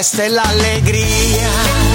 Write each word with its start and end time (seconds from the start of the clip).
sagre 0.00 0.02
feste 0.02 0.24
e 0.24 0.28
l'allegria. 0.28 1.89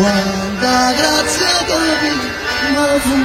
Quanta 0.00 0.92
grazia 0.96 1.56
capimmo 1.68 2.86
fu 3.04 3.18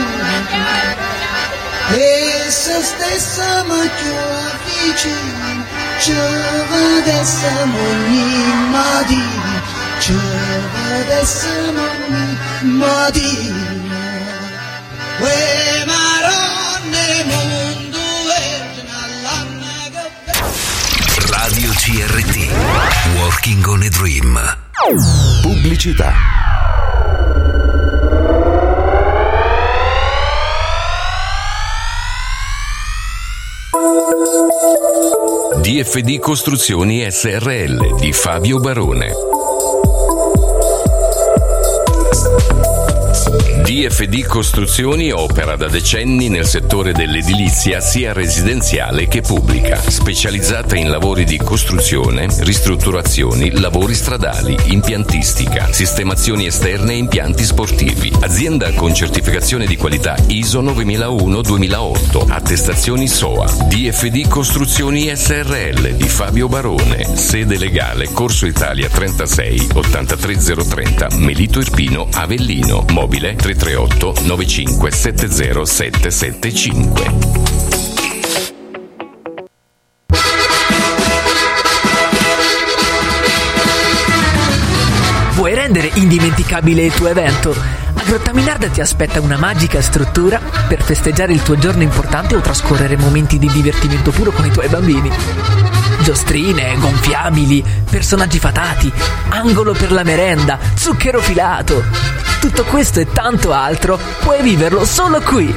e 1.95 2.45
se 2.49 2.81
stessa 2.81 3.63
ma 3.63 3.79
più 3.99 4.15
vicino 4.83 5.63
ci 6.01 6.13
vedessimo 6.71 7.77
ogni 7.79 8.27
mattino 8.71 9.61
ci 9.99 10.19
vedessimo 10.73 11.81
ogni 11.81 12.37
mattino 12.77 13.93
Uè 15.17 15.85
maronne 15.85 17.23
mondo 17.23 18.03
e 18.35 18.41
Radio 21.31 21.71
CRT. 21.71 22.35
Working 23.15 23.65
on 23.67 23.83
a 23.83 23.89
Dream. 23.89 24.57
Pubblicità. 25.41 26.54
DFD 35.65 36.19
Costruzioni 36.19 37.09
SRL 37.09 37.95
di 37.99 38.13
Fabio 38.13 38.59
Barone. 38.59 39.44
DFD 43.65 44.27
Costruzioni 44.27 45.11
opera 45.11 45.55
da 45.55 45.67
decenni 45.67 46.29
nel 46.29 46.45
settore 46.45 46.91
dell'edilizia 46.91 47.81
sia 47.81 48.13
residenziale 48.13 49.07
che 49.07 49.21
pubblica, 49.21 49.81
specializzata 49.89 50.75
in 50.75 50.91
lavori 50.91 51.23
di 51.23 51.37
costruzione, 51.37 52.27
ristrutturazioni, 52.41 53.59
lavori 53.59 53.95
stradali, 53.95 54.55
impiantistica, 54.65 55.73
sistemazioni 55.73 56.45
esterne 56.45 56.93
e 56.93 56.97
impianti 56.97 57.43
sportivi. 57.43 58.13
Azienda 58.19 58.71
con 58.73 58.93
certificazione 58.93 59.65
di 59.65 59.77
qualità 59.77 60.15
ISO 60.27 60.61
9001-2008, 60.61 62.29
attestazioni 62.29 63.07
SOA. 63.07 63.51
DFD 63.67 64.27
Costruzioni 64.27 65.11
SRL 65.11 65.95
di 65.95 66.07
Fabio 66.07 66.47
Barone, 66.47 67.17
sede 67.17 67.57
legale 67.57 68.11
Corso 68.11 68.45
Italia 68.45 68.89
36 68.89 69.69
83030 69.73 71.07
Melito 71.15 71.59
Irpino 71.59 72.07
Avellino, 72.11 72.85
mobile 72.91 73.33
338 73.65 74.21
95 74.27 74.91
70 74.91 75.65
775. 75.65 77.13
Vuoi 85.31 85.55
rendere 85.55 85.89
indimenticabile 85.95 86.83
il 86.83 86.93
tuo 86.93 87.07
evento? 87.07 87.55
A 87.95 88.03
Grottaminarda 88.03 88.67
ti 88.69 88.81
aspetta 88.81 89.19
una 89.19 89.37
magica 89.37 89.81
struttura 89.81 90.39
per 90.67 90.83
festeggiare 90.83 91.33
il 91.33 91.41
tuo 91.41 91.57
giorno 91.57 91.81
importante 91.81 92.35
o 92.35 92.41
trascorrere 92.41 92.97
momenti 92.97 93.39
di 93.39 93.47
divertimento 93.47 94.11
puro 94.11 94.29
con 94.31 94.45
i 94.45 94.51
tuoi 94.51 94.67
bambini. 94.69 95.54
Giostrine, 96.05 96.77
gonfiabili, 96.77 97.65
personaggi 97.89 98.37
fatati, 98.37 98.93
angolo 99.29 99.73
per 99.73 99.91
la 99.91 100.03
merenda, 100.03 100.59
zucchero 100.75 101.19
filato. 101.19 101.83
Tutto 102.39 102.63
questo 102.65 102.99
e 102.99 103.11
tanto 103.11 103.51
altro 103.51 103.99
puoi 104.19 104.43
viverlo 104.43 104.85
solo 104.85 105.19
qui. 105.21 105.51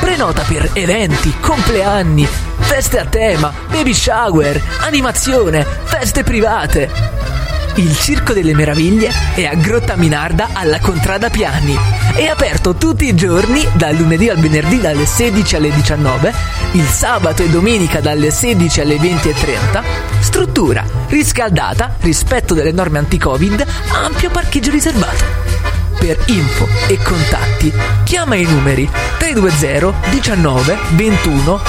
Prenota 0.00 0.40
per 0.48 0.70
eventi, 0.72 1.34
compleanni, 1.40 2.26
feste 2.60 2.98
a 2.98 3.04
tema, 3.04 3.52
baby 3.68 3.92
shower, 3.92 4.58
animazione, 4.80 5.62
feste 5.84 6.22
private. 6.22 7.23
Il 7.76 7.96
Circo 7.98 8.32
delle 8.32 8.54
Meraviglie 8.54 9.10
è 9.34 9.46
a 9.46 9.54
Grotta 9.54 9.96
Minarda 9.96 10.50
alla 10.52 10.78
Contrada 10.78 11.28
Piani. 11.28 11.76
È 12.14 12.24
aperto 12.24 12.76
tutti 12.76 13.08
i 13.08 13.16
giorni, 13.16 13.66
dal 13.72 13.96
lunedì 13.96 14.28
al 14.28 14.38
venerdì 14.38 14.80
dalle 14.80 15.04
16 15.04 15.56
alle 15.56 15.72
19, 15.72 16.32
il 16.72 16.86
sabato 16.86 17.42
e 17.42 17.48
domenica 17.48 18.00
dalle 18.00 18.30
16 18.30 18.80
alle 18.80 18.96
20.30. 18.96 19.82
Struttura 20.20 20.84
riscaldata, 21.08 21.96
rispetto 22.00 22.54
delle 22.54 22.70
norme 22.70 22.98
anti-Covid, 22.98 23.66
ampio 23.92 24.30
parcheggio 24.30 24.70
riservato. 24.70 25.24
Per 25.98 26.16
info 26.26 26.68
e 26.86 26.98
contatti 27.02 27.72
chiama 28.04 28.36
i 28.36 28.44
numeri 28.44 28.88
320 29.18 30.10
19 30.10 30.78
21 30.94 31.60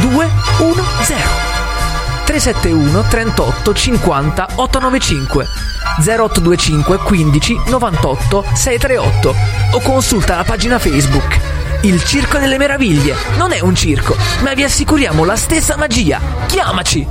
210. 0.00 1.55
371 2.38 3.08
38 3.08 3.74
50 3.74 4.48
895 4.56 5.46
0825 6.04 6.98
15 6.98 7.60
98 7.68 8.44
638 8.52 9.34
o 9.72 9.80
consulta 9.80 10.36
la 10.36 10.44
pagina 10.44 10.78
Facebook. 10.78 11.40
Il 11.82 12.04
Circo 12.04 12.38
delle 12.38 12.58
Meraviglie 12.58 13.14
non 13.38 13.52
è 13.52 13.60
un 13.60 13.74
circo, 13.74 14.16
ma 14.42 14.52
vi 14.52 14.64
assicuriamo 14.64 15.24
la 15.24 15.36
stessa 15.36 15.76
magia. 15.78 16.20
Chiamaci! 16.46 17.06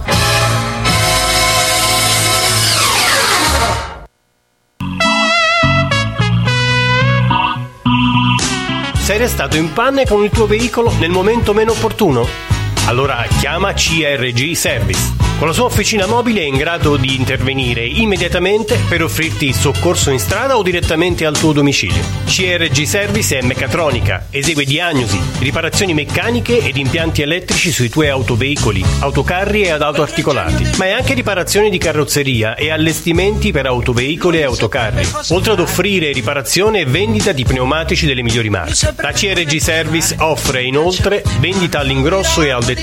Sei 8.99 9.17
restato 9.17 9.55
in 9.57 9.73
panne 9.73 10.05
con 10.05 10.23
il 10.23 10.29
tuo 10.29 10.45
veicolo 10.45 10.91
nel 10.99 11.09
momento 11.09 11.53
meno 11.53 11.71
opportuno? 11.71 12.44
Allora 12.87 13.25
chiama 13.39 13.73
CRG 13.73 14.51
Service. 14.53 15.23
Con 15.37 15.47
la 15.47 15.53
sua 15.53 15.65
officina 15.65 16.05
mobile 16.05 16.39
è 16.39 16.43
in 16.43 16.55
grado 16.55 16.95
di 16.95 17.13
intervenire 17.15 17.85
immediatamente 17.85 18.79
per 18.87 19.03
offrirti 19.03 19.51
soccorso 19.51 20.09
in 20.09 20.19
strada 20.19 20.55
o 20.55 20.63
direttamente 20.63 21.25
al 21.25 21.37
tuo 21.37 21.51
domicilio. 21.51 22.01
CRG 22.25 22.83
Service 22.83 23.37
è 23.37 23.41
meccatronica, 23.41 24.27
esegue 24.29 24.63
diagnosi, 24.63 25.19
riparazioni 25.39 25.93
meccaniche 25.93 26.59
ed 26.59 26.77
impianti 26.77 27.21
elettrici 27.21 27.71
sui 27.71 27.89
tuoi 27.89 28.07
autoveicoli, 28.07 28.85
autocarri 28.99 29.63
e 29.63 29.71
ad 29.71 29.81
auto 29.81 30.03
articolati, 30.03 30.65
ma 30.77 30.85
è 30.85 30.91
anche 30.91 31.15
riparazione 31.15 31.69
di 31.69 31.77
carrozzeria 31.77 32.55
e 32.55 32.71
allestimenti 32.71 33.51
per 33.51 33.65
autoveicoli 33.65 34.39
e 34.39 34.43
autocarri, 34.43 35.05
oltre 35.31 35.51
ad 35.51 35.59
offrire 35.59 36.13
riparazione 36.13 36.79
e 36.79 36.85
vendita 36.85 37.33
di 37.33 37.43
pneumatici 37.43 38.05
delle 38.05 38.23
migliori 38.23 38.49
marche. 38.49 38.93
La 38.97 39.11
CRG 39.11 39.57
Service 39.57 40.15
offre 40.19 40.63
inoltre 40.63 41.23
vendita 41.39 41.79
all'ingrosso 41.79 42.41
e 42.41 42.51
al 42.51 42.59
dettaglio 42.59 42.74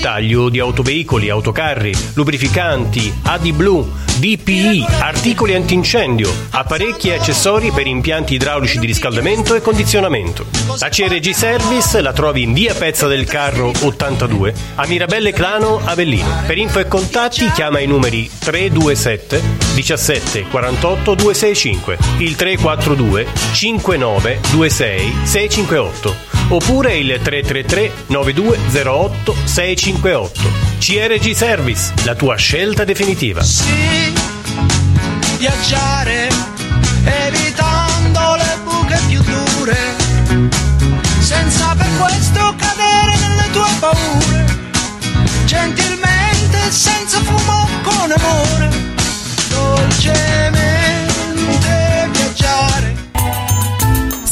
di 0.49 0.59
autoveicoli, 0.59 1.29
autocarri, 1.29 1.93
lubrificanti, 2.13 3.13
AD 3.23 3.51
Blue, 3.51 3.85
DPI, 4.17 4.85
articoli 4.99 5.55
antincendio, 5.55 6.31
apparecchi 6.51 7.09
e 7.09 7.15
accessori 7.15 7.71
per 7.71 7.87
impianti 7.87 8.35
idraulici 8.35 8.79
di 8.79 8.85
riscaldamento 8.85 9.55
e 9.55 9.61
condizionamento. 9.61 10.45
La 10.79 10.89
CRG 10.89 11.31
Service 11.31 12.01
la 12.01 12.13
trovi 12.13 12.43
in 12.43 12.53
via 12.53 12.73
Pezza 12.73 13.07
del 13.07 13.25
Carro 13.25 13.71
82 13.81 14.53
a 14.75 14.87
Mirabelle 14.87 15.31
Clano 15.31 15.79
Avellino. 15.83 16.43
Per 16.45 16.57
info 16.57 16.79
e 16.79 16.87
contatti 16.87 17.51
chiama 17.51 17.79
i 17.79 17.87
numeri 17.87 18.29
327 18.39 19.41
17 19.73 20.47
48 20.49 21.15
265, 21.15 21.97
il 22.17 22.35
342 22.35 23.27
59 23.51 24.39
26 24.51 25.13
658 25.23 26.31
oppure 26.49 26.97
il 26.97 27.19
333 27.21 27.91
9208 28.07 29.35
658. 29.43 29.82
CRG 29.83 31.33
Service, 31.33 31.91
la 32.05 32.15
tua 32.15 32.37
scelta 32.37 32.85
definitiva. 32.85 33.43
Sì, 33.43 34.13
viaggiare 35.37 36.29
evitando 37.03 38.35
le 38.35 38.57
buche 38.63 38.97
più 39.07 39.21
dure, 39.23 39.77
senza 41.19 41.75
per 41.75 41.89
questo 41.99 42.55
cadere 42.55 43.17
nelle 43.27 43.49
tue 43.51 43.69
paure, 43.81 44.45
gentilmente, 45.43 46.71
senza 46.71 47.19
fumo, 47.19 47.67
con 47.83 48.09
amore, 48.09 48.69
dolcemente 49.49 50.82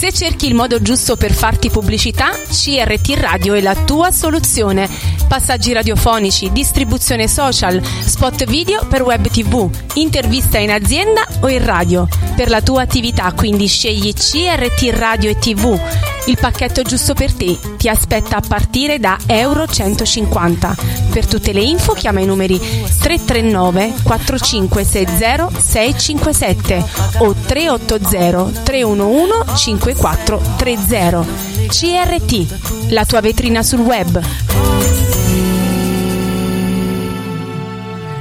Se 0.01 0.11
cerchi 0.11 0.47
il 0.47 0.55
modo 0.55 0.81
giusto 0.81 1.15
per 1.15 1.31
farti 1.31 1.69
pubblicità, 1.69 2.31
CRT 2.31 3.19
Radio 3.19 3.53
è 3.53 3.61
la 3.61 3.75
tua 3.75 4.09
soluzione. 4.09 4.89
Passaggi 5.27 5.73
radiofonici, 5.73 6.51
distribuzione 6.51 7.27
social, 7.27 7.79
spot 8.03 8.45
video 8.45 8.83
per 8.87 9.03
web 9.03 9.29
tv, 9.29 9.69
intervista 9.93 10.57
in 10.57 10.71
azienda 10.71 11.27
o 11.41 11.49
in 11.49 11.63
radio. 11.63 12.07
Per 12.35 12.49
la 12.49 12.63
tua 12.63 12.81
attività 12.81 13.31
quindi 13.33 13.67
scegli 13.67 14.11
CRT 14.11 14.89
Radio 14.89 15.29
e 15.29 15.37
TV. 15.37 15.79
Il 16.25 16.37
pacchetto 16.39 16.81
giusto 16.81 17.13
per 17.13 17.33
te 17.33 17.57
ti 17.77 17.87
aspetta 17.87 18.37
a 18.37 18.43
partire 18.47 18.99
da 18.99 19.17
Euro 19.27 19.67
150. 19.67 20.75
Per 21.11 21.25
tutte 21.25 21.51
le 21.51 21.61
info 21.61 21.93
chiama 21.93 22.21
i 22.21 22.25
numeri 22.25 22.59
339 22.59 23.93
4560 24.03 25.49
657 25.59 26.85
o 27.19 27.35
380 27.45 28.61
311 28.61 29.69
5430. 29.95 31.25
CRT, 31.67 32.89
la 32.89 33.05
tua 33.05 33.21
vetrina 33.21 33.63
sul 33.63 33.79
web. 33.79 34.21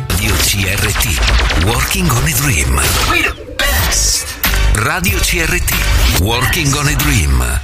Radio 0.07 0.35
CRT. 0.37 1.65
Working 1.65 2.11
on 2.11 2.27
a 2.27 2.33
Dream. 2.41 2.81
Radio 4.75 5.19
CRT. 5.19 6.21
Working 6.21 6.75
on 6.75 6.87
a 6.87 6.95
Dream. 6.95 7.61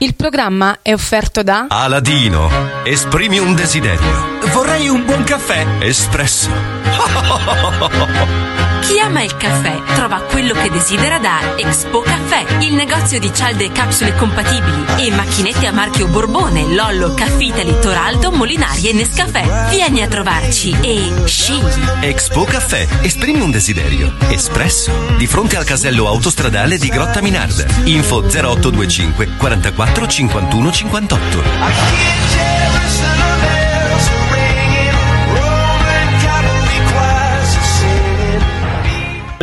Il 0.00 0.14
programma 0.14 0.78
è 0.80 0.92
offerto 0.92 1.42
da 1.42 1.66
Aladino, 1.68 2.48
esprimi 2.84 3.38
un 3.38 3.54
desiderio. 3.54 4.38
Vorrei 4.52 4.88
un 4.88 5.04
buon 5.04 5.24
caffè. 5.24 5.66
Espresso. 5.80 6.48
Chi 8.88 8.98
ama 8.98 9.20
il 9.20 9.36
caffè 9.36 9.82
trova 9.94 10.22
quello 10.22 10.54
che 10.54 10.70
desidera 10.70 11.18
da 11.18 11.58
Expo 11.58 12.00
Caffè, 12.00 12.62
il 12.62 12.72
negozio 12.72 13.20
di 13.20 13.30
cialde 13.34 13.66
e 13.66 13.70
capsule 13.70 14.14
compatibili 14.14 14.82
e 14.96 15.10
macchinette 15.10 15.66
a 15.66 15.72
marchio 15.72 16.06
Borbone, 16.06 16.74
Lollo, 16.74 17.12
Caffitali, 17.12 17.76
Toraldo, 17.82 18.32
Molinari 18.32 18.88
e 18.88 18.94
Nescafè. 18.94 19.68
Vieni 19.68 20.00
a 20.00 20.08
trovarci 20.08 20.74
e 20.80 21.12
scegli. 21.26 21.84
Expo 22.00 22.44
Caffè, 22.44 22.88
esprimi 23.02 23.42
un 23.42 23.50
desiderio. 23.50 24.14
Espresso. 24.30 24.90
Di 25.18 25.26
fronte 25.26 25.58
al 25.58 25.64
casello 25.64 26.06
autostradale 26.06 26.78
di 26.78 26.88
Grotta 26.88 27.20
Minarda. 27.20 27.66
Info 27.84 28.22
0825 28.22 29.36
44 29.36 30.06
51 30.06 30.72
58. 30.72 33.67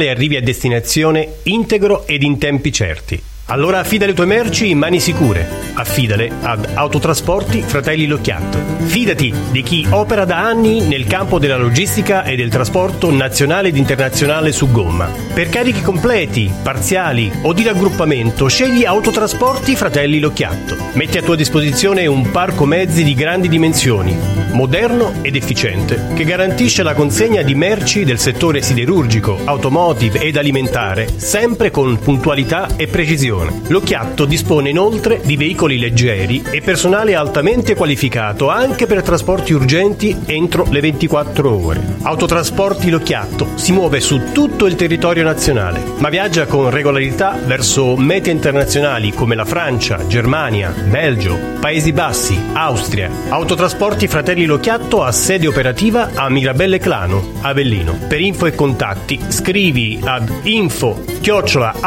E 0.04 0.10
arrivi 0.10 0.36
a 0.36 0.42
destinazione 0.42 1.38
integro 1.44 2.06
ed 2.08 2.24
in 2.24 2.38
tempi 2.38 2.72
certi. 2.72 3.34
Allora 3.48 3.78
affida 3.78 4.08
le 4.08 4.14
tue 4.14 4.26
merci 4.26 4.72
in 4.72 4.80
mani 4.80 5.00
sicure. 5.00 5.48
Affidale 5.76 6.32
ad 6.42 6.68
Autotrasporti 6.74 7.62
Fratelli 7.62 8.08
Locchiatto. 8.08 8.58
Fidati 8.86 9.32
di 9.52 9.62
chi 9.62 9.86
opera 9.92 10.26
da 10.26 10.40
anni 10.40 10.82
nel 10.82 11.06
campo 11.06 11.38
della 11.38 11.58
logistica 11.58 12.24
e 12.24 12.36
del 12.36 12.50
trasporto 12.50 13.12
nazionale 13.12 13.68
ed 13.68 13.78
internazionale 13.78 14.52
su 14.52 14.72
gomma. 14.72 15.12
Per 15.32 15.50
carichi 15.50 15.84
completi, 15.84 16.52
parziali 16.64 17.32
o 17.44 17.54
di 17.54 17.62
raggruppamento, 17.62 18.48
scegli 18.48 18.84
Autotrasporti 18.84 19.76
Fratelli 19.76 20.20
Locchiatto. 20.20 20.76
Metti 20.94 21.20
a 21.20 21.22
tua 21.22 21.36
disposizione 21.36 22.08
un 22.08 22.32
parco 22.32 22.66
mezzi 22.66 23.04
di 23.04 23.14
grandi 23.14 23.48
dimensioni, 23.48 24.18
moderno 24.54 25.20
ed 25.22 25.36
efficiente, 25.36 26.14
che 26.16 26.24
garantisce 26.24 26.82
la 26.82 26.96
consegna 26.96 27.44
di 27.44 27.54
merci 27.54 28.06
del 28.06 28.18
settore 28.18 28.64
siderurgico, 28.64 29.38
automotive 29.44 30.20
ed 30.20 30.38
alimentare, 30.38 31.08
sempre 31.16 31.70
con 31.70 32.00
puntualità 32.00 32.70
e 32.76 32.88
precisione. 32.88 33.35
L'Occhiatto 33.68 34.26
dispone 34.26 34.70
inoltre 34.70 35.20
di 35.24 35.36
veicoli 35.36 35.78
leggeri 35.78 36.44
e 36.50 36.62
personale 36.62 37.16
altamente 37.16 37.76
qualificato 37.76 38.50
anche 38.50 38.86
per 38.86 39.02
trasporti 39.02 39.54
urgenti 39.54 40.16
entro 40.26 40.66
le 40.70 40.80
24 40.80 41.52
ore. 41.52 41.84
Autotrasporti 42.02 42.90
L'Occhiatto 42.90 43.48
si 43.56 43.72
muove 43.72 44.00
su 44.00 44.32
tutto 44.32 44.66
il 44.66 44.76
territorio 44.76 45.24
nazionale, 45.24 45.82
ma 45.98 46.10
viaggia 46.10 46.46
con 46.46 46.70
regolarità 46.70 47.38
verso 47.44 47.96
mete 47.96 48.30
internazionali 48.30 49.12
come 49.12 49.36
la 49.36 49.46
Francia, 49.46 50.06
Germania, 50.08 50.70
Belgio, 50.70 51.38
Paesi 51.60 51.92
Bassi, 51.92 52.40
Austria. 52.54 53.10
Autotrasporti 53.30 54.08
Fratelli 54.08 54.46
L'Occhiatto 54.46 55.04
ha 55.04 55.12
sede 55.12 55.48
operativa 55.48 56.12
a 56.14 56.30
Mirabelle 56.30 56.78
Clano, 56.78 57.34
Avellino. 57.42 57.98
Per 58.08 58.22
info 58.22 58.46
e 58.46 58.54
contatti 58.54 59.20
scrivi 59.30 60.00
ad 60.04 60.32
info 60.44 61.04
chiocciola 61.22 61.78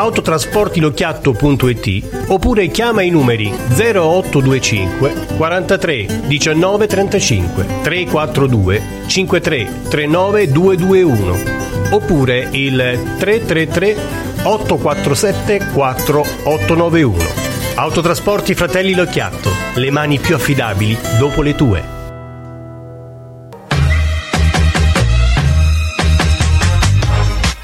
autotrasportilocchiatto 1.38 2.02
oppure 2.28 2.66
chiama 2.68 3.02
i 3.02 3.10
numeri 3.10 3.52
0825 3.76 5.12
43 5.36 6.06
19 6.26 6.86
35 6.86 7.66
342 7.82 8.82
53 9.06 9.68
39 9.88 10.50
221 10.50 11.66
oppure 11.90 12.48
il 12.52 12.98
333 13.18 13.96
847 14.42 15.70
4891. 15.72 17.46
Autotrasporti 17.74 18.54
Fratelli 18.54 18.94
Locchiatto, 18.94 19.50
le 19.74 19.90
mani 19.90 20.18
più 20.18 20.34
affidabili 20.34 20.96
dopo 21.18 21.42
le 21.42 21.54
tue. 21.54 21.97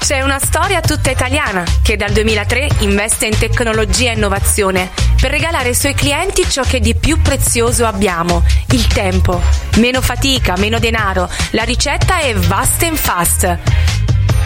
C'è 0.05 0.21
una 0.21 0.37
storia 0.37 0.81
tutta 0.81 1.09
italiana 1.09 1.63
che 1.81 1.97
dal 1.97 2.11
2003 2.11 2.67
investe 2.81 3.25
in 3.25 3.35
tecnologia 3.35 4.11
e 4.11 4.13
innovazione 4.13 4.91
per 5.19 5.31
regalare 5.31 5.69
ai 5.69 5.73
suoi 5.73 5.95
clienti 5.95 6.47
ciò 6.47 6.61
che 6.61 6.79
di 6.79 6.93
più 6.93 7.19
prezioso 7.23 7.87
abbiamo, 7.87 8.43
il 8.69 8.85
tempo. 8.85 9.41
Meno 9.77 10.03
fatica, 10.03 10.57
meno 10.57 10.77
denaro. 10.77 11.27
La 11.53 11.63
ricetta 11.63 12.19
è 12.19 12.35
Vast 12.35 12.83
and 12.83 12.97
Fast. 12.97 13.57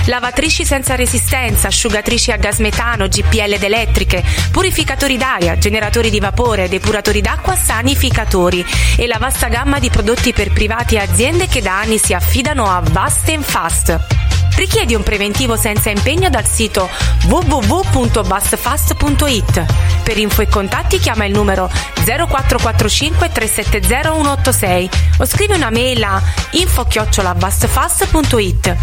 Lavatrici 0.05 0.63
senza 0.63 0.95
resistenza, 0.95 1.67
asciugatrici 1.67 2.31
a 2.31 2.37
gas 2.37 2.59
metano, 2.59 3.09
GPL 3.09 3.51
ed 3.51 3.63
elettriche, 3.63 4.23
purificatori 4.51 5.17
d'aria, 5.17 5.57
generatori 5.57 6.09
di 6.09 6.21
vapore, 6.21 6.69
depuratori 6.69 7.19
d'acqua, 7.19 7.57
sanificatori 7.57 8.65
e 8.95 9.07
la 9.07 9.17
vasta 9.17 9.49
gamma 9.49 9.79
di 9.79 9.89
prodotti 9.89 10.31
per 10.31 10.53
privati 10.53 10.95
e 10.95 10.99
aziende 10.99 11.47
che 11.47 11.61
da 11.61 11.81
anni 11.81 11.97
si 11.97 12.13
affidano 12.13 12.63
a 12.65 12.81
Vast 12.81 13.27
and 13.27 13.43
Fast. 13.43 14.28
Richiedi 14.55 14.95
un 14.95 15.03
preventivo 15.03 15.55
senza 15.55 15.89
impegno 15.89 16.29
dal 16.29 16.45
sito 16.45 16.89
www.bustfast.it. 17.25 19.65
Per 20.03 20.17
info 20.17 20.41
e 20.41 20.47
contatti 20.47 20.99
chiama 20.99 21.23
il 21.25 21.33
numero 21.33 21.69
0445 22.05 23.31
370 23.31 24.11
186 24.11 24.89
o 25.19 25.25
scrivi 25.25 25.53
una 25.53 25.69
mail 25.69 26.03
a 26.03 26.21
info-bustfast.it. 26.51 28.75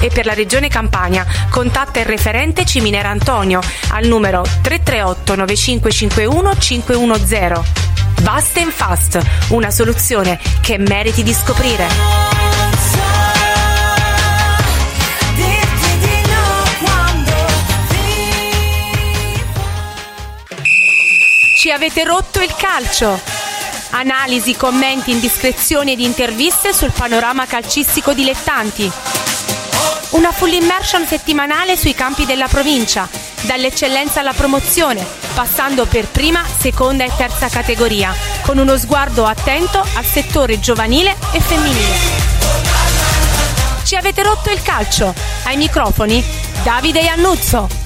E 0.00 0.08
per 0.08 0.26
la 0.26 0.34
regione 0.34 0.66
Campania 0.68 1.24
contatta 1.48 2.00
il 2.00 2.06
referente 2.06 2.64
Ciminera 2.64 3.10
Antonio 3.10 3.60
al 3.90 4.06
numero 4.06 4.42
338 4.42 5.36
9551 5.36 6.58
510. 6.58 7.82
Vast 8.22 8.56
and 8.58 8.70
Fast, 8.70 9.20
una 9.48 9.70
soluzione 9.70 10.38
che 10.60 10.78
meriti 10.78 11.22
di 11.22 11.32
scoprire. 11.32 11.88
Ci 21.62 21.70
avete 21.70 22.02
rotto 22.02 22.40
il 22.40 22.52
calcio! 22.56 23.20
Analisi, 23.90 24.56
commenti, 24.56 25.12
indiscrezioni 25.12 25.92
ed 25.92 26.00
interviste 26.00 26.72
sul 26.72 26.90
panorama 26.90 27.46
calcistico 27.46 28.12
dilettanti. 28.14 28.90
Una 30.10 30.32
full 30.32 30.54
immersion 30.54 31.06
settimanale 31.06 31.76
sui 31.76 31.94
campi 31.94 32.26
della 32.26 32.48
provincia, 32.48 33.08
dall'eccellenza 33.42 34.18
alla 34.18 34.32
promozione, 34.32 35.06
passando 35.34 35.86
per 35.86 36.08
prima, 36.08 36.42
seconda 36.58 37.04
e 37.04 37.12
terza 37.16 37.48
categoria, 37.48 38.12
con 38.40 38.58
uno 38.58 38.76
sguardo 38.76 39.24
attento 39.24 39.86
al 39.94 40.04
settore 40.04 40.58
giovanile 40.58 41.14
e 41.30 41.40
femminile. 41.40 41.96
Ci 43.84 43.94
avete 43.94 44.24
rotto 44.24 44.50
il 44.50 44.60
calcio. 44.62 45.14
Ai 45.44 45.56
microfoni 45.56 46.24
Davide 46.64 47.02
Iannuzzo. 47.02 47.81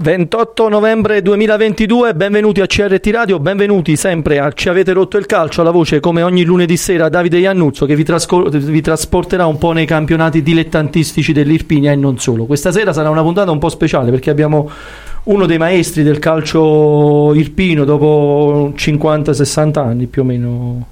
28 0.00 0.68
novembre 0.68 1.22
2022, 1.22 2.14
benvenuti 2.14 2.60
a 2.60 2.66
CRT 2.66 3.08
Radio, 3.08 3.40
benvenuti 3.40 3.96
sempre 3.96 4.38
a 4.38 4.52
Ci 4.52 4.68
avete 4.68 4.92
rotto 4.92 5.16
il 5.16 5.26
calcio, 5.26 5.60
alla 5.60 5.72
voce 5.72 5.98
come 5.98 6.22
ogni 6.22 6.44
lunedì 6.44 6.76
sera 6.76 7.08
Davide 7.08 7.38
Iannuzzo 7.38 7.84
che 7.84 7.96
vi, 7.96 8.04
trascor- 8.04 8.56
vi 8.56 8.80
trasporterà 8.80 9.46
un 9.46 9.58
po' 9.58 9.72
nei 9.72 9.86
campionati 9.86 10.40
dilettantistici 10.40 11.32
dell'Irpinia 11.32 11.90
e 11.90 11.96
non 11.96 12.16
solo. 12.20 12.46
Questa 12.46 12.70
sera 12.70 12.92
sarà 12.92 13.10
una 13.10 13.22
puntata 13.22 13.50
un 13.50 13.58
po' 13.58 13.70
speciale 13.70 14.12
perché 14.12 14.30
abbiamo 14.30 14.70
uno 15.24 15.46
dei 15.46 15.58
maestri 15.58 16.04
del 16.04 16.20
calcio 16.20 17.34
irpino 17.34 17.84
dopo 17.84 18.72
50-60 18.76 19.78
anni 19.80 20.06
più 20.06 20.22
o 20.22 20.24
meno. 20.24 20.86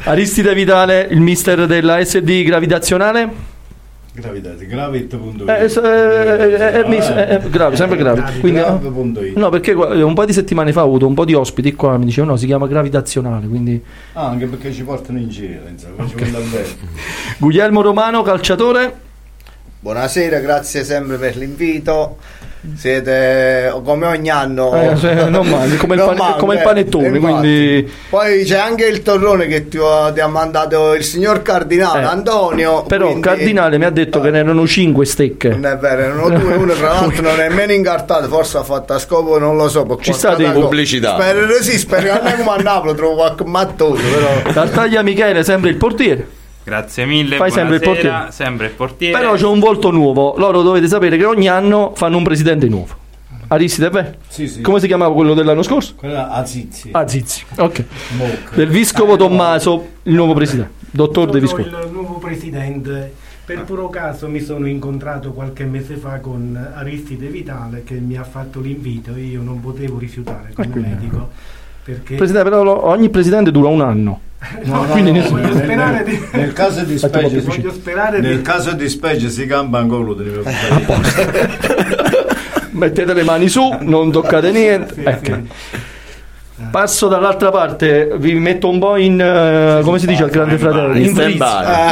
Aristide 0.08 0.54
Vitale, 0.54 1.06
il 1.10 1.20
mister 1.20 1.66
della 1.66 2.02
SD 2.02 2.44
Gravitazionale. 2.44 3.49
Gravitate, 4.20 4.66
gravit.it 4.66 5.48
Eh, 5.48 5.64
eh, 5.64 6.54
eh, 6.54 6.80
eh, 6.80 6.88
mis- 6.88 7.08
eh, 7.08 7.34
eh, 7.42 7.48
grave, 7.50 7.76
sempre 7.76 7.96
grave. 7.96 8.22
Quindi, 8.40 8.60
no, 9.34 9.48
perché 9.48 9.72
un 9.72 10.14
po' 10.14 10.24
di 10.24 10.32
settimane 10.32 10.72
fa 10.72 10.82
ho 10.82 10.86
avuto 10.86 11.06
un 11.06 11.14
po' 11.14 11.24
di 11.24 11.34
ospiti 11.34 11.74
qua, 11.74 11.96
mi 11.96 12.04
dicevano 12.04 12.32
no, 12.32 12.38
si 12.38 12.46
chiama 12.46 12.66
gravitazionale, 12.66 13.46
quindi 13.46 13.82
Ah, 14.12 14.28
anche 14.28 14.46
perché 14.46 14.72
ci 14.72 14.82
portano 14.82 15.18
in 15.18 15.28
giro, 15.28 15.62
insomma, 15.68 16.04
bene. 16.14 16.66
Guglielmo 17.38 17.80
Romano, 17.82 18.22
calciatore. 18.22 19.08
Buonasera, 19.80 20.38
grazie 20.40 20.84
sempre 20.84 21.16
per 21.16 21.36
l'invito. 21.36 22.18
Siete 22.76 23.72
come 23.84 24.06
ogni 24.06 24.28
anno. 24.28 24.74
Eh, 24.74 24.96
cioè, 24.96 25.24
non 25.30 25.46
male, 25.48 25.76
come 25.76 25.94
il 25.94 26.00
Non 26.00 26.08
pane- 26.10 26.18
male, 26.20 26.38
come 26.38 26.54
il 26.56 26.60
panettone, 26.60 27.06
infatti. 27.06 27.20
quindi- 27.32 27.92
Poi 28.10 28.44
c'è 28.44 28.58
anche 28.58 28.84
il 28.86 29.02
torrone 29.02 29.46
che 29.46 29.68
ti 29.68 29.78
ha, 29.82 30.10
ti 30.12 30.20
ha 30.20 30.26
mandato 30.26 30.92
il 30.94 31.02
signor 31.02 31.40
Cardinale 31.42 32.02
Eh, 32.02 32.04
Antonio. 32.04 32.82
Però 32.82 33.06
quindi- 33.06 33.22
Cardinale 33.22 33.78
mi 33.78 33.84
ha 33.86 33.90
detto 33.90 34.20
che 34.20 34.30
ne 34.30 34.38
erano 34.40 34.66
5 34.66 35.06
stecche. 35.06 35.48
Non 35.50 35.64
è 35.66 35.76
vero, 35.78 36.02
erano 36.02 36.28
due, 36.28 36.54
uno 36.54 36.72
tra 36.74 36.88
l'altro 37.00 37.22
non 37.22 37.40
è 37.40 37.48
nemmeno 37.48 37.72
incartato, 37.72 38.28
forse 38.28 38.58
ha 38.58 38.62
fatto 38.62 38.92
a 38.92 38.98
scopo, 38.98 39.38
non 39.38 39.56
lo 39.56 39.68
so. 39.68 39.98
Ci 40.00 40.12
state 40.12 40.42
in 40.42 40.52
pubblicità. 40.52 41.14
Spero, 41.14 41.62
sì, 41.62 41.78
spero 41.78 42.02
che 42.14 42.18
non 42.22 42.26
è 42.26 42.36
come 42.36 42.50
a 42.50 42.56
Napoli, 42.56 42.94
trovo 42.94 43.14
qualche 43.14 43.44
mattone, 43.44 44.00
però. 44.02 44.52
Tartaglia 44.52 45.02
Michele, 45.02 45.42
sempre 45.44 45.70
il 45.70 45.76
portiere. 45.76 46.38
Grazie 46.70 47.04
mille, 47.04 47.34
Fai 47.34 47.50
sempre 47.50 47.74
il 47.76 47.82
portiere. 47.82 48.26
sempre 48.30 48.66
il 48.66 48.72
portiere. 48.72 49.18
Però 49.18 49.34
c'è 49.34 49.44
un 49.44 49.58
volto 49.58 49.90
nuovo. 49.90 50.34
Loro 50.36 50.62
dovete 50.62 50.86
sapere 50.86 51.16
che 51.16 51.24
ogni 51.24 51.48
anno 51.48 51.92
fanno 51.96 52.16
un 52.16 52.22
presidente 52.22 52.68
nuovo. 52.68 52.94
Aristide, 53.48 53.90
beh? 53.90 54.14
Sì, 54.28 54.46
sì. 54.46 54.60
Come 54.60 54.78
si 54.78 54.86
chiamava 54.86 55.12
quello 55.12 55.34
dell'anno 55.34 55.64
scorso? 55.64 55.94
Quella 55.96 56.30
a 56.30 56.44
Zizi. 56.46 56.90
Ah, 56.92 57.08
Zizi. 57.08 57.44
Ok. 57.56 57.84
Del 58.54 58.68
Vescovo 58.68 59.16
Tommaso, 59.16 59.88
il 60.04 60.14
nuovo 60.14 60.32
presidente. 60.32 60.70
Dottor 60.92 61.30
De 61.30 61.40
Vescovo. 61.40 61.62
il 61.62 61.88
nuovo 61.90 62.18
presidente. 62.18 63.12
Per 63.44 63.64
puro 63.64 63.88
caso 63.88 64.28
mi 64.28 64.38
sono 64.40 64.68
incontrato 64.68 65.32
qualche 65.32 65.64
mese 65.64 65.96
fa 65.96 66.20
con 66.20 66.56
Aristide 66.76 67.26
Vitale 67.26 67.82
che 67.82 67.94
mi 67.94 68.16
ha 68.16 68.22
fatto 68.22 68.60
l'invito 68.60 69.12
e 69.16 69.22
io 69.22 69.42
non 69.42 69.58
potevo 69.60 69.98
rifiutare 69.98 70.52
come 70.54 70.68
Ah, 70.72 70.78
medico. 70.78 71.30
Perché 71.84 72.14
Presidente, 72.16 72.48
però 72.50 72.62
lo- 72.62 72.86
ogni 72.86 73.08
presidente 73.10 73.50
dura 73.50 73.68
un 73.68 73.80
anno. 73.80 74.20
No, 74.64 74.82
no, 74.84 74.84
quindi 74.86 75.12
no, 75.12 75.18
nessuno- 75.18 75.40
voglio 75.42 75.54
sperare 75.56 76.02
di... 76.04 76.18
Nel 76.32 76.52
caso 76.54 76.82
di 76.84 76.98
specie, 76.98 77.40
voglio 77.40 77.72
sperare 77.72 78.20
nel 78.20 78.36
di... 78.38 78.42
caso 78.42 78.72
di 78.72 78.88
specie 78.88 79.28
si 79.28 79.44
campa 79.46 79.78
ancora 79.78 80.14
preoccupare. 80.14 81.58
Mettete 82.72 83.12
le 83.12 83.22
mani 83.22 83.48
su, 83.48 83.76
non 83.80 84.10
toccate 84.10 84.50
niente. 84.50 84.94
Sì, 84.94 85.02
Ecco. 85.04 85.34
sì. 85.34 85.78
Passo 86.70 87.08
dall'altra 87.08 87.50
parte, 87.50 88.10
vi 88.18 88.34
metto 88.34 88.68
un 88.68 88.78
po' 88.78 88.96
in 88.96 89.20
eh, 89.20 89.80
come 89.82 89.98
si 89.98 90.06
dice 90.06 90.24
al 90.24 90.30
grande 90.30 90.58
fratello? 90.58 90.94
in 90.96 91.14
freeze. 91.14 91.44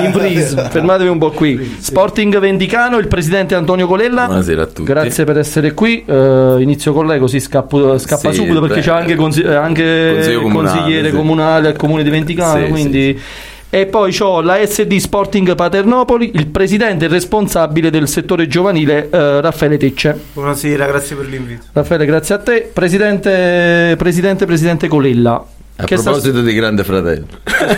In 0.05 0.13
freeze. 0.13 0.69
Fermatevi 0.71 1.09
un 1.09 1.19
po' 1.19 1.31
qui. 1.31 1.77
Sporting 1.81 2.39
Vendicano, 2.39 2.99
il 2.99 3.09
presidente 3.09 3.55
Antonio 3.55 3.87
Colella. 3.87 4.27
Buonasera 4.27 4.63
a 4.63 4.67
tutti. 4.67 4.83
Grazie 4.85 5.25
per 5.25 5.39
essere 5.39 5.73
qui. 5.73 6.05
Eh, 6.05 6.57
inizio 6.61 6.93
con 6.93 7.07
lei 7.07 7.19
così 7.19 7.41
scappo- 7.41 7.99
scappa 7.99 8.31
Sì, 8.31 8.37
subito 8.37 8.61
perché 8.61 8.77
beh, 8.77 8.83
c'è 8.83 8.91
anche, 8.93 9.15
consi- 9.15 9.43
eh, 9.43 9.55
anche 9.55 10.13
Consiglio 10.15 10.41
comunale, 10.43 10.77
consigliere 10.79 11.11
sì. 11.11 11.17
comunale 11.17 11.69
al 11.69 11.77
comune 11.77 12.03
di 12.03 12.11
Vendicano. 12.11 12.65
Sì, 12.65 12.71
quindi... 12.71 13.21
E 13.71 13.85
poi 13.85 14.17
ho 14.21 14.41
la 14.41 14.65
SD 14.65 14.97
Sporting 14.97 15.55
Paternopoli, 15.55 16.31
il 16.35 16.47
presidente 16.47 17.05
e 17.05 17.09
responsabile 17.09 17.91
del 17.91 18.09
settore 18.09 18.47
giovanile 18.47 19.11
eh, 19.11 19.43
Raffaele 19.43 19.77
Tecce. 19.77 20.19
Buonasera, 20.33 20.87
grazie 20.87 21.17
per 21.17 21.27
l'invito. 21.27 21.67
Raffaele, 21.73 22.07
grazie 22.07 22.35
a 22.35 22.39
te. 22.39 22.71
Presidente, 22.73 23.95
presidente, 23.99 24.47
presidente 24.47 24.89
Colella. 24.89 25.45
A 25.77 25.85
che 25.85 25.99
sta- 25.99 26.11
proposito 26.11 26.41
di 26.41 26.55
Grande 26.55 26.83
Fratello. 26.83 27.27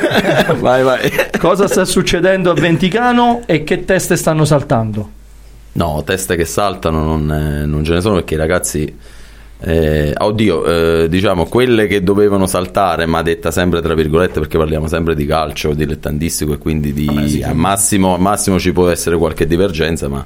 vai, 0.60 0.84
vai. 0.84 1.12
cosa 1.40 1.66
sta 1.66 1.84
succedendo 1.84 2.52
a 2.52 2.54
Venticano 2.54 3.42
e 3.46 3.64
che 3.64 3.84
teste 3.84 4.14
stanno 4.14 4.44
saltando? 4.44 5.10
No, 5.72 6.04
teste 6.06 6.36
che 6.36 6.44
saltano 6.44 7.02
non, 7.02 7.32
eh, 7.32 7.66
non 7.66 7.82
ce 7.84 7.94
ne 7.94 8.00
sono 8.00 8.14
perché 8.14 8.34
i 8.34 8.38
ragazzi... 8.38 8.96
eh, 9.62 10.14
oddio, 10.16 10.64
eh, 11.02 11.08
diciamo 11.08 11.44
quelle 11.46 11.86
che 11.86 12.02
dovevano 12.02 12.46
saltare, 12.46 13.04
ma 13.06 13.20
detta 13.22 13.50
sempre 13.50 13.82
tra 13.82 13.94
virgolette 13.94 14.40
perché 14.40 14.56
parliamo 14.56 14.86
sempre 14.88 15.14
di 15.14 15.26
calcio 15.26 15.74
dilettantistico 15.74 16.54
e 16.54 16.58
quindi 16.58 16.92
di, 16.94 17.42
al, 17.44 17.54
massimo, 17.56 18.14
al 18.14 18.20
massimo 18.20 18.58
ci 18.58 18.72
può 18.72 18.88
essere 18.88 19.16
qualche 19.16 19.46
divergenza, 19.46 20.08
ma 20.08 20.24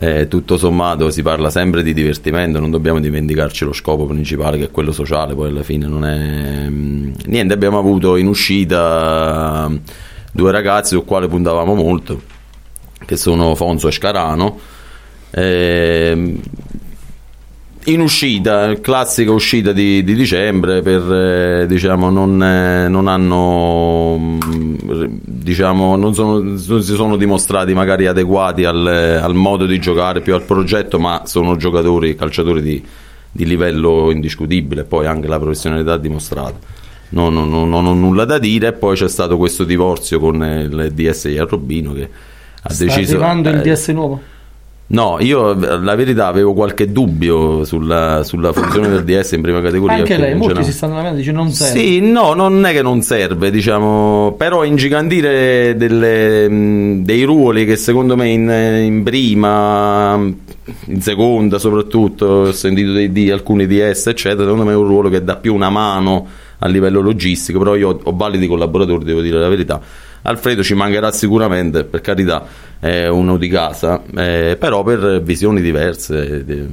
eh, 0.00 0.28
tutto 0.28 0.56
sommato 0.56 1.10
si 1.10 1.22
parla 1.22 1.50
sempre 1.50 1.82
di 1.82 1.92
divertimento, 1.92 2.60
non 2.60 2.70
dobbiamo 2.70 3.00
dimenticarci 3.00 3.64
lo 3.64 3.72
scopo 3.72 4.06
principale 4.06 4.58
che 4.58 4.64
è 4.66 4.70
quello 4.70 4.92
sociale, 4.92 5.34
poi 5.34 5.48
alla 5.48 5.64
fine 5.64 5.86
non 5.88 6.04
è... 6.04 6.68
mm, 6.68 7.12
Niente, 7.26 7.54
abbiamo 7.54 7.78
avuto 7.78 8.14
in 8.14 8.28
uscita 8.28 9.68
due 10.30 10.52
ragazzi 10.52 10.94
sul 10.94 11.04
quale 11.04 11.26
puntavamo 11.26 11.74
molto, 11.74 12.22
che 13.04 13.16
sono 13.16 13.56
Fonso 13.56 13.88
e 13.88 13.90
Scarano. 13.90 14.58
Ehm, 15.30 16.40
in 17.92 18.00
uscita, 18.00 18.74
classica 18.80 19.32
uscita 19.32 19.72
di, 19.72 20.02
di 20.04 20.14
dicembre, 20.14 20.82
per, 20.82 21.12
eh, 21.62 21.66
diciamo, 21.66 22.10
non, 22.10 22.42
eh, 22.42 22.88
non 22.88 23.08
hanno, 23.08 24.16
mm, 24.18 25.04
diciamo, 25.24 25.96
non, 25.96 26.14
sono- 26.14 26.38
non 26.40 26.82
si 26.82 26.94
sono 26.94 27.16
dimostrati 27.16 27.72
magari 27.74 28.06
adeguati 28.06 28.64
al, 28.64 28.86
al 28.86 29.34
modo 29.34 29.66
di 29.66 29.78
giocare, 29.78 30.20
più 30.20 30.34
al 30.34 30.42
progetto, 30.42 30.98
ma 30.98 31.22
sono 31.24 31.56
giocatori, 31.56 32.14
calciatori 32.14 32.60
di, 32.62 32.84
di 33.30 33.44
livello 33.46 34.10
indiscutibile, 34.10 34.84
poi 34.84 35.06
anche 35.06 35.28
la 35.28 35.38
professionalità 35.38 35.96
dimostrata. 35.96 36.58
Non, 37.10 37.32
non- 37.32 37.48
non- 37.48 37.68
non 37.70 37.86
ho 37.86 37.94
nulla 37.94 38.24
da 38.26 38.38
dire, 38.38 38.72
poi 38.74 38.96
c'è 38.96 39.08
stato 39.08 39.36
questo 39.38 39.64
divorzio 39.64 40.18
con 40.18 40.36
il 40.42 40.90
DS 40.92 41.28
di 41.28 41.38
Arrobino 41.38 41.92
che 41.94 42.08
ha 42.62 42.70
Sta 42.70 42.84
deciso... 42.84 43.12
arrivando 43.16 43.48
il 43.48 43.56
eh, 43.56 43.62
DS 43.62 43.88
nuovo? 43.88 44.20
No, 44.90 45.18
io 45.20 45.52
la 45.52 45.94
verità 45.94 46.28
avevo 46.28 46.54
qualche 46.54 46.90
dubbio 46.90 47.62
sulla, 47.64 48.22
sulla 48.24 48.54
funzione 48.54 48.88
del 48.88 49.04
DS 49.04 49.32
in 49.32 49.42
prima 49.42 49.60
categoria. 49.60 49.96
Anche 49.96 50.16
lei, 50.16 50.34
molti 50.34 50.64
si 50.64 50.72
stanno 50.72 50.94
lamentando, 50.94 51.18
dice 51.20 51.32
non 51.32 51.50
serve. 51.50 51.78
Sì, 51.78 52.00
no, 52.00 52.32
non 52.32 52.64
è 52.64 52.72
che 52.72 52.80
non 52.80 53.02
serve, 53.02 53.50
diciamo, 53.50 54.34
però 54.38 54.64
ingigantire 54.64 55.76
delle, 55.76 57.02
dei 57.02 57.22
ruoli 57.24 57.66
che 57.66 57.76
secondo 57.76 58.16
me 58.16 58.28
in, 58.28 58.48
in 58.48 59.02
prima, 59.02 60.14
in 60.14 61.02
seconda 61.02 61.58
soprattutto, 61.58 62.24
ho 62.24 62.52
sentito 62.52 62.92
di, 62.92 63.12
di 63.12 63.30
alcuni 63.30 63.66
DS, 63.66 64.06
eccetera, 64.06 64.44
secondo 64.44 64.64
me 64.64 64.72
è 64.72 64.76
un 64.76 64.86
ruolo 64.86 65.10
che 65.10 65.22
dà 65.22 65.36
più 65.36 65.54
una 65.54 65.68
mano 65.68 66.26
a 66.60 66.66
livello 66.66 67.00
logistico, 67.00 67.58
però 67.58 67.76
io 67.76 67.90
ho, 67.90 68.00
ho 68.02 68.16
validi 68.16 68.46
collaboratori, 68.46 69.04
devo 69.04 69.20
dire 69.20 69.38
la 69.38 69.48
verità. 69.48 69.82
Alfredo 70.28 70.62
ci 70.62 70.74
mancherà 70.74 71.10
sicuramente, 71.10 71.84
per 71.84 72.02
carità, 72.02 72.44
è 72.78 73.08
uno 73.08 73.38
di 73.38 73.48
casa, 73.48 74.02
eh, 74.14 74.56
però 74.58 74.82
per 74.82 75.22
visioni 75.22 75.62
diverse. 75.62 76.44
eh, 76.46 76.66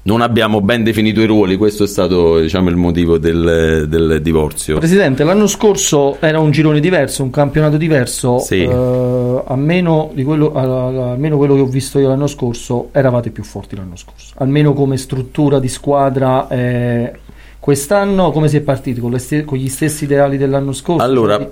non 0.00 0.22
abbiamo 0.22 0.62
ben 0.62 0.82
definito 0.82 1.20
i 1.20 1.26
ruoli, 1.26 1.56
questo 1.56 1.84
è 1.84 1.86
stato 1.86 2.40
diciamo, 2.40 2.70
il 2.70 2.76
motivo 2.76 3.18
del, 3.18 3.84
del 3.88 4.22
divorzio. 4.22 4.78
Presidente, 4.78 5.22
l'anno 5.22 5.46
scorso 5.46 6.16
era 6.20 6.40
un 6.40 6.50
girone 6.50 6.80
diverso, 6.80 7.22
un 7.22 7.28
campionato 7.28 7.76
diverso. 7.76 8.38
Sì. 8.38 8.62
eh, 8.62 9.42
a 9.44 9.56
meno 9.56 10.10
di 10.14 10.24
quello, 10.24 10.54
almeno 10.54 11.36
quello 11.36 11.54
che 11.56 11.60
ho 11.60 11.66
visto 11.66 11.98
io 11.98 12.08
l'anno 12.08 12.26
scorso, 12.26 12.88
eravate 12.92 13.28
più 13.28 13.44
forti 13.44 13.76
l'anno 13.76 13.96
scorso. 13.96 14.32
Almeno 14.38 14.72
come 14.72 14.96
struttura 14.96 15.58
di 15.58 15.68
squadra. 15.68 16.48
eh, 16.48 17.12
Quest'anno 17.60 18.30
come 18.30 18.48
si 18.48 18.56
è 18.56 18.60
partiti? 18.60 19.00
Con, 19.00 19.18
ste- 19.18 19.44
con 19.44 19.58
gli 19.58 19.68
stessi 19.68 20.04
ideali 20.04 20.36
dell'anno 20.36 20.72
scorso? 20.72 21.04
Allora, 21.04 21.48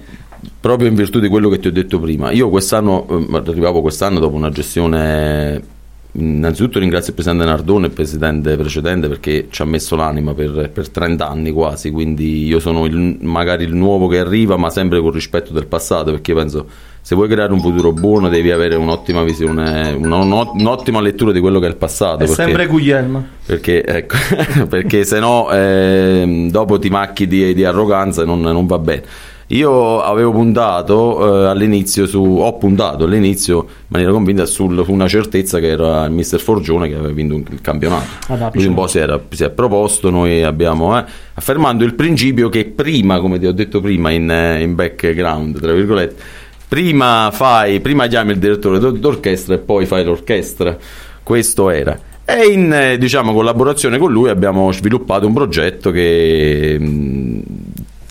proprio 0.61 0.89
in 0.89 0.95
virtù 0.95 1.21
di 1.21 1.29
quello 1.29 1.49
che 1.49 1.59
ti 1.59 1.69
ho 1.69 1.73
detto 1.73 1.99
prima, 2.01 2.31
io 2.31 2.49
quest'anno, 2.49 3.07
eh, 3.09 3.37
arrivavo 3.37 3.81
quest'anno 3.81 4.19
dopo 4.19 4.35
una 4.35 4.51
gestione 4.51 5.75
Innanzitutto 6.19 6.79
ringrazio 6.79 7.09
il 7.11 7.15
Presidente 7.15 7.45
Nardone, 7.45 7.87
il 7.89 7.93
Presidente 7.93 8.57
precedente, 8.57 9.07
perché 9.07 9.49
ci 9.51 9.61
ha 9.61 9.67
messo 9.67 9.97
l'anima 9.97 10.33
per, 10.33 10.71
per 10.73 10.89
30 10.89 11.29
anni 11.29 11.51
quasi, 11.51 11.91
quindi 11.91 12.47
io 12.47 12.59
sono 12.59 12.87
il, 12.87 13.19
magari 13.21 13.65
il 13.65 13.75
nuovo 13.75 14.07
che 14.07 14.19
arriva, 14.19 14.57
ma 14.57 14.71
sempre 14.71 15.01
con 15.01 15.11
rispetto 15.11 15.53
del 15.53 15.67
passato, 15.67 16.13
perché 16.13 16.33
penso 16.33 16.67
se 17.07 17.15
vuoi 17.15 17.29
creare 17.29 17.53
un 17.53 17.61
futuro 17.61 17.93
buono 17.93 18.29
devi 18.29 18.51
avere 18.51 18.75
un'ottima 18.75 19.23
visione, 19.23 19.93
un'ottima 19.93 21.01
lettura 21.01 21.31
di 21.31 21.39
quello 21.39 21.61
che 21.61 21.67
è 21.67 21.69
il 21.69 21.77
passato. 21.77 22.25
È 22.25 22.27
perché, 22.27 22.35
sempre 22.35 22.67
Guglielmo. 22.67 23.25
Perché, 23.47 23.85
ecco, 23.85 24.17
perché 24.69 25.05
se 25.05 25.21
no 25.21 25.49
eh, 25.53 26.49
dopo 26.51 26.81
ti 26.81 26.89
macchi 26.89 27.29
di, 27.29 27.55
di 27.55 27.65
arroganza 27.65 28.23
e 28.23 28.25
non, 28.25 28.41
non 28.41 28.67
va 28.67 28.81
bene. 28.81 29.03
Io 29.51 30.03
avevo 30.03 30.33
puntato 30.33 31.45
eh, 31.45 31.47
all'inizio 31.47 32.07
su, 32.07 32.21
ho 32.21 32.53
puntato 32.55 33.05
all'inizio 33.05 33.59
in 33.59 33.85
maniera 33.87 34.13
convinta 34.13 34.45
su 34.45 34.65
una 34.65 35.07
certezza 35.07 35.61
che 35.61 35.69
era 35.69 36.07
il 36.07 36.11
mister 36.11 36.41
Forgione 36.41 36.89
che 36.89 36.97
aveva 36.97 37.13
vinto 37.13 37.53
il 37.53 37.61
campionato. 37.61 38.07
Ah, 38.27 38.51
Lui 38.53 38.67
un 38.67 38.75
po' 38.75 38.89
si, 38.89 38.99
era, 38.99 39.23
si, 39.29 39.45
è 39.45 39.51
proposto, 39.51 40.11
noi 40.11 40.43
abbiamo 40.43 40.99
eh, 40.99 41.05
affermando 41.35 41.85
il 41.85 41.95
principio 41.95 42.49
che 42.49 42.65
prima, 42.65 43.21
come 43.21 43.39
ti 43.39 43.47
ho 43.47 43.53
detto 43.53 43.81
prima 43.81 44.11
in, 44.11 44.29
eh, 44.29 44.61
in 44.61 44.75
background, 44.75 45.61
tra 45.61 45.73
virgolette, 45.73 46.45
prima 46.69 47.31
fai, 47.33 47.81
prima 47.81 48.07
chiami 48.07 48.33
il 48.33 48.39
direttore 48.39 48.79
d'orchestra 48.79 49.55
e 49.55 49.59
poi 49.59 49.87
fai 49.87 50.05
l'orchestra. 50.05 50.77
Questo 51.23 51.71
era. 51.71 51.99
E 52.25 52.47
in 52.47 52.73
eh, 52.73 52.99
diciamo, 52.99 53.33
collaborazione 53.33 53.99
con 53.99 54.11
lui 54.11 54.29
abbiamo 54.29 54.73
sviluppato 54.73 55.27
un 55.27 55.33
progetto 55.33 55.91
che 55.91 56.77
mh, 56.79 57.41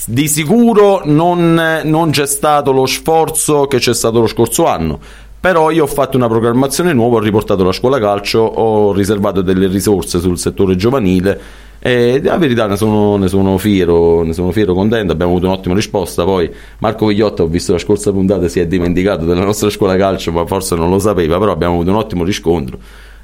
di 0.08 0.28
sicuro 0.28 1.02
non, 1.04 1.82
non 1.84 2.12
c'è 2.12 2.26
stato 2.26 2.72
lo 2.72 2.86
sforzo 2.86 3.66
che 3.66 3.78
c'è 3.78 3.94
stato 3.94 4.20
lo 4.20 4.28
scorso 4.28 4.68
anno 4.68 5.00
però 5.46 5.70
io 5.70 5.84
ho 5.84 5.88
fatto 5.88 6.18
una 6.18 6.28
programmazione 6.28 6.92
nuova, 6.92 7.18
ho 7.18 7.20
riportato 7.20 7.64
la 7.64 7.72
scuola 7.72 8.00
calcio, 8.00 8.40
ho 8.40 8.92
riservato 8.94 9.42
delle 9.44 9.68
risorse 9.68 10.20
sul 10.20 10.40
settore 10.40 10.76
giovanile 10.76 11.40
e 11.88 12.20
la 12.24 12.40
verità 12.40 12.66
ne 12.66 12.78
sono, 12.78 13.16
ne 13.16 13.28
sono, 13.28 13.60
fiero, 13.60 14.24
ne 14.24 14.34
sono 14.34 14.50
fiero, 14.50 14.74
contento, 14.74 15.14
abbiamo 15.14 15.34
avuto 15.34 15.46
un'ottima 15.46 15.76
risposta, 15.76 16.24
poi 16.24 16.52
Marco 16.80 17.06
Vigliotta 17.06 17.44
ho 17.44 17.46
visto 17.46 17.74
la 17.74 17.78
scorsa 17.78 18.12
puntata 18.12 18.48
si 18.48 18.60
è 18.60 18.66
dimenticato 18.66 19.24
della 19.24 19.44
nostra 19.44 19.70
scuola 19.70 19.96
calcio 19.96 20.32
ma 20.32 20.48
forse 20.48 20.76
non 20.76 20.90
lo 20.90 20.98
sapeva, 20.98 21.38
però 21.38 21.52
abbiamo 21.52 21.76
avuto 21.76 21.92
un 21.92 21.98
ottimo 21.98 22.24
riscontro. 22.24 22.80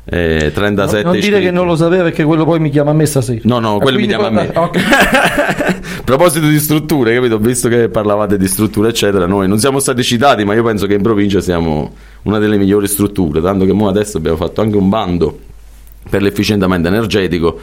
Eh, 0.05 0.51
37 0.53 1.03
non, 1.03 1.11
non 1.13 1.21
dire 1.21 1.39
che 1.39 1.49
non 1.49 1.65
lo 1.65 1.75
sapeva 1.75 2.03
perché 2.03 2.23
quello 2.23 2.45
poi 2.45 2.59
mi 2.59 2.69
chiama 2.69 2.91
a 2.91 2.93
me 2.93 3.07
stasera. 3.07 3.41
No 3.45 3.57
no 3.57 3.79
quello 3.79 3.97
mi 3.97 4.05
chiama 4.05 4.27
a 4.27 4.29
me. 4.29 4.51
okay. 4.53 4.83
a 4.83 5.75
proposito 6.05 6.45
di 6.47 6.59
strutture 6.59 7.15
capito? 7.15 7.39
Visto 7.39 7.67
che 7.67 7.89
parlavate 7.89 8.37
di 8.37 8.47
strutture 8.47 8.89
eccetera 8.89 9.25
noi 9.25 9.47
non 9.47 9.57
siamo 9.57 9.79
stati 9.79 10.03
citati 10.03 10.43
ma 10.43 10.53
io 10.53 10.63
penso 10.63 10.85
che 10.85 10.93
in 10.93 11.01
provincia 11.01 11.41
siamo 11.41 11.93
una 12.23 12.37
delle 12.37 12.57
migliori 12.57 12.87
strutture 12.87 13.41
tanto 13.41 13.65
che 13.65 13.73
noi 13.73 13.89
adesso 13.89 14.17
abbiamo 14.17 14.37
fatto 14.37 14.61
anche 14.61 14.77
un 14.77 14.87
bando 14.87 15.39
per 16.07 16.21
l'efficientamento 16.21 16.87
energetico 16.87 17.59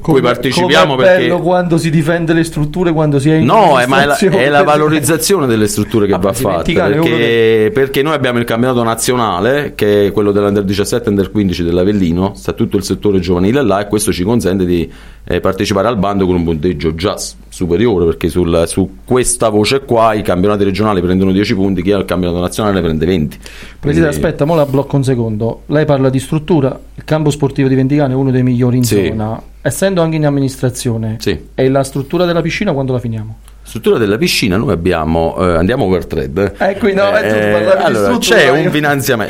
cui 0.00 0.20
partecipiamo 0.20 0.94
come 0.94 1.04
perché 1.04 1.22
bello 1.22 1.40
quando 1.40 1.76
si 1.76 1.90
difende 1.90 2.32
le 2.32 2.44
strutture 2.44 2.92
quando 2.92 3.18
si 3.18 3.30
è 3.30 3.36
in 3.36 3.46
no 3.46 3.78
è, 3.78 3.86
ma 3.86 4.02
è, 4.02 4.06
la, 4.06 4.16
è 4.16 4.48
la 4.48 4.62
valorizzazione 4.64 5.46
delle 5.46 5.66
strutture 5.66 6.06
che 6.06 6.14
ah, 6.14 6.18
va 6.18 6.32
fatta 6.32 6.62
perché, 6.62 7.70
perché, 7.72 8.02
noi 8.02 8.14
abbiamo 8.14 8.38
il 8.38 8.44
campionato 8.44 8.82
nazionale 8.82 9.72
che 9.74 10.06
è 10.06 10.12
quello 10.12 10.32
dell'Under 10.32 10.64
17 10.64 11.06
e 11.06 11.10
Under 11.10 11.30
15 11.30 11.64
dell'Avellino 11.64 12.32
sta 12.34 12.52
tutto 12.52 12.76
il 12.76 12.84
settore 12.84 13.18
giovanile 13.20 13.62
là 13.62 13.80
e 13.80 13.86
questo 13.86 14.12
ci 14.12 14.22
consente 14.22 14.64
di 14.64 14.90
eh, 15.30 15.40
partecipare 15.40 15.88
al 15.88 15.98
bando 15.98 16.24
con 16.24 16.36
un 16.36 16.44
punteggio 16.44 16.94
già 16.94 17.14
superiore 17.48 18.06
perché 18.06 18.30
sul, 18.30 18.64
su 18.66 18.96
questa 19.04 19.50
voce 19.50 19.80
qua 19.84 20.14
i 20.14 20.22
campionati 20.22 20.64
regionali 20.64 21.02
prendono 21.02 21.32
10 21.32 21.54
punti 21.54 21.82
chi 21.82 21.92
ha 21.92 21.98
il 21.98 22.06
campionato 22.06 22.40
nazionale 22.40 22.80
prende 22.80 23.04
20 23.04 23.36
Presidente 23.36 23.78
Quindi... 23.80 24.06
aspetta, 24.06 24.44
mo 24.46 24.54
la 24.54 24.64
blocco 24.64 24.96
un 24.96 25.04
secondo 25.04 25.62
lei 25.66 25.84
parla 25.84 26.08
di 26.08 26.18
struttura 26.18 26.78
il 26.94 27.04
campo 27.04 27.28
sportivo 27.28 27.68
di 27.68 27.74
Venticano 27.74 28.14
è 28.14 28.16
uno 28.16 28.30
dei 28.30 28.42
migliori 28.42 28.78
in 28.78 28.84
sì. 28.84 29.06
zona 29.08 29.40
essendo 29.60 30.00
anche 30.00 30.16
in 30.16 30.24
amministrazione 30.24 31.16
sì. 31.20 31.38
e 31.54 31.68
la 31.68 31.84
struttura 31.84 32.24
della 32.24 32.40
piscina 32.40 32.72
quando 32.72 32.92
la 32.92 32.98
finiamo? 32.98 33.36
Struttura 33.68 33.98
della 33.98 34.16
piscina 34.16 34.56
noi 34.56 34.72
abbiamo 34.72 35.36
eh, 35.38 35.56
andiamo 35.56 35.88
per 35.90 36.06
thread. 36.06 36.54
Eh, 36.58 36.76
qui 36.78 36.94
no, 36.94 37.14
eh, 37.16 37.28
allora, 37.76 38.16
c'è, 38.16 38.48
un 38.48 38.70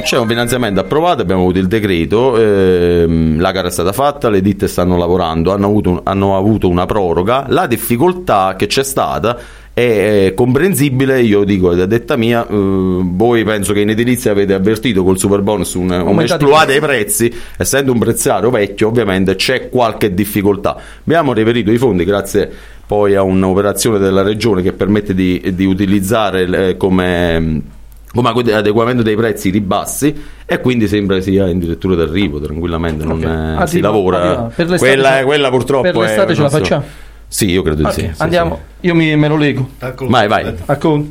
c'è, 0.02 0.16
un 0.16 0.26
finanziamento, 0.28 0.80
approvato 0.80 1.22
abbiamo 1.22 1.42
avuto 1.42 1.58
il 1.58 1.66
decreto 1.66 2.38
ehm, 2.38 3.40
la 3.40 3.50
gara 3.50 3.66
è 3.66 3.70
stata 3.70 3.92
fatta 3.92 4.30
le 4.30 4.40
ditte 4.40 4.68
stanno 4.68 4.96
lavorando 4.96 5.52
hanno 5.52 5.66
avuto, 5.66 6.00
hanno 6.04 6.36
avuto 6.36 6.68
una 6.68 6.86
proroga. 6.86 7.46
La 7.48 7.66
difficoltà 7.66 8.54
che 8.56 8.66
c'è 8.66 8.84
stata 8.84 9.36
è 9.72 10.32
comprensibile, 10.34 11.20
io 11.22 11.44
dico 11.44 11.72
da 11.74 11.86
detta 11.86 12.16
mia, 12.16 12.44
eh, 12.44 12.48
voi 12.50 13.44
penso 13.44 13.72
che 13.72 13.80
in 13.80 13.90
edilizia 13.90 14.32
avete 14.32 14.52
avvertito 14.52 15.04
col 15.04 15.18
super 15.18 15.40
bonus 15.40 15.74
un, 15.74 15.90
un 15.90 16.20
esploate 16.20 16.72
dei 16.72 16.80
prezzi, 16.80 17.32
essendo 17.56 17.92
un 17.92 17.98
prezzario 17.98 18.50
vecchio 18.50 18.88
ovviamente 18.88 19.36
c'è 19.36 19.68
qualche 19.68 20.14
difficoltà. 20.14 20.76
Abbiamo 21.04 21.32
reperito 21.32 21.70
i 21.70 21.78
fondi 21.78 22.04
grazie 22.04 22.76
poi 22.88 23.14
a 23.14 23.22
un'operazione 23.22 23.98
della 23.98 24.22
regione 24.22 24.62
che 24.62 24.72
permette 24.72 25.14
di, 25.14 25.52
di 25.54 25.66
utilizzare 25.66 26.70
eh, 26.70 26.76
come 26.78 27.76
come 28.10 28.30
adeguamento 28.30 29.02
dei 29.02 29.14
prezzi 29.14 29.50
ribassi 29.50 30.16
e 30.46 30.60
quindi 30.60 30.88
sembra 30.88 31.20
sia 31.20 31.46
in 31.46 31.58
direttura 31.58 31.94
d'arrivo 31.94 32.40
tranquillamente 32.40 33.04
non 33.04 33.18
okay. 33.18 33.62
è, 33.62 33.66
si 33.66 33.80
lavora 33.80 34.50
quella, 34.78 35.22
quella, 35.24 35.50
purtroppo 35.50 35.82
per 35.82 35.96
l'estate 35.96 36.34
ce 36.34 36.40
la 36.40 36.48
facciamo 36.48 36.84
sì, 37.28 37.50
io 37.50 37.60
credo 37.60 37.86
okay, 37.86 37.94
di 37.94 38.14
sì. 38.14 38.22
Andiamo, 38.22 38.60
sì, 38.80 38.86
io 38.86 38.94
mi, 38.94 39.14
me 39.14 39.28
lo 39.28 39.36
leggo. 39.36 39.68
Vai, 40.08 40.26
vai. 40.28 40.54
Ecco, 40.64 41.04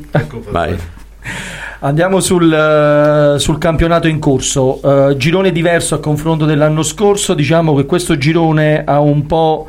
vai. 0.50 0.76
Andiamo 1.80 2.18
sul, 2.18 2.50
uh, 2.50 3.38
sul, 3.38 3.58
campionato 3.58 4.08
in 4.08 4.18
corso. 4.18 4.80
Uh, 4.84 5.16
girone 5.16 5.52
diverso 5.52 5.94
a 5.94 6.00
confronto 6.00 6.44
dell'anno 6.44 6.82
scorso. 6.82 7.34
Diciamo 7.34 7.76
che 7.76 7.86
questo 7.86 8.18
girone 8.18 8.82
ha 8.84 8.98
un 8.98 9.26
po' 9.26 9.68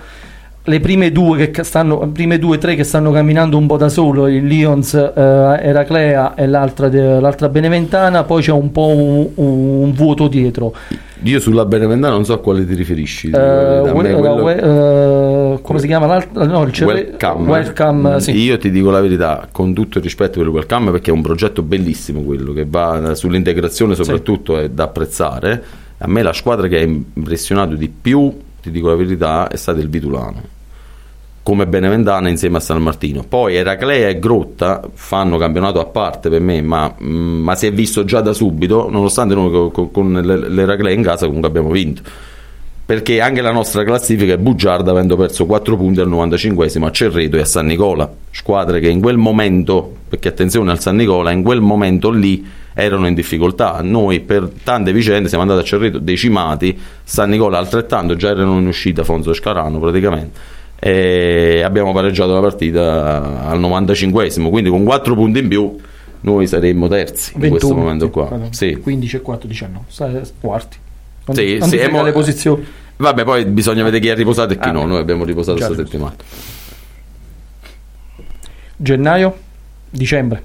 le 0.70 0.80
prime 0.80 1.12
due, 1.12 1.50
che 1.50 1.64
stanno, 1.64 2.08
prime 2.14 2.38
due, 2.38 2.60
tre 2.60 2.76
che 2.76 2.84
stanno 2.84 3.12
camminando 3.12 3.58
un 3.58 3.66
po' 3.66 3.76
da 3.76 3.90
solo, 3.90 4.28
il 4.28 4.46
Lions, 4.46 4.94
eh, 4.94 5.12
Eraclea 5.16 6.36
e 6.36 6.46
l'altra, 6.46 6.90
de, 6.90 7.20
l'altra, 7.20 7.50
Beneventana, 7.50 8.24
poi 8.24 8.44
c'è 8.44 8.52
un 8.52 8.72
po' 8.72 8.88
un, 8.88 9.30
un, 9.34 9.92
vuoto 9.94 10.28
dietro. 10.28 10.74
Io 11.24 11.40
sulla 11.40 11.66
Beneventana 11.66 12.14
non 12.14 12.24
so 12.24 12.34
a 12.34 12.40
quale 12.40 12.66
ti 12.66 12.76
riferisci. 12.76 13.30
Uh, 13.30 13.90
we, 13.92 14.14
quello... 14.14 14.44
we, 14.44 14.54
uh, 14.54 15.62
come 15.62 15.80
si 15.80 15.88
chiama 15.88 16.06
l'altra? 16.06 16.46
No, 16.46 16.64
il 16.64 16.84
welcome. 16.84 17.50
welcome 17.50 18.16
mm, 18.16 18.18
sì. 18.18 18.32
Io 18.38 18.58
ti 18.60 18.70
dico 18.70 18.92
la 18.92 19.02
verità, 19.02 19.48
con 19.52 19.74
tutto 19.74 19.98
il 19.98 20.04
rispetto 20.04 20.38
per 20.38 20.48
il 20.48 20.54
Welcome, 20.54 20.92
perché 20.92 21.10
è 21.10 21.14
un 21.14 21.24
progetto 21.24 21.64
bellissimo 21.64 22.22
quello, 22.22 22.54
che 22.54 22.66
va 22.70 23.16
sull'integrazione 23.16 23.96
soprattutto 23.96 24.56
sì. 24.56 24.64
è 24.66 24.70
da 24.70 24.84
apprezzare. 24.84 25.64
A 25.98 26.08
me 26.08 26.22
la 26.22 26.32
squadra 26.32 26.68
che 26.68 26.78
ha 26.78 26.82
impressionato 26.84 27.74
di 27.74 27.90
più, 27.90 28.32
ti 28.62 28.70
dico 28.70 28.88
la 28.88 28.96
verità, 28.96 29.50
è 29.50 29.58
stata 29.58 29.80
il 29.80 29.90
Vitulano 29.90 30.58
come 31.50 31.66
Beneventana 31.66 32.30
insieme 32.30 32.58
a 32.58 32.60
San 32.60 32.80
Martino. 32.80 33.26
Poi 33.28 33.56
Eraclea 33.56 34.08
e 34.08 34.20
Grotta 34.20 34.88
fanno 34.94 35.36
campionato 35.38 35.80
a 35.80 35.86
parte 35.86 36.30
per 36.30 36.42
me, 36.42 36.62
ma, 36.62 36.94
mm, 37.02 37.42
ma 37.42 37.56
si 37.56 37.66
è 37.66 37.74
visto 37.74 38.06
già 38.06 38.22
da 38.22 38.34
subito, 38.34 38.88
nonostante 38.88 39.34
noi 39.34 39.72
con, 39.72 39.90
con 39.90 40.14
l'Eraclea 40.14 40.94
in 40.94 41.02
casa 41.02 41.26
comunque 41.26 41.50
abbiamo 41.50 41.72
vinto. 41.72 42.04
Perché 42.86 43.20
anche 43.20 43.42
la 43.42 43.52
nostra 43.52 43.84
classifica 43.84 44.34
è 44.34 44.38
bugiarda 44.38 44.92
avendo 44.92 45.16
perso 45.16 45.48
4 45.48 45.76
punti 45.76 46.00
al 46.00 46.10
95esimo 46.10 46.84
a 46.84 46.92
Cerreto 46.92 47.38
e 47.38 47.42
a 47.42 47.46
San 47.46 47.66
Nicola. 47.66 48.08
Squadre 48.30 48.80
che 48.80 48.90
in 48.90 49.02
quel 49.02 49.18
momento, 49.18 49.92
perché 50.08 50.28
attenzione 50.28 50.70
al 50.70 50.80
San 50.80 50.98
Nicola, 50.98 51.32
in 51.32 51.42
quel 51.42 51.62
momento 51.62 52.12
lì 52.12 52.46
erano 52.76 53.08
in 53.08 53.16
difficoltà. 53.16 53.80
Noi 53.82 54.20
per 54.20 54.52
tante 54.64 54.94
vicende 54.94 55.30
siamo 55.30 55.44
andati 55.44 55.62
a 55.62 55.64
Cerreto 55.64 55.98
decimati, 55.98 56.80
San 57.04 57.32
Nicola 57.32 57.58
altrettanto, 57.58 58.16
già 58.16 58.30
erano 58.30 58.60
in 58.60 58.68
uscita 58.68 59.04
Fonso 59.04 59.32
e 59.32 59.34
Scarano 59.34 59.80
praticamente 59.80 60.58
e 60.80 61.62
abbiamo 61.64 61.92
pareggiato 61.92 62.34
la 62.34 62.40
partita 62.40 63.46
al 63.46 63.60
95esimo, 63.60 64.50
quindi 64.50 64.70
con 64.70 64.84
4 64.84 65.14
punti 65.14 65.40
in 65.40 65.48
più 65.48 65.76
noi 66.22 66.48
saremmo 66.48 66.88
terzi 66.88 67.32
21, 67.34 67.46
in 67.46 67.52
questo 67.52 67.76
momento 67.76 68.10
qua. 68.10 68.40
Sì. 68.52 68.76
15 68.76 69.16
e 69.16 69.22
4, 69.22 69.48
19, 69.48 69.86
quarti. 70.42 70.78
Non, 71.26 71.36
sì, 71.36 71.58
non 71.58 71.70
sì, 71.70 71.78
le 71.78 72.12
posizioni. 72.12 72.66
Vabbè, 72.98 73.24
poi 73.24 73.46
bisogna 73.46 73.84
vedere 73.84 74.02
chi 74.02 74.10
ha 74.10 74.16
riposato 74.16 74.54
e 74.54 74.58
chi 74.58 74.68
ah, 74.68 74.72
no. 74.72 74.86
Noi 74.86 75.00
abbiamo 75.00 75.24
riposato 75.24 75.58
questa 75.58 75.76
settimana. 75.76 76.16
Gennaio, 78.76 79.38
dicembre 79.90 80.44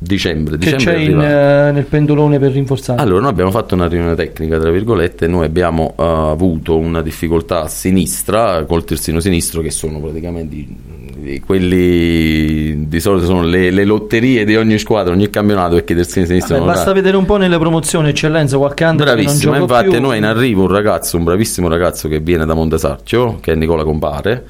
dicembre. 0.00 0.56
Che 0.56 0.76
c'è 0.76 0.96
in, 0.96 1.16
uh, 1.16 1.72
nel 1.72 1.84
pendolone 1.88 2.38
per 2.38 2.52
rinforzare? 2.52 3.00
Allora, 3.00 3.20
noi 3.20 3.30
abbiamo 3.30 3.50
fatto 3.50 3.74
una 3.74 3.86
riunione 3.86 4.14
tecnica, 4.14 4.58
tra 4.58 4.70
virgolette, 4.70 5.26
noi 5.26 5.44
abbiamo 5.44 5.94
uh, 5.96 6.02
avuto 6.02 6.76
una 6.76 7.02
difficoltà 7.02 7.62
a 7.62 7.68
sinistra, 7.68 8.64
col 8.64 8.84
terzino 8.84 9.20
sinistro, 9.20 9.60
che 9.60 9.70
sono 9.70 10.00
praticamente 10.00 10.54
i, 10.56 11.42
quelli 11.44 12.88
di, 12.88 13.00
solito 13.00 13.26
sono 13.26 13.42
le, 13.42 13.70
le 13.70 13.84
lotterie 13.84 14.44
di 14.44 14.56
ogni 14.56 14.78
squadra, 14.78 15.12
ogni 15.12 15.28
campionato 15.28 15.74
perché 15.74 15.92
i 15.92 15.96
terzini 15.96 16.24
sinistri 16.24 16.54
Vabbè, 16.54 16.66
basta 16.66 16.92
vedere 16.92 17.16
un 17.18 17.26
po' 17.26 17.36
nelle 17.36 17.58
promozioni 17.58 18.08
eccellenza 18.08 18.56
qualche 18.56 18.84
anno 18.84 18.96
Bravissimo, 18.96 19.54
infatti 19.54 19.90
più. 19.90 20.00
noi 20.00 20.16
in 20.16 20.24
arrivo 20.24 20.62
un 20.62 20.68
ragazzo, 20.68 21.18
un 21.18 21.24
bravissimo 21.24 21.68
ragazzo 21.68 22.08
che 22.08 22.20
viene 22.20 22.46
da 22.46 22.54
Montesarchio, 22.54 23.38
che 23.40 23.52
è 23.52 23.54
Nicola 23.54 23.84
Compare, 23.84 24.44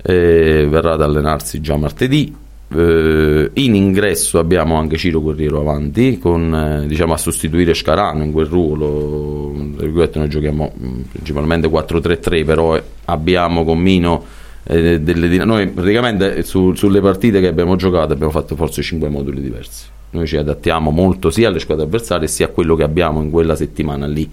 eh, 0.00 0.66
verrà 0.68 0.92
ad 0.92 1.02
allenarsi 1.02 1.60
già 1.60 1.76
martedì. 1.76 2.34
Eh, 2.74 3.50
in 3.54 3.74
ingresso 3.74 4.38
abbiamo 4.38 4.76
anche 4.76 4.96
Ciro 4.96 5.20
Guerriero 5.20 5.60
avanti, 5.60 6.18
con, 6.18 6.54
eh, 6.54 6.86
diciamo, 6.86 7.12
a 7.12 7.18
sostituire 7.18 7.74
Scarano 7.74 8.22
in 8.22 8.32
quel 8.32 8.46
ruolo. 8.46 9.52
Noi 9.54 10.28
giochiamo 10.28 10.72
mh, 10.74 11.00
principalmente 11.12 11.68
4-3-3, 11.68 12.44
però 12.44 12.76
eh, 12.76 12.82
abbiamo 13.06 13.64
con 13.64 13.78
Mino 13.78 14.24
eh, 14.64 15.00
delle 15.00 15.44
Noi 15.44 15.68
praticamente 15.68 16.42
su- 16.42 16.74
sulle 16.74 17.00
partite 17.00 17.40
che 17.40 17.48
abbiamo 17.48 17.76
giocato 17.76 18.12
abbiamo 18.12 18.32
fatto 18.32 18.54
forse 18.56 18.82
5 18.82 19.08
moduli 19.08 19.40
diversi. 19.40 19.86
Noi 20.10 20.26
ci 20.26 20.36
adattiamo 20.36 20.90
molto 20.90 21.30
sia 21.30 21.48
alle 21.48 21.58
squadre 21.58 21.84
avversarie 21.84 22.28
sia 22.28 22.46
a 22.46 22.48
quello 22.48 22.74
che 22.74 22.82
abbiamo 22.82 23.22
in 23.22 23.30
quella 23.30 23.56
settimana 23.56 24.06
lì. 24.06 24.30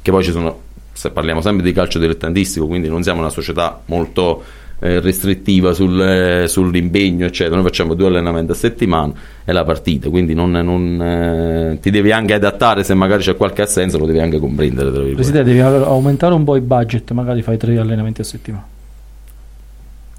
Che 0.00 0.10
poi 0.10 0.22
ci 0.22 0.30
sono, 0.30 0.60
se 0.92 1.10
parliamo 1.10 1.40
sempre 1.40 1.64
di 1.64 1.72
calcio 1.72 1.98
dilettantistico, 1.98 2.66
quindi 2.66 2.88
non 2.88 3.02
siamo 3.02 3.20
una 3.20 3.30
società 3.30 3.80
molto 3.86 4.42
eh, 4.82 4.98
restrittiva 4.98 5.72
sul, 5.72 6.00
eh, 6.00 6.48
sull'impegno, 6.48 7.24
eccetera. 7.24 7.54
Noi 7.54 7.64
facciamo 7.64 7.94
due 7.94 8.08
allenamenti 8.08 8.50
a 8.50 8.54
settimana 8.54 9.12
e 9.44 9.52
la 9.52 9.62
partita, 9.62 10.10
quindi 10.10 10.34
non, 10.34 10.50
non, 10.50 11.00
eh, 11.00 11.78
ti 11.80 11.90
devi 11.90 12.10
anche 12.10 12.34
adattare 12.34 12.82
se 12.82 12.92
magari 12.94 13.22
c'è 13.22 13.36
qualche 13.36 13.62
assenza, 13.62 13.96
lo 13.96 14.06
devi 14.06 14.18
anche 14.18 14.40
comprendere. 14.40 14.90
Presidente, 15.14 15.48
devi 15.52 15.60
aumentare 15.60 16.34
un 16.34 16.42
po' 16.42 16.56
il 16.56 16.62
budget, 16.62 17.12
magari 17.12 17.42
fai 17.42 17.56
tre 17.56 17.78
allenamenti 17.78 18.22
a 18.22 18.24
settimana. 18.24 18.71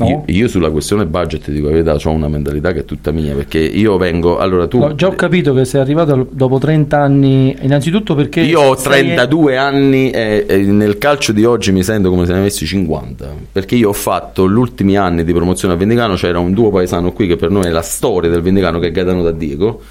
No? 0.04 0.24
Io, 0.28 0.36
io 0.36 0.48
sulla 0.48 0.70
questione 0.70 1.06
budget 1.06 1.50
dico 1.50 1.68
la 1.68 1.82
verità, 1.82 1.96
ho 1.96 2.12
una 2.12 2.28
mentalità 2.28 2.72
che 2.72 2.82
è 2.82 2.86
tutta 2.86 3.12
mia, 3.12 3.34
perché 3.34 3.60
io 3.60 3.98
vengo, 3.98 4.38
allora 4.38 4.68
tu... 4.68 4.80
No, 4.80 4.96
già 4.96 5.08
ho 5.08 5.16
capito 5.16 5.54
che 5.54 5.66
sei 5.66 5.82
arrivato 5.82 6.28
dopo 6.30 6.58
30 6.58 6.98
anni, 6.98 7.56
innanzitutto 7.62 8.16
perché... 8.16 8.42
Io 8.42 8.62
ho 8.62 8.76
sei- 8.76 9.02
32 9.04 9.58
anni 9.58 10.12
e, 10.12 10.46
e 10.48 10.58
nel 10.58 10.98
calcio 10.98 11.32
di 11.32 11.46
oggi 11.46 11.72
mi 11.72 11.84
sento 11.84 12.10
come 12.10 12.26
se 12.26 12.34
ne 12.34 12.40
avessi 12.40 12.66
50 12.66 13.34
perché 13.52 13.76
io 13.76 13.90
ho 13.90 13.94
fatto 13.94 14.50
gli 14.50 14.56
ultimi 14.56 14.98
anni 14.98 15.24
di 15.24 15.34
promozione 15.34 15.74
a 15.74 15.78
Vendicano 15.78 16.16
c'era 16.16 16.40
un 16.40 16.54
duo 16.54 16.70
paesano 16.70 17.12
qui 17.12 17.28
che 17.28 17.36
per 17.36 17.50
noi 17.50 17.66
è 17.66 17.70
la 17.70 17.82
storia 17.82 18.30
del 18.30 18.42
Vendicano 18.42 18.80
che 18.80 18.88
è 18.88 18.92
Gaetano 18.92 19.22
da 19.22 19.32
Diego 19.32 19.82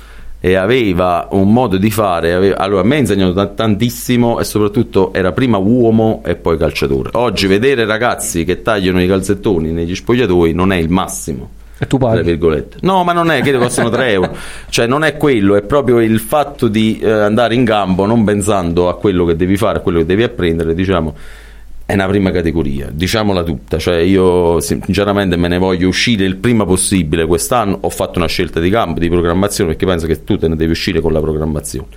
e 0.44 0.56
aveva 0.56 1.28
un 1.30 1.52
modo 1.52 1.76
di 1.76 1.88
fare 1.88 2.32
aveva- 2.34 2.58
allora 2.58 2.80
a 2.80 2.84
me 2.84 2.96
ha 2.96 2.98
insegnato 2.98 3.32
ta- 3.32 3.46
tantissimo 3.46 4.40
e 4.40 4.44
soprattutto 4.44 5.12
era 5.14 5.30
prima 5.30 5.56
uomo 5.58 6.20
e 6.26 6.34
poi 6.34 6.58
calciatore 6.58 7.10
oggi 7.12 7.46
vedere 7.46 7.84
ragazzi 7.84 8.44
che 8.44 8.60
tagliano 8.60 9.00
i 9.00 9.06
calzettoni 9.06 9.70
negli 9.70 9.94
spogliatoi 9.94 10.52
non 10.52 10.72
è 10.72 10.76
il 10.76 10.88
massimo 10.88 11.48
E 11.78 11.86
tu 11.88 11.98
paghi. 11.98 12.18
No, 12.82 13.02
ma 13.02 13.12
non 13.12 13.30
è 13.32 13.40
che 13.42 13.52
costano 13.58 13.88
3 13.90 14.10
euro, 14.10 14.36
cioè 14.68 14.86
non 14.86 15.02
è 15.02 15.16
quello, 15.16 15.56
è 15.56 15.62
proprio 15.62 15.98
il 16.00 16.20
fatto 16.20 16.68
di 16.68 17.00
eh, 17.00 17.10
andare 17.10 17.56
in 17.56 17.64
campo 17.64 18.06
non 18.06 18.22
pensando 18.22 18.88
a 18.88 18.96
quello 18.96 19.24
che 19.24 19.34
devi 19.34 19.56
fare, 19.56 19.78
a 19.78 19.80
quello 19.80 19.98
che 19.98 20.06
devi 20.06 20.22
apprendere, 20.22 20.74
diciamo. 20.74 21.14
È 21.92 21.94
una 21.94 22.06
prima 22.06 22.30
categoria, 22.30 22.88
diciamola 22.90 23.42
tutta, 23.42 23.76
cioè 23.76 23.96
io 23.96 24.60
sinceramente 24.60 25.36
me 25.36 25.48
ne 25.48 25.58
voglio 25.58 25.88
uscire 25.88 26.24
il 26.24 26.36
prima 26.36 26.64
possibile 26.64 27.26
quest'anno, 27.26 27.76
ho 27.82 27.90
fatto 27.90 28.18
una 28.18 28.28
scelta 28.28 28.60
di 28.60 28.70
campo, 28.70 28.98
di 28.98 29.10
programmazione 29.10 29.72
perché 29.72 29.84
penso 29.84 30.06
che 30.06 30.24
tu 30.24 30.38
te 30.38 30.48
ne 30.48 30.56
devi 30.56 30.70
uscire 30.70 31.02
con 31.02 31.12
la 31.12 31.20
programmazione. 31.20 31.88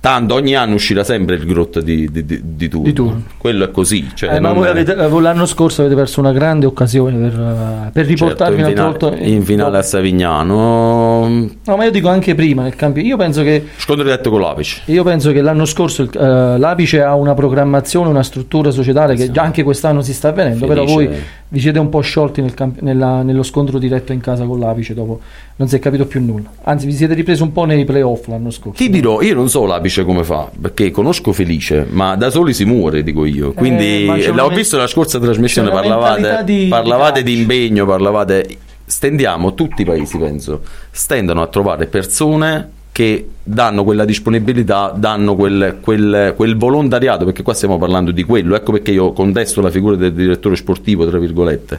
Tanto 0.00 0.34
ogni 0.34 0.54
anno 0.54 0.74
uscirà 0.74 1.02
sempre 1.02 1.34
il 1.34 1.44
grotto 1.44 1.80
di, 1.80 2.08
di, 2.10 2.24
di, 2.24 2.40
di 2.44 2.68
turno. 2.68 2.84
Di 2.86 2.92
turno. 2.92 3.22
quello 3.36 3.64
è 3.64 3.70
così. 3.72 4.08
Cioè 4.14 4.34
Eh, 4.36 4.40
ma 4.40 4.48
non- 4.50 4.58
voi 4.58 4.68
avete- 4.68 4.94
eh, 4.94 5.20
l'anno 5.20 5.44
scorso 5.44 5.80
avete 5.80 5.96
perso 5.96 6.20
una 6.20 6.30
grande 6.32 6.66
occasione 6.66 7.16
per, 7.28 7.38
eh, 7.40 7.90
per 7.92 8.06
riportarvi 8.06 8.56
certo, 8.62 8.68
in, 8.70 8.74
finale, 8.76 8.90
volta 8.98 9.16
in 9.24 9.42
finale 9.42 9.78
a 9.78 9.82
Savignano, 9.82 11.26
No, 11.64 11.76
ma 11.76 11.84
io 11.84 11.90
dico 11.90 12.08
anche 12.08 12.34
prima 12.36 12.62
nel 12.62 12.76
campionato. 12.76 13.10
Io 13.12 13.16
penso 13.16 13.42
che 13.42 13.66
scontro 13.76 14.04
diretto 14.04 14.30
con 14.30 14.40
l'Apice. 14.40 14.82
Io 14.86 15.02
penso 15.02 15.32
che 15.32 15.40
l'anno 15.40 15.64
scorso 15.64 16.02
il- 16.02 16.10
eh, 16.16 16.58
l'Apice 16.58 17.02
ha 17.02 17.14
una 17.14 17.34
programmazione, 17.34 18.08
una 18.08 18.22
struttura 18.22 18.70
societaria 18.70 19.14
che 19.16 19.30
già 19.32 19.42
anche 19.42 19.62
quest'anno 19.64 20.00
si 20.02 20.12
sta 20.14 20.28
avvenendo, 20.28 20.66
però 20.66 20.86
Felice. 20.86 21.08
voi 21.08 21.22
vi 21.50 21.60
siete 21.60 21.78
un 21.78 21.88
po' 21.88 22.00
sciolti 22.00 22.40
nel 22.42 22.54
camp- 22.54 22.80
nella- 22.82 23.22
nello 23.22 23.42
scontro 23.42 23.78
diretto 23.78 24.12
in 24.12 24.20
casa 24.20 24.44
con 24.44 24.58
l'Apice, 24.60 24.94
dopo 24.94 25.20
non 25.56 25.66
si 25.66 25.74
è 25.76 25.78
capito 25.80 26.06
più 26.06 26.22
nulla. 26.24 26.48
Anzi, 26.64 26.86
vi 26.86 26.92
siete 26.92 27.14
ripresi 27.14 27.42
un 27.42 27.50
po' 27.52 27.64
nei 27.64 27.84
playoff 27.84 28.26
l'anno 28.28 28.50
scorso. 28.50 28.76
Ti 28.82 28.90
dirò, 28.90 29.22
io 29.22 29.34
non 29.34 29.48
so 29.48 29.64
l'Apice 29.66 29.86
come 30.04 30.24
fa, 30.24 30.50
perché 30.60 30.90
conosco 30.90 31.32
Felice, 31.32 31.86
ma 31.88 32.14
da 32.16 32.30
soli 32.30 32.52
si 32.54 32.64
muore, 32.64 33.02
dico 33.02 33.24
io. 33.24 33.52
Quindi 33.52 34.02
Eh, 34.02 34.06
ma 34.06 34.16
c'è 34.16 34.32
l'ho 34.32 34.48
visto 34.48 34.76
nella 34.76 34.88
scorsa 34.88 35.18
trasmissione, 35.18 35.70
parlavate, 35.70 36.42
di- 36.44 36.66
parlavate 36.68 37.22
di 37.22 37.34
di 37.34 37.40
impegno, 37.40 37.86
parlavate... 37.86 38.46
Stendiamo, 38.88 39.52
tutti 39.52 39.82
i 39.82 39.84
paesi 39.84 40.16
penso, 40.16 40.62
stendano 40.90 41.42
a 41.42 41.46
trovare 41.48 41.86
persone 41.86 42.70
che 42.90 43.28
danno 43.42 43.84
quella 43.84 44.06
disponibilità, 44.06 44.94
danno 44.96 45.36
quel, 45.36 45.76
quel- 45.80 46.32
quel 46.34 46.56
volontariato, 46.56 47.26
perché 47.26 47.42
qua 47.42 47.52
stiamo 47.52 47.76
parlando 47.78 48.12
di 48.12 48.24
quello, 48.24 48.56
ecco 48.56 48.72
perché 48.72 48.90
io 48.92 49.12
contesto 49.12 49.60
la 49.60 49.70
figura 49.70 49.94
del 49.94 50.14
direttore 50.14 50.56
sportivo, 50.56 51.06
tra 51.06 51.18
virgolette. 51.18 51.78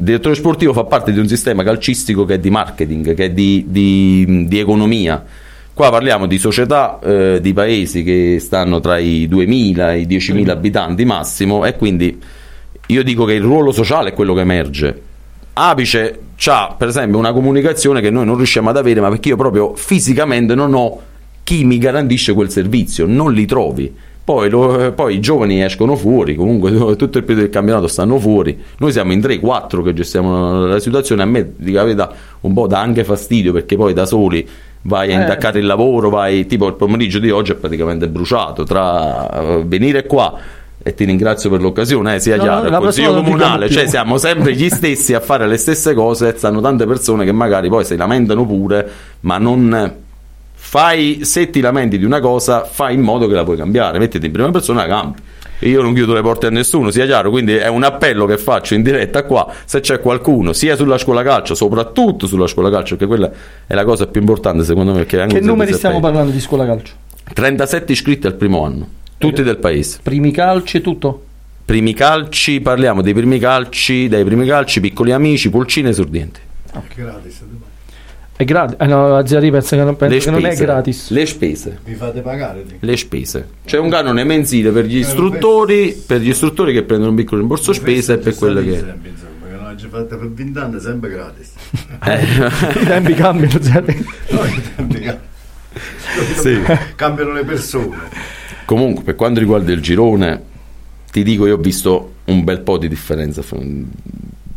Il 0.00 0.04
direttore 0.04 0.34
sportivo 0.34 0.72
fa 0.74 0.84
parte 0.84 1.10
di 1.10 1.18
un 1.18 1.26
sistema 1.26 1.62
calcistico 1.64 2.24
che 2.26 2.34
è 2.34 2.38
di 2.38 2.50
marketing, 2.50 3.14
che 3.14 3.24
è 3.24 3.30
di, 3.30 3.64
di- 3.66 4.46
di 4.46 4.58
economia. 4.58 5.24
Qua 5.78 5.90
parliamo 5.90 6.26
di 6.26 6.40
società 6.40 6.98
eh, 6.98 7.38
di 7.40 7.52
paesi 7.52 8.02
che 8.02 8.38
stanno 8.40 8.80
tra 8.80 8.98
i 8.98 9.28
2.000 9.30 9.90
e 9.90 9.98
i 10.00 10.06
10.000 10.08 10.48
abitanti 10.48 11.04
massimo 11.04 11.64
e 11.64 11.76
quindi 11.76 12.20
io 12.84 13.04
dico 13.04 13.24
che 13.24 13.34
il 13.34 13.42
ruolo 13.42 13.70
sociale 13.70 14.08
è 14.08 14.12
quello 14.12 14.34
che 14.34 14.40
emerge. 14.40 15.02
Apice 15.52 16.18
ha 16.46 16.74
per 16.76 16.88
esempio 16.88 17.16
una 17.16 17.32
comunicazione 17.32 18.00
che 18.00 18.10
noi 18.10 18.26
non 18.26 18.34
riusciamo 18.34 18.70
ad 18.70 18.76
avere, 18.76 19.00
ma 19.00 19.08
perché 19.08 19.28
io 19.28 19.36
proprio 19.36 19.76
fisicamente 19.76 20.56
non 20.56 20.74
ho 20.74 21.00
chi 21.44 21.62
mi 21.62 21.78
garantisce 21.78 22.32
quel 22.32 22.50
servizio, 22.50 23.06
non 23.06 23.32
li 23.32 23.46
trovi. 23.46 23.94
Poi, 24.24 24.50
lo- 24.50 24.92
poi 24.96 25.14
i 25.14 25.20
giovani 25.20 25.62
escono 25.62 25.94
fuori, 25.94 26.34
comunque 26.34 26.72
tutto 26.96 27.18
il 27.18 27.22
periodo 27.22 27.42
del 27.42 27.50
campionato 27.50 27.86
stanno 27.86 28.18
fuori. 28.18 28.60
Noi 28.78 28.90
siamo 28.90 29.12
in 29.12 29.20
3-4 29.20 29.84
che 29.84 29.94
gestiamo 29.94 30.66
la 30.66 30.80
situazione. 30.80 31.22
A 31.22 31.26
me, 31.26 31.52
dico 31.56 31.84
verità, 31.84 32.12
un 32.40 32.52
po' 32.52 32.66
dà 32.66 32.80
anche 32.80 33.04
fastidio 33.04 33.52
perché 33.52 33.76
poi 33.76 33.94
da 33.94 34.06
soli 34.06 34.44
vai 34.82 35.12
a 35.12 35.18
Eh. 35.18 35.20
intaccare 35.20 35.58
il 35.58 35.66
lavoro, 35.66 36.10
vai 36.10 36.46
tipo 36.46 36.66
il 36.66 36.74
pomeriggio 36.74 37.18
di 37.18 37.30
oggi 37.30 37.52
è 37.52 37.54
praticamente 37.54 38.08
bruciato 38.08 38.64
tra 38.64 39.28
eh, 39.30 39.62
venire 39.66 40.04
qua 40.06 40.34
e 40.80 40.94
ti 40.94 41.04
ringrazio 41.04 41.50
per 41.50 41.60
l'occasione, 41.60 42.14
eh, 42.14 42.20
sia 42.20 42.36
No, 42.36 42.42
chiaro, 42.42 42.70
no, 42.70 42.76
il 42.76 42.82
consiglio 42.82 43.14
comunale, 43.14 43.68
cioè 43.68 43.86
siamo 43.86 44.16
sempre 44.16 44.54
gli 44.54 44.68
stessi 44.70 45.12
a 45.12 45.20
fare 45.20 45.46
le 45.46 45.56
stesse 45.56 45.92
cose 45.92 46.28
e 46.28 46.38
stanno 46.38 46.60
tante 46.60 46.86
persone 46.86 47.24
che 47.24 47.32
magari 47.32 47.68
poi 47.68 47.84
si 47.84 47.96
lamentano 47.96 48.46
pure, 48.46 48.88
ma 49.20 49.36
non 49.38 49.92
fai, 50.54 51.20
se 51.24 51.50
ti 51.50 51.60
lamenti 51.60 51.98
di 51.98 52.04
una 52.04 52.20
cosa, 52.20 52.64
fai 52.64 52.94
in 52.94 53.00
modo 53.00 53.26
che 53.26 53.34
la 53.34 53.44
puoi 53.44 53.56
cambiare, 53.56 53.98
mettiti 53.98 54.26
in 54.26 54.32
prima 54.32 54.50
persona 54.50 54.84
e 54.84 54.88
la 54.88 54.94
cambi. 54.94 55.18
E 55.60 55.68
io 55.68 55.82
non 55.82 55.92
chiudo 55.94 56.14
le 56.14 56.22
porte 56.22 56.46
a 56.46 56.50
nessuno, 56.50 56.90
sia 56.90 57.04
chiaro, 57.04 57.30
quindi 57.30 57.54
è 57.54 57.68
un 57.68 57.82
appello 57.82 58.26
che 58.26 58.38
faccio 58.38 58.74
in 58.74 58.82
diretta 58.82 59.24
qua, 59.24 59.52
se 59.64 59.80
c'è 59.80 60.00
qualcuno, 60.00 60.52
sia 60.52 60.76
sulla 60.76 60.98
scuola 60.98 61.22
calcio, 61.22 61.54
soprattutto 61.54 62.26
sulla 62.26 62.46
scuola 62.46 62.70
calcio, 62.70 62.96
perché 62.96 63.06
quella 63.06 63.30
è 63.66 63.74
la 63.74 63.84
cosa 63.84 64.06
più 64.06 64.20
importante 64.20 64.64
secondo 64.64 64.92
me. 64.94 65.04
Che 65.04 65.40
numeri 65.40 65.72
stiamo 65.72 66.00
parlando 66.00 66.30
di 66.30 66.40
scuola 66.40 66.64
calcio? 66.64 66.94
37 67.32 67.92
iscritti 67.92 68.26
al 68.26 68.34
primo 68.34 68.64
anno, 68.64 68.88
tutti 69.18 69.42
del 69.42 69.58
paese. 69.58 69.98
Primi 70.02 70.30
calci, 70.30 70.80
tutto? 70.80 71.24
Primi 71.64 71.92
calci, 71.92 72.60
parliamo 72.60 73.02
dei 73.02 73.12
primi 73.12 73.38
calci, 73.38 74.08
dai 74.08 74.24
primi 74.24 74.46
calci, 74.46 74.80
piccoli 74.80 75.12
amici, 75.12 75.50
pulcine 75.50 75.88
e 75.88 75.90
esordienti. 75.90 76.40
Gratis. 76.94 77.42
È 78.38 78.44
gratis? 78.44 78.76
Eh 78.78 78.86
no, 78.86 79.08
la 79.08 79.26
zia 79.26 79.40
Ri 79.40 79.50
pensa 79.50 79.74
che, 79.74 79.82
non, 79.82 79.96
pensa 79.96 80.14
Le 80.14 80.20
che 80.22 80.30
non 80.30 80.38
è 80.44 80.52
spese. 80.52 80.64
gratis. 80.64 81.10
Le 81.10 81.26
spese. 81.26 81.78
Vi 81.84 81.94
fate 81.94 82.20
pagare? 82.20 82.62
dico. 82.64 82.76
Le 82.78 82.96
spese. 82.96 83.48
C'è 83.64 83.78
un 83.78 83.90
canone 83.90 84.22
mensile 84.22 84.70
per 84.70 84.84
gli 84.84 84.98
istruttori, 84.98 86.00
per 86.06 86.20
gli 86.20 86.28
istruttori 86.28 86.72
che 86.72 86.84
prendono 86.84 87.10
un 87.10 87.16
piccolo 87.16 87.40
rimborso 87.40 87.72
spese 87.72 88.12
e 88.12 88.18
per 88.18 88.36
quelle 88.36 88.62
che. 88.62 88.76
Sempre, 88.78 89.08
insomma, 89.10 89.48
che 89.50 89.60
non 89.60 89.76
ci 89.76 89.88
fate 89.88 90.16
per 90.16 90.30
20 90.30 90.58
anni 90.60 90.78
sempre 90.80 91.10
gratis. 91.10 91.50
Eh. 92.04 92.80
I 92.80 92.84
tempi 92.84 93.14
cambiano, 93.14 93.60
zia 93.60 93.80
Ri. 93.80 94.06
No, 94.28 94.44
i 94.44 94.62
tempi 94.76 95.00
cambiano. 95.00 95.18
Sì. 96.40 96.60
Cambiano 96.94 97.32
le 97.32 97.42
persone. 97.44 97.96
Comunque, 98.66 99.02
per 99.02 99.16
quanto 99.16 99.40
riguarda 99.40 99.72
il 99.72 99.80
girone, 99.80 100.42
ti 101.10 101.24
dico, 101.24 101.44
io 101.44 101.54
ho 101.54 101.58
visto 101.58 102.12
un 102.26 102.44
bel 102.44 102.60
po' 102.60 102.78
di 102.78 102.86
differenza 102.86 103.42
fra- 103.42 103.58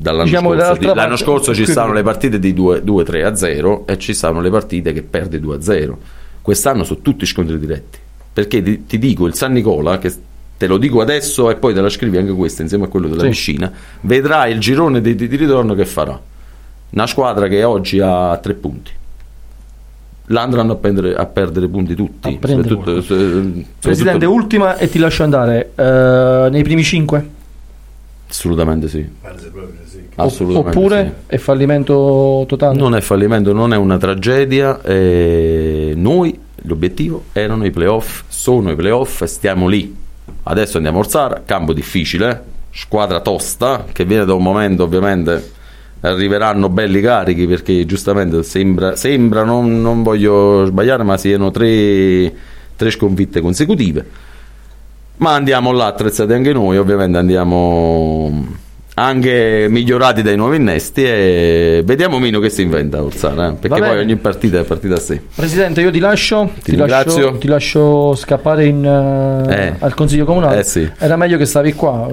dall'anno 0.02 0.24
Diciamo 0.24 0.50
scorso. 0.54 0.82
L'anno 0.82 0.94
parte- 0.96 1.18
scorso 1.18 1.54
ci 1.54 1.66
stavano 1.66 1.94
le 1.94 2.04
partite 2.04 2.40
di 2.40 2.54
2-3 2.54 3.24
a 3.24 3.36
0 3.36 3.86
e 3.86 3.98
ci 4.00 4.14
stavano 4.14 4.42
le 4.42 4.50
partite 4.50 4.94
che 4.94 5.04
perde 5.04 5.40
2 5.40 5.56
a 5.56 5.62
0. 5.62 5.98
Quest'anno 6.42 6.84
sono 6.84 7.00
tutti 7.02 7.26
scontri 7.26 7.60
diretti. 7.60 8.00
Perché 8.34 8.64
ti, 8.64 8.86
ti 8.86 8.98
dico, 8.98 9.28
il 9.28 9.36
San 9.36 9.52
Nicola, 9.52 10.00
che 10.00 10.12
te 10.58 10.66
lo 10.68 10.78
dico 10.78 11.02
adesso 11.02 11.50
e 11.52 11.56
poi 11.56 11.74
te 11.74 11.82
la 11.82 11.90
scrivi 11.90 12.18
anche 12.18 12.32
questa 12.34 12.62
insieme 12.64 12.86
a 12.86 12.88
quello 12.88 13.08
della 13.08 13.22
Sì. 13.24 13.28
piscina, 13.30 13.72
vedrai 14.02 14.52
il 14.54 14.60
girone 14.60 15.02
di, 15.02 15.14
di- 15.16 15.28
di 15.28 15.36
ritorno 15.36 15.76
che 15.76 15.86
farà. 15.86 16.20
Una 16.92 17.08
squadra 17.08 17.48
che 17.48 17.64
oggi 17.64 18.00
ha 18.00 18.38
3 18.38 18.54
punti. 18.56 18.92
Là 20.28 20.42
andranno 20.42 20.74
a, 20.74 20.76
prendere- 20.78 21.14
a 21.16 21.26
perdere 21.26 21.68
punti 21.68 21.94
tutti. 21.94 22.38
prendere 22.38 22.70
soprattutto- 22.70 23.02
se- 23.02 23.16
Presidente, 23.16 23.94
soprattutto- 23.96 24.32
ultima 24.32 24.78
e 24.78 24.90
ti 24.90 24.98
lascio 24.98 25.24
andare. 25.24 25.72
Eh, 25.76 26.48
nei 26.52 26.64
primi 26.64 26.84
cinque? 26.84 27.30
Assolutamente 28.30 28.88
sì. 28.88 29.06
Assolutamente 30.16 30.78
Oppure 30.78 31.16
sì. 31.28 31.36
è 31.36 31.38
fallimento 31.38 32.44
totale? 32.48 32.78
Non 32.78 32.96
è 32.96 33.02
fallimento, 33.02 33.54
non 33.54 33.74
è 33.74 33.78
una 33.78 33.98
tragedia. 33.98 34.82
eh, 34.84 35.94
noi, 35.96 36.38
l'obiettivo 36.64 37.26
erano 37.32 37.66
i 37.66 37.72
playoff, 37.72 38.24
sono 38.28 38.72
i 38.72 38.76
playoff, 38.76 39.24
stiamo 39.24 39.68
lì. 39.68 39.96
Adesso 40.44 40.78
andiamo 40.78 40.98
a 40.98 41.02
Orsara, 41.02 41.42
campo 41.46 41.74
difficile, 41.74 42.44
squadra 42.72 43.22
tosta, 43.22 43.86
che 43.92 44.06
viene 44.06 44.26
da 44.26 44.34
un 44.34 44.44
momento 44.44 44.84
ovviamente 44.84 45.60
arriveranno 46.02 46.68
belli 46.68 47.00
carichi 47.00 47.46
perché 47.46 47.86
giustamente 47.86 48.42
sembra, 48.44 48.96
sembra 48.96 49.44
non, 49.44 49.82
non 49.82 50.02
voglio 50.04 50.66
sbagliare, 50.66 51.04
ma 51.04 51.18
siano 51.18 51.52
tre, 51.52 52.34
tre 52.76 52.90
sconfitte 52.90 53.40
consecutive. 53.40 54.06
Ma 55.18 55.36
andiamo 55.36 55.72
là 55.72 55.86
attrezzati 55.86 56.34
anche 56.34 56.52
noi, 56.54 56.78
ovviamente 56.78 57.18
andiamo 57.18 58.48
anche 59.02 59.68
migliorati 59.70 60.22
dai 60.22 60.36
nuovi 60.36 60.58
innesti 60.58 61.04
e 61.04 61.82
vediamo 61.84 62.20
meno 62.20 62.40
che 62.40 62.50
si 62.50 62.62
inventa 62.62 63.04
Orsara, 63.04 63.50
eh, 63.50 63.54
perché 63.54 63.80
poi 63.80 63.98
ogni 63.98 64.16
partita 64.16 64.60
è 64.60 64.64
partita 64.64 64.96
a 64.96 65.00
sé. 65.00 65.22
Presidente, 65.36 65.82
io 65.82 65.92
ti 65.92 66.00
lascio, 66.00 66.52
ti, 66.64 66.72
ringrazio. 66.72 67.24
lascio, 67.26 67.38
ti 67.38 67.48
lascio 67.48 68.16
scappare 68.16 68.66
in, 68.66 68.86
eh, 68.86 69.54
Eh. 69.68 69.74
al 69.80 69.94
Consiglio 69.94 70.26
Comunale. 70.26 70.60
Eh 70.60 70.64
sì. 70.64 70.90
Era 70.98 71.16
meglio 71.16 71.38
che 71.38 71.46
stavi 71.46 71.74
qua. 71.74 72.08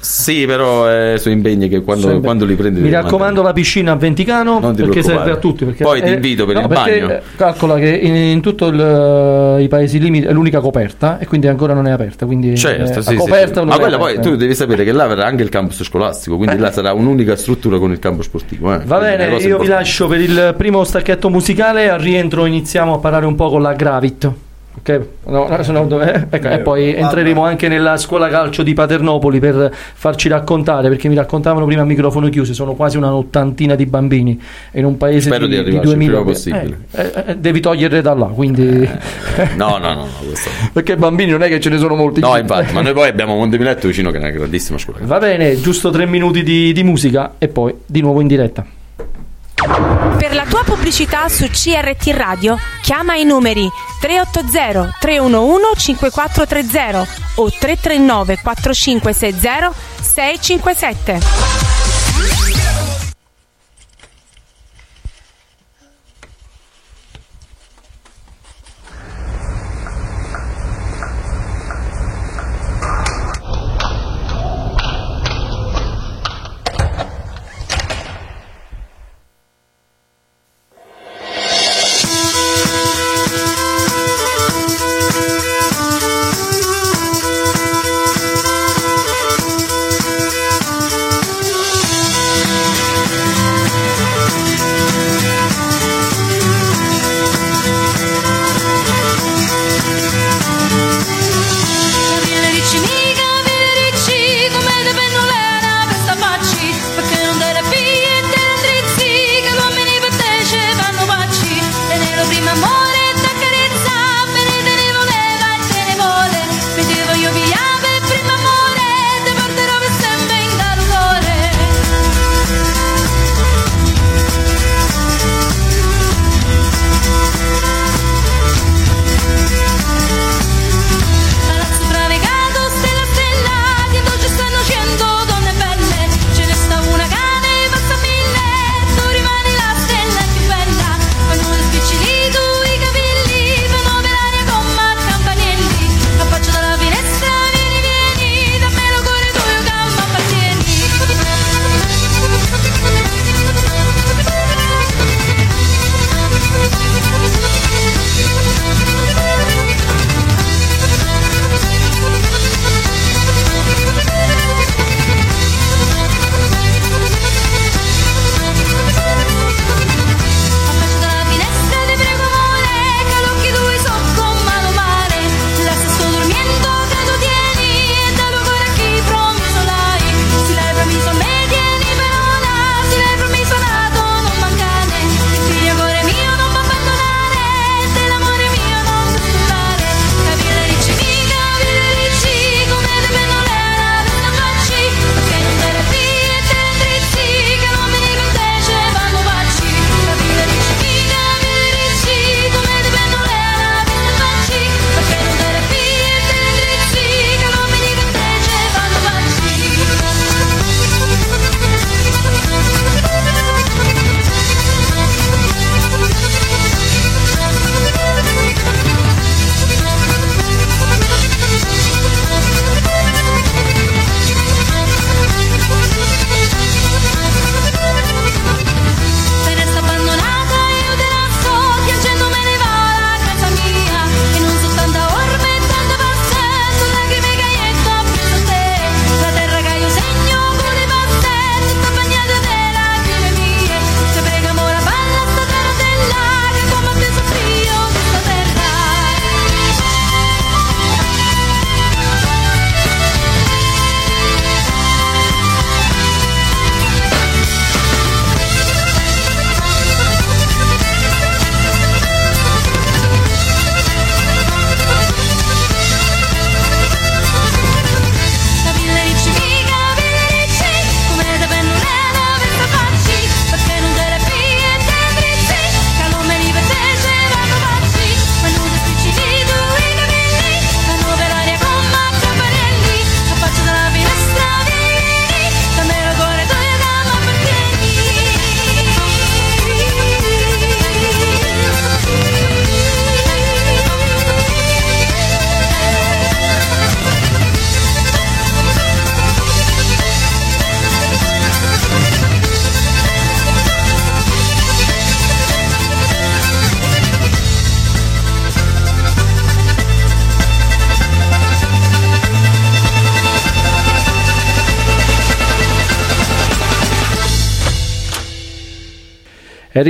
Sì, 0.00 0.46
però 0.46 0.90
eh, 0.90 1.18
sono 1.18 1.34
impegni 1.34 1.68
che 1.68 1.82
quando, 1.82 2.04
Sempre. 2.06 2.22
quando 2.24 2.44
li 2.46 2.54
prendi 2.54 2.80
Mi 2.80 2.90
raccomando 2.90 3.42
la 3.42 3.52
piscina 3.52 3.92
a 3.92 3.96
Venticano 3.96 4.58
perché 4.74 5.02
serve 5.02 5.30
a 5.30 5.36
tutti. 5.36 5.64
Perché 5.64 5.84
Poi 5.84 6.02
ti 6.02 6.10
invito 6.10 6.46
per 6.46 6.56
il 6.56 6.66
perché, 6.66 7.00
bagno. 7.00 7.10
eh, 7.12 7.20
Calcola 7.36 7.76
che 7.76 7.88
in, 7.88 8.14
in 8.14 8.40
tutti 8.40 8.64
i 8.64 9.68
paesi 9.68 9.98
limiti 9.98 10.26
è 10.26 10.32
l'unica 10.32 10.60
coperta 10.60 11.18
e 11.18 11.26
quindi 11.26 11.46
ancora 11.48 11.74
non 11.74 11.86
è 11.86 11.90
aperta. 11.90 12.24
Quindi 12.26 12.56
Certo, 12.56 12.98
eh, 12.98 13.02
sì, 13.02 13.10
sì, 13.10 13.16
coperta 13.16 13.60
sì. 13.60 13.66
ma 13.66 13.74
è 13.74 13.78
quella 13.78 13.98
poi 13.98 14.18
tu 14.20 14.36
devi 14.36 14.54
sapere 14.54 14.84
che 14.84 14.92
là 14.92 15.06
verrà 15.06 15.26
anche 15.26 15.42
il 15.42 15.48
campus 15.50 15.82
scolastico, 15.84 16.36
quindi 16.36 16.56
là 16.58 16.72
sarà 16.72 16.92
un'unica 16.92 17.36
struttura 17.36 17.78
con 17.78 17.90
il 17.92 17.98
campo 17.98 18.22
sportivo. 18.22 18.72
eh. 18.74 18.78
Va 18.84 18.96
Quindi 18.98 19.14
è 19.14 19.16
bene, 19.18 19.24
io 19.24 19.30
cosa 19.30 19.44
vi 19.44 19.50
importante. 19.50 19.74
lascio 19.82 20.06
per 20.08 20.20
il 20.20 20.54
primo 20.56 20.84
stacchetto 20.84 21.28
musicale. 21.30 21.88
Al 21.90 21.98
rientro 22.00 22.46
iniziamo 22.46 22.94
a 22.94 22.98
parlare 22.98 23.26
un 23.26 23.34
po' 23.34 23.50
con 23.50 23.60
la 23.62 23.74
Gravit. 23.74 24.30
Ok? 24.72 25.06
No, 25.26 25.48
no, 25.48 25.86
no 25.86 26.00
ecco, 26.00 26.48
e 26.48 26.58
poi 26.60 26.94
entreremo 26.94 27.44
anche 27.44 27.68
nella 27.68 27.96
scuola 27.96 28.28
calcio 28.28 28.62
di 28.62 28.72
Paternopoli 28.72 29.40
per 29.40 29.72
farci 29.72 30.28
raccontare, 30.28 30.88
perché 30.88 31.08
mi 31.08 31.16
raccontavano 31.16 31.66
prima 31.66 31.82
a 31.82 31.84
microfono 31.84 32.28
chiuso, 32.28 32.54
sono 32.54 32.74
quasi 32.74 32.96
una 32.96 33.12
ottantina 33.12 33.74
di 33.74 33.86
bambini 33.86 34.40
in 34.72 34.84
un 34.84 34.96
paese 34.96 35.28
Spero 35.28 35.46
di 35.46 35.62
di, 35.62 35.74
il 35.74 35.80
2000 35.80 36.10
prima 36.10 36.30
possibile. 36.30 36.78
Eh, 36.92 37.12
eh, 37.26 37.36
devi 37.36 37.60
toglierle 37.60 38.00
da 38.00 38.14
là, 38.14 38.26
quindi 38.26 38.88
No, 39.56 39.78
no, 39.78 39.78
no, 39.78 39.94
no, 39.94 40.08
questo. 40.24 40.50
perché 40.72 40.96
bambini 40.96 41.32
non 41.32 41.42
è 41.42 41.48
che 41.48 41.60
ce 41.60 41.68
ne 41.68 41.78
sono 41.78 41.96
molti. 41.96 42.20
No, 42.20 42.36
infatti, 42.36 42.72
ma 42.72 42.80
noi 42.80 42.92
poi 42.92 43.08
abbiamo 43.08 43.34
Montemiletto 43.36 43.88
vicino 43.88 44.10
che 44.10 44.18
è 44.18 44.20
una 44.20 44.30
grandissima 44.30 44.78
scuola. 44.78 45.00
Va 45.02 45.18
bene, 45.18 45.60
giusto 45.60 45.90
tre 45.90 46.06
minuti 46.06 46.42
di, 46.42 46.72
di 46.72 46.82
musica 46.82 47.34
e 47.38 47.48
poi 47.48 47.74
di 47.84 48.00
nuovo 48.00 48.20
in 48.20 48.26
diretta. 48.28 48.64
Per 50.20 50.34
la 50.34 50.44
tua 50.44 50.62
pubblicità 50.64 51.30
su 51.30 51.48
CRT 51.48 52.08
Radio 52.08 52.58
chiama 52.82 53.14
i 53.14 53.24
numeri 53.24 53.66
380 54.02 54.98
311 55.00 55.80
5430 55.80 57.06
o 57.36 57.50
339 57.50 58.38
4560 58.42 59.72
657. 60.02 62.79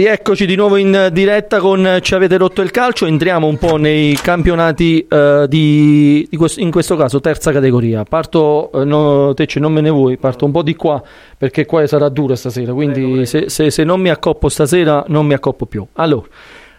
Rieccoci 0.00 0.46
di 0.46 0.56
nuovo 0.56 0.76
in 0.76 1.10
diretta 1.12 1.58
con 1.58 1.98
Ci 2.00 2.14
avete 2.14 2.38
rotto 2.38 2.62
il 2.62 2.70
calcio. 2.70 3.04
Entriamo 3.04 3.46
un 3.46 3.58
po' 3.58 3.76
nei 3.76 4.14
campionati 4.14 5.06
eh, 5.06 5.44
di, 5.46 6.26
di 6.30 6.36
questo- 6.38 6.60
in 6.60 6.70
questo 6.70 6.96
caso 6.96 7.20
terza 7.20 7.52
categoria. 7.52 8.04
Parto, 8.04 8.70
eh, 8.72 8.84
no, 8.84 9.34
Tecce, 9.34 9.60
non 9.60 9.74
me 9.74 9.82
ne 9.82 9.90
vuoi, 9.90 10.16
parto 10.16 10.46
un 10.46 10.52
po' 10.52 10.62
di 10.62 10.74
qua 10.74 11.02
perché 11.36 11.66
qua 11.66 11.86
sarà 11.86 12.08
dura 12.08 12.34
stasera. 12.34 12.72
Quindi 12.72 13.26
se, 13.26 13.50
se- 13.50 13.70
se 13.70 13.84
non 13.84 14.00
mi 14.00 14.08
accoppo 14.08 14.48
stasera, 14.48 15.04
non 15.08 15.26
mi 15.26 15.34
accoppo 15.34 15.66
più. 15.66 15.86
Allora, 15.94 16.26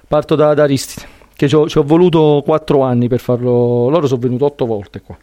parto 0.07 0.33
da, 0.33 0.55
da 0.55 0.63
Aristide, 0.63 1.07
che 1.35 1.47
ci 1.47 1.55
ho, 1.55 1.69
ci 1.69 1.77
ho 1.77 1.83
voluto 1.83 2.41
quattro 2.43 2.81
anni 2.81 3.07
per 3.07 3.19
farlo. 3.19 3.87
Loro 3.89 4.07
sono 4.07 4.19
venuti 4.19 4.41
otto 4.43 4.65
volte 4.65 5.01
qua 5.01 5.15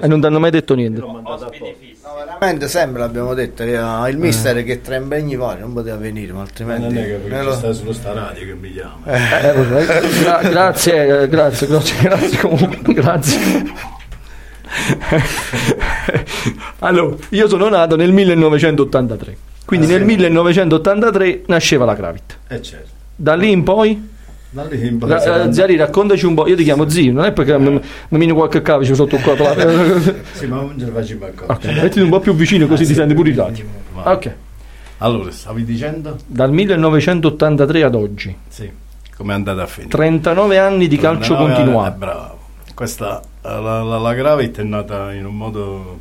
e 0.00 0.06
non 0.06 0.20
ti 0.20 0.26
hanno 0.26 0.38
mai 0.40 0.50
detto 0.50 0.74
niente. 0.74 1.02
Veramente 2.24 2.68
sempre 2.68 3.00
l'abbiamo 3.00 3.34
detto, 3.34 3.62
eh, 3.62 4.10
il 4.10 4.16
mister 4.18 4.62
che 4.64 4.80
tra 4.80 4.96
impegni 4.96 5.36
vari 5.36 5.60
non 5.60 5.72
poteva 5.72 5.96
venire, 5.96 6.32
ma 6.32 6.40
altrimenti... 6.42 6.82
non 6.94 6.96
è 6.96 7.04
che 7.06 7.12
perché 7.14 7.42
lo- 7.44 7.52
ci 7.52 7.58
sta 7.58 7.72
sullo 7.72 7.92
sta 7.92 8.12
radio 8.12 8.44
che 8.46 8.54
mi 8.54 8.72
chiama. 8.72 8.96
Eh, 9.04 9.52
vabbè. 9.52 10.00
Gra- 10.22 10.40
grazie, 10.48 11.22
eh, 11.22 11.28
grazie, 11.28 11.66
grazie, 11.66 11.96
grazie 12.02 12.38
comunque, 12.38 12.92
grazie. 12.94 13.38
allora, 16.80 17.16
io 17.30 17.48
sono 17.48 17.68
nato 17.68 17.96
nel 17.96 18.12
1983, 18.12 19.36
quindi 19.64 19.86
Ah, 19.86 19.90
nel 19.90 20.00
sì? 20.00 20.04
1983 20.06 21.42
nasceva 21.46 21.84
la 21.84 21.94
Gravit. 21.94 22.38
Eh 22.48 22.62
certo. 22.62 22.88
Da 23.14 23.34
lì 23.34 23.50
in 23.50 23.62
poi, 23.62 24.14
Eh, 24.64 25.52
Ziari, 25.52 25.76
raccontaci 25.76 26.24
un 26.26 26.34
po'. 26.34 26.46
Io 26.48 26.56
ti 26.56 26.64
chiamo 26.64 26.88
zio, 26.88 27.12
non 27.12 27.24
è 27.24 27.32
perché 27.32 27.58
mi, 27.58 27.70
mi 28.08 28.18
mino 28.18 28.34
qualche 28.34 28.62
cavice 28.62 28.94
sotto 28.94 29.16
qua. 29.18 29.34
Sì, 30.32 30.46
ma 30.46 30.56
non 30.56 30.74
ce 30.78 30.84
ne 30.86 30.90
facciamo 30.92 31.24
accorgere. 31.26 31.72
Ok, 31.74 31.82
mettiti 31.82 32.00
un 32.00 32.08
po' 32.10 32.20
più 32.20 32.34
vicino 32.34 32.66
così 32.66 32.86
ti 32.86 32.94
senti 32.94 33.14
pure 33.14 33.30
il 33.30 33.36
radio. 33.36 33.64
Ok, 33.94 34.34
Allora, 34.98 35.30
stavi 35.30 35.64
dicendo? 35.64 36.16
dal 36.26 36.52
1983 36.52 37.82
ad 37.82 37.94
oggi, 37.94 38.36
Sì. 38.48 38.70
Come 39.16 39.32
è 39.32 39.34
andata 39.34 39.62
a 39.62 39.66
finire? 39.66 39.90
39 39.90 40.58
anni 40.58 40.88
di 40.88 40.96
calcio 40.98 41.34
39 41.34 41.44
anni, 41.46 41.54
continuato. 41.64 41.94
eh, 41.94 41.98
bravo. 41.98 42.38
Questa, 42.74 43.22
la, 43.42 43.82
la, 43.82 43.98
la 43.98 44.14
Gravit 44.14 44.60
è 44.60 44.62
nata 44.62 45.12
in 45.14 45.24
un 45.24 45.34
modo 45.34 45.98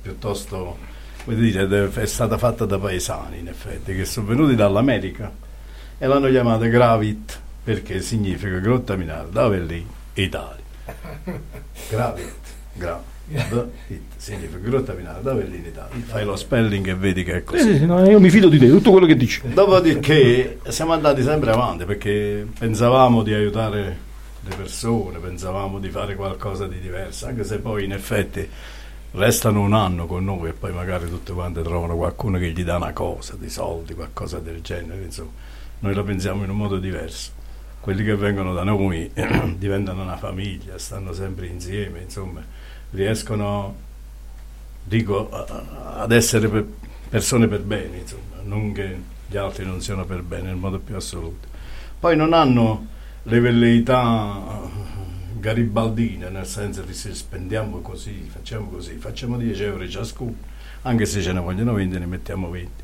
piuttosto, 0.00 0.76
come 1.24 1.36
dire, 1.36 1.90
è 1.92 2.06
stata 2.06 2.38
fatta 2.38 2.64
da 2.64 2.78
paesani 2.78 3.38
in 3.40 3.48
effetti, 3.48 3.96
che 3.96 4.04
sono 4.04 4.26
venuti 4.26 4.54
dall'America 4.54 5.32
e 5.98 6.06
l'hanno 6.06 6.28
chiamata 6.28 6.66
Gravit 6.66 7.40
perché 7.66 8.00
significa 8.00 8.58
grotta 8.58 8.94
minare, 8.94 9.26
Avellino, 9.32 9.88
Italia. 10.14 10.62
Gravit, 11.90 12.32
Gravit. 12.74 13.04
Significa 14.16 14.58
grotta 14.58 14.92
minare, 14.92 15.18
Avellino, 15.28 15.66
Italia. 15.66 16.00
Fai 16.04 16.24
lo 16.24 16.36
spelling 16.36 16.86
e 16.86 16.94
vedi 16.94 17.24
che 17.24 17.32
è 17.32 17.38
Sì, 17.38 17.44
così. 17.44 17.62
sì, 17.72 17.76
sì, 17.78 17.86
no, 17.86 18.08
io 18.08 18.20
mi 18.20 18.30
fido 18.30 18.48
di 18.48 18.56
te, 18.58 18.68
tutto 18.68 18.92
quello 18.92 19.06
che 19.06 19.16
dici. 19.16 19.40
Dopodiché 19.52 20.60
siamo 20.68 20.92
andati 20.92 21.24
sempre 21.24 21.50
avanti 21.50 21.84
perché 21.86 22.46
pensavamo 22.56 23.24
di 23.24 23.34
aiutare 23.34 23.96
le 24.48 24.54
persone, 24.54 25.18
pensavamo 25.18 25.80
di 25.80 25.88
fare 25.90 26.14
qualcosa 26.14 26.68
di 26.68 26.78
diverso, 26.78 27.26
anche 27.26 27.42
se 27.42 27.58
poi 27.58 27.82
in 27.82 27.92
effetti 27.94 28.48
restano 29.10 29.60
un 29.62 29.72
anno 29.72 30.06
con 30.06 30.22
noi 30.24 30.50
e 30.50 30.52
poi 30.52 30.72
magari 30.72 31.08
tutte 31.08 31.32
quante 31.32 31.62
trovano 31.62 31.96
qualcuno 31.96 32.38
che 32.38 32.50
gli 32.50 32.62
dà 32.62 32.76
una 32.76 32.92
cosa, 32.92 33.34
dei 33.36 33.50
soldi, 33.50 33.94
qualcosa 33.94 34.38
del 34.38 34.60
genere, 34.62 35.02
insomma, 35.02 35.30
noi 35.80 35.94
la 35.94 36.04
pensiamo 36.04 36.44
in 36.44 36.50
un 36.50 36.56
modo 36.58 36.78
diverso. 36.78 37.32
Quelli 37.86 38.02
che 38.02 38.16
vengono 38.16 38.52
da 38.52 38.64
noi 38.64 39.08
diventano 39.58 40.02
una 40.02 40.16
famiglia, 40.16 40.76
stanno 40.76 41.12
sempre 41.12 41.46
insieme, 41.46 42.00
insomma, 42.00 42.42
riescono 42.90 43.76
dico, 44.82 45.30
ad 45.30 46.10
essere 46.10 46.48
per- 46.48 46.66
persone 47.08 47.46
per 47.46 47.60
bene, 47.60 47.98
insomma, 47.98 48.42
non 48.42 48.72
che 48.72 48.98
gli 49.28 49.36
altri 49.36 49.64
non 49.64 49.80
siano 49.80 50.04
per 50.04 50.22
bene 50.22 50.48
nel 50.48 50.56
modo 50.56 50.80
più 50.80 50.96
assoluto. 50.96 51.46
Poi 52.00 52.16
non 52.16 52.32
hanno 52.32 52.88
le 53.22 53.38
velleità 53.38 54.64
eh, 54.64 55.38
garibaldine, 55.38 56.28
nel 56.28 56.46
senso 56.46 56.82
di 56.82 56.92
se 56.92 57.14
spendiamo 57.14 57.82
così, 57.82 58.28
facciamo 58.28 58.68
così, 58.68 58.96
facciamo 58.96 59.36
10 59.36 59.62
euro 59.62 59.88
ciascuno, 59.88 60.34
anche 60.82 61.06
se 61.06 61.22
ce 61.22 61.32
ne 61.32 61.38
vogliono 61.38 61.72
20 61.72 62.00
ne 62.00 62.06
mettiamo 62.06 62.50
20. 62.50 62.82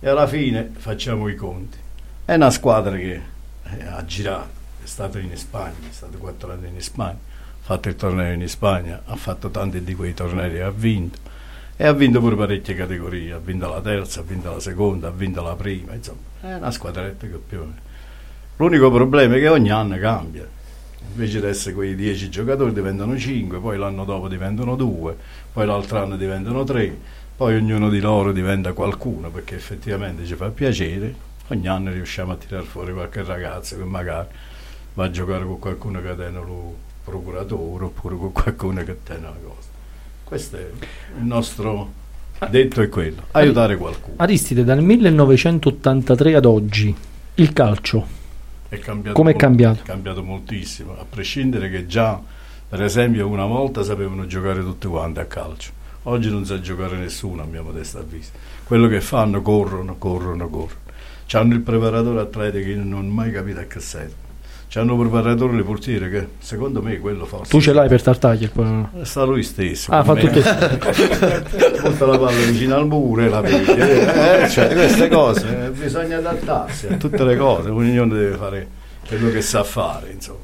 E 0.00 0.08
alla 0.08 0.26
fine 0.26 0.68
facciamo 0.76 1.28
i 1.28 1.36
conti. 1.36 1.78
È 2.24 2.34
una 2.34 2.50
squadra 2.50 2.96
che 2.96 3.31
ha 3.80 4.04
girato, 4.04 4.50
è 4.82 4.86
stata 4.86 5.18
in 5.18 5.36
Spagna, 5.36 5.88
è 5.88 5.92
stato 5.92 6.18
4 6.18 6.52
anni 6.52 6.68
in 6.68 6.80
Spagna, 6.80 7.18
ha 7.18 7.64
fatto 7.64 7.88
il 7.88 7.96
torneo 7.96 8.32
in 8.32 8.48
Spagna, 8.48 9.02
ha 9.04 9.16
fatto 9.16 9.50
tanti 9.50 9.82
di 9.82 9.94
quei 9.94 10.14
tornei 10.14 10.60
ha 10.60 10.70
vinto. 10.70 11.18
E 11.74 11.86
ha 11.86 11.92
vinto 11.92 12.20
pure 12.20 12.36
parecchie 12.36 12.74
categorie, 12.74 13.32
ha 13.32 13.38
vinto 13.38 13.68
la 13.68 13.80
terza, 13.80 14.20
ha 14.20 14.22
vinto 14.22 14.52
la 14.52 14.60
seconda, 14.60 15.08
ha 15.08 15.10
vinto 15.10 15.42
la 15.42 15.54
prima, 15.54 15.94
insomma, 15.94 16.20
è 16.40 16.54
una 16.54 16.70
squadretta 16.70 17.26
che 17.26 17.38
più. 17.38 17.60
L'unico 18.56 18.90
problema 18.90 19.34
è 19.36 19.38
che 19.38 19.48
ogni 19.48 19.70
anno 19.70 19.98
cambia, 19.98 20.46
invece 21.08 21.40
di 21.40 21.46
essere 21.46 21.74
quei 21.74 21.96
10 21.96 22.28
giocatori 22.28 22.72
diventano 22.72 23.18
5, 23.18 23.58
poi 23.58 23.78
l'anno 23.78 24.04
dopo 24.04 24.28
diventano 24.28 24.76
2, 24.76 25.16
poi 25.52 25.66
l'altro 25.66 26.02
anno 26.02 26.16
diventano 26.16 26.62
3, 26.62 26.96
poi 27.36 27.56
ognuno 27.56 27.88
di 27.88 27.98
loro 27.98 28.30
diventa 28.30 28.72
qualcuno 28.74 29.30
perché 29.30 29.56
effettivamente 29.56 30.24
ci 30.24 30.34
fa 30.34 30.50
piacere, 30.50 31.12
ogni 31.48 31.68
anno 31.68 31.90
riusciamo 31.90 32.32
a 32.32 32.36
tirar 32.36 32.64
fuori 32.64 32.92
qualche 32.92 33.22
ragazzo 33.22 33.76
che 33.76 33.84
magari 33.84 34.28
va 34.94 35.04
a 35.04 35.10
giocare 35.10 35.44
con 35.44 35.58
qualcuno 35.58 36.00
che 36.00 36.14
tiene 36.14 36.38
lo 36.38 36.76
procuratore 37.04 37.84
oppure 37.84 38.16
con 38.16 38.32
qualcuno 38.32 38.84
che 38.84 38.96
tiene 39.02 39.26
una 39.26 39.36
cosa. 39.42 39.68
Questo 40.24 40.56
è 40.56 40.70
il 41.18 41.24
nostro 41.24 42.00
detto 42.48 42.82
è 42.82 42.88
quello, 42.88 43.22
aiutare 43.32 43.76
qualcuno. 43.76 44.16
Aristide, 44.16 44.64
dal 44.64 44.82
1983 44.82 46.34
ad 46.34 46.44
oggi, 46.44 46.94
il 47.34 47.52
calcio, 47.52 48.06
È 48.68 48.78
cambiato 48.78 49.16
Com'è 49.16 49.32
mol- 49.32 49.40
cambiato? 49.40 49.80
È 49.80 49.84
cambiato 49.84 50.22
moltissimo, 50.22 50.98
a 50.98 51.04
prescindere 51.08 51.70
che 51.70 51.86
già, 51.86 52.20
per 52.68 52.82
esempio, 52.82 53.28
una 53.28 53.46
volta 53.46 53.82
sapevano 53.82 54.26
giocare 54.26 54.60
tutti 54.60 54.86
quanti 54.86 55.20
a 55.20 55.26
calcio. 55.26 55.80
Oggi 56.04 56.30
non 56.30 56.44
sa 56.44 56.60
giocare 56.60 56.96
nessuno, 56.96 57.42
a 57.42 57.44
mia 57.44 57.62
modesta 57.62 58.00
vista. 58.00 58.36
Quello 58.64 58.88
che 58.88 59.00
fanno, 59.00 59.40
corrono, 59.40 59.96
corrono, 59.98 60.48
corrono. 60.48 60.80
C'hanno 61.32 61.54
il 61.54 61.60
preparatore 61.60 62.20
atletico 62.20 62.62
che 62.62 62.70
io 62.72 62.84
non 62.84 62.92
ho 62.92 63.10
mai 63.10 63.32
capito 63.32 63.58
a 63.60 63.62
che 63.62 63.80
serve. 63.80 64.12
C'hanno 64.68 64.92
il 64.92 64.98
preparatore 65.08 65.56
le 65.56 65.62
portiere 65.62 66.10
che, 66.10 66.28
secondo 66.38 66.82
me, 66.82 66.98
quello 66.98 67.24
forse... 67.24 67.48
tu 67.50 67.58
ce 67.58 67.72
l'hai 67.72 67.88
per 67.88 68.02
Tartaglia? 68.02 68.50
il- 68.54 68.88
Sta 69.00 69.24
lui 69.24 69.42
stesso. 69.42 69.90
Ah, 69.92 70.04
fa 70.04 70.12
me. 70.12 70.20
tutto. 70.20 70.40
Porta 71.80 72.04
la 72.04 72.18
palla 72.18 72.30
vicino 72.50 72.74
al 72.74 72.86
muro 72.86 73.22
e 73.22 73.28
la 73.30 73.40
vedi. 73.40 73.64
Eh, 73.72 74.48
cioè, 74.50 74.74
queste 74.74 75.08
cose, 75.08 75.64
eh, 75.64 75.70
bisogna 75.70 76.18
adattarsi 76.18 76.88
a 76.88 76.96
tutte 76.96 77.24
le 77.24 77.36
cose, 77.38 77.70
ognuno 77.70 78.14
deve 78.14 78.36
fare 78.36 78.68
quello 79.08 79.30
che 79.30 79.40
sa 79.40 79.64
fare, 79.64 80.10
insomma. 80.12 80.40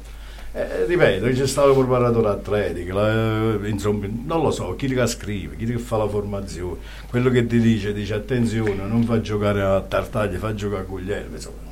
Eh, 0.51 0.85
ripeto, 0.87 1.27
c'è 1.27 1.45
stato 1.45 1.69
il 1.69 1.75
preparatore 1.77 2.27
atletico, 2.29 2.97
la- 2.97 3.53
eh, 3.63 3.69
insomma, 3.69 4.07
non 4.25 4.41
lo 4.41 4.49
so, 4.51 4.75
chi 4.75 4.87
che 4.87 5.05
scrive, 5.05 5.55
chi 5.55 5.65
che 5.65 5.77
fa 5.77 5.97
la 5.97 6.07
formazione, 6.07 6.77
quello 7.07 7.29
che 7.29 7.45
ti 7.45 7.59
dice, 7.59 7.93
dice 7.93 8.15
attenzione, 8.15 8.73
non 8.87 9.03
fa 9.03 9.21
giocare 9.21 9.61
a 9.61 9.79
Tartaglia, 9.81 10.39
fa 10.39 10.55
giocare 10.55 10.81
a 10.81 10.85
Guglielmo, 10.85 11.35
insomma. 11.35 11.67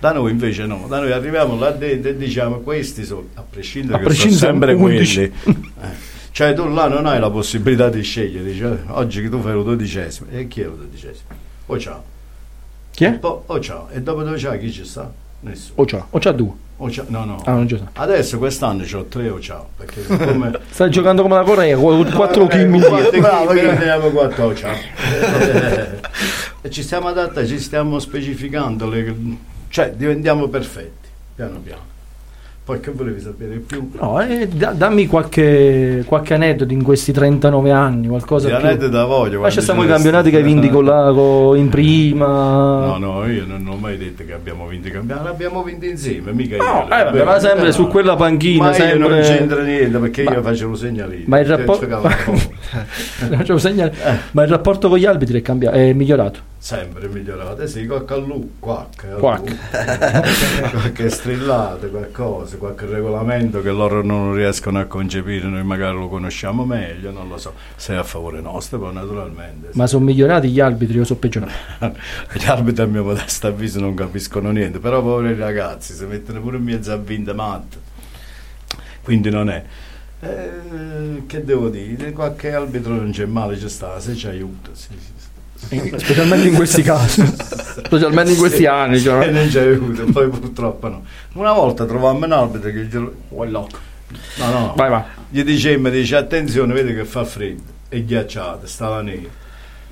Da 0.00 0.12
noi 0.12 0.30
invece 0.30 0.64
no, 0.64 0.86
da 0.88 1.00
noi 1.00 1.10
arriviamo 1.12 1.58
là 1.58 1.70
dentro 1.72 2.10
e 2.10 2.16
diciamo 2.16 2.58
questi 2.60 3.04
sono, 3.04 3.26
a 3.34 3.42
prescindere 3.48 3.96
A 3.96 3.98
che 3.98 4.04
prescindere 4.06 4.38
sono 4.38 4.50
sempre 4.52 4.72
11. 4.74 5.32
quelli. 5.42 5.72
Eh, 5.82 5.86
Cioè 6.30 6.54
tu 6.54 6.68
là 6.68 6.86
non 6.88 7.04
hai 7.06 7.18
la 7.18 7.30
possibilità 7.30 7.88
di 7.90 8.00
scegliere, 8.02 8.50
eh, 8.50 8.78
oggi 8.92 9.20
che 9.22 9.28
tu 9.28 9.40
fai 9.40 9.52
lo 9.54 9.64
dodicesimo, 9.64 10.30
e 10.30 10.46
chi 10.48 10.60
è 10.60 10.64
lo 10.66 10.76
dodicesimo? 10.76 11.28
O 11.66 11.78
ciao. 11.78 12.02
Chi 12.92 13.04
è? 13.04 13.18
O 13.20 13.60
ciao. 13.60 13.88
E 13.90 14.00
dopo 14.00 14.22
dove 14.22 14.36
c'è 14.36 14.56
chi 14.58 14.70
ci 14.72 14.84
sta? 14.84 15.12
Nessuno. 15.40 15.82
O 15.82 15.84
c'ha, 15.84 16.06
o 16.08 16.18
c'ha 16.18 16.32
due. 16.32 16.52
O 16.80 16.90
ciao. 16.90 17.04
No, 17.08 17.24
no. 17.24 17.42
Ah. 17.44 18.02
Adesso 18.02 18.38
quest'anno 18.38 18.84
c'ho 18.84 19.04
tre 19.06 19.28
o 19.28 19.40
ciao, 19.40 19.68
perché 19.76 20.02
siccome... 20.04 20.52
Stai 20.70 20.90
giocando 20.90 21.22
come 21.22 21.34
la 21.34 21.42
Corea, 21.42 21.76
con 21.76 22.08
4 22.08 22.46
kg 22.46 22.74
in 22.74 22.80
Quattro 22.80 23.10
piedi. 23.10 23.26
chili, 23.48 23.60
ne 23.62 23.70
abbiamo 23.72 24.08
quattro, 24.10 24.44
o 24.44 24.54
ciao. 24.54 24.74
Eh, 26.62 26.70
ci 26.70 26.82
stiamo 26.82 27.08
adattando, 27.08 27.48
ci 27.48 27.58
stiamo 27.58 27.98
specificando, 27.98 28.88
le- 28.88 29.14
cioè 29.68 29.92
diventiamo 29.92 30.46
perfetti, 30.48 31.08
piano 31.34 31.58
piano. 31.58 31.82
Poi 32.68 32.80
che 32.80 32.90
volevi 32.90 33.18
sapere 33.18 33.52
di 33.52 33.58
più? 33.60 33.88
No, 33.98 34.20
eh, 34.20 34.46
da- 34.46 34.72
dammi 34.72 35.06
qualche, 35.06 36.02
qualche 36.04 36.34
aneddoto 36.34 36.70
in 36.74 36.82
questi 36.82 37.12
39 37.12 37.70
anni, 37.70 38.08
qualcosa 38.08 38.48
Di 38.48 38.54
più. 38.56 38.62
aneddoto 38.66 38.90
da 38.90 39.04
voglio, 39.06 39.40
Ma 39.40 39.48
c'è 39.48 39.54
quando 39.54 39.60
stiamo 39.62 39.82
i 39.84 39.86
campionati 39.86 40.28
che 40.28 40.36
hai 40.36 40.42
vinti 40.42 40.68
con 40.68 40.84
la, 40.84 41.10
co- 41.16 41.54
in 41.54 41.70
prima. 41.70 42.26
No, 42.26 42.98
no, 42.98 43.26
io 43.26 43.46
non 43.46 43.66
ho 43.66 43.76
mai 43.76 43.96
detto 43.96 44.22
che 44.26 44.34
abbiamo 44.34 44.66
vinto 44.66 44.88
i 44.88 44.90
campionati, 44.90 45.26
l'abbiamo 45.26 45.62
vinto 45.62 45.86
insieme, 45.86 46.30
mica 46.32 46.56
io. 46.56 46.62
No, 46.62 46.84
eh, 46.84 47.04
vabbè, 47.04 47.24
ma 47.24 47.38
sempre 47.38 47.72
su 47.72 47.86
quella 47.88 48.16
panchina, 48.16 48.64
Ma 48.64 48.68
io 48.68 48.74
sempre- 48.74 49.08
non 49.08 49.20
c'entra 49.22 49.62
niente 49.62 49.98
perché 49.98 50.22
Ma- 50.24 50.32
io 50.34 50.42
facevo 50.42 50.74
segnalini. 50.74 51.24
Ma 51.26 51.38
il 51.40 51.46
Cioè, 51.46 51.56
rapporto-. 51.56 51.86
Non. 53.48 53.90
Ma 54.32 54.42
il 54.42 54.48
rapporto 54.50 54.90
con 54.90 54.98
gli 54.98 55.06
arbitri 55.06 55.38
è, 55.38 55.42
cambiato, 55.42 55.74
è 55.74 55.94
migliorato. 55.94 56.47
Sempre 56.58 57.08
migliorate. 57.08 57.66
Sì, 57.68 57.86
qualche 57.86 58.14
allu, 58.14 58.54
qualche, 58.58 59.08
Quack. 59.08 60.70
qualche 60.70 61.08
strillata, 61.10 61.86
qualcosa, 61.86 62.56
qualche 62.56 62.86
regolamento 62.86 63.62
che 63.62 63.70
loro 63.70 64.02
non 64.02 64.34
riescono 64.34 64.80
a 64.80 64.84
concepire, 64.84 65.46
noi 65.46 65.64
magari 65.64 65.96
lo 65.96 66.08
conosciamo 66.08 66.64
meglio, 66.64 67.10
non 67.10 67.28
lo 67.28 67.38
so. 67.38 67.54
Se 67.76 67.94
è 67.94 67.96
a 67.96 68.02
favore 68.02 68.40
nostro, 68.40 68.78
poi 68.78 68.92
naturalmente. 68.92 69.70
Ma 69.74 69.86
sono 69.86 70.04
migliorati 70.04 70.48
gli 70.48 70.60
arbitri 70.60 70.98
o 70.98 71.04
sono 71.04 71.18
peggiorati? 71.18 71.52
Gli 72.38 72.44
arbitri 72.46 72.82
a 72.82 72.86
mio 72.86 73.04
modesto 73.04 73.46
avviso 73.46 73.80
non 73.80 73.94
capiscono 73.94 74.50
niente, 74.50 74.78
però 74.78 75.00
poveri 75.02 75.38
ragazzi 75.38 75.94
si 75.94 76.04
mettono 76.04 76.40
pure 76.40 76.56
in 76.56 76.64
mezzo 76.64 76.92
a 76.92 76.96
vinte 76.96 77.32
matte. 77.32 77.86
Quindi 79.02 79.30
non 79.30 79.48
è. 79.48 79.64
Eh, 80.20 81.22
che 81.26 81.44
devo 81.44 81.68
dire? 81.68 82.12
Qualche 82.12 82.52
arbitro 82.52 82.94
non 82.94 83.10
c'è 83.12 83.24
male, 83.24 83.56
c'è 83.56 83.68
sta, 83.68 83.98
se 84.00 84.14
ci 84.14 84.26
aiuta. 84.26 84.70
Sì, 84.74 84.88
sì, 84.98 85.12
sì. 85.16 85.17
Specialmente 85.98 86.48
in 86.48 86.54
questi 86.54 86.82
casi. 86.82 87.24
Specialmente 87.26 88.32
in 88.32 88.38
questi 88.38 88.58
Sì. 88.58 88.66
anni. 88.66 89.00
cioè. 89.00 89.26
E 89.26 89.30
non 89.30 89.50
ci 89.50 89.58
aiuta, 89.58 90.04
poi 90.10 90.28
purtroppo 90.28 90.88
no. 90.88 91.04
Una 91.34 91.52
volta 91.52 91.84
trovammo 91.84 92.24
un 92.24 92.32
arbitro 92.32 92.70
che 92.70 92.84
gli... 92.84 92.94
No, 92.96 93.66
no, 94.50 94.72
Vai, 94.74 94.88
vai. 94.88 95.02
gli 95.28 95.42
dicemmo, 95.42 95.90
dice 95.90 96.16
attenzione, 96.16 96.72
vedi 96.72 96.94
che 96.94 97.04
fa 97.04 97.24
freddo, 97.24 97.62
è 97.88 98.00
ghiacciato, 98.02 98.66
stava 98.66 99.02
nero. 99.02 99.28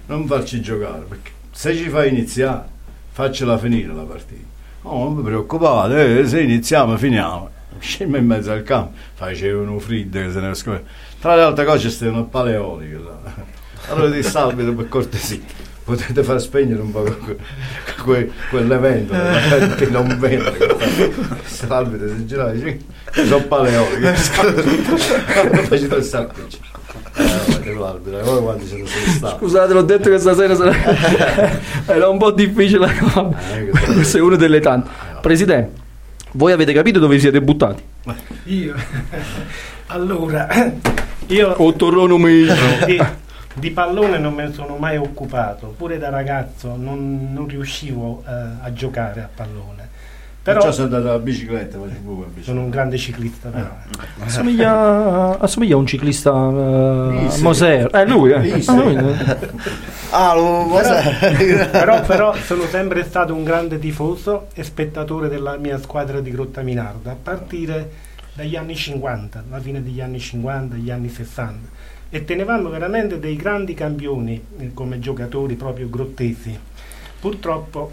Non 0.06 0.26
farci 0.26 0.62
giocare, 0.62 1.04
perché 1.06 1.30
se 1.50 1.76
ci 1.76 1.88
fai 1.90 2.08
iniziare, 2.08 2.64
faccela 3.12 3.58
finire 3.58 3.92
la 3.92 4.02
partita. 4.04 4.44
No, 4.82 4.98
non 5.04 5.16
vi 5.16 5.22
preoccupate, 5.22 6.20
eh, 6.20 6.26
se 6.26 6.40
iniziamo, 6.40 6.96
finiamo. 6.96 7.50
Scemo 7.78 8.16
in 8.16 8.24
mezzo 8.24 8.50
al 8.52 8.62
campo, 8.62 8.96
facevano 9.14 9.78
freddo 9.78 10.18
che 10.20 10.30
se 10.32 10.40
ne 10.40 10.54
scopre. 10.54 10.84
Tra 11.20 11.36
le 11.36 11.42
altre 11.42 11.64
cose 11.66 11.88
c'erano 11.90 12.24
paleoliche 12.24 12.94
là. 12.94 13.54
Allora 13.89 14.11
ti 14.11 14.22
salvito 14.22 14.72
per 14.74 14.89
cortesia. 14.89 15.39
Potete 15.84 16.22
far 16.24 16.41
spegnere 16.41 16.80
un 16.80 16.91
po' 16.91 17.03
que- 17.03 17.37
que- 18.05 18.30
quell'evento 18.51 19.12
perché 19.14 19.87
non 19.87 20.16
vede 20.18 20.57
salvete 21.45 22.09
si 22.09 22.26
girava 22.26 22.51
dice 22.51 22.78
sono 23.12 23.43
paleoliche 23.45 24.14
facete 24.14 25.95
il 25.95 26.03
salvage 26.03 26.59
eh, 27.18 27.55
Scusate, 29.39 29.72
l'ho 29.72 29.82
detto 29.82 30.11
che 30.11 30.18
stasera 30.18 30.55
sarà- 30.57 30.74
era 31.87 32.09
un 32.09 32.18
po' 32.18 32.30
difficile. 32.32 32.93
Questa 33.70 34.18
è 34.18 34.20
una 34.20 34.37
delle 34.37 34.61
tante. 34.61 34.91
Presidente, 35.20 35.70
voi 36.32 36.53
avete 36.53 36.72
capito 36.72 36.99
dove 36.99 37.14
vi 37.14 37.20
siete 37.20 37.41
buttati? 37.41 37.82
Io. 38.45 38.74
allora, 39.87 40.49
io 41.28 41.49
O 41.57 41.72
torrono 41.74 42.18
meglio. 42.18 42.55
Di, 43.59 43.70
pallone 43.70 44.18
non 44.18 44.34
me 44.34 44.46
ne 44.46 44.52
sono 44.52 44.76
mai 44.76 44.96
occupato, 44.96 45.74
pure 45.76 45.98
da 45.98 46.11
ragazzo 46.11 46.76
non, 46.76 47.30
non 47.32 47.46
riuscivo 47.48 48.22
eh, 48.26 48.30
a 48.61 48.72
giocare 48.72 49.22
a 49.22 49.28
pallone. 49.34 49.94
Però 50.46 50.61
perciò 50.61 50.72
sono 50.72 50.94
andato 50.94 51.09
alla 51.09 51.18
bicicletta 51.18 51.76
bicicletta. 51.76 52.40
sono 52.42 52.61
un 52.61 52.70
grande 52.70 52.96
ciclista 52.98 53.48
però. 53.48 53.68
Assomiglia, 54.20 55.36
assomiglia 55.40 55.74
a 55.74 55.78
un 55.78 55.86
ciclista 55.86 56.30
uh. 56.30 57.40
Moser. 57.40 57.92
Eh, 57.92 58.07
lui, 58.07 58.30
eh. 58.30 58.62
Ah, 58.64 58.74
lui, 58.74 58.96
Ah, 60.11 60.34
lo 60.34 60.68
però, 60.70 61.66
però, 61.70 62.02
però 62.02 62.34
sono 62.34 62.62
sempre 62.66 63.02
stato 63.02 63.34
un 63.34 63.42
grande 63.42 63.80
tifoso 63.80 64.46
e 64.54 64.62
spettatore 64.62 65.28
della 65.28 65.57
mia 65.57 65.80
squadra 65.80 66.20
di 66.20 66.30
Grotta 66.30 66.62
Minarda 66.62 67.11
a 67.11 67.16
partire 67.20 67.90
dagli 68.32 68.54
anni 68.54 68.76
50, 68.76 69.44
la 69.50 69.59
fine 69.59 69.82
degli 69.82 70.00
anni 70.00 70.20
50, 70.20 70.76
gli 70.76 70.90
anni 70.90 71.09
60 71.09 71.76
e 72.09 72.24
tenevamo 72.24 72.68
veramente 72.68 73.18
dei 73.18 73.36
grandi 73.36 73.74
campioni 73.74 74.42
eh, 74.59 74.72
come 74.72 74.98
giocatori 74.98 75.54
proprio 75.54 75.88
grottesi. 75.88 76.59
Purtroppo 77.18 77.92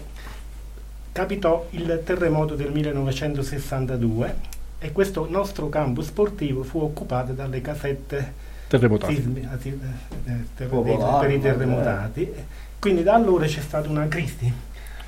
capitò 1.12 1.66
il 1.70 2.02
terremoto 2.04 2.54
del 2.54 2.72
1962 2.72 4.52
e 4.78 4.92
questo 4.92 5.26
nostro 5.28 5.68
campo 5.68 6.02
sportivo 6.02 6.62
fu 6.62 6.80
occupato 6.80 7.32
dalle 7.32 7.60
casette 7.60 8.32
Terremotati. 8.68 9.14
sismi- 9.14 9.46
ah, 9.48 9.58
eh, 9.62 10.32
ter- 10.54 10.68
per 10.68 11.30
i 11.30 11.40
terremotati. 11.40 12.32
Quindi 12.78 13.02
da 13.02 13.14
allora 13.14 13.46
c'è 13.46 13.60
stata 13.60 13.88
una 13.88 14.06
crisi. 14.08 14.52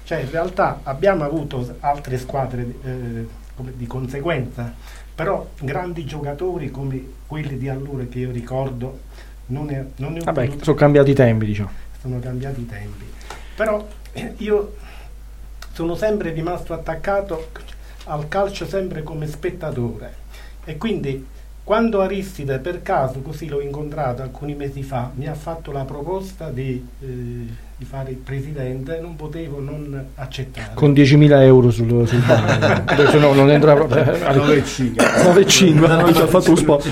Cioè 0.05 0.19
in 0.19 0.31
realtà 0.31 0.81
abbiamo 0.85 1.25
avuto 1.25 1.77
altre 1.81 2.17
squadre 2.19 2.75
eh, 2.85 3.27
di 3.75 3.87
conseguenza, 3.87 4.73
però 5.17 5.49
grandi 5.61 6.05
giocatori 6.05 6.71
come 6.71 7.03
quelli 7.27 7.57
di 7.59 7.69
allora 7.69 8.05
che 8.05 8.19
io 8.21 8.31
ricordo 8.31 9.01
non 9.47 9.65
ne, 9.67 9.93
non 9.97 10.13
ne 10.13 10.21
ho 10.21 10.25
Vabbè, 10.25 10.45
potuti- 10.45 10.65
sono 10.65 10.77
cambiati 10.77 11.11
i 11.11 11.15
tempi, 11.15 11.47
diciamo. 11.47 11.71
sono 12.01 12.19
cambiati 12.21 12.61
i 12.61 12.67
tempi. 12.67 13.05
Però 13.57 13.85
eh, 14.13 14.35
io 14.37 14.75
sono 15.73 15.95
sempre 15.95 16.31
rimasto 16.33 16.75
attaccato 16.75 17.49
al 18.05 18.29
calcio 18.29 18.67
sempre 18.67 19.03
come 19.03 19.27
spettatore 19.27 20.15
e 20.65 20.77
quindi 20.77 21.27
quando 21.67 22.01
Aristide 22.01 22.61
per 22.61 22.81
caso, 22.81 23.23
così 23.23 23.49
l'ho 23.49 23.61
incontrato 23.61 24.23
alcuni 24.23 24.55
mesi 24.55 24.85
fa, 24.85 25.11
mi 25.17 25.27
ha 25.27 25.35
fatto 25.35 25.73
la 25.73 25.83
proposta 25.83 26.49
di, 26.51 26.87
eh, 27.01 27.07
di 27.77 27.85
fare 27.85 28.11
il 28.11 28.19
presidente, 28.19 29.01
non 29.01 29.17
potevo 29.17 29.59
non 29.59 30.01
accettare. 30.15 30.71
Con 30.75 30.93
10.000 30.93 31.41
euro 31.43 31.73
sul, 31.73 32.07
sul 32.07 32.21
banco. 32.21 32.93
Adesso 32.93 33.19
no, 33.19 33.33
non 33.33 33.51
entra 33.51 33.75
proprio. 33.75 34.01
9,5. 34.01 34.95
9,5. 34.95 36.15
Ci 36.15 36.21
ha 36.21 36.27
fatto 36.29 36.51
lo 36.51 36.57
spot. 36.57 36.89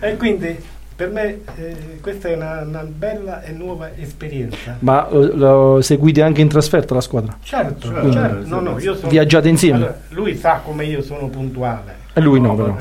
E 0.00 0.16
quindi 0.16 0.56
per 0.96 1.10
me 1.10 1.40
eh, 1.56 1.76
questa 2.00 2.28
è 2.28 2.36
una, 2.36 2.62
una 2.62 2.84
bella 2.84 3.42
e 3.42 3.52
nuova 3.52 3.94
esperienza. 3.96 4.76
Ma 4.78 5.06
eh, 5.10 5.30
lo 5.34 5.82
seguite 5.82 6.22
anche 6.22 6.40
in 6.40 6.48
trasferta 6.48 6.94
la 6.94 7.02
squadra? 7.02 7.36
Certo, 7.42 7.88
Certo, 7.88 8.12
certo. 8.12 8.48
No, 8.48 8.60
no, 8.60 8.78
io 8.80 8.96
sono- 8.96 9.10
Viaggiate 9.10 9.48
insieme? 9.50 9.76
Allora, 9.76 10.00
lui 10.08 10.34
sa 10.38 10.62
come 10.64 10.86
io 10.86 11.02
sono 11.02 11.28
puntuale. 11.28 11.97
E 12.14 12.20
lui 12.20 12.40
no, 12.40 12.56
però. 12.56 12.74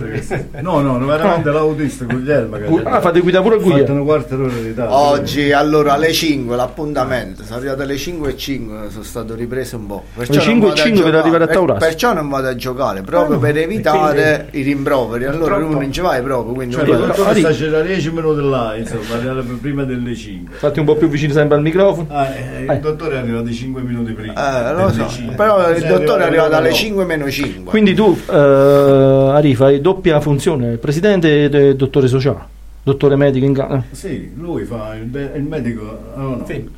no 0.61 0.82
no 0.82 1.05
veramente 1.05 1.51
l'autista 1.51 2.05
Guglielmo 2.05 2.57
Gu- 2.57 2.82
ah, 2.86 2.99
fate 3.01 3.19
guida 3.19 3.39
pure 3.43 3.55
a 3.55 3.57
Guglielmo? 3.59 3.93
una 3.93 4.03
quarta 4.03 4.36
d'ora 4.36 4.51
di 4.53 4.61
ritardo 4.69 4.95
Oggi 4.95 5.51
allora 5.51 5.93
alle 5.93 6.11
5 6.11 6.55
l'appuntamento, 6.55 7.43
sono 7.43 7.57
arrivato 7.59 7.84
alle 7.84 7.97
5 7.97 8.30
e 8.32 8.36
5, 8.38 8.78
sono 8.89 9.03
stato 9.03 9.36
ripreso 9.36 9.75
un 9.78 9.86
po'. 9.86 10.03
Perciò 10.15 10.41
Alle 10.41 10.43
non 10.45 10.49
5 10.49 10.67
e 10.67 10.69
vado 10.69 10.82
a 10.82 10.84
5 10.86 11.01
per 11.03 11.11
giocare, 11.11 11.17
arrivare 11.21 11.43
a 11.43 11.47
Taurasi. 11.53 11.80
Perciò 11.86 12.13
non 12.13 12.30
vado 12.30 12.47
a 12.47 12.55
giocare, 12.55 13.01
proprio 13.01 13.32
Ah, 13.34 13.36
no. 13.36 13.41
per 13.41 13.57
evitare 13.57 14.47
E 14.49 14.59
i 14.59 14.61
rimproveri. 14.63 15.25
Allora 15.25 15.57
uno 15.57 15.69
non 15.80 15.91
ci 15.91 16.01
vai 16.01 16.21
proprio, 16.23 16.53
quindi 16.53 16.73
cioè, 16.73 16.86
non 16.86 16.99
vado. 16.99 17.05
dottoressa 17.13 17.49
c'era 17.51 17.82
10 17.82 18.11
minuti 18.11 18.41
là 18.49 18.75
insomma 18.75 19.43
prima 19.61 19.84
delle 19.84 20.15
5 20.15 20.55
Fatti 20.57 20.80
un 20.80 20.86
po' 20.86 20.95
più 20.95 21.09
vicino 21.09 21.34
sempre 21.34 21.57
al 21.57 21.61
microfono. 21.61 22.07
ah, 22.09 22.25
eh, 22.28 22.73
il 22.73 22.80
dottore 22.80 23.15
è 23.15 23.17
arrivato 23.19 23.51
5 23.51 23.82
minuti 23.82 24.13
prima 24.13 24.69
Eh, 24.71 24.73
lo 24.73 24.91
so, 24.91 25.07
5. 25.07 25.36
però 25.36 25.69
il 25.69 25.78
Sei 25.78 25.89
dottore 25.89 26.23
è 26.23 26.25
arrivato 26.28 26.55
alle 26.55 26.69
dopo. 26.69 26.80
5 26.80 27.05
meno 27.05 27.30
5. 27.30 27.63
Quindi 27.65 27.93
tu, 27.93 28.17
eh, 28.32 29.16
Arif, 29.34 29.61
hai 29.61 29.82
doppia 29.82 30.20
funzione, 30.22 30.78
presidente 30.78 31.45
e 31.45 31.76
dottore 31.76 32.07
sociale, 32.07 32.39
dottore 32.84 33.15
medico 33.15 33.45
in 33.45 33.53
casa. 33.53 33.84
sì 33.91 34.32
lui 34.36 34.63
fa 34.65 34.93
il, 34.95 35.05
be- 35.05 35.32
il 35.36 35.43
medico 35.43 35.97
no, 36.15 36.30
no. 36.36 36.45
Sì, 36.45 36.70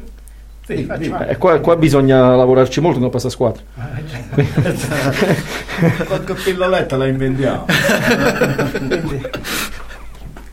sì, 0.65 0.77
Sì, 0.77 0.83
faccio 0.83 1.03
sì. 1.03 1.11
anche. 1.11 1.29
E 1.29 1.37
qua, 1.37 1.59
qua 1.59 1.75
bisogna 1.75 2.35
lavorarci 2.35 2.79
molto 2.81 2.99
nella 2.99 3.11
passa 3.11 3.29
squadra. 3.29 3.61
qualche 6.07 6.33
pilloletta 6.35 6.97
la 6.97 7.07
inventiamo 7.07 7.65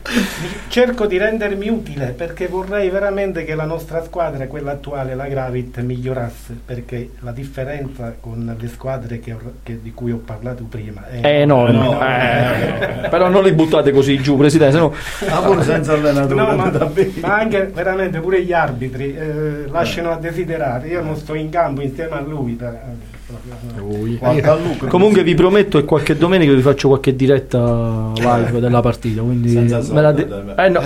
cerco 0.69 1.05
di 1.05 1.17
rendermi 1.17 1.67
utile 1.69 2.07
perché 2.07 2.47
vorrei 2.47 2.89
veramente 2.89 3.43
che 3.43 3.55
la 3.55 3.65
nostra 3.65 4.03
squadra, 4.03 4.47
quella 4.47 4.71
attuale, 4.71 5.15
la 5.15 5.27
Gravit, 5.27 5.79
migliorasse 5.81 6.57
perché 6.65 7.11
la 7.19 7.31
differenza 7.31 8.15
con 8.19 8.55
le 8.57 8.67
squadre 8.67 9.19
che 9.19 9.33
ho- 9.33 9.53
che- 9.63 9.81
di 9.81 9.91
cui 9.93 10.11
ho 10.11 10.17
parlato 10.23 10.63
prima 10.63 11.07
è 11.09 11.41
Eh 11.41 11.45
no, 11.45 11.69
no, 11.69 11.83
no, 11.93 11.99
eh, 12.01 13.07
però 13.09 13.27
non 13.27 13.43
li 13.43 13.51
buttate 13.51 13.91
così 13.91 14.17
giù, 14.21 14.37
presidente, 14.37 14.73
sennò 14.73 14.91
ah 15.29 15.41
pure 15.41 15.63
senza 15.63 15.93
allenatore 15.93 16.35
No, 16.35 16.55
ma, 16.55 16.71
ma 17.21 17.35
anche 17.37 17.65
veramente 17.65 18.19
pure 18.19 18.43
gli 18.43 18.53
arbitri 18.53 19.15
eh, 19.15 19.65
lasciano 19.69 20.11
a 20.11 20.17
desiderare. 20.17 20.87
Io 20.87 21.01
non 21.01 21.15
sto 21.15 21.33
in 21.33 21.49
campo 21.49 21.81
insieme 21.81 22.15
a 22.15 22.21
lui. 22.21 22.53
Per, 22.53 22.79
eh, 23.45 23.73
proprio, 23.75 24.17
Quanto 24.17 24.51
a 24.51 24.55
Luca, 24.55 24.85
Comunque 24.87 25.23
vi 25.23 25.33
prometto 25.35 25.77
che 25.79 25.85
qualche 25.85 26.17
domenica 26.17 26.51
vi 26.53 26.61
faccio 26.61 26.87
qualche 26.89 27.15
diretta 27.15 28.11
live 28.15 28.59
della 28.59 28.79
partita, 28.81 29.21
quindi 29.21 29.53
me 29.55 30.01
la 30.01 30.11
de- 30.11 30.27
eh 30.57 30.69
no, 30.69 30.81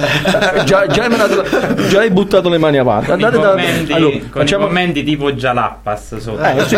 già, 0.66 0.86
già 0.88 1.08
me 1.08 1.18
la- 1.18 1.88
già 1.88 2.00
hai 2.00 2.10
buttato 2.12 2.50
le 2.50 2.58
mani 2.58 2.78
avanti. 2.78 3.12
Andate 3.12 3.34
con, 3.38 3.42
da, 3.44 3.50
commenti, 3.52 3.94
allora, 3.94 4.18
con 4.18 4.30
facciamo- 4.32 4.66
commenti 4.66 5.04
tipo 5.04 5.32
Jalappas 5.32 6.18
sotto. 6.18 6.42
Eh, 6.44 6.64
sì. 6.68 6.76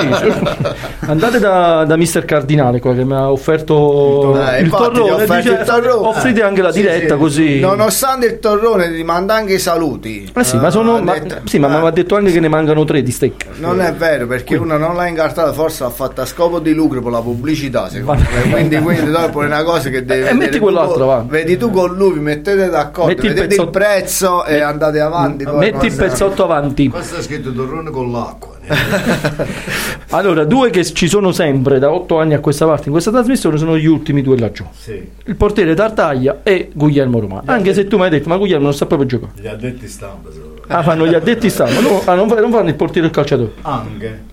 Andate 1.00 1.40
da, 1.40 1.84
da 1.86 1.96
Mister 1.98 2.26
Cardinale 2.26 2.80
qua 2.80 2.94
che 2.94 3.04
mi 3.04 3.14
ha 3.14 3.32
offerto 3.32 4.40
Eh, 4.48 4.62
il 4.62 4.70
torrone. 4.70 5.12
offerto 5.12 5.36
dice, 5.36 5.52
il 5.62 5.66
torrone. 5.66 6.08
offrite 6.08 6.42
anche 6.44 6.62
la 6.62 6.72
Sì, 6.72 6.80
diretta 6.82 7.14
sì. 7.16 7.20
così. 7.20 7.60
Nonostante 7.60 8.26
il 8.28 8.40
torrone 8.40 8.94
ti 8.94 9.04
manda 9.04 9.36
anche 9.36 9.54
i 9.54 9.60
saluti. 9.60 10.32
Eh 10.34 10.44
sì, 10.44 10.58
ma, 10.58 10.70
sono, 10.70 10.96
ha 10.98 11.02
ma, 11.02 11.18
detto- 11.18 11.42
sì, 11.46 11.60
ma 11.60 11.68
eh, 11.76 11.80
mi 11.82 11.88
ha 11.88 11.92
detto 11.92 12.16
anche 12.16 12.32
che 12.32 12.40
ne 12.40 12.48
mancano 12.48 12.84
tre 12.84 13.02
di 13.04 13.12
steak. 13.12 13.46
Non 13.60 13.82
è 13.82 13.94
vero 13.94 14.28
perché 14.28 14.56
uno 14.56 14.78
non 14.78 14.96
l'ha 14.96 15.08
incartato 15.08 15.54
forse 15.64 15.84
l'ha 15.84 15.90
fatta 15.90 16.24
a 16.24 16.26
scopo 16.26 16.60
di 16.60 16.74
lucro 16.74 17.02
per 17.02 17.12
la 17.12 17.22
pubblicità, 17.22 17.90
secondo 17.90 18.24
me. 18.34 18.52
Quindi, 18.52 18.78
quindi 18.78 19.12
dopo 19.12 19.44
è 19.44 19.46
una 19.46 19.64
cosa 19.64 19.90
che 19.90 20.04
devi 20.04 20.22
E 20.22 20.24
vedere 20.24 20.38
metti 20.38 20.60
quell'altro, 20.60 21.06
va. 21.06 21.26
Vedi 21.26 21.58
tu 21.58 21.72
con 21.72 21.96
lui, 21.96 22.14
vi 22.14 22.20
mettete 22.20 22.70
d'accordo, 22.70 23.10
Metti 23.10 23.26
il 23.28 23.34
vedete 23.34 23.62
il, 23.62 23.70
prezzo 23.70 24.44
e 24.46 24.60
andate 24.60 25.00
avanti. 25.00 25.46
Metti 25.46 25.86
il 25.86 25.96
pezzotto 25.96 26.44
avanti. 26.44 26.90
Questo 26.90 27.16
è 27.16 27.22
scritto 27.22 27.54
torrone 27.54 27.90
con 27.92 28.12
l'acqua. 28.12 28.52
Allora, 30.14 30.44
due 30.44 30.70
che 30.70 30.84
ci 30.86 31.08
sono 31.08 31.32
sempre 31.32 31.80
da 31.80 31.92
otto 31.92 32.20
anni 32.20 32.36
a 32.36 32.40
questa 32.40 32.68
parte 32.68 32.86
in 32.86 32.92
questa 32.92 33.10
trasmissione 33.10 33.58
sono 33.58 33.76
gli 33.78 33.88
ultimi 33.88 34.22
due 34.22 34.38
laggiù. 34.38 34.64
Sì. 34.72 35.10
Il 35.26 35.36
portiere 35.36 35.74
Tartaglia 35.74 36.42
e 36.44 36.70
Guglielmo 36.72 37.20
Romano. 37.20 37.44
Anche 37.46 37.74
se 37.74 37.88
tu 37.88 37.98
mi 37.98 38.04
hai 38.04 38.12
detto, 38.12 38.30
ma 38.30 38.38
Guglielmo 38.38 38.66
non 38.66 38.74
sta 38.74 38.86
proprio 38.86 39.08
giocare. 39.08 39.32
Gli 39.42 39.48
addetti 39.48 39.88
stampa. 39.88 40.30
Ah, 40.68 40.84
fanno 40.84 41.08
gli 41.08 41.14
addetti 41.14 41.50
stampa, 41.50 41.80
no, 41.82 42.02
ah, 42.06 42.14
non, 42.14 42.28
non 42.28 42.52
fanno 42.52 42.70
il 42.70 42.76
portiere 42.76 43.08
e 43.08 43.10
il 43.10 43.16
calciatore. 43.16 43.52
Anche. 43.64 44.24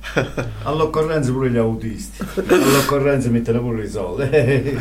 All'occorrenza 0.64 1.32
pure 1.32 1.50
gli 1.50 1.56
autisti. 1.56 2.24
All'occorrenza 2.46 3.30
mettono 3.30 3.60
pure 3.60 3.84
i 3.84 3.88
soldi. 3.88 4.28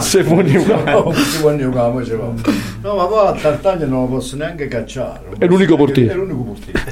Se 0.00 0.22
può. 0.24 0.40
No, 0.40 1.12
si 1.12 1.40
può 1.40 1.50
niucare, 1.50 1.92
ma 1.92 2.04
ci 2.04 2.12
va. 2.12 2.32
No, 2.82 2.94
ma 2.94 3.04
poi 3.04 3.26
a 3.28 3.32
Tartaglia 3.32 3.86
non 3.86 4.02
lo 4.02 4.06
posso 4.08 4.36
neanche 4.36 4.66
cacciare. 4.66 5.20
È 5.38 5.46
l'unico 5.46 5.76
portiere. 5.76 6.12
È 6.12 6.16
l'unico 6.16 6.42
portiere. 6.42 6.82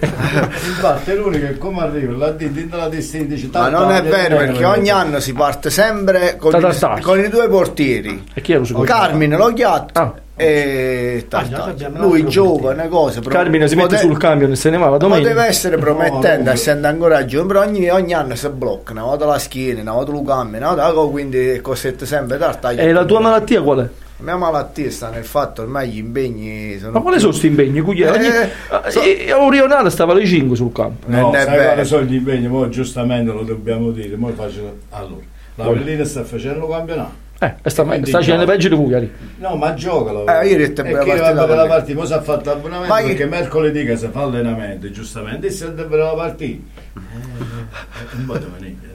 Infatti 0.67 1.11
è 1.11 1.17
l'unico 1.17 1.47
che 1.47 1.58
come 1.59 1.81
arriva, 1.81 2.17
la 2.17 2.31
dita 2.31 2.77
la 2.77 2.89
destina 2.89 3.25
dice 3.25 3.49
Ma 3.53 3.69
non 3.69 3.91
è 3.91 4.03
vero 4.03 4.37
viene, 4.37 4.53
perché 4.53 4.65
ogni 4.65 4.91
anno 4.91 5.21
si 5.21 5.33
parte 5.33 5.71
sempre 5.71 6.37
con, 6.39 6.55
i, 6.55 7.01
con 7.03 7.19
i 7.19 7.29
due 7.29 7.49
portieri. 7.49 8.25
E 8.33 8.41
chi 8.41 8.53
era 8.53 8.61
lo 8.61 8.67
secondo? 8.67 8.91
Carmine 8.91 9.37
Lo 9.37 9.53
Ghiatto 9.53 10.01
Ah. 10.01 10.15
e 10.37 11.27
abbiamo 11.31 11.99
Lui 12.01 12.25
giovane, 12.27 12.89
cosa. 12.89 13.21
Carmine 13.21 13.67
si 13.69 13.75
mette 13.75 13.97
pote- 13.97 14.01
sul 14.07 14.17
camion 14.17 14.53
e 14.53 14.57
se 14.57 14.71
ne 14.71 14.79
va 14.79 14.89
la 14.89 14.97
domenica. 14.97 15.29
Poteva 15.29 15.47
essere 15.47 15.77
promettente, 15.79 16.43
no. 16.45 16.51
essendo 16.53 16.87
ancora 16.87 17.25
giovane, 17.25 17.49
però 17.49 17.61
ogni, 17.63 17.91
ogni 17.91 18.15
anno 18.15 18.35
si 18.37 18.49
blocca, 18.49 18.93
una 18.93 19.03
volta 19.03 19.27
la 19.27 19.39
schiena, 19.39 19.81
una 19.81 19.93
volta 19.93 20.13
l'ucammi, 20.13 20.57
una 20.57 20.75
volta 20.75 20.93
quindi 21.11 21.49
è 21.49 21.61
costretto 21.61 22.07
sempre 22.07 22.39
Tartaglia. 22.39 22.83
E 22.83 22.93
la 22.93 23.05
tua 23.05 23.21
malattia 23.21 23.61
qual 23.63 23.81
è? 23.85 24.07
La 24.19 24.25
mia 24.25 24.37
malattia 24.37 24.91
sta 24.91 25.11
nel 25.11 25.25
fatto 25.25 25.63
ormai 25.63 25.91
gli 25.91 25.99
impegni 25.99 26.77
sono. 26.79 26.91
Ma 26.93 27.01
quali 27.01 27.19
sono 27.19 27.31
questi 27.31 27.47
impegni? 27.47 27.81
Guglielmo? 27.81 28.17
Ogni- 28.17 28.27
Eh, 28.27 28.91
so- 28.91 29.01
e- 29.01 29.25
e 29.29 29.33
Orionale 29.33 29.91
stava 29.91 30.11
alle 30.13 30.27
5 30.27 30.57
sul 30.57 30.73
campo. 30.73 31.07
No, 31.09 31.21
Non 31.21 31.35
è 31.37 31.45
sai 31.45 31.57
quali 31.57 31.85
sono 31.85 32.03
gli 32.05 32.15
impegni? 32.15 32.49
Mo 32.49 32.69
giustamente 32.69 33.31
lo 33.31 33.43
dobbiamo 33.43 33.91
dire. 33.93 34.17
Mo 34.17 34.29
faccio... 34.31 34.77
Allora, 34.91 35.23
la 35.55 35.65
Avellina 35.67 36.05
sta 36.05 36.25
facendo 36.25 36.67
il 36.67 36.71
campionato. 36.73 37.27
Eh, 37.41 37.55
sta, 37.71 37.85
sta 37.85 38.19
facendo 38.19 38.45
peggio 38.45 38.69
di 38.69 38.75
Fugari. 38.75 39.13
No, 39.39 39.55
ma 39.55 39.73
gioca 39.75 40.11
la 40.11 40.41
Eh, 40.41 40.49
io 40.49 40.55
ho 40.57 40.59
detto, 40.59 40.81
e 40.81 40.85
bella 40.85 40.99
chi 41.05 41.11
va 41.11 41.15
partita 41.15 41.29
a 41.29 41.33
vedere 41.33 41.47
la 41.47 41.47
per 41.55 41.63
me. 41.63 41.69
partita? 41.69 41.99
Mo 42.01 42.05
si 42.07 42.13
è 42.15 42.21
fatto 42.21 42.51
l'abbonamento 42.51 42.93
Ma 42.93 42.99
io- 43.01 43.07
perché 43.07 43.27
mercoledì 43.27 43.85
che 43.85 43.97
si 43.97 44.09
fa 44.11 44.23
allenamento, 44.23 44.91
giustamente, 44.91 45.47
e 45.47 45.51
si 45.51 45.63
deve 45.65 45.83
vedere 45.85 46.03
la 46.03 46.15
partita. 46.15 46.63
Eh, 46.97 48.17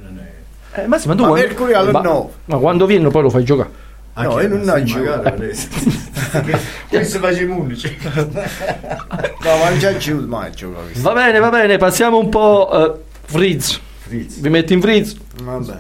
non 0.02 0.20
è... 0.74 0.80
Eh, 0.82 0.88
Massimo, 0.88 1.16
tu 1.16 1.22
Ma 1.22 1.28
quando- 1.30 1.48
mercoledì 1.48 1.74
alle 1.78 1.92
ma- 1.92 2.02
nove. 2.02 2.30
Ma 2.46 2.58
quando 2.58 2.86
viene 2.86 3.10
poi 3.10 3.22
lo 3.22 3.30
fai 3.30 3.44
giocare. 3.46 3.70
Ah, 4.16 4.24
No, 4.24 4.40
io 4.40 4.48
non 4.48 4.70
ho. 4.70 4.74
Che- 4.84 6.60
Questo 6.90 7.20
facciamo 7.20 7.60
11. 7.62 7.98
No, 8.14 9.58
ma 9.58 9.70
non 9.70 9.78
c'è 9.80 9.98
giù 9.98 10.26
mai 10.28 10.52
gioco. 10.52 10.82
Va 10.98 11.14
bene, 11.14 11.40
va 11.40 11.50
bene, 11.50 11.78
passiamo 11.78 12.20
un 12.20 12.30
po'. 12.30 12.70
eh, 12.96 13.00
freeze. 13.26 13.80
Frizz. 14.02 14.38
Vi 14.40 14.50
metti 14.50 14.74
in 14.74 14.82
freeze? 14.82 15.16
Vabbè. 15.42 15.78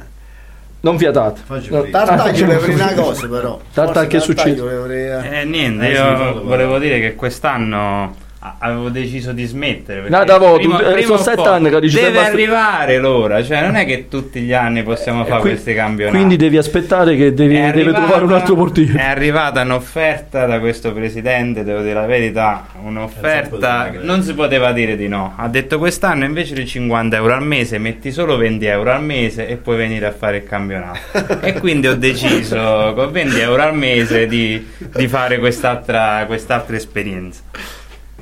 Non 0.80 0.98
fiatate. 0.98 1.42
No. 1.48 1.84
Tartaglia 1.90 2.24
ah, 2.24 2.32
dire 2.32 2.74
una 2.74 2.94
cosa 2.94 3.28
però. 3.28 3.60
Tartaglia, 3.72 4.08
che 4.08 4.20
succede? 4.20 4.56
dire- 4.88 5.42
Eh, 5.42 5.46
niente, 5.46 5.88
Eh, 5.88 5.92
io 5.92 6.44
volevo 6.44 6.78
dire 6.80 7.00
che 7.00 7.16
quest'anno 7.16 8.16
avevo 8.60 8.90
deciso 8.90 9.32
di 9.32 9.46
smettere. 9.46 10.02
perché 10.02 10.16
Nada, 10.16 10.38
vo, 10.38 10.56
prima- 10.56 10.78
tu- 10.78 10.84
eh, 10.86 10.92
prima 10.94 11.02
sono 11.08 11.20
o 11.20 11.22
sette 11.24 11.48
anni 11.48 11.70
che 11.70 11.80
dici, 11.80 11.96
Deve 12.00 12.20
arrivare 12.20 12.98
l'ora, 12.98 13.44
cioè 13.44 13.62
non 13.62 13.76
è 13.76 13.86
che 13.86 14.08
tutti 14.10 14.42
gli 14.42 14.54
anni 14.54 14.84
possiamo 14.84 15.24
fare 15.26 15.42
Qui- 15.42 15.50
questi 15.52 15.74
campionati. 15.74 16.16
Quindi 16.18 16.36
devi 16.36 16.58
aspettare 16.58 17.16
che 17.16 17.34
devi, 17.34 17.56
È 17.56 17.60
deve 17.72 17.80
arrivata- 17.82 17.98
trovare 18.06 18.24
un 18.26 18.34
altro 18.34 18.54
È 18.54 18.58
portiere. 18.58 19.00
arrivata 19.02 19.62
un'offerta 19.62 20.46
da 20.46 20.60
questo 20.60 20.92
presidente, 20.94 21.64
devo 21.64 21.82
dire 21.82 21.94
la 21.94 22.06
verità, 22.06 22.66
un'offerta 22.82 23.88
Eh, 23.88 23.92
che 23.92 23.98
non 24.04 24.22
si 24.24 24.34
poteva 24.34 24.72
dire 24.72 24.96
di 24.96 25.08
no. 25.08 25.34
Ha 25.38 25.48
detto 25.48 25.78
quest'anno 25.78 26.26
invece 26.26 26.54
di 26.54 26.66
50 26.66 27.16
euro 27.18 27.34
al 27.34 27.44
mese 27.44 27.78
metti 27.78 28.12
solo 28.12 28.38
20 28.38 28.66
euro 28.66 28.92
al 28.92 29.04
mese 29.04 29.48
e 29.48 29.56
puoi 29.58 29.78
venire 29.78 30.06
a 30.06 30.12
fare 30.12 30.38
il 30.38 30.44
campionato. 30.44 31.00
e 31.42 31.54
quindi 31.54 31.88
ho 31.88 31.96
deciso 31.96 32.94
con 32.96 33.12
20 33.12 33.40
euro 33.40 33.62
al 33.62 33.76
mese 33.76 34.28
di, 34.28 34.66
di 34.96 35.08
fare 35.08 35.40
quest'altra, 35.40 36.24
quest'altra 36.26 36.76
esperienza. 36.76 37.42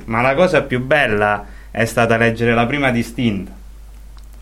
Ma 0.06 0.20
la 0.20 0.34
cosa 0.34 0.62
più 0.62 0.80
bella 0.84 1.44
è 1.70 1.84
stata 1.84 2.16
leggere 2.16 2.54
la 2.54 2.66
prima 2.66 2.90
distinta. 2.90 3.52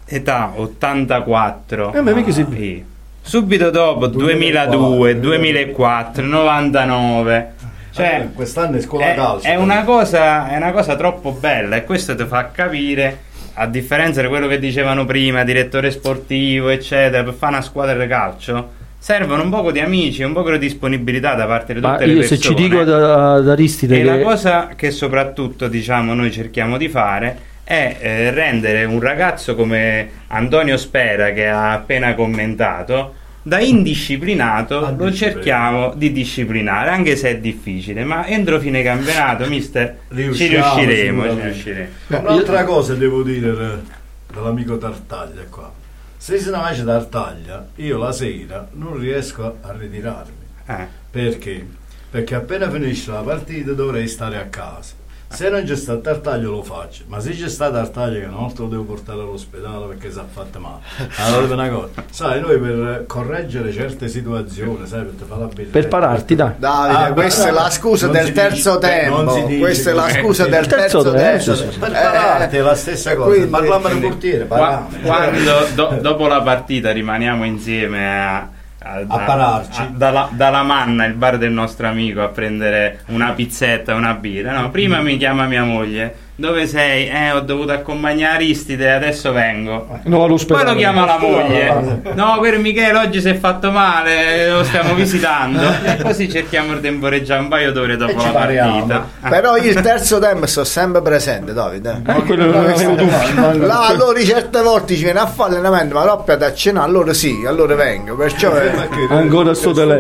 Età 0.07 0.53
84. 0.57 1.93
Eh, 1.95 2.01
ma 2.01 2.13
mica 2.13 2.31
si- 2.33 2.47
Sì. 2.51 2.85
Subito 3.23 3.71
dopo 3.71 4.07
2002, 4.07 5.21
2004, 5.21 6.25
99. 6.25 7.53
Cioè, 7.93 8.21
Eh, 8.23 8.33
quest'anno 8.33 8.77
è 8.77 8.81
scuola 8.81 9.13
è, 9.13 9.15
calcio. 9.15 9.47
è 9.49 9.57
una 9.57 9.83
cosa, 9.85 10.49
è 10.49 10.57
una 10.57 10.73
cosa 10.73 10.97
troppo 10.97 11.33
bella 11.33 11.77
e 11.77 11.85
questo 11.85 12.15
ti 12.15 12.25
fa 12.25 12.51
capire, 12.51 13.19
a 13.55 13.67
differenza 13.67 14.23
di 14.23 14.29
quello 14.29 14.47
che 14.47 14.59
dicevano 14.59 15.05
prima, 15.05 15.45
direttore 15.45 15.91
sportivo, 15.91 16.69
eccetera, 16.71 17.23
per 17.25 17.35
fare 17.35 17.53
una 17.55 17.63
squadra 17.63 17.95
di 18.01 18.07
calcio, 18.09 18.71
servono 19.03 19.43
un 19.43 19.51
poco 19.51 19.73
di 19.73 19.81
amici, 19.81 20.23
un 20.23 20.35
po' 20.35 20.49
di 20.51 20.59
disponibilità 20.59 21.35
da 21.35 21.47
parte 21.47 21.73
di 21.73 21.81
tutte 21.81 21.93
Ma 21.93 21.99
le 22.05 22.13
io 22.13 22.19
persone. 22.19 22.41
se 22.41 22.47
ci 22.47 22.55
dico 22.55 22.85
da, 22.85 23.41
da 23.41 23.53
Aristide 23.53 23.99
E 23.99 24.05
la 24.05 24.17
che 24.19 24.23
cosa 24.23 24.69
che 24.77 24.91
soprattutto 24.91 25.69
diciamo 25.69 26.13
noi 26.13 26.31
cerchiamo 26.31 26.77
di 26.77 26.89
fare 26.91 27.49
è 27.65 27.97
eh, 27.99 28.31
rendere 28.31 28.85
un 28.85 29.01
ragazzo 29.01 29.55
come 29.55 30.11
Antonio 30.27 30.77
Spera 30.77 31.33
che 31.33 31.49
ha 31.49 31.73
appena 31.73 32.15
commentato 32.15 33.15
da 33.43 33.59
indisciplinato 33.59 34.95
lo 34.99 35.11
cerchiamo 35.11 35.95
di 35.95 36.13
disciplinare 36.13 36.91
anche 36.91 37.17
se 37.17 37.31
è 37.31 37.39
difficile 37.39 38.05
ma 38.05 38.27
entro 38.27 38.61
fine 38.61 38.83
campionato 38.83 39.47
mister 39.47 40.01
ci 40.11 40.15
Riusciamo, 40.15 40.75
riusciremo, 40.75 41.23
ci 41.31 41.41
riusciremo. 41.41 41.89
Un'altra 42.09 42.65
cosa 42.65 42.95
devo 42.95 43.23
dire 43.23 43.49
eh, 43.49 44.35
dell'amico 44.35 44.77
Tartaglia 44.77 45.43
qua. 45.49 45.80
Se 46.23 46.39
si 46.39 46.51
nasce 46.51 46.85
Tartaglia, 46.85 47.67
io 47.77 47.97
la 47.97 48.13
sera 48.13 48.69
non 48.73 48.99
riesco 48.99 49.57
a 49.63 49.73
ritirarmi. 49.73 50.47
Eh. 50.67 50.87
Perché? 51.11 51.67
Perché 52.11 52.35
appena 52.35 52.71
finisce 52.71 53.11
la 53.11 53.23
partita 53.23 53.73
dovrei 53.73 54.07
stare 54.07 54.37
a 54.37 54.45
casa. 54.49 54.93
Se 55.33 55.49
non 55.49 55.63
c'è 55.63 55.77
stato 55.77 56.01
Tartaglio 56.01 56.51
lo 56.51 56.63
faccio, 56.65 57.05
ma 57.07 57.21
se 57.21 57.31
c'è 57.31 57.49
stato 57.49 57.75
Tartaglio 57.75 58.19
che 58.19 58.27
una 58.27 58.37
volta 58.39 58.63
lo 58.63 58.69
devo 58.69 58.83
portare 58.83 59.21
all'ospedale 59.21 59.87
perché 59.87 60.11
si 60.11 60.19
è 60.19 60.23
fatto 60.29 60.59
male. 60.59 60.81
Allora 61.19 61.55
una 61.55 61.69
cosa, 61.71 61.89
sai, 62.11 62.41
noi 62.41 62.59
per 62.59 63.05
correggere 63.07 63.73
certe 63.73 64.09
situazioni, 64.09 64.87
sai, 64.89 65.05
per 65.05 65.27
fare 65.29 65.41
la 65.41 65.47
bellezza. 65.47 65.71
per 65.73 65.89
pararti, 65.89 66.35
dai. 66.35 66.53
Davide, 66.57 66.99
Ah, 67.05 67.13
questa 67.13 67.47
è 67.47 67.51
la 67.53 67.71
scusa 67.71 68.09
del 68.09 68.33
terzo 68.33 68.77
dice- 68.79 69.07
non 69.09 69.19
tempo. 69.27 69.35
si 69.35 69.45
dice 69.47 69.61
Questa 69.61 69.91
è 69.91 69.93
la 69.95 70.09
scusa 70.09 70.47
del 70.47 70.67
Terzo 70.67 71.03
terzo 71.03 71.13
tempo, 71.13 71.61
tempo. 71.71 71.79
Per 71.79 71.91
pararti 71.93 72.57
è 72.57 72.61
la 72.61 72.75
stessa 72.75 73.15
cosa, 73.15 73.29
quindi- 73.31 73.47
parliamo 73.49 73.89
di 73.89 74.01
portiere, 74.01 74.47
quando 74.47 75.67
do- 75.75 75.99
dopo 76.01 76.27
la 76.27 76.43
partita 76.43 76.91
rimaniamo 76.91 77.45
insieme 77.45 78.21
a, 78.27 78.49
a- 78.83 79.05
A 79.07 79.19
pararci. 79.19 79.81
a- 79.81 79.91
dalla, 79.95 80.29
dalla 80.33 80.63
manna, 80.63 81.05
il 81.05 81.15
bar 81.15 81.39
del 81.39 81.53
nostro 81.53 81.87
amico, 81.89 82.23
a 82.23 82.29
prendere 82.29 83.01
una 83.07 83.33
pizzetta, 83.33 83.95
una 83.95 84.15
birra. 84.15 84.59
No, 84.59 84.71
prima 84.71 85.01
mi 85.01 85.17
chiama 85.17 85.47
mia 85.47 85.65
moglie. 85.65 86.15
Dove 86.41 86.67
sei? 86.67 87.07
Eh, 87.07 87.33
ho 87.33 87.41
dovuto 87.41 87.73
accompagnare 87.73 88.37
Aristide, 88.37 88.91
adesso 88.95 89.31
vengo. 89.31 89.87
No, 90.05 90.17
Poi 90.17 90.25
all'ospedale. 90.25 90.71
lo 90.71 90.77
chiama 90.77 91.05
la 91.05 91.19
moglie. 91.19 92.01
No, 92.15 92.39
per 92.41 92.57
Michele 92.57 92.97
oggi 92.97 93.21
si 93.21 93.29
è 93.29 93.37
fatto 93.37 93.71
male, 93.71 94.49
lo 94.49 94.65
stiamo 94.65 94.95
visitando. 94.95 95.61
E 95.91 96.03
così 96.03 96.31
cerchiamo 96.31 96.73
di 96.75 96.81
temporeggiare 96.81 97.43
un 97.43 97.49
paio 97.49 97.73
d'ore 97.73 97.99
dopo 97.99 98.17
la 98.23 98.31
pariamo. 98.31 98.87
partita. 98.87 99.29
Però 99.29 99.57
io 99.57 99.71
il 99.71 99.81
terzo 99.83 100.19
tempo 100.19 100.47
sto 100.47 100.65
sempre 100.65 101.03
presente, 101.03 101.53
Davide. 101.53 102.01
Eh, 102.07 102.23
quello 102.23 102.47
non 102.47 102.65
avevo 102.71 102.95
dubbi. 102.95 103.59
Là, 103.67 103.87
allora 103.89 104.19
certe 104.23 104.63
volte 104.63 104.95
ci 104.95 105.03
viene 105.03 105.19
a 105.19 105.27
fare 105.27 105.51
allenamento, 105.53 105.95
ma 105.95 106.05
roppia 106.05 106.37
da 106.37 106.55
cena, 106.55 106.83
allora 106.83 107.13
sì, 107.13 107.45
allora 107.47 107.75
vengo. 107.75 108.17
Perciò 108.17 108.55
è... 108.55 108.73
Ancora 109.11 109.53
sto 109.53 109.73
cosa, 109.73 109.99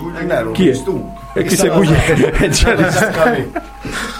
Guglielmo? 0.00 0.52
Chi 0.52 0.68
è? 0.68 0.82
Tu. 0.84 1.16
E 1.34 1.42
chi 1.42 1.56
sei 1.56 1.68
Guglielmo? 1.70 2.28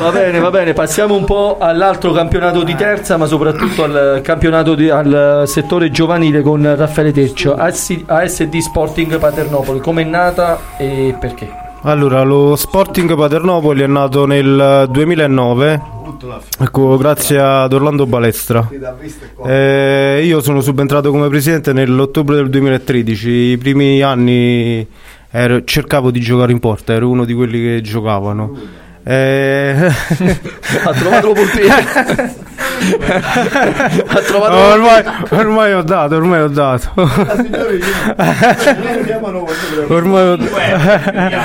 Va 0.00 0.10
bene, 0.10 0.38
va 0.38 0.50
bene, 0.50 0.72
passiamo 0.72 1.14
un 1.16 1.24
po' 1.24 1.56
all'altro 1.60 2.12
campionato 2.12 2.62
di 2.62 2.74
terza, 2.74 3.16
ma 3.16 3.26
soprattutto 3.26 3.84
al 3.84 4.20
campionato 4.22 4.74
di- 4.74 4.88
al 4.90 5.42
settore 5.46 5.90
giovanile 5.90 6.42
con 6.42 6.62
Raffaele 6.76 7.12
Teccio, 7.12 7.54
AS- 7.54 8.02
ASD 8.06 8.58
Sporting 8.58 9.18
Paternopoli. 9.18 9.80
Com'è 9.80 10.04
nata 10.04 10.58
e 10.78 11.14
perché? 11.18 11.50
Allora, 11.84 12.22
lo 12.22 12.54
Sporting 12.54 13.16
Paternopoli 13.16 13.82
è 13.82 13.86
nato 13.88 14.24
nel 14.24 14.86
2009, 14.88 15.82
ecco, 16.60 16.96
grazie 16.96 17.40
ad 17.40 17.72
Orlando 17.72 18.06
Balestra. 18.06 18.68
Eh, 19.44 20.22
io 20.24 20.40
sono 20.40 20.60
subentrato 20.60 21.10
come 21.10 21.26
presidente 21.28 21.72
nell'ottobre 21.72 22.36
del 22.36 22.50
2013, 22.50 23.28
i 23.28 23.58
primi 23.58 24.00
anni 24.00 24.86
ero- 25.32 25.64
cercavo 25.64 26.10
di 26.12 26.20
giocare 26.20 26.52
in 26.52 26.60
porta, 26.60 26.92
ero 26.92 27.08
uno 27.10 27.24
di 27.24 27.34
quelli 27.34 27.60
che 27.60 27.80
giocavano. 27.82 28.56
Eh, 29.04 29.74
Ha 30.84 30.92
trovato 30.92 31.32
portiere. 31.32 32.34
ha 34.06 34.20
trovato 34.20 34.54
ormai, 34.54 35.04
ormai 35.30 35.72
ho 35.72 35.82
dato, 35.82 36.16
ormai 36.16 36.40
ho 36.40 36.48
dato. 36.48 36.90
ormai 39.88 40.28
ho 40.28 40.38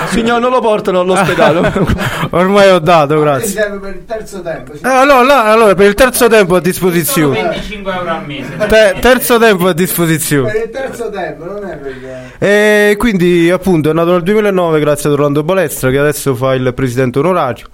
Signor, 0.08 0.40
non 0.40 0.52
lo 0.52 0.60
portano 0.60 1.02
all'ospedale. 1.02 1.72
ormai 2.32 2.70
ho 2.70 2.80
dato, 2.80 3.20
grazie. 3.20 3.50
serve 3.50 3.78
per 3.78 3.96
il 3.96 4.06
terzo 4.06 4.42
tempo. 4.42 4.74
Eh, 4.74 4.80
allora, 4.82 5.24
là- 5.24 5.46
allora, 5.52 5.76
per 5.76 5.88
il 5.88 5.94
terzo 5.94 6.28
tempo 6.28 6.56
a 6.56 6.62
disposizione. 6.62 7.42
25 7.42 7.94
euro 7.94 8.10
al 8.10 8.26
mese. 8.26 8.58
Te- 8.68 8.96
terzo 9.00 9.38
tempo 9.38 9.68
a 9.68 9.74
disposizione. 9.74 10.52
Per 10.52 10.62
il 10.64 10.70
terzo 10.70 11.10
tempo, 11.10 11.46
non 11.46 11.70
è 11.70 11.78
per 11.78 11.96
E 12.40 12.96
quindi 12.98 13.50
appunto 13.50 13.90
è 13.90 13.94
nato 13.94 14.12
nel 14.12 14.24
2009 14.24 14.80
grazie 14.80 15.10
ad 15.10 15.16
Orlando 15.16 15.44
Balestra 15.44 15.90
che 15.90 15.98
adesso 15.98 16.36
fa 16.36 16.54
il 16.54 16.74
presidente 16.74 17.20
onorario. 17.20 17.66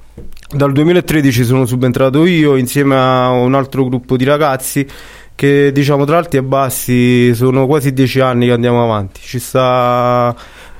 Dal 0.54 0.72
2013 0.72 1.46
sono 1.46 1.66
subentrato 1.66 2.26
io 2.26 2.56
insieme 2.58 2.96
a 2.96 3.32
un 3.32 3.56
altro 3.56 3.86
gruppo 3.86 4.16
di 4.16 4.24
ragazzi 4.24 4.86
che 5.34 5.72
diciamo 5.72 6.06
tra 6.06 6.18
alti 6.18 6.38
e 6.38 6.44
bassi 6.44 7.34
sono 7.34 7.66
quasi 7.66 7.92
dieci 7.92 8.20
anni 8.20 8.46
che 8.46 8.52
andiamo 8.52 8.84
avanti. 8.84 9.20
Ci 9.20 9.40
sta 9.40 10.36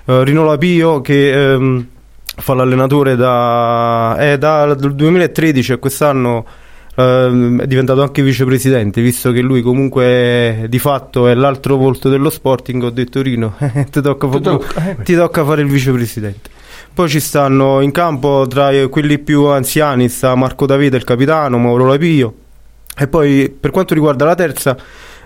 eh, 0.06 0.24
Rino 0.24 0.46
Lapio 0.46 1.02
che 1.02 1.54
ehm, 1.54 1.88
fa 2.24 2.54
l'allenatore 2.54 3.16
da, 3.16 4.16
è 4.16 4.38
dal 4.38 4.76
2013 4.76 5.72
e 5.72 5.80
quest'anno 5.80 6.46
ehm, 6.96 7.62
è 7.62 7.66
diventato 7.66 8.04
anche 8.04 8.22
vicepresidente, 8.22 9.02
visto 9.02 9.32
che 9.32 9.42
lui 9.42 9.64
comunque 9.64 10.68
di 10.70 10.78
fatto 10.78 11.28
è 11.28 11.34
l'altro 11.34 11.78
volto 11.78 12.10
dello 12.10 12.30
Sporting. 12.30 12.84
Ho 12.84 12.92
detto 12.92 13.24
Rino, 13.24 13.56
ti 13.90 14.02
tocca, 14.02 14.30
fa- 14.30 14.40
tocca, 14.40 14.90
eh. 14.92 15.04
ti 15.04 15.16
tocca 15.16 15.44
fare 15.44 15.62
il 15.64 15.68
vicepresidente. 15.68 16.62
Poi 16.94 17.10
ci 17.10 17.20
stanno 17.20 17.82
in 17.82 17.92
campo 17.92 18.46
tra 18.48 18.70
quelli 18.88 19.18
più 19.18 19.46
anziani 19.46 20.10
sta 20.10 20.36
Marco 20.36 20.66
Davide, 20.68 20.96
il 20.98 21.04
capitano, 21.04 21.58
Mauro 21.58 21.88
Lapio. 21.88 22.34
E 22.96 23.08
poi 23.08 23.50
per 23.60 23.72
quanto 23.72 23.96
riguarda 23.96 24.26
la 24.26 24.36
terza, 24.36 24.78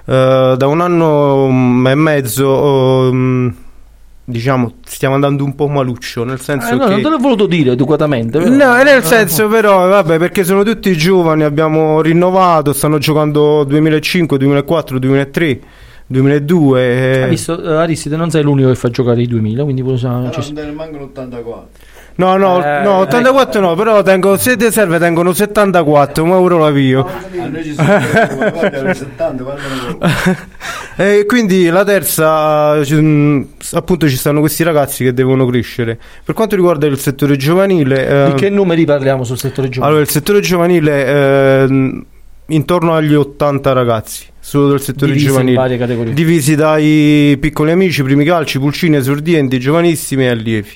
eh, 0.06 0.56
da 0.58 0.68
un 0.68 0.80
anno 0.80 1.50
mm, 1.52 1.88
e 1.88 1.96
mezzo 1.96 3.10
mm, 3.12 3.50
diciamo 4.24 4.76
stiamo 4.86 5.16
andando 5.16 5.44
un 5.44 5.56
po' 5.56 5.68
maluccio, 5.68 6.24
nel 6.24 6.40
senso 6.40 6.70
Eh, 6.74 6.76
no, 6.78 6.86
che 6.86 6.92
non 6.92 7.02
te 7.02 7.10
l'ho 7.10 7.18
voluto 7.18 7.46
dire 7.46 7.72
educatamente. 7.72 8.40
però- 8.40 8.50
No, 8.56 8.82
nel 8.84 9.04
senso 9.04 9.50
però, 9.50 9.88
vabbè, 9.90 10.18
perché 10.18 10.46
sono 10.46 10.64
tutti 10.64 10.96
giovani, 10.96 11.44
abbiamo 11.44 12.00
rinnovato, 12.02 12.72
stanno 12.72 12.98
giocando 12.98 13.66
2005, 13.66 14.38
2004, 14.38 15.00
2003, 15.00 15.60
2002. 16.08 16.82
eh. 16.82 17.22
Hai 17.24 17.30
visto, 17.30 17.62
eh, 17.62 17.74
Aristide, 17.76 18.16
non 18.16 18.30
sei 18.32 18.44
l'unico 18.44 18.70
che 18.70 18.76
fa 18.76 18.90
giocare 18.90 19.22
i 19.22 19.28
2000, 19.28 19.64
quindi 19.64 19.84
pure 19.84 19.98
sa- 19.98 20.20
Però 20.30 20.42
ci- 20.42 20.54
non 20.54 20.64
te 20.64 20.70
ne 20.70 20.76
mancano 20.76 21.04
84. 21.04 21.68
No, 22.20 22.36
no, 22.36 22.64
Eh, 22.66 22.82
no, 22.82 22.96
84 22.96 23.62
no, 23.62 23.76
però 23.76 24.02
tengo, 24.02 24.38
se 24.38 24.58
ti 24.58 24.72
serve 24.72 24.98
tengono 24.98 25.34
74, 25.34 26.24
un 26.24 26.32
euro 26.32 26.58
l'avvio. 26.58 27.06
A 27.06 27.46
noi 27.48 27.64
ci 27.64 27.76
sono 27.76 27.88
guarda, 27.88 28.94
70, 28.96 29.44
guardano 29.44 29.98
E 30.98 31.26
quindi 31.28 31.68
la 31.68 31.84
terza, 31.84 32.74
mh, 32.74 33.48
appunto 33.74 34.10
ci 34.10 34.16
stanno 34.18 34.40
questi 34.40 34.64
ragazzi 34.64 35.04
che 35.04 35.14
devono 35.14 35.46
crescere. 35.46 36.00
Per 36.24 36.34
quanto 36.34 36.56
riguarda 36.56 36.88
il 36.88 36.98
settore 36.98 37.36
giovanile... 37.38 37.96
Di 38.08 38.12
ehm, 38.32 38.36
che 38.36 38.50
numeri 38.50 38.84
parliamo 38.86 39.24
sul 39.24 39.38
settore 39.38 39.70
giovanile? 39.70 39.86
Allora, 39.86 40.02
il 40.02 40.10
settore 40.10 40.40
giovanile 40.40 41.06
ehm, 41.06 42.06
intorno 42.48 42.94
agli 42.96 43.14
80 43.14 43.74
ragazzi, 43.74 44.26
solo 44.40 44.70
del 44.70 44.82
settore 44.82 45.12
Divisi 45.12 45.28
giovanile. 45.28 46.14
Divisi 46.14 46.56
dai 46.56 47.38
piccoli 47.40 47.72
amici, 47.72 48.04
primi 48.04 48.24
calci, 48.24 48.60
pulcini, 48.60 48.96
esordienti, 48.96 49.60
giovanissimi 49.60 50.26
e 50.26 50.30
allievi. 50.30 50.70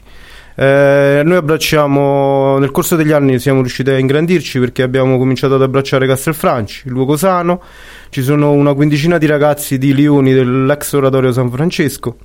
Eh, 0.53 1.21
noi 1.23 1.37
abbracciamo 1.37 2.57
nel 2.57 2.71
corso 2.71 2.97
degli 2.97 3.13
anni 3.13 3.39
siamo 3.39 3.61
riusciti 3.61 3.89
a 3.89 3.97
ingrandirci 3.97 4.59
perché 4.59 4.83
abbiamo 4.83 5.17
cominciato 5.17 5.55
ad 5.55 5.61
abbracciare 5.61 6.05
Castelfranci, 6.05 6.87
il 6.87 6.91
Luogo 6.91 7.15
Sano, 7.15 7.61
ci 8.09 8.21
sono 8.21 8.51
una 8.51 8.73
quindicina 8.73 9.17
di 9.17 9.25
ragazzi 9.25 9.77
di 9.77 9.93
Lioni 9.93 10.33
dell'ex 10.33 10.91
oratorio 10.93 11.31
San 11.31 11.49
Francesco 11.49 12.17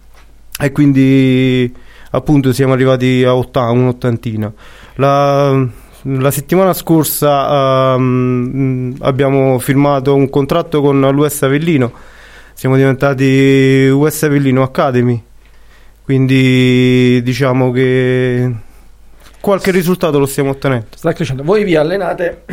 e 0.59 0.72
quindi 0.72 1.72
appunto 2.11 2.53
siamo 2.53 2.72
arrivati 2.72 3.22
a 3.22 3.34
otta- 3.34 3.70
un'ottantina. 3.70 4.53
La, 4.97 5.66
la 6.09 6.30
settimana 6.30 6.72
scorsa 6.72 7.94
ehm, 7.94 8.96
abbiamo 9.00 9.59
firmato 9.59 10.14
un 10.14 10.30
contratto 10.30 10.80
con 10.80 11.00
l'US 11.00 11.42
Avellino, 11.42 11.92
siamo 12.52 12.76
diventati 12.76 13.88
US 13.92 14.22
Avellino 14.22 14.62
Academy, 14.62 15.20
quindi 16.04 17.20
diciamo 17.22 17.72
che 17.72 18.52
qualche 19.40 19.72
risultato 19.72 20.18
lo 20.18 20.26
stiamo 20.26 20.50
ottenendo. 20.50 20.86
Sta 20.94 21.12
crescendo. 21.12 21.42
Voi 21.42 21.64
vi 21.64 21.74
allenate 21.74 22.44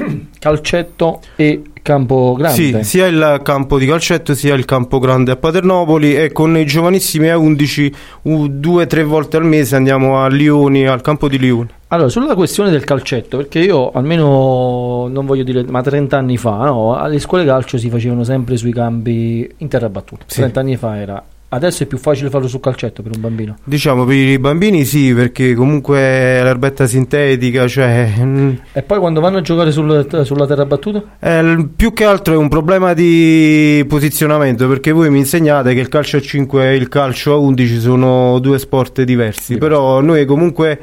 calcetto 0.43 1.21
e 1.37 1.61
campo 1.81 2.35
grande. 2.37 2.55
Sì, 2.55 2.83
sia 2.83 3.07
il 3.07 3.39
campo 3.43 3.77
di 3.77 3.85
calcetto 3.85 4.35
sia 4.35 4.53
il 4.55 4.65
campo 4.65 4.99
grande 4.99 5.31
a 5.31 5.35
Paternopoli 5.37 6.17
e 6.17 6.33
con 6.33 6.57
i 6.57 6.65
giovanissimi 6.65 7.27
A11 7.27 7.93
u- 8.23 8.47
due 8.49 8.83
o 8.83 8.87
tre 8.87 9.03
volte 9.03 9.37
al 9.37 9.45
mese 9.45 9.77
andiamo 9.77 10.21
a 10.21 10.27
Lioni, 10.27 10.85
al 10.85 10.99
campo 10.99 11.29
di 11.29 11.39
Lioni. 11.39 11.69
Allora, 11.87 12.09
sulla 12.09 12.35
questione 12.35 12.71
del 12.71 12.83
calcetto, 12.83 13.37
perché 13.37 13.59
io 13.59 13.91
almeno 13.91 15.07
non 15.07 15.25
voglio 15.25 15.43
dire, 15.43 15.63
ma 15.63 15.81
30 15.81 16.17
anni 16.17 16.37
fa, 16.37 16.57
no, 16.65 16.95
alle 16.97 17.19
scuole 17.19 17.45
calcio 17.45 17.77
si 17.77 17.89
facevano 17.89 18.25
sempre 18.25 18.57
sui 18.57 18.73
campi 18.73 19.49
in 19.57 19.67
terra 19.69 19.87
battuta. 19.87 20.25
Sì. 20.27 20.39
30 20.39 20.59
anni 20.59 20.75
fa 20.75 20.99
era. 20.99 21.23
Adesso 21.53 21.83
è 21.83 21.85
più 21.85 21.97
facile 21.99 22.29
farlo 22.31 22.47
sul 22.47 22.59
calcetto 22.59 23.01
per 23.03 23.11
un 23.13 23.21
bambino. 23.21 23.57
Diciamo 23.63 24.05
per 24.05 24.15
i 24.15 24.39
bambini 24.39 24.85
sì, 24.85 25.13
perché 25.13 25.53
comunque 25.53 25.97
è 25.99 26.39
l'erbetta 26.43 26.87
sintetica, 26.87 27.67
cioè 27.67 28.11
mm, 28.19 28.51
E 28.71 28.81
poi 28.81 28.97
quando 28.97 29.21
vanno 29.21 29.37
a 29.37 29.41
giocare 29.41 29.71
sul- 29.71 30.07
sulla 30.23 30.47
terra 30.47 30.65
battuta? 30.65 31.03
il- 31.21 31.69
più 31.75 31.93
che 31.93 32.05
altro 32.05 32.33
è 32.33 32.37
un 32.37 32.47
problema 32.49 32.93
di 32.93 33.85
posizionamento, 33.87 34.67
perché 34.67 34.91
voi 34.91 35.09
mi 35.11 35.19
insegnate 35.19 35.73
che 35.75 35.79
il 35.79 35.89
calcio 35.89 36.17
a 36.17 36.21
5 36.21 36.69
e 36.71 36.75
il 36.75 36.87
calcio 36.89 37.33
a 37.33 37.37
11 37.37 37.79
sono 37.79 38.39
due 38.39 38.57
sport 38.57 39.01
diversi, 39.03 39.57
però 39.57 40.01
noi 40.01 40.25
comunque 40.25 40.79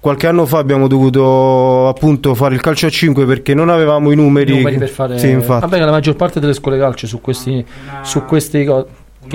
qualche 0.00 0.26
anno 0.28 0.46
fa 0.46 0.58
abbiamo 0.58 0.86
dovuto 0.86 1.88
appunto 1.88 2.34
fare 2.34 2.54
il 2.54 2.60
calcio 2.60 2.86
a 2.86 2.90
5 2.90 3.26
perché 3.26 3.52
non 3.52 3.68
avevamo 3.68 4.10
i 4.12 4.14
numeri, 4.16 4.52
I 4.52 4.56
numeri 4.58 4.78
per 4.78 4.88
fare. 4.88 5.18
Sì, 5.18 5.28
infatti. 5.28 5.68
Vabbè, 5.68 5.84
la 5.84 5.90
maggior 5.90 6.14
parte 6.16 6.38
delle 6.40 6.54
scuole 6.54 6.78
calcio 6.78 7.06
su 7.06 7.20
questi. 7.20 7.64
su 8.02 8.24
questi 8.24 8.64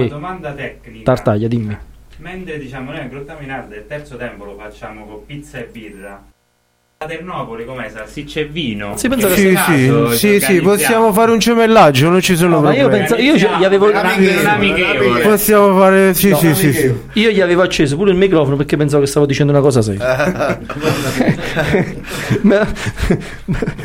Una 0.01 0.09
domanda 0.09 0.53
tecnica. 0.53 1.03
Tartaglia, 1.03 1.47
dimmi. 1.47 1.77
Mentre 2.17 2.57
diciamo 2.57 2.91
noi 2.91 3.01
a 3.01 3.07
Grotta 3.07 3.37
Minarda 3.39 3.75
il 3.75 3.85
terzo 3.87 4.17
tempo 4.17 4.45
lo 4.45 4.55
facciamo 4.55 5.05
con 5.05 5.25
pizza 5.25 5.59
e 5.59 5.65
birra. 5.65 6.31
A 7.03 7.05
Ternopoli 7.05 7.65
com'è? 7.65 7.89
Salsiccia 7.93 8.39
e 8.39 8.45
vino? 8.45 8.95
Sì, 8.95 9.07
In 9.07 9.11
sì, 9.13 9.17
questo 9.19 9.53
caso 9.53 10.11
sì, 10.11 10.39
sì, 10.39 10.39
sì, 10.39 10.61
possiamo 10.61 11.11
fare 11.11 11.31
un 11.31 11.39
gemellaggio, 11.39 12.07
non 12.09 12.21
ci 12.21 12.35
sono 12.35 12.55
No, 12.55 12.61
ma 12.61 12.73
io 12.73 12.87
problemi. 12.87 13.07
penso- 13.07 13.21
io 13.21 13.35
gli 13.57 13.63
avevo. 13.63 13.91
Amichevole. 13.91 15.21
Possiamo 15.21 15.77
fare, 15.77 16.13
sì, 16.13 16.29
No, 16.29 16.37
sì, 16.37 16.53
sì, 16.55 16.71
sì. 16.73 16.93
Io 17.13 17.29
gli 17.31 17.41
avevo 17.41 17.61
acceso 17.63 17.97
pure 17.97 18.11
il 18.11 18.17
microfono 18.17 18.55
perché 18.55 18.77
pensavo 18.77 19.03
che 19.03 19.09
stavo 19.09 19.25
dicendo 19.25 19.51
una 19.51 19.61
cosa 19.61 19.81
seria. 19.81 20.59
Ma- 22.41 22.65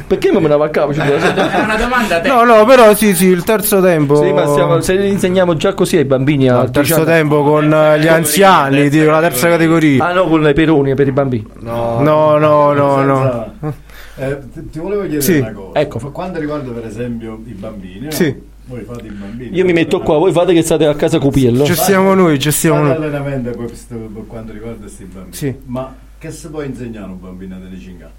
perché 0.07 0.31
mi 0.33 0.41
menavo 0.41 0.63
a 0.65 0.69
capo? 0.69 0.95
Cioè, 0.95 1.07
È 1.09 1.61
una 1.61 1.77
domanda 1.77 2.23
No, 2.23 2.45
no, 2.45 2.65
però 2.65 2.95
sì, 2.95 3.15
sì, 3.15 3.27
il 3.27 3.43
terzo 3.45 3.81
tempo. 3.81 4.23
Sì, 4.23 4.33
ma 4.33 4.47
stiamo- 4.47 4.81
se 4.81 4.95
li 4.95 5.09
insegniamo 5.11 5.55
già 5.57 5.75
così 5.75 5.97
ai 5.97 6.05
bambini 6.05 6.49
a 6.49 6.63
il 6.63 6.71
terzo 6.71 6.95
10 6.95 7.11
anni. 7.11 7.19
tempo 7.19 7.43
con 7.43 7.73
eh, 7.73 7.99
gli 8.01 8.07
anziani, 8.09 8.89
dico, 8.89 9.11
la 9.11 9.21
terza 9.21 9.49
categoria. 9.49 10.05
Ah 10.07 10.13
no, 10.13 10.25
con 10.29 10.41
le 10.43 10.53
peroni 10.53 10.95
per 10.95 11.07
i 11.09 11.13
bambini. 11.13 11.47
No, 11.61 12.01
No, 12.01 12.37
no, 12.39 12.73
no, 12.73 13.03
no. 13.09 13.75
Eh, 14.17 14.39
ti, 14.71 14.79
volevo 14.79 15.01
chiedere 15.03 15.23
Sì. 15.23 15.39
una 15.39 15.53
cosa. 15.53 15.79
Ecco. 15.81 15.99
Per 15.99 16.13
quanto 16.13 16.39
riguarda 16.41 16.71
per 16.73 16.87
esempio 16.87 17.41
i 17.47 17.53
bambini, 17.53 18.05
no? 18.07 18.11
Sì. 18.11 18.35
voi 18.67 18.83
fate 18.83 19.07
i 19.07 19.11
bambini. 19.11 19.57
Io 19.57 19.65
mi 19.65 19.73
metto 19.73 20.01
qua, 20.01 20.19
voi 20.19 20.33
fate 20.33 20.53
che 20.53 20.63
state 20.63 20.85
a 20.87 20.95
casa 20.95 21.19
Cupiello. 21.19 21.65
Ci 21.65 21.75
stiamo 21.75 22.15
noi, 22.15 22.39
ci 22.39 22.51
stiamo 22.51 22.83
Fate 22.85 22.99
noi. 22.99 23.07
allenamento 23.09 23.51
per, 23.51 23.67
questo- 23.67 23.95
per 23.97 24.27
quanto 24.27 24.53
riguarda 24.53 24.81
questi 24.81 25.05
bambini. 25.05 25.35
Sì. 25.35 25.55
Ma 25.67 25.95
che 26.19 26.31
si 26.31 26.49
può 26.49 26.63
insegnare 26.63 27.07
a 27.07 27.11
un 27.11 27.21
bambino 27.21 27.59
delle 27.59 27.79
5 27.79 28.05
anni? 28.05 28.13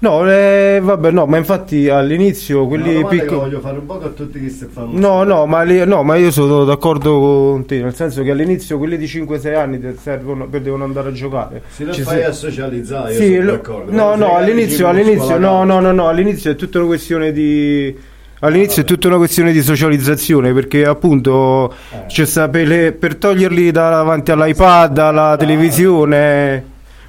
No, 0.00 0.30
eh, 0.30 0.78
vabbè, 0.80 1.10
no, 1.10 1.26
ma 1.26 1.38
infatti 1.38 1.88
all'inizio 1.88 2.68
quelli 2.68 3.04
piccoli. 3.04 3.40
voglio 3.40 3.58
fare 3.58 3.78
un 3.78 3.86
po' 3.86 4.00
a 4.00 4.06
tutti 4.08 4.38
che 4.40 4.48
si 4.48 4.66
fanno. 4.70 4.90
No, 4.92 5.24
no 5.24 5.44
ma, 5.46 5.62
li- 5.62 5.84
no, 5.84 6.04
ma 6.04 6.14
io 6.14 6.30
sono 6.30 6.62
d'accordo 6.64 7.18
con 7.18 7.66
te, 7.66 7.82
nel 7.82 7.94
senso 7.96 8.22
che 8.22 8.30
all'inizio 8.30 8.78
quelli 8.78 8.96
di 8.96 9.06
5-6 9.06 9.54
anni 9.56 9.80
servono 10.00 10.46
per 10.46 10.60
devono 10.60 10.84
andare 10.84 11.08
a 11.08 11.12
giocare. 11.12 11.62
Se 11.68 11.82
lo 11.82 11.92
Ci 11.92 12.02
fai 12.02 12.18
si- 12.20 12.24
a 12.26 12.30
socializzare, 12.32 13.12
io 13.12 13.18
Sì, 13.20 13.26
sono 13.34 13.44
lo- 13.44 13.50
d'accordo. 13.50 13.90
no, 13.92 14.14
no, 14.14 14.36
all'inizio, 14.36 14.86
all'inizio, 14.86 15.36
no, 15.36 15.64
no, 15.64 15.80
no, 15.80 15.90
no, 15.90 16.08
all'inizio 16.08 16.52
è 16.52 16.54
tutta 16.54 16.78
una 16.78 16.86
questione 16.86 17.32
di... 17.32 17.96
All'inizio 18.40 18.82
è 18.82 18.84
tutta 18.84 19.08
una 19.08 19.16
questione 19.16 19.50
di 19.50 19.60
socializzazione 19.62 20.52
perché 20.52 20.84
appunto 20.86 21.74
c'è 22.06 22.24
sta 22.24 22.48
per, 22.48 22.68
le- 22.68 22.92
per 22.92 23.16
toglierli 23.16 23.72
davanti 23.72 24.30
all'iPad, 24.30 24.96
alla 24.98 25.34
televisione. 25.36 26.67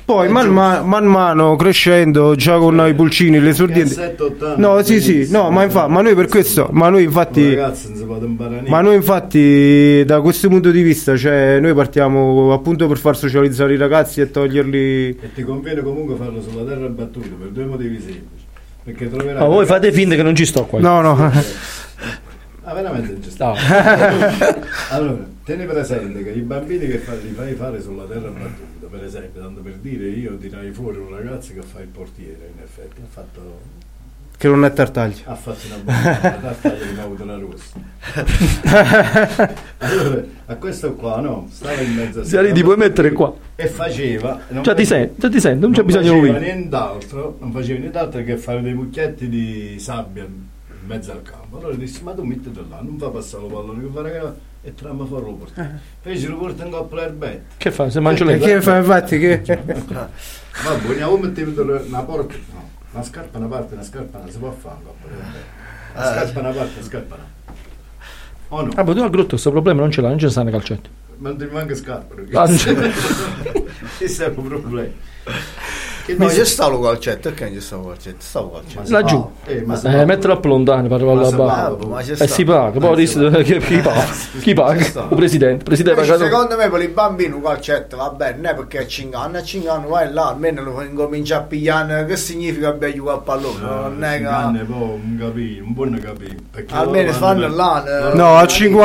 Poi 0.09 0.27
man, 0.27 0.49
ma- 0.49 0.81
man 0.81 1.05
mano 1.05 1.55
crescendo 1.55 2.33
già 2.33 2.57
con 2.57 2.83
i 2.87 2.95
pulcini, 2.95 3.39
le 3.39 3.53
sordienti. 3.53 3.93
7, 3.93 4.23
8 4.23 4.45
anni, 4.47 4.59
No, 4.59 4.81
sì, 4.81 4.99
sì, 5.01 5.27
no, 5.29 5.51
ma, 5.51 5.61
infa- 5.65 5.87
ma 5.87 6.01
noi 6.01 6.15
per 6.15 6.25
questo, 6.27 6.67
ma 6.71 6.89
noi 6.89 7.03
infatti 7.03 7.53
Ragazzi, 7.53 7.93
ma 8.69 8.81
noi 8.81 8.95
infatti 8.95 10.03
da 10.07 10.19
questo 10.21 10.47
punto 10.47 10.71
di 10.71 10.81
vista, 10.81 11.15
cioè 11.15 11.59
noi 11.59 11.75
partiamo 11.75 12.51
appunto 12.53 12.87
per 12.87 12.97
far 12.97 13.15
socializzare 13.15 13.75
i 13.75 13.77
ragazzi 13.77 14.19
e 14.21 14.31
toglierli 14.31 15.09
E 15.21 15.33
ti 15.35 15.43
conviene 15.43 15.83
comunque 15.83 16.15
farlo 16.15 16.41
sulla 16.41 16.63
terra 16.63 16.87
battuta 16.87 17.27
per 17.37 17.49
due 17.49 17.65
motivi 17.65 17.99
semplici. 17.99 18.45
Perché 18.85 19.09
troverai 19.11 19.41
Ma 19.41 19.45
voi 19.47 19.67
fate 19.67 19.91
finta 19.91 20.15
che 20.15 20.23
non 20.23 20.33
ci 20.33 20.47
sto 20.47 20.65
qua. 20.65 20.79
No, 20.79 21.01
no. 21.01 21.31
Ah, 22.63 22.73
veramente 22.73 23.11
non 23.13 23.23
ci 23.23 23.31
sta. 23.31 23.47
No. 23.47 23.55
allora, 24.91 25.25
tieni 25.43 25.65
presente 25.65 26.23
che 26.23 26.29
i 26.29 26.41
bambini 26.41 26.87
che 26.87 26.97
fa- 26.99 27.13
li 27.13 27.33
fai 27.35 27.53
fare 27.55 27.81
sulla 27.81 28.03
terra 28.03 28.29
battuta, 28.29 28.68
per 28.89 29.03
esempio, 29.03 29.41
tanto 29.41 29.61
per 29.61 29.73
dire, 29.75 30.07
io 30.07 30.37
tirai 30.37 30.71
fuori 30.71 30.97
un 30.97 31.09
ragazzo 31.09 31.53
che 31.53 31.61
fa 31.61 31.79
il 31.81 31.87
portiere, 31.87 32.51
in 32.55 32.61
effetti, 32.63 33.01
ha 33.01 33.07
fatto, 33.07 33.59
Che 34.37 34.47
non 34.47 34.63
è 34.65 34.73
tartaglia. 34.73 35.21
ha 35.25 35.35
fatto 35.35 35.65
una 35.67 35.77
buona 35.77 36.17
tartaglia 36.39 36.85
di 36.85 36.99
auto 36.99 37.25
la 37.25 37.37
rossa. 37.37 37.77
allora, 39.79 40.23
a 40.47 40.55
questo 40.55 40.93
qua, 40.93 41.19
no, 41.19 41.47
stava 41.51 41.79
in 41.81 41.93
mezzo 41.93 42.21
a 42.21 42.23
Ziari, 42.23 42.53
ti 42.53 42.63
puoi 42.63 42.77
mettere 42.77 43.11
qua. 43.11 43.33
e 43.55 43.67
faceva 43.67 44.39
non 44.49 44.63
Già 44.63 44.73
ti 44.73 44.85
sento, 44.85 45.15
già 45.19 45.29
ti 45.29 45.39
sento, 45.39 45.65
non 45.65 45.75
c'è 45.75 45.83
bisogno 45.83 46.21
di 46.21 46.31
nient'altro, 46.39 47.37
non 47.39 47.51
faceva 47.51 47.79
nient'altro 47.79 48.23
che 48.23 48.37
fare 48.37 48.61
dei 48.61 48.73
mucchietti 48.73 49.27
di 49.29 49.75
sabbia 49.79 50.23
in 50.23 50.47
mezzo 50.85 51.11
al 51.11 51.21
campo. 51.21 51.57
Allora 51.57 51.75
dissi, 51.75 52.03
ma 52.03 52.13
tu 52.13 52.23
mettete 52.23 52.61
là, 52.69 52.79
non 52.81 52.97
fa 52.97 53.09
passare 53.09 53.43
lo 53.43 53.49
pallone, 53.49 53.81
che 53.83 53.89
fa 53.93 54.01
raga, 54.01 54.35
e 54.61 54.73
tramma 54.75 55.05
fuori 55.05 55.25
lo 55.25 55.33
porta. 55.33 55.79
Fece 56.01 56.27
lo 56.27 56.37
porta 56.37 56.63
in 56.65 56.71
coppa 56.71 56.95
l'erbetta. 56.95 57.55
Che 57.57 57.71
fa? 57.71 57.89
Se 57.89 57.99
mangio 57.99 58.23
E 58.23 58.27
lei? 58.27 58.39
che 58.39 58.61
fa 58.61 58.77
infatti 58.77 59.17
che... 59.19 59.41
Va 59.45 60.09
bene, 60.85 61.03
o 61.03 61.17
mettete 61.17 61.61
una 61.61 62.01
porta, 62.03 62.33
no, 62.53 62.69
una 62.91 63.03
scarpa 63.03 63.37
una 63.37 63.47
parte, 63.47 63.73
una 63.75 63.83
scarpa 63.83 64.17
non 64.17 64.29
si 64.29 64.37
può 64.37 64.51
fare 64.51 64.75
in 64.79 64.83
coppa 64.85 65.07
l'erbetta. 65.07 65.57
Una 65.95 66.03
Eh. 66.11 66.13
scarpa 66.25 66.39
una 66.39 66.49
parte, 66.51 66.71
una 66.79 66.85
scarpa 66.87 67.15
una. 67.15 67.25
O 68.51 68.61
no? 68.63 68.71
Ah, 68.75 68.83
ma 68.83 68.93
tu 68.93 68.99
a 69.01 69.09
Grotto 69.09 69.27
questo 69.29 69.51
problema 69.51 69.81
non 69.81 69.91
ce 69.91 70.01
l'ha, 70.01 70.09
non 70.09 70.17
ce 70.19 70.25
ne 70.25 70.31
sta 70.31 70.43
nei 70.43 70.51
calcetti. 70.51 70.89
Ma 71.17 71.29
non 71.29 71.37
ti 71.37 71.45
manca 71.51 71.75
scarpa. 71.75 72.15
Ah. 72.33 72.47
Questo 73.97 74.23
è 74.23 74.27
un 74.35 74.47
problema. 74.47 74.91
Che 76.09 76.15
No, 76.17 76.25
dici- 76.25 76.39
c'è 76.39 76.45
sta 76.45 76.67
lo 76.67 76.79
calcetto, 76.79 77.29
perché 77.29 77.43
non 77.45 77.53
c'è 77.53 77.59
sta 77.61 77.75
lo 77.75 77.87
calcetto? 77.87 78.15
Sta 78.19 78.39
lo 78.39 78.51
calcetto. 78.51 78.91
Laggiù. 78.91 79.29
Eh, 79.45 79.61
ma 79.65 79.81
Eh, 79.81 80.05
mettilo 80.05 80.33
a 80.33 80.39
lontano 80.43 80.81
per 80.87 80.91
arrivare 80.93 81.15
Ma 81.15 81.21
alla 81.21 81.29
si 81.29 81.35
barra. 81.35 81.99
E 82.01 82.15
sta. 82.15 82.27
si 82.27 82.43
paga, 82.43 82.79
poi 82.79 82.95
dis- 82.95 83.13
che- 83.43 83.59
chi 83.59 83.77
paga? 83.77 84.05
Chi 84.39 84.53
paga? 84.53 84.79
Il 84.85 85.15
presidente. 85.15 85.63
Presidente 85.63 86.01
Invece, 86.01 86.17
secondo 86.23 86.55
me 86.57 86.69
per 86.69 86.81
i 86.81 86.87
bambini 86.87 87.33
un 87.33 87.41
calcetto 87.43 87.97
va 87.97 88.09
bene, 88.09 88.35
non 88.37 88.45
è 88.47 88.55
perché 88.55 88.77
a 88.79 88.87
5 88.87 89.17
anni, 89.19 89.37
a 89.37 89.43
5 89.43 89.69
anni 89.69 89.87
vai 89.87 90.11
là, 90.11 90.29
almeno 90.29 90.63
lo 90.63 90.81
incomincia 90.81 91.37
a 91.37 91.41
pigliare, 91.41 92.05
che 92.05 92.15
significa 92.17 92.69
abbia 92.69 92.91
giocare 92.93 93.17
a 93.17 93.21
pallone, 93.21 93.59
non 93.61 94.03
è 94.03 94.17
che... 94.17 94.23
Capì, 95.19 95.59
un 95.63 95.73
buon 95.73 95.99
capì. 96.03 96.35
perché 96.51 96.73
Almeno 96.73 97.11
fanno 97.11 97.47
là, 97.47 98.11
No, 98.13 98.37
a 98.37 98.45
5, 98.45 98.83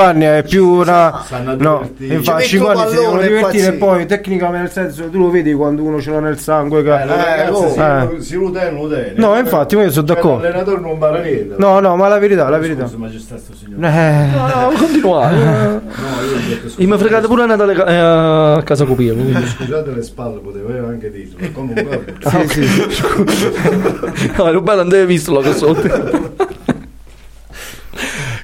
anni 0.00 0.24
è 0.24 0.44
più 0.46 0.66
una... 0.68 1.22
No, 1.56 1.88
infatti 1.98 2.30
a 2.30 2.40
Ci 2.40 2.48
5 2.48 2.68
metto 2.68 2.80
anni 2.80 2.90
si 2.90 2.96
devono 2.96 3.20
divertire 3.20 3.66
e 3.68 3.72
poi 3.74 4.06
tecnicamente 4.06 4.80
nel 4.80 4.90
senso 4.92 5.10
tu 5.10 5.18
lo 5.18 5.30
vedi 5.30 5.52
quando 5.52 5.82
uno 5.82 6.00
ce 6.00 6.10
l'ha 6.10 6.20
nel 6.20 6.38
sangue 6.38 6.62
che... 6.68 6.78
Eh, 6.78 7.06
ragazze 7.06 7.50
oh, 7.50 7.70
si, 7.70 7.78
eh. 7.78 8.20
si 8.22 8.34
ludeno, 8.36 8.82
ludeno. 8.82 9.26
No, 9.28 9.38
infatti, 9.38 9.74
io 9.74 9.90
sono 9.90 10.06
Cioè, 10.06 10.16
d'accordo. 10.16 10.42
L'allenatore 10.42 10.80
non 10.80 10.90
impara 10.92 11.20
niente. 11.20 11.54
No, 11.58 11.80
no, 11.80 11.96
ma 11.96 12.08
la 12.08 12.18
verità, 12.18 12.48
la 12.48 12.58
verità. 12.58 12.84
Scusa, 12.84 12.96
ma 12.98 13.08
c'è 13.08 13.18
stato 13.18 13.40
sto 13.42 13.54
signore. 13.54 13.86
Eh. 13.88 14.26
No, 14.34 14.46
no, 14.46 14.72
continuare. 14.76 15.82
No, 16.04 16.80
io 16.82 16.86
mi 16.88 16.92
ha 16.94 16.98
fregato 16.98 17.28
pure 17.28 17.42
a 17.42 17.46
Natale 17.46 17.74
ca- 17.74 17.86
eh, 17.86 18.58
a 18.58 18.62
casa 18.62 18.84
quindi. 18.84 19.34
Scusate 19.46 19.90
le 19.92 20.02
spalle, 20.02 20.38
potevo 20.40 20.86
anche 20.86 21.10
dirlo. 21.10 21.48
Comunque. 21.52 22.04
Ah, 22.24 22.38
ok. 22.38 24.36
No, 24.36 24.50
Rubano 24.52 24.80
non 24.80 24.88
deve 24.88 25.06
visto 25.06 25.38
che 25.40 25.52
sotto. 25.54 25.88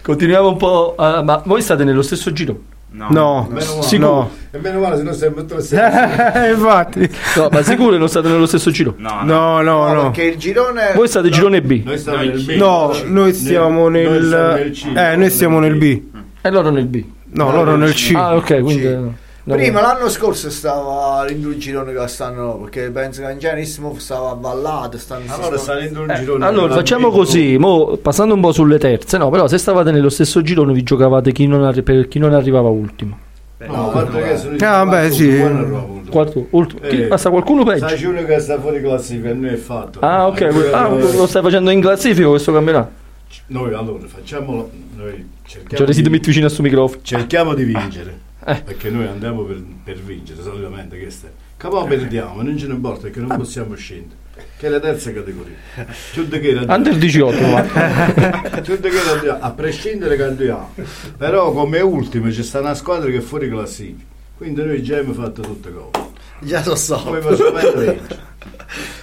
Continuiamo 0.02 0.48
un 0.48 0.56
po'. 0.56 0.94
a- 0.96 1.22
ma 1.22 1.42
voi 1.44 1.62
state 1.62 1.84
nello 1.84 2.02
stesso 2.02 2.32
giro? 2.32 2.58
No, 2.92 3.46
Meno 3.48 3.74
male. 3.74 3.82
Sicuro? 3.82 4.30
E 4.50 4.58
meno 4.58 4.80
male 4.80 4.96
se 4.96 5.02
non 5.04 5.14
siamo 5.14 5.36
tutti 5.44 5.54
le 5.54 6.50
infatti. 6.50 7.08
No, 7.36 7.48
ma 7.50 7.62
sicuro 7.62 7.92
che 7.92 7.98
non 7.98 8.08
state 8.08 8.28
nello 8.28 8.46
stesso 8.46 8.70
giro? 8.72 8.94
No, 8.98 9.20
No, 9.22 9.60
no, 9.62 9.92
no. 9.92 10.02
Perché 10.10 10.30
il 10.30 10.36
girone... 10.36 10.92
Voi 10.94 11.06
state 11.06 11.28
girone 11.30 11.62
B 11.62 11.82
Noi 11.84 11.98
stiamo 11.98 12.18
nel 12.18 12.42
B. 12.42 12.50
No, 12.56 12.92
noi 13.06 13.32
stiamo 13.32 13.88
nel... 13.88 14.26
siamo 14.28 14.54
nel 14.54 14.70
C. 14.72 14.86
Eh, 14.92 15.16
noi 15.16 15.30
stiamo 15.30 15.58
nel 15.60 15.76
B. 15.76 16.02
e 16.42 16.50
loro 16.50 16.70
nel 16.70 16.86
B. 16.86 17.04
No, 17.32 17.52
loro 17.52 17.76
nel 17.76 17.94
C. 17.94 18.12
Ah, 18.14 18.34
ok, 18.34 18.60
quindi. 18.60 19.28
No. 19.42 19.54
Prima 19.54 19.80
l'anno 19.80 20.08
scorso 20.10 20.50
stava 20.50 21.24
in 21.30 21.40
due 21.40 21.56
gironi 21.56 21.94
che 21.94 22.08
stanno 22.08 22.58
perché 22.58 22.90
penso 22.90 23.22
che 23.24 23.32
in 23.32 23.38
Gianissimo 23.38 23.94
stava 23.98 24.34
ballato 24.34 24.98
stanno 24.98 25.32
Allora 25.32 25.56
sta 25.56 25.80
in 25.82 25.96
un 25.96 26.10
Eh, 26.10 26.14
girone. 26.18 26.44
allora 26.46 26.74
facciamo 26.74 27.10
così, 27.10 27.56
mo, 27.56 27.96
passando 27.96 28.34
un 28.34 28.40
po' 28.42 28.52
sulle 28.52 28.78
terze, 28.78 29.16
no, 29.16 29.30
però 29.30 29.48
se 29.48 29.56
stavate 29.56 29.92
nello 29.92 30.10
stesso 30.10 30.42
girone 30.42 30.74
vi 30.74 30.82
giocavate 30.82 31.32
chi 31.32 31.46
non 31.46 31.64
arri- 31.64 31.82
per 31.82 32.06
chi 32.08 32.18
non 32.18 32.34
arrivava 32.34 32.68
ultimo. 32.68 33.18
No, 33.66 33.90
guarda 33.90 34.18
che 34.20 34.36
sono 34.36 34.54
i 34.56 34.58
Ah, 34.60 34.84
beh, 34.86 35.10
sì. 35.10 35.38
Quarto, 36.10 36.46
ultimo. 36.50 36.80
Eh. 36.82 37.06
basta 37.06 37.30
qualcuno 37.30 37.64
peggio. 37.64 37.88
Sai, 37.88 37.96
c'è 37.98 38.06
uno 38.06 38.24
che 38.24 38.38
sta 38.40 38.58
fuori 38.60 38.80
classifica 38.80 39.30
e 39.30 39.34
noi 39.34 39.50
è 39.50 39.56
fatto. 39.56 40.00
Ah, 40.00 40.26
ok, 40.28 40.40
Eh, 40.40 40.72
ah, 40.72 40.88
lo 40.88 41.26
stai 41.26 41.42
facendo 41.42 41.70
in 41.70 41.80
classifica 41.80 42.28
questo 42.28 42.52
campionato. 42.52 42.90
Noi 43.46 43.72
allora 43.74 44.06
facciamolo. 44.06 44.70
Noi 44.96 45.28
cerchiamo, 45.46 45.76
Cioè, 45.76 45.86
resti 45.86 46.02
di, 46.02 46.08
metti 46.10 46.26
vicino 46.28 46.46
a 46.46 46.50
sto 46.50 46.62
microfono. 46.62 47.00
cerchiamo 47.02 47.54
di 47.54 47.64
vincere. 47.64 48.18
Eh. 48.46 48.62
Perché 48.62 48.90
noi 48.90 49.06
andiamo 49.06 49.42
per, 49.42 49.62
per 49.84 49.96
vincere 49.96 50.42
solitamente. 50.42 50.98
Questo 50.98 51.26
è. 51.26 51.30
Capo 51.56 51.84
perdiamo, 51.84 52.40
non 52.42 52.56
ce 52.56 52.66
ne 52.66 52.74
importa 52.74 53.02
perché 53.02 53.20
non 53.20 53.36
possiamo 53.36 53.74
scendere. 53.74 54.18
Che 54.56 54.66
è 54.66 54.70
la 54.70 54.80
terza 54.80 55.12
categoria. 55.12 55.54
Era- 56.14 56.74
Under 56.74 56.96
18, 56.96 57.46
ma. 57.46 57.62
Chiude 58.62 58.88
che 58.88 58.96
era- 58.96 59.38
a 59.40 59.50
prescindere 59.50 60.16
che 60.16 60.22
andiamo. 60.22 60.74
Però 61.18 61.52
come 61.52 61.80
ultimo 61.80 62.28
c'è 62.30 62.42
sta 62.42 62.60
una 62.60 62.74
squadra 62.74 63.10
che 63.10 63.18
è 63.18 63.20
fuori 63.20 63.48
classifica. 63.50 64.04
Quindi 64.38 64.64
noi 64.64 64.82
già 64.82 64.96
abbiamo 64.96 65.12
fatto 65.22 65.42
tutte 65.42 65.70
cose. 65.70 66.08
già 66.40 66.62
lo 66.64 66.74
so 66.74 66.96
Come 67.02 67.20
facciamo 67.20 67.58
a 67.58 67.62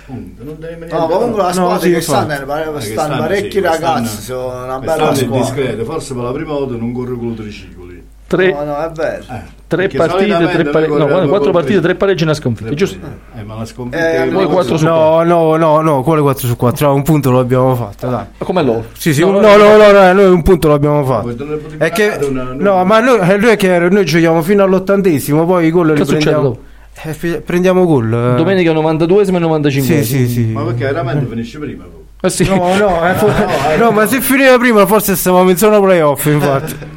non 0.07 0.55
devi 0.57 0.75
niente 0.75 0.95
no 0.95 1.07
comunque 1.07 1.41
la 1.43 1.51
squadra 1.53 1.79
sì, 1.79 1.89
che 1.89 1.95
infatti. 1.97 2.25
stanno, 2.31 2.45
pare- 2.45 2.63
Ah, 2.63 2.71
che 2.73 2.81
stanno 2.81 2.95
stanno, 3.07 3.21
parecchi 3.21 3.51
sì, 3.51 3.59
ragazzi 3.59 4.01
quest'anno- 4.01 4.41
sono 4.41 4.63
una 4.63 4.79
bella 4.79 5.13
squadra 5.15 5.37
discreto, 5.41 5.83
forse 5.85 6.13
per 6.13 6.23
la 6.23 6.31
prima 6.31 6.53
volta 6.53 6.75
non 6.75 6.91
corre 6.93 7.15
con 7.15 7.27
i 7.27 7.35
tricicoli. 7.35 7.86
Tre, 8.27 8.51
no 8.51 8.63
no 8.65 8.77
Eh, 8.77 9.41
tre 9.67 9.87
partite, 9.87 10.25
tre 10.49 10.63
noi 10.63 10.71
pareggi. 10.73 10.91
No, 10.97 11.07
guarda, 11.07 11.27
quattro 11.27 11.51
partite, 11.51 11.79
tre- 11.79 11.95
pareggi 11.95 12.23
e 12.23 12.25
una 12.25 12.33
sconfitta, 12.33 12.65
tre 12.67 12.75
giusto? 12.75 12.97
Eh, 13.37 13.43
ma 13.43 13.55
la 13.55 13.63
sconfitta 13.65 13.97
Eh, 13.97 14.15
è 14.15 14.29
voi 14.29 14.43
una 14.43 14.53
quattro 14.53 14.71
cosa- 14.73 14.77
su 14.77 14.83
No, 14.85 15.23
no, 15.23 15.55
no, 15.55 15.79
no, 15.81 16.03
quale 16.03 16.21
4 16.21 16.45
su 16.47 16.55
4? 16.57 16.93
un 16.93 17.03
punto 17.03 17.31
lo 17.31 17.39
abbiamo 17.39 17.73
fatto, 17.75 18.07
dai. 18.07 18.25
Ma 18.37 18.45
come 18.45 18.63
loro? 18.63 18.85
Sì, 18.97 19.13
sì, 19.13 19.21
No, 19.21 19.31
no, 19.31 19.39
no, 19.39 19.55
no, 19.55 19.77
no, 19.77 19.91
no, 19.91 20.11
noi 20.13 20.25
un 20.25 20.41
punto 20.41 20.67
l'abbiamo 20.67 21.05
fatto. 21.05 21.35
È 21.77 21.89
che, 21.91 22.17
no, 22.29 22.83
ma 22.83 22.99
noi, 22.99 23.17
eh, 23.19 23.37
noi, 23.37 23.49
è 23.51 23.55
che 23.55 23.79
noi 23.79 24.03
giochiamo 24.05 24.41
fino 24.41 24.61
all'ottantesimo, 24.63 25.45
poi 25.45 25.67
i 25.67 25.71
gol 25.71 25.93
li 25.93 26.03
prendiamo. 26.03 26.57
Eh, 27.03 27.13
fi- 27.13 27.39
prendiamo 27.45 27.85
gol. 27.85 28.11
eh. 28.11 28.35
Domenica 28.35 28.73
92esimo 28.73 29.35
e 29.35 29.39
95 29.39 30.03
Sì, 30.03 30.03
sì, 30.03 30.27
sì. 30.27 30.45
Ma 30.47 30.63
perché 30.63 30.83
veramente 30.85 31.27
finisce 31.27 31.59
prima? 31.59 31.85
Eh 32.19 32.29
sì. 32.29 32.43
No, 32.45 32.75
no, 32.75 33.07
eh, 33.07 33.13
fo- 33.15 33.27
eh. 33.27 33.77
no, 33.77 33.91
ma 33.91 34.05
se 34.07 34.19
finiva 34.19 34.57
prima 34.57 34.85
forse 34.87 35.15
stavamo 35.15 35.49
in 35.49 35.55
zona 35.57 35.79
playoff, 35.79 36.25
infatti. 36.25 36.75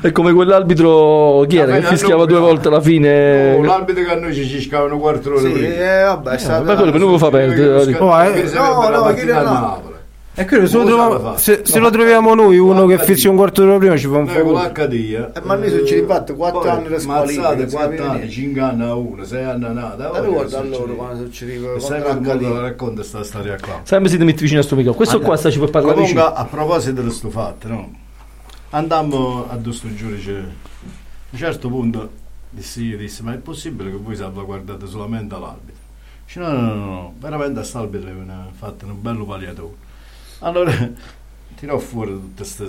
È 0.00 0.12
come 0.12 0.32
quell'arbitro 0.32 1.44
chi 1.48 1.56
era 1.58 1.74
che 1.78 1.82
fischiava 1.82 2.22
no, 2.22 2.26
due 2.26 2.38
no. 2.38 2.44
volte 2.44 2.68
alla 2.68 2.80
fine. 2.80 3.54
Oh, 3.54 3.62
l'arbitro 3.62 4.02
che 4.04 4.10
a 4.10 4.14
noi 4.16 4.34
ci 4.34 4.46
ciscavano 4.46 4.98
quattro 4.98 5.36
ore 5.36 5.46
sì 5.46 5.52
prima. 5.52 5.68
eh, 5.74 6.02
vabbè 6.04 6.30
è 6.32 6.38
stato 6.38 6.64
ma 6.64 6.74
quello 6.74 6.90
per 6.90 7.00
noi 7.00 7.10
lo 7.10 7.18
fa 7.18 7.30
perdere. 7.30 7.96
Oh, 7.98 8.22
eh. 8.24 8.32
Che 8.32 8.50
No, 8.54 8.88
la 8.90 8.98
no, 9.08 9.14
chi 9.14 9.30
a 9.30 9.42
no. 9.42 9.50
Napoli. 9.52 9.88
E 10.32 10.46
quello 10.46 10.66
se 10.68 10.76
lo, 10.78 10.84
troviamo- 10.84 11.36
se, 11.36 11.60
se 11.64 11.78
No. 11.78 11.84
lo 11.86 11.90
troviamo 11.90 12.34
noi, 12.34 12.56
uno 12.56 12.86
che 12.86 12.98
fissi 12.98 13.24
lì. 13.24 13.28
un 13.30 13.36
quarto 13.36 13.62
d'ora 13.64 13.76
prima 13.78 13.96
ci 13.96 14.06
fa 14.06 14.18
un 14.18 14.24
Noi 14.24 14.42
con 14.42 14.52
po'. 14.52 14.58
l'HD 14.60 14.92
eh, 14.92 15.16
Eh, 15.34 15.40
ma 15.42 15.54
noi 15.56 15.68
se 15.70 15.84
ci 15.84 16.02
quattro 16.04 16.34
poi 16.34 16.68
anni 16.68 16.88
di 16.88 16.98
squalifica, 17.00 17.42
mazzate 17.42 17.56
non 17.58 17.68
si 17.68 17.74
4 17.74 17.88
capiva 17.90 18.04
anni 18.10 18.18
niente. 18.18 18.32
5 18.34 18.60
anni 18.62 18.82
a 18.84 18.94
1 18.94 19.24
6 19.24 19.44
anni 19.44 19.64
a 19.64 19.68
nada 19.72 20.10
Ma 20.12 20.18
ricordo 20.20 20.56
a 20.56 20.62
loro 20.62 20.94
quando 20.94 21.24
succedeva 21.24 21.78
sai 21.80 22.00
HD. 22.00 22.42
la 22.42 22.60
racconta 22.60 23.02
sta 23.02 23.22
storia 23.24 23.56
qua 23.60 23.80
Sempre 23.82 24.08
si 24.08 24.16
ti 24.18 24.24
metti 24.24 24.42
vicino 24.42 24.60
a 24.60 24.62
sto 24.62 24.76
microfono. 24.76 25.04
Questo 25.04 25.20
qua 25.20 25.36
sta 25.36 25.50
ci 25.50 25.58
puoi 25.58 25.70
parlare 25.70 25.94
comunque 25.94 26.20
vicino. 26.22 26.34
a 26.34 26.44
proposito 26.46 27.02
di 27.02 27.10
sto 27.10 27.28
fatto 27.28 27.68
no? 27.68 27.90
Andammo 28.70 29.48
a 29.48 29.56
questo 29.56 29.92
giudice 29.94 30.36
a 30.36 30.42
un 31.30 31.38
certo 31.38 31.68
punto 31.68 32.10
dissi 32.50 32.84
io 32.84 32.96
disse 32.96 33.22
ma 33.22 33.32
è 33.32 33.38
possibile 33.38 33.90
che 33.90 33.96
voi 33.96 34.16
salvaguardate 34.16 34.86
solamente 34.86 35.38
l'arbitro 35.38 35.88
Dice, 36.24 36.38
no 36.40 36.52
no 36.52 36.60
no 36.60 36.84
no 36.84 37.14
veramente 37.18 37.60
a 37.60 37.64
st'arbitro 37.64 38.08
è 38.08 38.52
fatto 38.56 38.86
un 38.86 39.00
bello 39.00 39.24
pagliatore 39.24 39.74
allora 40.40 40.72
tirò 41.56 41.78
fuori 41.78 42.12
tutte 42.12 42.44
queste 42.44 42.68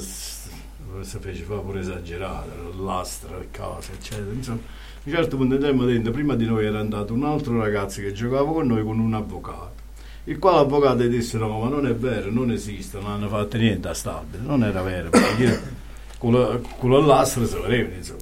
si 1.02 1.18
fece 1.20 1.43
fa 1.43 1.56
pure 1.56 1.80
esagerare 1.80 2.49
l'astra 2.78 3.38
cose 3.56 3.93
eccetera 3.93 4.34
insomma. 4.34 4.60
A 4.60 5.10
un 5.10 5.14
certo 5.14 5.38
punto 5.38 5.56
andammo 5.56 5.86
dentro 5.86 6.12
prima 6.12 6.36
di 6.36 6.45
noi 6.45 6.66
era 6.66 6.80
andato 6.80 7.14
un 7.14 7.24
altro 7.24 7.58
ragazzo 7.60 8.02
che 8.02 8.12
giocava 8.12 8.52
con 8.52 8.68
noi 8.68 8.84
con 8.84 8.99
un 8.99 9.14
avvocato. 9.14 9.80
Il 10.26 10.38
quale 10.38 10.60
avvocato 10.60 11.08
disse 11.08 11.38
no 11.38 11.60
ma 11.60 11.70
non 11.70 11.88
è 11.88 11.95
vero 11.95 12.30
non 12.30 12.52
esiste 12.52 12.99
non 12.99 13.12
hanno 13.12 13.30
fatto 13.30 13.58
niente 13.58 13.88
a 13.88 13.93
st'arbitro 13.93 14.45
non 14.45 14.64
era 14.64 14.82
vero 14.82 15.10
perché 15.10 15.60
con, 16.22 16.34
la- 16.34 16.59
con 16.78 16.91
l'astra 17.07 17.45
se 17.45 17.57
volevano 17.57 17.95
insomma. 17.95 18.19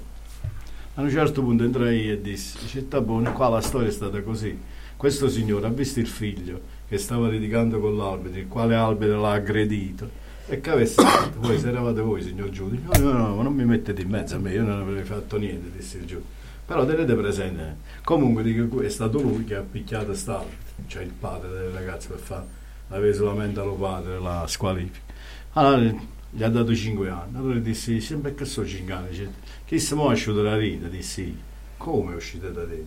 A 0.95 1.01
un 1.01 1.09
certo 1.09 1.41
punto 1.43 1.63
entrai 1.65 2.09
e 2.09 2.21
dissi 2.21 2.57
dice 2.61 2.81
buona 3.01 3.31
qua 3.31 3.49
la 3.49 3.59
storia 3.61 3.89
è 3.89 3.91
stata 3.91 4.21
così. 4.21 4.57
Questo 4.95 5.27
signore 5.27 5.67
ha 5.67 5.69
visto 5.69 5.99
il 5.99 6.07
figlio 6.07 6.61
che 6.87 6.97
stava 6.97 7.27
litigando 7.27 7.79
con 7.81 7.97
l'arbitro 7.97 8.39
il 8.39 8.47
quale 8.47 8.75
arbitro 8.75 9.19
l'ha 9.19 9.33
aggredito 9.33 10.09
e 10.47 10.61
che 10.61 10.69
avesse 10.69 11.03
detto 11.03 11.39
voi 11.41 11.59
se 11.59 11.67
eravate 11.67 11.99
voi 11.99 12.21
signor 12.21 12.49
giudice? 12.51 12.83
No 13.01 13.11
no 13.11 13.17
no 13.35 13.41
non 13.41 13.53
mi 13.53 13.65
mettete 13.65 14.01
in 14.01 14.09
mezzo 14.09 14.35
a 14.35 14.39
me 14.39 14.53
io 14.53 14.63
non 14.63 14.79
avrei 14.79 15.03
fatto 15.03 15.37
niente 15.37 15.69
disse 15.77 15.97
il 15.97 16.05
giudice. 16.05 16.37
Però 16.65 16.85
tenete 16.85 17.13
presente 17.15 17.77
comunque 18.05 18.43
dico 18.43 18.79
è 18.81 18.89
stato 18.89 19.21
lui 19.21 19.43
che 19.43 19.55
ha 19.55 19.63
picchiato 19.69 20.13
st'arbitro 20.13 20.57
cioè 20.87 21.03
il 21.03 21.11
padre 21.11 21.49
del 21.49 21.69
ragazzo 21.71 22.09
per 22.09 22.19
fare 22.19 22.45
aveva 22.91 23.13
solamente 23.13 23.59
lo 23.61 23.73
padre 23.73 24.19
la 24.19 24.45
squalifica. 24.47 25.13
Allora 25.53 26.17
gli 26.31 26.43
ha 26.43 26.49
dato 26.49 26.75
5 26.75 27.09
anni, 27.09 27.37
allora 27.37 27.57
dissi, 27.59 27.99
sempre 28.01 28.35
che 28.35 28.45
so 28.45 28.65
5 28.65 28.93
anni, 28.93 29.09
Dice, 29.09 29.31
chi 29.65 29.93
mo 29.95 30.09
è 30.09 30.13
uscito 30.13 30.41
dalla 30.41 30.57
vita? 30.57 30.87
Dissi, 30.87 31.35
come 31.77 32.13
è 32.13 32.15
uscito 32.15 32.49
da 32.49 32.65
te? 32.65 32.83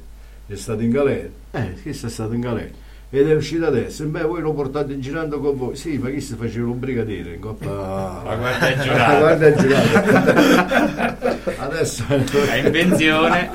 È 0.46 0.54
stato 0.54 0.82
in 0.82 0.90
galera? 0.90 1.28
Eh, 1.50 1.74
chi 1.82 1.88
è 1.88 1.92
stato 1.92 2.32
in 2.34 2.40
galera? 2.40 2.70
Ed 3.10 3.28
è 3.28 3.34
uscito 3.34 3.66
adesso, 3.66 4.04
e 4.04 4.06
beh 4.06 4.22
voi 4.22 4.40
lo 4.40 4.54
portate 4.54 4.98
girando 4.98 5.38
con 5.38 5.56
voi, 5.56 5.76
sì, 5.76 5.98
ma 5.98 6.08
chi 6.08 6.20
si 6.20 6.34
faceva 6.34 6.68
un 6.68 6.78
brigadiere 6.78 7.34
in 7.34 7.40
coppa... 7.40 8.22
Ma 8.24 8.36
guarda 8.36 8.68
è 8.68 8.78
giurato. 8.80 9.12
Ma 9.12 9.18
guarda 9.18 9.46
è 9.46 9.54
giurato. 9.54 11.50
adesso 11.60 12.04
è 12.06 12.56
in 12.56 12.70
pensione. 12.70 13.50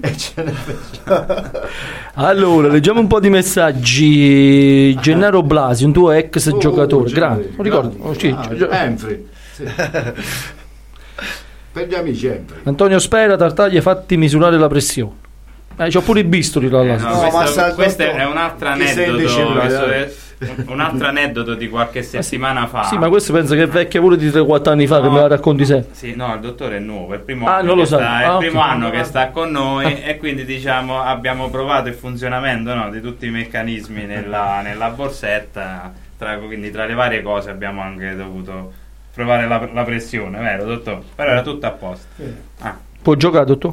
E 0.00 0.16
ce 0.16 0.42
ne. 0.42 0.54
Allora, 2.14 2.68
leggiamo 2.68 3.00
un 3.00 3.06
po' 3.06 3.20
di 3.20 3.28
messaggi. 3.30 4.94
Gennaro 5.00 5.42
Blasi, 5.42 5.84
un 5.84 5.92
tuo 5.92 6.10
ex 6.12 6.46
Oh, 6.52 6.58
giocatore, 6.58 7.10
grande, 7.10 7.52
lo 7.56 7.62
ricordo. 7.62 7.96
oh, 8.00 8.18
sì, 8.18 8.34
Ah, 8.36 8.54
gio- 8.54 8.70
Enfri, 8.70 9.28
sì. 9.52 9.64
per 11.72 11.86
gli 11.86 11.94
amici 11.94 12.26
Enfri. 12.26 12.56
Antonio 12.64 12.98
Spera, 12.98 13.36
Tartaglia, 13.36 13.80
fatti 13.80 14.16
misurare 14.16 14.58
la 14.58 14.68
pressione. 14.68 15.24
Eh, 15.78 15.88
c'ho 15.90 16.00
pure 16.00 16.20
i 16.20 16.24
bisturi 16.24 16.70
là. 16.70 16.82
là. 16.82 16.94
Eh, 16.94 16.98
no, 16.98 17.28
questo, 17.30 17.72
questo 17.74 18.02
è 18.02 18.24
un 18.24 18.36
altro 18.38 18.72
Chi 18.72 18.86
sei 18.86 19.08
aneddoto. 19.08 20.24
È 20.38 20.54
un 20.66 20.80
altro 20.80 21.06
aneddoto 21.06 21.54
di 21.54 21.68
qualche 21.68 22.02
settimana 22.02 22.66
fa. 22.66 22.84
Sì, 22.84 22.98
ma 22.98 23.08
questo 23.08 23.32
penso 23.32 23.54
che 23.54 23.62
è 23.62 23.66
vecchia 23.68 24.00
pure 24.00 24.16
di 24.16 24.28
3-4 24.28 24.68
anni 24.70 24.86
fa, 24.86 25.00
che 25.00 25.06
No. 25.06 25.12
me 25.12 25.20
la 25.20 25.26
racconti 25.28 25.64
sempre. 25.64 25.94
Sì, 25.94 26.14
no, 26.14 26.34
il 26.34 26.40
dottore 26.40 26.76
è 26.76 26.80
nuovo, 26.80 27.12
è 27.12 27.16
il 27.16 27.22
primo 27.22 27.46
Ah, 27.46 27.56
anno, 27.56 27.66
non 27.68 27.76
lo 27.76 27.80
che 27.82 27.86
sta, 27.88 27.98
è 27.98 28.02
Ah, 28.02 28.26
il 28.26 28.30
ok. 28.34 28.38
primo 28.38 28.60
anno 28.60 28.90
che 28.90 29.04
sta 29.04 29.28
con 29.30 29.50
noi 29.50 30.02
e 30.02 30.16
quindi 30.18 30.44
diciamo 30.44 31.00
abbiamo 31.00 31.48
provato 31.50 31.88
il 31.88 31.94
funzionamento 31.94 32.74
no, 32.74 32.90
di 32.90 33.00
tutti 33.00 33.26
i 33.26 33.30
meccanismi 33.30 34.04
nella, 34.04 34.60
nella 34.62 34.90
borsetta, 34.90 35.92
tra, 36.18 36.36
quindi 36.38 36.70
tra 36.70 36.84
le 36.86 36.94
varie 36.94 37.22
cose 37.22 37.50
abbiamo 37.50 37.80
anche 37.82 38.14
dovuto 38.16 38.72
provare 39.14 39.46
la, 39.46 39.68
la 39.72 39.82
pressione, 39.84 40.38
vero 40.38 40.64
dottore? 40.64 41.00
Però 41.14 41.30
era 41.30 41.42
tutto 41.42 41.66
a 41.66 41.70
posto. 41.70 42.06
Ah. 42.60 42.76
Può 43.00 43.14
giocare, 43.14 43.44
dottor? 43.46 43.72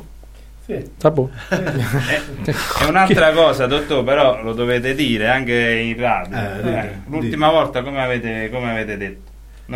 Sì. 0.65 0.81
Buono. 1.11 1.29
È 1.49 2.85
un'altra 2.87 3.31
cosa, 3.33 3.65
dottore, 3.67 4.03
però 4.03 4.41
lo 4.41 4.53
dovete 4.53 4.95
dire 4.95 5.27
anche 5.27 5.53
in 5.53 5.97
radio. 5.99 6.37
Eh, 6.37 6.55
dite, 6.63 6.79
Eh, 6.79 6.89
L'ultima 7.07 7.49
volta, 7.49 7.83
come 7.83 8.01
avete, 8.01 8.49
come 8.49 8.71
avete 8.71 8.95
detto, 8.97 9.31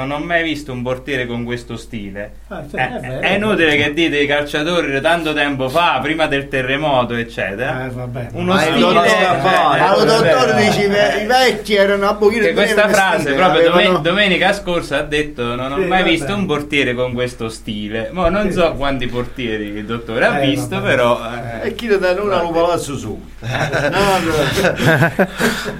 non 0.05 0.11
ho 0.11 0.19
mai 0.19 0.43
visto 0.43 0.71
un 0.71 0.81
portiere 0.83 1.25
con 1.25 1.43
questo 1.43 1.75
stile. 1.75 2.31
Ah, 2.49 2.63
sì, 2.69 2.75
Eh, 2.75 2.87
è 2.95 2.99
vero, 2.99 3.19
è 3.21 3.33
inutile 3.33 3.75
che 3.75 3.93
dite 3.93 4.17
i 4.19 4.27
calciatori 4.27 4.91
di 4.91 5.01
tanto 5.01 5.33
tempo 5.33 5.67
fa, 5.69 5.99
prima 6.01 6.27
del 6.27 6.47
terremoto, 6.47 7.15
eccetera. 7.15 7.85
Eh, 7.85 7.89
vabbè. 7.89 8.27
Uno 8.33 8.53
Ma 8.53 8.61
il 8.65 8.71
stile. 8.73 8.79
dottore, 8.79 9.07
eh, 9.09 9.41
ma 9.41 9.95
lo 9.95 10.01
eh, 10.01 10.05
dottore 10.05 10.51
eh, 10.61 10.65
dice 10.65 10.81
i 10.83 10.87
ve- 10.87 11.21
i 11.23 11.25
vecchi 11.25 11.75
erano 11.75 12.07
a 12.07 12.13
pochino 12.15 12.43
che 12.45 12.53
questa 12.53 12.83
più 12.85 12.93
frase 12.93 13.15
vestiti, 13.17 13.35
proprio 13.35 13.59
avevano- 13.61 13.81
domen- 13.87 14.01
domenica 14.03 14.53
scorsa 14.53 14.97
ha 14.99 15.03
detto 15.03 15.55
non 15.55 15.71
ho 15.71 15.75
Sì, 15.75 15.81
mai 15.85 15.99
vabbè. 15.99 16.09
visto 16.11 16.35
un 16.35 16.45
portiere 16.45 16.93
con 16.93 17.13
questo 17.13 17.49
stile 17.49 18.09
ma 18.11 18.29
non 18.29 18.51
so 18.51 18.73
quanti 18.73 19.07
portieri 19.07 19.65
il 19.67 19.85
dottore 19.85 20.25
ha 20.25 20.39
Eh, 20.41 20.47
visto 20.47 20.75
vabbè. 20.75 20.87
però 20.87 21.19
eh, 21.63 21.67
E 21.67 21.75
chi 21.75 21.87
le 21.87 21.97
dà 21.97 22.11
una 22.21 22.41
lo 22.41 22.51
palazzo 22.51 22.95
su? 22.97 23.19
Nada. 23.39 25.27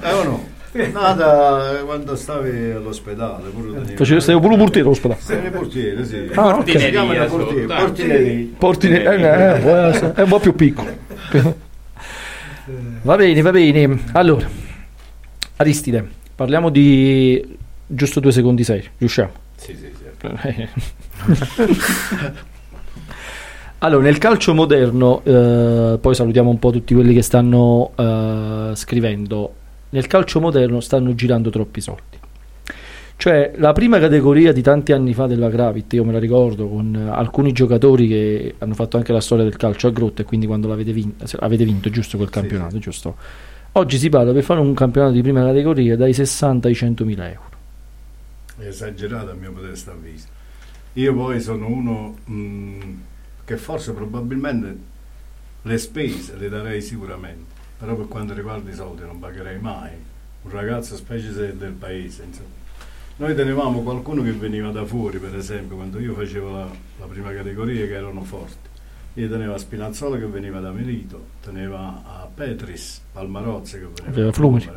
Eh 0.04 0.12
o 0.14 0.24
no? 0.24 0.48
Nada 0.92 1.82
quando 1.86 2.16
stavi 2.16 2.72
all'ospedale, 2.72 3.50
Facevo, 3.96 4.20
stavo 4.20 4.40
pure 4.40 4.58
portiere 4.58 4.88
all'ospedale. 4.88 5.20
Sei 5.22 5.50
portiere, 5.50 6.06
sì. 6.06 6.30
Ah, 6.34 6.58
ok. 6.58 6.80
Si 6.80 6.90
chiamano 6.90 7.26
portiere, 7.26 7.64
eh. 7.64 7.66
portiere. 7.66 8.48
Porti 8.58 8.90
eh, 8.90 9.04
eh, 9.04 10.14
è 10.14 10.22
un 10.22 10.30
po' 10.30 10.40
più 10.40 10.56
piccolo. 10.56 11.06
Va 13.02 13.16
bene, 13.16 13.42
va 13.42 13.52
bene. 13.52 14.00
Allora, 14.12 14.48
Aristide, 15.56 16.08
parliamo 16.36 16.70
di 16.70 17.58
giusto 17.86 18.20
due 18.20 18.32
secondi 18.32 18.64
seri, 18.64 18.88
riusciamo? 18.98 19.32
Sì, 19.56 19.76
sì, 19.76 19.92
sì. 19.96 20.06
Allora, 23.80 24.02
nel 24.02 24.18
calcio 24.18 24.56
moderno, 24.56 25.22
eh, 25.24 26.00
poi 26.02 26.16
salutiamo 26.16 26.50
un 26.50 26.58
po' 26.58 26.72
tutti 26.72 26.96
quelli 26.96 27.14
che 27.14 27.22
stanno 27.22 27.92
eh, 27.96 28.72
scrivendo. 28.74 29.54
Nel 29.90 30.08
calcio 30.08 30.40
moderno 30.40 30.80
stanno 30.80 31.16
girando 31.16 31.50
troppi 31.50 31.82
soldi. 31.82 32.18
Cioè, 33.16 33.54
la 33.56 33.74
prima 33.74 33.98
categoria 34.00 34.52
di 34.52 34.62
tanti 34.62 34.92
anni 34.92 35.14
fa 35.14 35.26
della 35.26 35.50
Gravit, 35.50 35.92
io 35.94 36.04
me 36.04 36.12
la 36.12 36.20
ricordo 36.20 36.68
con 36.68 36.96
alcuni 37.12 37.52
giocatori 37.52 38.08
che 38.08 38.56
hanno 38.60 38.76
fatto 38.76 38.98
anche 38.98 39.12
la 39.12 39.22
storia 39.22 39.44
del 39.44 39.58
calcio 39.58 39.88
a 39.88 39.92
grotta 39.92 40.22
e 40.22 40.26
quindi 40.26 40.46
quando 40.46 40.68
l'avete 40.68 40.92
vinto, 40.92 41.26
avete 41.40 41.66
vinto 41.66 41.90
giusto 41.90 42.18
quel 42.18 42.30
campionato, 42.30 42.78
giusto? 42.78 43.16
Oggi 43.72 43.98
si 43.98 44.10
parla 44.10 44.34
per 44.34 44.44
fare 44.44 44.60
un 44.60 44.74
campionato 44.74 45.14
di 45.14 45.22
prima 45.22 45.44
categoria 45.44 45.96
dai 45.96 46.14
60 46.14 46.68
ai 46.68 46.76
100 46.76 47.06
mila 47.06 47.28
euro. 47.28 47.50
È 48.58 48.66
esagerato 48.66 49.32
a 49.32 49.34
mio 49.34 49.52
modesto 49.52 49.92
avviso. 49.92 50.28
Io 50.94 51.14
poi 51.14 51.40
sono 51.42 51.68
uno 51.68 52.16
mh, 52.24 52.80
che 53.46 53.58
forse 53.58 53.94
probabilmente 53.94 54.78
le 55.64 55.78
spese 55.78 56.36
le 56.38 56.50
darei 56.50 56.82
sicuramente, 56.82 57.54
però 57.78 57.96
per 57.96 58.08
quanto 58.08 58.34
riguarda 58.34 58.70
i 58.70 58.74
soldi 58.74 59.04
non 59.04 59.20
pagherei 59.20 59.60
mai. 59.60 59.92
Un 60.44 60.52
ragazzo, 60.52 60.96
specie 60.96 61.32
se 61.32 61.58
del 61.58 61.74
paese, 61.74 62.24
insomma. 62.24 62.56
Noi 63.18 63.34
tenevamo 63.36 63.82
qualcuno 63.82 64.22
che 64.22 64.32
veniva 64.32 64.70
da 64.72 64.86
fuori, 64.86 65.18
per 65.18 65.36
esempio, 65.36 65.76
quando 65.76 66.00
io 66.00 66.14
facevo 66.14 66.52
la, 66.52 66.68
la 67.00 67.06
prima 67.06 67.34
categoria 67.34 67.86
che 67.86 67.94
erano 67.94 68.24
forti. 68.24 68.70
Io 69.16 69.28
tenevo 69.28 69.56
a 69.56 69.58
Spinazzola 69.58 70.18
che 70.18 70.28
veniva 70.28 70.60
da 70.60 70.72
Melito, 70.72 71.26
teneva 71.42 72.04
a 72.06 72.30
Petris, 72.32 73.02
Palmarozzi 73.12 73.80
che 73.80 73.88
veniva 74.04 74.26
da. 74.26 74.32
Flumeri. 74.32 74.70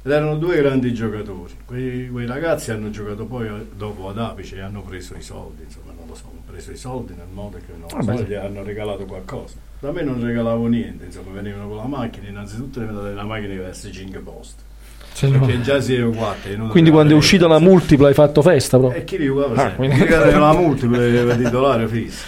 Ed 0.00 0.12
erano 0.12 0.36
due 0.36 0.56
grandi 0.56 0.94
giocatori. 0.94 1.52
Quei, 1.64 2.08
quei 2.08 2.26
ragazzi 2.26 2.70
hanno 2.70 2.90
giocato 2.90 3.26
poi 3.26 3.48
eh, 3.48 3.66
dopo 3.74 4.08
ad 4.08 4.18
Apice 4.18 4.56
e 4.56 4.60
hanno 4.60 4.82
preso 4.82 5.16
i 5.16 5.22
soldi, 5.22 5.64
insomma, 5.64 5.92
non 5.92 6.06
lo 6.06 6.14
so, 6.14 6.28
hanno 6.30 6.42
preso 6.46 6.70
i 6.70 6.76
soldi 6.76 7.14
nel 7.14 7.26
modo 7.30 7.58
che 7.58 7.72
non 7.76 7.88
Vabbè, 7.92 8.16
so, 8.18 8.22
gli 8.22 8.34
hanno 8.34 8.62
regalato 8.62 9.04
qualcosa. 9.04 9.56
Da 9.80 9.92
me 9.92 10.02
non 10.02 10.20
regalavo 10.20 10.66
niente, 10.66 11.04
insomma, 11.06 11.30
venivano 11.32 11.68
con 11.68 11.76
la 11.76 11.84
macchina, 11.86 12.28
innanzitutto 12.28 12.80
mi 12.80 12.86
date 12.92 13.12
la 13.14 13.24
macchina 13.24 13.54
che 13.54 13.60
avesse 13.60 13.92
5 13.92 14.20
posti. 14.20 14.62
Sì, 15.12 15.28
perché 15.28 15.54
no. 15.56 15.62
già 15.62 15.80
si 15.80 15.94
è 15.94 16.08
quattro. 16.10 16.66
Quindi 16.66 16.90
quando 16.90 17.12
è 17.14 17.16
uscita 17.16 17.46
la 17.46 17.58
multipla 17.60 18.08
hai 18.08 18.14
fatto 18.14 18.42
festa 18.42 18.78
proprio? 18.78 19.00
E 19.00 19.04
chi 19.04 19.18
li 19.18 19.28
guarda 19.28 19.66
Ah, 19.66 19.70
quindi- 19.74 19.98
la 20.08 20.52
multipla 20.52 20.98
per 20.98 21.36
titolare 21.36 21.88
fisso. 21.88 22.24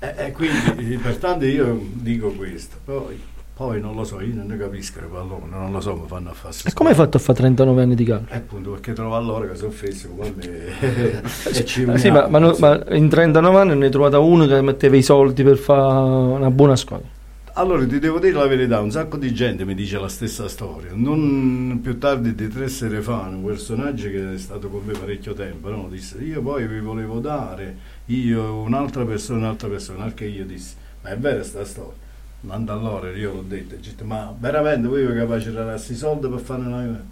E, 0.00 0.14
e 0.16 0.32
quindi, 0.32 0.94
eh, 0.94 0.98
pertanto 0.98 1.44
io 1.44 1.80
dico 1.94 2.30
questo. 2.30 2.76
Poi, 2.84 3.20
poi 3.58 3.80
non 3.80 3.96
lo 3.96 4.04
so, 4.04 4.20
io 4.20 4.36
non 4.36 4.46
ne 4.46 4.56
capisco 4.56 5.00
il 5.00 5.06
pallone, 5.06 5.46
non 5.50 5.72
lo 5.72 5.80
so, 5.80 5.96
mi 5.96 6.06
fanno 6.06 6.30
a 6.30 6.32
fare 6.32 6.54
E 6.62 6.72
come 6.72 6.90
hai 6.90 6.94
fatto 6.94 7.16
a 7.16 7.20
fare 7.20 7.38
39 7.38 7.82
anni 7.82 7.96
di 7.96 8.04
calcio? 8.04 8.32
Eh, 8.32 8.36
appunto 8.36 8.70
perché 8.70 8.92
trovo 8.92 9.16
allora 9.16 9.48
che 9.48 9.56
sono 9.56 9.72
fesso 9.72 10.10
come 10.10 10.32
me 10.36 11.22
ci 11.64 11.82
Eh 11.82 11.98
sì, 11.98 12.08
ma, 12.08 12.28
ma 12.28 12.38
no- 12.38 12.54
ma 12.60 12.80
in 12.90 13.08
39 13.08 13.58
anni 13.58 13.76
ne 13.76 13.86
hai 13.86 13.90
trovata 13.90 14.20
uno 14.20 14.46
che 14.46 14.62
metteva 14.62 14.94
i 14.94 15.02
soldi 15.02 15.42
per 15.42 15.56
fare 15.56 15.80
una 15.80 16.52
buona 16.52 16.76
squadra. 16.76 17.08
Allora 17.54 17.84
ti 17.84 17.98
devo 17.98 18.20
dire 18.20 18.34
la 18.34 18.46
verità, 18.46 18.78
un 18.78 18.92
sacco 18.92 19.16
di 19.16 19.34
gente 19.34 19.64
mi 19.64 19.74
dice 19.74 19.98
la 19.98 20.06
stessa 20.06 20.46
storia. 20.46 20.92
Non 20.94 21.80
più 21.82 21.98
tardi 21.98 22.36
di 22.36 22.46
tre 22.46 22.68
sere 22.68 23.00
fa, 23.00 23.26
un 23.28 23.44
personaggio 23.44 24.08
che 24.08 24.34
è 24.34 24.38
stato 24.38 24.68
con 24.68 24.82
me 24.84 24.92
parecchio 24.92 25.34
tempo, 25.34 25.68
no? 25.68 25.88
disse 25.90 26.18
io 26.18 26.40
poi 26.42 26.68
vi 26.68 26.78
volevo 26.78 27.18
dare, 27.18 27.76
io 28.04 28.54
un'altra 28.54 29.04
persona, 29.04 29.38
un'altra 29.38 29.66
persona, 29.66 30.04
anche 30.04 30.26
io 30.26 30.44
dissi, 30.44 30.76
ma 31.02 31.08
è 31.08 31.18
vera 31.18 31.42
sta 31.42 31.64
storia. 31.64 32.06
Manda 32.40 32.72
allora, 32.72 33.10
io 33.10 33.32
l'ho 33.34 33.42
detto, 33.42 33.74
detto, 33.74 34.04
ma 34.04 34.32
veramente 34.38 34.86
voi 34.86 35.00
siete 35.04 35.18
capaci 35.18 35.48
di 35.48 35.54
darsi 35.54 35.92
i 35.92 35.96
soldi 35.96 36.28
per 36.28 36.38
fare 36.38 36.60
una... 36.62 37.04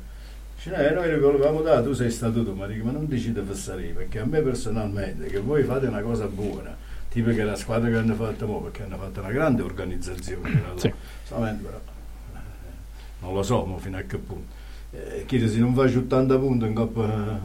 Dice, 0.54 0.88
"Eh, 0.88 0.92
noi 0.94 1.10
li 1.10 1.18
volevamo 1.18 1.62
dare, 1.62 1.82
tu 1.82 1.92
sei 1.94 2.10
stato 2.10 2.44
tu, 2.44 2.52
ma 2.54 2.66
dico, 2.66 2.84
ma 2.84 2.92
non 2.92 3.06
dici 3.08 3.32
di 3.32 3.40
fissare, 3.46 3.82
perché 3.88 4.20
a 4.20 4.24
me 4.24 4.40
personalmente, 4.40 5.26
che 5.26 5.40
voi 5.40 5.64
fate 5.64 5.86
una 5.86 6.00
cosa 6.00 6.26
buona, 6.26 6.74
tipo 7.08 7.30
che 7.30 7.42
la 7.42 7.56
squadra 7.56 7.88
che 7.90 7.96
hanno 7.96 8.14
fatto 8.14 8.46
mo, 8.46 8.60
perché 8.62 8.84
hanno 8.84 8.96
fatto 8.98 9.18
una 9.20 9.30
grande 9.32 9.62
organizzazione, 9.62 10.48
però, 10.48 10.76
Sì. 10.78 10.92
solamente 11.24 11.64
però, 11.64 11.76
eh, 12.34 12.38
non 13.20 13.34
lo 13.34 13.42
so 13.42 13.76
fino 13.78 13.96
a 13.98 14.02
che 14.02 14.18
punto. 14.18 14.54
Eh, 14.92 15.24
chiede 15.26 15.48
se 15.48 15.58
non 15.58 15.74
faccio 15.74 15.98
80 15.98 16.38
punti 16.38 16.64
in 16.66 16.74
coppa, 16.74 17.04
eh, 17.04 17.38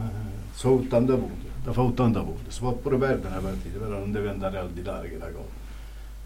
sono 0.54 0.74
80 0.76 1.14
punti, 1.16 1.48
da 1.64 1.72
fa 1.72 1.82
80 1.82 2.22
punti, 2.22 2.50
si 2.50 2.60
può 2.60 2.72
pure 2.72 2.96
perdere 2.96 3.28
una 3.28 3.40
partita, 3.40 3.78
però 3.80 3.98
non 3.98 4.12
deve 4.12 4.28
andare 4.30 4.56
al 4.58 4.70
di 4.70 4.82
là 4.84 5.00
che 5.00 5.16
la 5.18 5.26
cosa. 5.30 5.60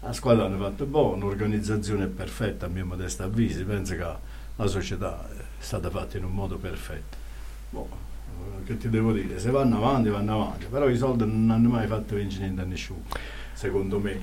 La 0.01 0.13
squadra 0.13 0.45
hanno 0.45 0.57
fatto 0.57 0.85
buono, 0.85 1.25
un'organizzazione 1.25 2.05
perfetta 2.05 2.67
a 2.67 2.69
mio 2.69 2.85
modesto 2.85 3.23
avviso, 3.23 3.65
penso 3.65 3.95
che 3.95 4.05
la 4.55 4.67
società 4.67 5.27
è 5.27 5.43
stata 5.57 5.89
fatta 5.89 6.17
in 6.17 6.23
un 6.23 6.33
modo 6.33 6.57
perfetto. 6.57 7.17
Boh, 7.71 7.89
che 8.63 8.77
ti 8.77 8.89
devo 8.89 9.11
dire, 9.11 9.39
se 9.39 9.49
vanno 9.49 9.77
avanti 9.77 10.09
vanno 10.09 10.41
avanti, 10.41 10.67
però 10.69 10.87
i 10.87 10.97
soldi 10.97 11.25
non 11.25 11.49
hanno 11.49 11.69
mai 11.69 11.87
fatto 11.87 12.15
vincere 12.15 12.43
niente 12.43 12.61
a 12.61 12.65
nessuno, 12.65 13.03
secondo 13.53 13.99
me. 13.99 14.19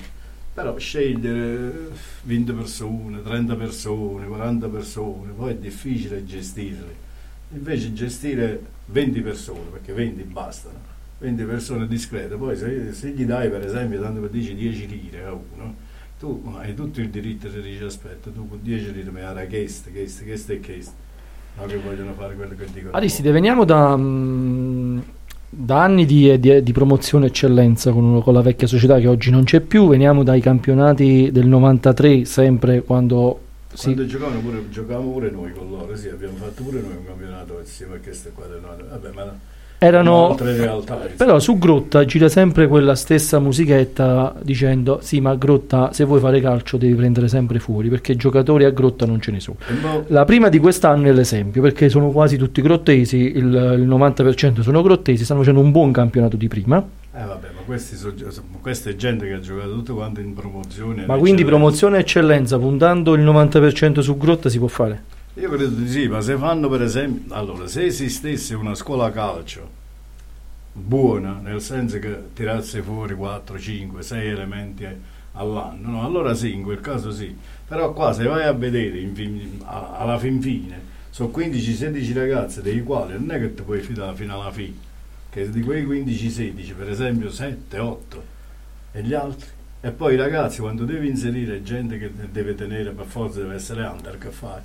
Però 0.54 0.76
scegliere 0.78 1.90
20 2.22 2.52
persone, 2.52 3.22
30 3.22 3.56
persone, 3.56 4.26
40 4.26 4.68
persone, 4.68 5.32
poi 5.32 5.50
è 5.50 5.56
difficile 5.56 6.24
gestirle. 6.24 7.02
Invece 7.50 7.92
gestire 7.92 8.64
20 8.86 9.20
persone, 9.22 9.70
perché 9.72 9.92
20 9.92 10.22
bastano, 10.22 10.78
20 11.24 11.42
persone 11.44 11.86
discrete, 11.86 12.36
poi 12.36 12.56
se, 12.56 12.92
se 12.92 13.08
gli 13.10 13.24
dai 13.24 13.48
per 13.48 13.64
esempio, 13.64 14.00
tanto 14.00 14.20
per 14.20 14.30
dici 14.30 14.54
10 14.54 14.86
lire 14.88 15.24
a 15.24 15.32
uno, 15.32 15.74
tu 16.18 16.42
hai 16.56 16.74
tutto 16.74 17.00
il 17.00 17.08
diritto 17.08 17.48
di 17.48 17.62
dire 17.62 17.86
aspetta, 17.86 18.30
tu 18.30 18.46
con 18.46 18.58
10 18.62 18.92
lire 18.92 19.10
mi 19.10 19.22
hai 19.22 19.46
chiesto, 19.46 19.90
chiesto, 19.90 20.24
chiesto 20.24 20.52
e 20.52 20.60
chiesto. 20.60 20.92
no, 21.58 21.66
che 21.66 21.78
vogliono 21.78 22.12
fare 22.12 22.34
quello 22.34 22.54
che 22.56 22.66
dicono. 22.72 22.92
Aristide, 22.92 23.30
veniamo 23.30 23.64
da, 23.64 23.96
mm, 23.96 24.98
da 25.48 25.82
anni 25.82 26.04
di, 26.04 26.38
di- 26.38 26.62
di 26.62 26.72
promozione 26.72 27.26
eccellenza 27.26 27.90
con, 27.90 28.20
con 28.22 28.34
la 28.34 28.42
vecchia 28.42 28.66
società 28.66 28.98
che 28.98 29.06
oggi 29.06 29.30
non 29.30 29.44
c'è 29.44 29.60
più, 29.60 29.88
veniamo 29.88 30.22
dai 30.22 30.40
campionati 30.40 31.30
del 31.32 31.46
93, 31.46 32.26
sempre 32.26 32.82
quando 32.82 33.40
si... 33.72 33.94
Quando 33.94 34.06
giocavano 34.06 34.40
pure, 34.40 34.68
giocavamo 34.68 35.10
pure 35.10 35.30
noi 35.30 35.52
con 35.52 35.70
loro, 35.70 35.96
sì, 35.96 36.08
abbiamo 36.08 36.36
fatto 36.36 36.62
pure 36.62 36.80
noi 36.80 36.96
un 36.96 37.06
campionato 37.06 37.58
insieme 37.60 37.96
a 37.96 37.98
queste 37.98 38.30
qua 38.30 38.46
del 38.46 38.60
nord. 38.60 38.88
Vabbè, 38.88 39.10
ma 39.12 39.52
Erano, 39.87 40.37
però 41.16 41.39
su 41.39 41.59
Grotta 41.59 42.05
gira 42.05 42.28
sempre 42.28 42.66
quella 42.66 42.95
stessa 42.95 43.39
musichetta 43.39 44.35
dicendo 44.43 44.99
sì 45.03 45.20
ma 45.20 45.35
Grotta 45.37 45.93
se 45.93 46.05
vuoi 46.05 46.20
fare 46.20 46.41
calcio 46.41 46.76
devi 46.76 46.95
prendere 46.95 47.28
sempre 47.28 47.59
fuori 47.59 47.89
perché 47.89 48.16
giocatori 48.16 48.64
a 48.64 48.70
Grotta 48.70 49.07
non 49.07 49.20
ce 49.20 49.30
ne 49.30 49.41
sono. 49.41 49.57
Mo- 49.82 50.05
La 50.09 50.24
prima 50.24 50.49
di 50.49 50.59
quest'anno 50.59 51.09
è 51.09 51.12
l'esempio 51.12 51.61
perché 51.62 51.89
sono 51.89 52.11
quasi 52.11 52.37
tutti 52.37 52.62
grottesi, 52.62 53.16
il, 53.18 53.45
il 53.45 53.87
90% 53.89 54.61
sono 54.61 54.82
grottesi, 54.82 55.24
stanno 55.24 55.41
facendo 55.41 55.61
un 55.61 55.70
buon 55.70 55.93
campionato 55.93 56.37
di 56.37 56.49
prima, 56.49 56.82
Eh 57.12 57.24
vabbè, 57.24 57.49
ma 57.55 57.61
questi 57.64 57.97
so- 57.97 58.12
questa 58.61 58.91
è 58.91 58.97
gente 58.97 59.26
che 59.26 59.35
ha 59.35 59.41
giocato 59.41 59.72
tutto 59.72 59.95
quanto 59.95 60.20
in 60.20 60.35
promozione. 60.35 61.05
ma 61.07 61.14
in 61.14 61.20
quindi 61.20 61.43
eccellenza. 61.43 61.45
promozione 61.45 61.97
e 61.97 62.01
eccellenza 62.01 62.59
puntando 62.59 63.14
il 63.14 63.22
90% 63.22 64.01
su 64.01 64.16
Grotta 64.16 64.49
si 64.49 64.59
può 64.59 64.68
fare. 64.68 65.03
Io 65.37 65.51
credo 65.51 65.74
di 65.74 65.89
sì, 65.89 66.07
ma 66.07 66.20
se 66.20 66.37
fanno 66.37 66.68
per 66.68 66.82
esempio, 66.82 67.35
allora 67.35 67.66
se 67.66 67.87
esistesse 67.87 68.55
una 68.55 68.76
scuola 68.76 69.11
calcio 69.11 69.68
buona, 70.72 71.41
nel 71.43 71.61
senso 71.61 71.99
che 71.99 72.32
tirasse 72.32 72.82
fuori 72.82 73.14
4, 73.16 73.59
5, 73.59 74.01
6 74.01 74.28
elementi 74.28 74.87
all'anno, 75.32 75.91
no? 75.91 76.05
allora 76.05 76.35
sì, 76.35 76.53
in 76.53 76.62
quel 76.62 76.80
caso 76.80 77.11
sì, 77.11 77.37
però 77.66 77.93
qua 77.93 78.12
se 78.12 78.24
vai 78.24 78.45
a 78.45 78.53
vedere 78.53 79.01
in 79.01 79.12
fin- 79.12 79.61
alla 79.64 80.18
fin 80.20 80.41
fine, 80.41 80.80
sono 81.11 81.32
15-16 81.35 82.14
ragazze 82.14 82.62
dei 82.62 82.80
quali 82.85 83.14
non 83.14 83.28
è 83.32 83.41
che 83.41 83.55
ti 83.55 83.62
puoi 83.62 83.80
fidare 83.80 84.14
fino 84.14 84.41
alla 84.41 84.53
fine, 84.53 84.76
che 85.30 85.51
di 85.51 85.62
quei 85.62 85.85
15-16 85.85 86.76
per 86.76 86.91
esempio 86.91 87.28
7, 87.30 87.78
8 87.78 88.22
e 88.93 89.03
gli 89.03 89.14
altri. 89.14 89.49
E 89.80 89.91
poi 89.91 90.14
i 90.14 90.16
ragazzi 90.16 90.61
quando 90.61 90.85
devi 90.85 91.09
inserire 91.09 91.62
gente 91.62 91.99
che 91.99 92.11
deve 92.30 92.55
tenere 92.55 92.93
per 92.93 93.07
forza 93.07 93.41
deve 93.41 93.55
essere 93.55 93.85
under, 93.85 94.16
che 94.16 94.30
fai? 94.30 94.61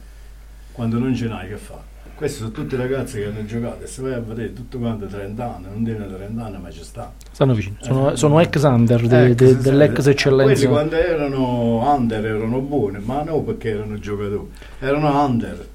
Quando 0.72 0.98
non 1.00 1.14
ce 1.16 1.28
n'hai 1.28 1.48
che 1.50 1.56
fai? 1.56 1.78
Questi 2.16 2.40
sono 2.40 2.52
tutti 2.52 2.76
ragazzi 2.76 3.20
che 3.20 3.26
hanno 3.28 3.46
giocato 3.46 3.84
e 3.84 3.88
se 3.88 4.02
vai 4.02 4.14
a 4.14 4.20
vedere 4.20 4.52
tutto 4.52 4.78
quanto 4.78 5.06
30 5.06 5.56
anni, 5.56 5.66
non 5.72 5.84
devono 5.86 6.14
30 6.14 6.44
anni 6.46 6.58
ma 6.62 6.70
ci 6.70 6.84
sta. 6.84 7.12
Stanno 7.32 7.54
vicino, 7.54 7.76
sono, 7.80 8.12
Eh, 8.12 8.18
sono 8.18 8.40
ex 8.42 8.62
under 8.64 9.08
de- 9.08 9.26
Ex, 9.28 9.36
de- 9.36 9.58
dell'ex 9.58 10.06
eccellenza. 10.08 10.54
Quelli 10.54 10.68
quando 10.68 10.96
erano 10.96 11.94
under 11.96 12.26
erano 12.26 12.60
buoni, 12.60 13.00
ma 13.04 13.24
non 13.24 13.46
perché 13.46 13.70
erano 13.70 13.98
giocatori, 14.00 14.50
erano 14.80 15.26
under. 15.26 15.68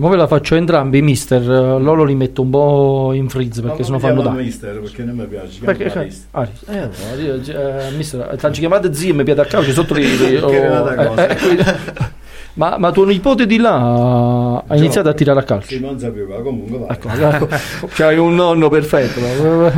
Ora 0.00 0.10
ve 0.10 0.16
la 0.16 0.26
faccio 0.28 0.54
entrambi, 0.54 1.00
mister. 1.02 1.42
eh, 1.42 1.80
Loro 1.80 2.04
li 2.04 2.14
metto 2.14 2.42
un 2.42 2.50
po' 2.50 3.12
in 3.14 3.28
freeze 3.30 3.62
perché 3.62 3.78
Ma 3.78 3.84
sennò 3.84 3.98
come 3.98 4.12
fanno 4.12 4.22
da. 4.22 4.30
mister 4.30 4.80
perché 4.80 5.02
non 5.04 5.16
mi 5.16 5.26
piace, 5.26 5.64
Perché, 5.64 5.90
Arista. 5.90 6.26
ah, 6.38 6.48
eh, 6.68 6.88
io, 7.20 7.34
eh, 7.42 7.90
mister, 7.96 8.36
tanto 8.38 8.58
chiamate 8.60 8.92
zii 8.94 9.08
e 9.08 9.12
mi 9.14 9.24
piede 9.24 9.40
a 9.40 9.44
calcio 9.46 9.72
sotto 9.72 9.94
un'altra 9.94 11.02
oh, 11.02 11.08
cosa. 11.08 11.26
eh, 11.28 11.32
eh, 11.56 11.76
ma, 12.58 12.76
ma 12.76 12.90
tuo 12.90 13.04
nipote 13.04 13.46
di 13.46 13.56
là 13.56 14.62
ha 14.66 14.76
iniziato 14.76 15.08
a 15.08 15.14
tirare 15.14 15.38
a 15.38 15.42
calcio? 15.44 15.68
Sì, 15.68 15.80
non 15.80 15.96
sapevo, 15.96 16.36
ma 16.36 16.42
comunque 16.42 16.78
vai. 16.78 16.88
Ecco, 16.90 17.08
ecco, 17.08 17.86
c'hai 17.94 18.18
un 18.18 18.34
nonno 18.34 18.68
perfetto, 18.68 19.20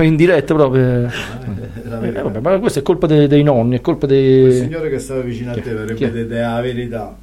in 0.02 0.16
diretta 0.16 0.54
proprio. 0.54 1.04
Eh, 1.04 1.08
verità. 2.00 2.22
vabbè, 2.22 2.40
ma 2.40 2.58
questo 2.58 2.78
è 2.78 2.82
colpa 2.82 3.06
dei, 3.06 3.26
dei 3.26 3.42
nonni, 3.42 3.76
è 3.76 3.80
colpa 3.82 4.06
Il 4.06 4.12
dei... 4.12 4.52
signore 4.52 4.88
che 4.88 4.98
stava 4.98 5.20
vicino 5.20 5.50
a 5.52 5.54
te 5.60 5.70
avrebbe 5.70 6.10
detto 6.10 6.34
"È 6.34 6.40
la 6.40 6.60
verità. 6.62 7.14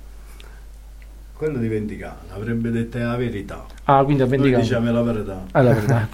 Quello 1.34 1.58
di 1.58 1.68
Venticano 1.68 2.18
avrebbe 2.36 2.70
detto 2.70 2.98
"È 2.98 3.02
la 3.02 3.16
verità. 3.16 3.66
Ah, 3.86 4.04
quindi 4.04 4.22
a 4.22 4.26
20 4.28 4.56
diciamo 4.56 4.92
la 4.92 5.02
verità. 5.02 5.44
Ah, 5.52 5.62
la 5.64 5.74
verità. 5.74 6.08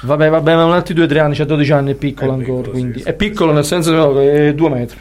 Vabbè, 0.00 0.30
vabbè, 0.30 0.54
ma 0.54 0.64
un 0.64 0.72
altri 0.72 0.94
2-3 0.94 1.18
anni, 1.18 1.34
c'ha 1.34 1.44
12 1.44 1.72
anni, 1.72 1.92
è 1.92 1.94
piccolo 1.96 2.30
È 2.30 2.34
ancora, 2.34 2.56
piccolo, 2.58 2.70
quindi 2.70 2.98
sì, 2.98 3.02
sì. 3.04 3.08
è 3.08 3.14
piccolo 3.14 3.52
nel 3.52 3.64
senso 3.64 4.14
che 4.14 4.48
è 4.48 4.54
2 4.54 4.68
metri. 4.70 4.98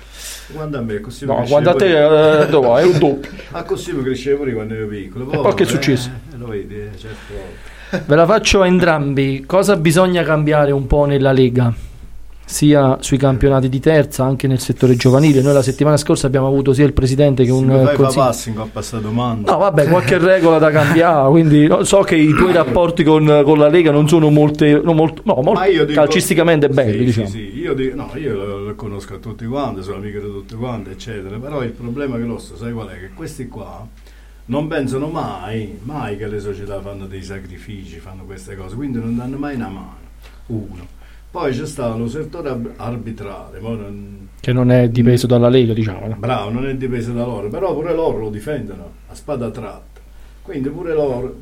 Quando 0.54 0.78
a 0.78 0.82
me 0.82 1.00
così 1.02 1.26
No, 1.26 1.36
crescevo 1.36 1.52
quando 1.54 1.70
a 1.72 1.76
te 1.76 1.86
io- 1.88 2.41
eh, 2.41 2.48
dove 2.48 2.82
è 2.82 2.86
un 2.86 2.98
doppio. 3.00 3.30
Ah, 3.52 3.64
così 3.64 3.91
mi 3.91 4.04
crescevo 4.04 4.38
pure 4.38 4.54
quando 4.54 4.74
ero 4.76 4.88
piccolo. 4.88 5.32
E 5.32 5.38
poi 5.38 5.54
che 5.54 5.64
è 5.64 5.66
successo? 5.66 6.10
Eh, 6.34 6.38
lo 6.38 6.48
vedi, 6.48 6.76
volte. 6.76 8.04
Ve 8.06 8.16
la 8.16 8.26
faccio 8.26 8.62
a 8.62 8.68
entrambi. 8.68 9.43
Cosa 9.45 9.76
bisogna 9.76 10.24
cambiare 10.24 10.72
un 10.72 10.88
po' 10.88 11.06
nella 11.06 11.32
Lega? 11.32 11.74
Sia 12.50 12.98
sui 13.02 13.18
campionati 13.18 13.68
di 13.68 13.82
terza, 13.82 14.24
anche 14.24 14.48
nel 14.48 14.60
settore 14.60 14.95
giovanile. 14.95 15.41
Noi 15.41 15.52
la 15.52 15.62
settimana 15.62 15.98
scorsa 15.98 16.28
abbiamo 16.28 16.48
avuto 16.48 16.72
sia 16.72 16.86
il 16.86 16.93
presidente 16.93 17.43
che 17.43 17.52
un 17.52 17.68
fa 17.68 17.91
consiglio. 17.91 18.24
passing 18.24 18.58
a 18.60 18.68
questa 18.72 19.00
domanda. 19.00 19.52
No, 19.52 19.58
vabbè, 19.58 19.88
qualche 19.89 20.18
regola 20.18 20.58
da 20.58 20.72
cambiare. 20.72 21.28
Quindi 21.30 21.68
no, 21.68 21.84
so 21.84 22.00
che 22.04 22.16
i 22.16 22.34
tuoi 22.34 22.54
rapporti 22.54 23.04
con, 23.04 23.41
con 23.43 23.58
la 23.58 23.68
Lega 23.68 23.91
non 23.91 24.08
sono 24.08 24.30
molte, 24.30 24.80
no, 24.82 24.93
molto, 24.93 25.24
no, 25.26 25.41
dico- 25.62 25.91
calcisticamente 25.91 26.70
belli, 26.70 27.00
Sì, 27.00 27.04
diciamo. 27.04 27.28
Sì, 27.28 27.34
sì, 27.34 27.60
io, 27.60 27.74
dico- 27.74 27.95
no, 27.95 28.12
io 28.16 28.34
lo, 28.34 28.60
lo 28.60 28.76
conosco 28.76 29.16
a 29.16 29.18
tutti 29.18 29.45
quanti, 29.45 29.84
sono 29.84 29.98
amico 29.98 30.20
di 30.20 30.32
tutti 30.32 30.56
quanti, 30.56 30.91
eccetera. 30.91 31.38
Però 31.38 31.62
il 31.64 31.72
problema 31.72 32.18
grosso, 32.18 32.56
sai 32.56 32.72
qual 32.72 32.88
è? 32.88 32.98
Che 32.98 33.10
questi 33.14 33.50
qua 33.50 33.86
non 34.45 34.68
pensano 34.68 35.08
mai, 35.08 35.78
mai 35.84 36.16
che 36.16 36.28
le 36.28 36.39
società 36.39 36.80
fanno 36.80 37.08
dei 37.08 37.24
sacrifici, 37.24 37.98
fanno 38.00 38.24
queste 38.24 38.56
cose, 38.56 38.76
quindi 38.76 39.00
non 39.00 39.18
danno 39.18 39.38
mai 39.38 39.56
una 39.56 39.68
mano. 39.68 39.95
Uno. 40.48 40.95
Poi 41.30 41.52
c'è 41.52 41.66
stato 41.66 41.98
lo 41.98 42.08
settore 42.08 42.58
arbitrale, 42.78 43.60
non- 43.60 44.30
Che 44.40 44.54
non 44.54 44.72
è 44.72 44.90
dipeso 44.90 45.28
dalla 45.28 45.50
Lega, 45.50 45.74
diciamo. 45.74 46.16
bravo, 46.18 46.50
non 46.52 46.66
è 46.68 46.76
dipeso 46.76 47.12
da 47.14 47.26
loro, 47.26 47.50
però 47.50 47.74
pure 47.74 47.94
loro 47.94 48.18
lo 48.20 48.30
difendono 48.30 48.92
a 49.08 49.14
spada 49.16 49.50
tratta. 49.52 50.00
Quindi 50.42 50.70
pure 50.70 50.94
loro, 50.94 51.36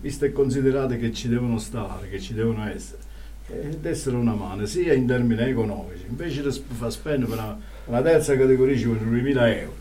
visto 0.00 0.24
e 0.26 0.32
considerate 0.32 0.98
che 0.98 1.12
ci 1.12 1.28
devono 1.28 1.58
stare, 1.58 2.08
che 2.10 2.20
ci 2.20 2.34
devono 2.34 2.66
essere, 2.68 2.98
dessero 3.80 4.18
una 4.18 4.34
mano, 4.34 4.66
sia 4.66 4.92
in 4.92 5.06
termini 5.06 5.40
economici, 5.42 6.04
invece 6.08 6.42
di 6.42 6.62
far 6.74 6.92
spendere 6.92 7.30
per 7.30 7.38
una, 7.38 7.58
una 7.86 8.02
terza 8.02 8.36
categoria 8.36 8.76
ci 8.76 8.84
vogliono 8.84 9.10
2.000 9.10 9.46
euro. 9.58 9.74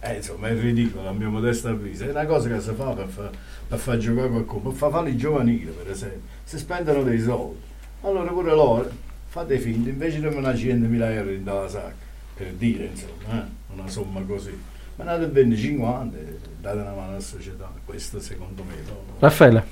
Eh, 0.00 0.16
insomma, 0.16 0.48
è 0.48 0.58
ridicolo, 0.60 1.08
a 1.08 1.12
mio 1.12 1.30
modesto 1.30 1.68
avviso. 1.68 2.04
È 2.04 2.10
una 2.10 2.26
cosa 2.26 2.48
che 2.48 2.60
si 2.60 2.72
fa 2.74 2.90
per, 2.90 3.06
fa- 3.06 3.30
per 3.68 3.78
far 3.78 3.96
giocare 3.98 4.28
qualcuno, 4.28 4.70
per 4.70 4.72
far 4.72 4.90
fare 4.90 5.10
i 5.10 5.16
giovanili, 5.16 5.66
per 5.66 5.88
esempio. 5.92 6.22
Si 6.42 6.58
spendono 6.58 7.04
dei 7.04 7.20
soldi. 7.20 7.70
Allora 8.02 8.30
pure 8.30 8.50
loro 8.50 8.90
fate 9.26 9.58
finta, 9.58 9.88
invece 9.88 10.20
di 10.20 10.26
una 10.26 10.50
100.000 10.52 11.10
euro 11.12 11.30
in 11.30 11.44
dalla 11.44 11.68
sacca, 11.68 11.94
per 12.34 12.52
dire, 12.52 12.90
insomma, 12.92 13.42
eh, 13.42 13.72
una 13.74 13.88
somma 13.88 14.20
così. 14.20 14.56
Ma 14.96 15.04
andate 15.04 15.24
a 15.24 15.28
vendere 15.32 15.60
50 15.60 16.16
e 16.18 16.38
date 16.60 16.78
una 16.78 16.92
mano 16.92 17.10
alla 17.12 17.20
società. 17.20 17.70
Questo 17.84 18.20
secondo 18.20 18.62
me 18.62 18.74
no. 18.86 18.96
Raffaele, 19.18 19.64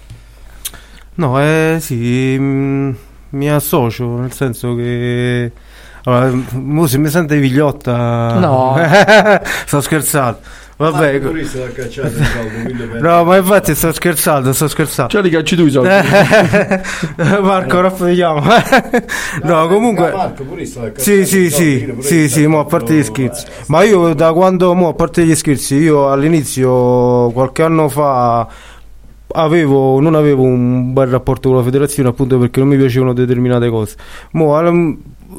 No, 1.15 1.39
eh, 1.43 1.77
sì, 1.81 2.37
mm, 2.39 2.93
mi 3.31 3.51
associo, 3.51 4.19
nel 4.19 4.33
senso 4.33 4.75
che... 4.75 5.53
Allora, 6.05 6.31
mo 6.53 6.87
se 6.87 6.97
mi 6.97 7.09
sente 7.09 7.39
Vigliotta... 7.39 8.39
No. 8.39 8.77
sto 9.67 9.83
scherzando. 9.83 10.39
Vabbè, 10.81 11.17
Ah, 11.17 11.19
pure 11.19 11.45
se 11.45 11.59
l'ha 11.59 11.71
cacciato 11.73 12.17
in 12.17 12.25
caldo, 12.25 12.99
no, 13.01 13.25
ma 13.25 13.37
infatti 13.37 13.75
sto 13.75 13.93
scherzando, 13.93 14.55
sto 14.55 14.67
scherzando. 14.67 15.11
cioè 15.11 15.21
li 15.21 15.29
cacci 15.29 15.55
tu 15.55 15.67
i 15.67 15.71
soldi. 15.71 15.89
Marco, 17.43 17.81
raffogliamo. 17.83 18.43
no, 19.43 19.69
comunque... 19.69 20.11
Marco 20.11 20.43
pure 20.45 20.65
l'ha 20.81 20.91
Sì, 20.97 21.27
sì, 21.27 21.51
sì, 21.51 21.95
sì, 21.99 22.29
sta 22.29 22.29
sì, 22.31 22.47
mo 22.47 22.61
a 22.61 22.65
parte 22.65 22.95
gli 22.95 23.03
scherzi. 23.03 23.45
Ma 23.67 23.83
io 23.83 24.15
da 24.15 24.33
quando, 24.33 24.73
mo 24.73 24.89
a 24.89 24.95
parte 24.95 25.27
gli 25.27 25.35
scherzi, 25.35 25.75
io 25.75 26.11
all'inizio, 26.11 27.31
qualche 27.31 27.63
anno 27.63 27.91
fa, 27.91 28.49
avevo, 29.33 30.01
non 30.01 30.15
avevo 30.15 30.45
un 30.45 30.95
bel 30.95 31.09
rapporto 31.09 31.51
con 31.51 31.59
la 31.59 31.65
federazione 31.65 32.09
appunto 32.09 32.39
perché 32.39 32.59
non 32.59 32.71
mi 32.71 32.79
piacevano 32.79 33.13
determinate 33.13 33.69
cose. 33.69 33.97
Mo, 34.31 34.57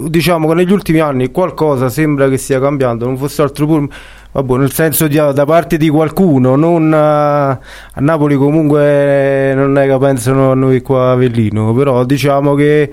diciamo 0.08 0.48
che 0.48 0.54
negli 0.54 0.72
ultimi 0.72 1.00
anni 1.00 1.32
qualcosa 1.32 1.90
sembra 1.90 2.30
che 2.30 2.38
stia 2.38 2.60
cambiando, 2.60 3.06
non 3.06 3.18
fosse 3.18 3.42
altro 3.42 3.66
pur... 3.66 3.88
Vabbè, 4.34 4.58
nel 4.58 4.72
senso 4.72 5.08
di, 5.08 5.16
da 5.16 5.46
parte 5.46 5.78
di 5.78 5.90
qualcuno, 5.90 6.56
non 6.56 6.94
a, 6.94 7.50
a 7.50 7.60
Napoli 8.00 8.36
comunque 8.36 9.54
non 9.54 9.78
è 9.78 9.88
che 9.88 9.98
pensano 9.98 10.52
a 10.52 10.56
noi 10.56 10.82
qua 10.82 11.10
a 11.10 11.12
Avellino, 11.12 11.74
però 11.74 12.06
diciamo 12.06 12.54
che 12.56 12.90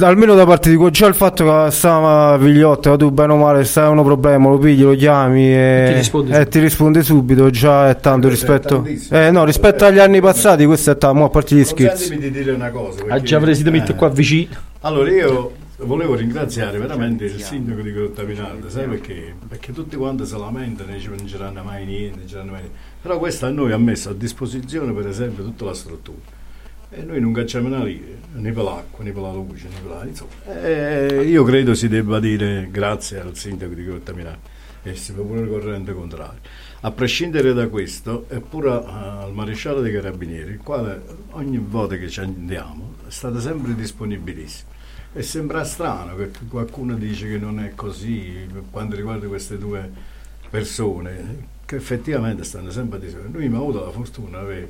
almeno 0.00 0.34
da 0.34 0.46
parte 0.46 0.70
di 0.70 0.76
qua 0.76 0.88
già 0.90 1.06
il 1.06 1.14
fatto 1.14 1.44
che 1.44 1.70
stava 1.72 2.36
Vigliotta 2.36 2.96
tu 2.96 3.10
bene 3.10 3.32
o 3.32 3.36
male 3.36 3.64
se 3.64 3.80
hai 3.80 3.90
un 3.90 4.02
problema 4.04 4.48
lo 4.48 4.56
pigli 4.58 4.82
lo 4.82 4.94
chiami 4.94 5.52
e, 5.52 5.86
ti 5.88 5.94
risponde 5.94 6.30
e 6.30 6.34
subito. 6.34 6.50
ti 6.50 6.58
risponde 6.60 7.02
subito 7.02 7.50
già 7.50 7.88
è 7.88 7.96
tanto 7.98 8.28
è 8.28 8.30
rispetto 8.30 8.76
tantissimo. 8.76 9.18
eh, 9.18 9.30
no, 9.32 9.44
rispetto 9.44 9.84
agli 9.84 9.98
anni 9.98 10.20
passati 10.20 10.64
questo 10.64 10.92
è 10.92 10.96
tanto 10.96 11.24
a 11.24 11.28
parte 11.28 11.56
gli 11.56 11.64
scherzi 11.64 12.16
di 12.16 12.30
dire 12.30 12.52
una 12.52 12.70
cosa. 12.70 13.00
Ha 13.00 13.04
perché- 13.06 13.22
già 13.22 13.38
preso 13.40 13.68
eh, 13.68 13.94
qua 13.96 14.08
vicino. 14.10 14.54
Allora 14.82 15.10
io 15.10 15.50
volevo 15.82 16.14
ringraziare 16.14 16.78
veramente 16.78 17.24
il 17.24 17.40
sindaco 17.40 17.80
di 17.80 17.92
Grottaminarda, 17.92 18.68
sai 18.68 18.86
perché? 18.88 19.34
Perché 19.48 19.72
tutti 19.72 19.96
quanti 19.96 20.26
si 20.26 20.36
lamentano 20.36 20.92
e 20.92 20.98
dicono 20.98 21.16
non 21.16 21.26
c'erano 21.26 21.62
mai 21.62 21.84
niente, 21.86 22.18
non 22.18 22.26
c'erano 22.26 22.50
mai 22.52 22.60
niente. 22.60 22.78
Però 23.00 23.18
questo 23.18 23.46
a 23.46 23.50
noi 23.50 23.72
ha 23.72 23.78
messo 23.78 24.10
a 24.10 24.14
disposizione 24.14 24.92
per 24.92 25.06
esempio 25.06 25.44
tutta 25.44 25.64
la 25.64 25.74
struttura. 25.74 26.38
E 26.90 27.02
noi 27.02 27.20
non 27.20 27.32
cacciamo 27.32 27.68
una 27.68 27.84
lira, 27.84 28.16
né 28.32 28.52
per 28.52 28.64
l'acqua, 28.64 29.04
né 29.04 29.12
per 29.12 29.22
la 29.22 29.32
luce, 29.32 29.68
né 29.68 29.76
per 29.80 29.90
la... 29.90 30.04
Insomma, 30.04 31.22
io 31.22 31.44
credo 31.44 31.74
si 31.74 31.88
debba 31.88 32.18
dire 32.18 32.68
grazie 32.70 33.20
al 33.20 33.36
sindaco 33.36 33.74
di 33.74 33.84
Grottaminarda. 33.84 34.58
e 34.82 34.94
si 34.94 35.12
fa 35.12 35.22
pure 35.22 35.40
il 35.40 35.48
corrente 35.48 35.92
contrario. 35.92 36.40
A 36.80 36.90
prescindere 36.90 37.52
da 37.52 37.68
questo, 37.68 38.24
è 38.28 38.40
pure 38.40 38.70
eh, 38.70 38.84
al 38.86 39.32
maresciallo 39.32 39.80
dei 39.80 39.92
carabinieri, 39.92 40.52
il 40.52 40.60
quale 40.62 41.02
ogni 41.30 41.58
volta 41.58 41.96
che 41.96 42.08
ci 42.08 42.20
andiamo 42.20 42.94
è 43.06 43.10
stato 43.10 43.38
sempre 43.40 43.74
disponibilissimo. 43.74 44.70
E 45.12 45.22
sembra 45.22 45.64
strano 45.64 46.14
che 46.16 46.30
qualcuno 46.48 46.94
dice 46.94 47.28
che 47.28 47.36
non 47.36 47.58
è 47.58 47.72
così 47.74 48.46
per 48.52 48.62
quanto 48.70 48.94
riguarda 48.94 49.26
queste 49.26 49.58
due 49.58 49.90
persone, 50.48 51.48
che 51.66 51.76
effettivamente 51.76 52.44
stanno 52.44 52.70
sempre 52.70 52.98
a 52.98 53.00
disposizione. 53.00 53.36
Noi 53.36 53.46
abbiamo 53.46 53.64
avuto 53.64 53.84
la 53.84 53.90
fortuna 53.90 54.38
di 54.38 54.44
avere 54.44 54.68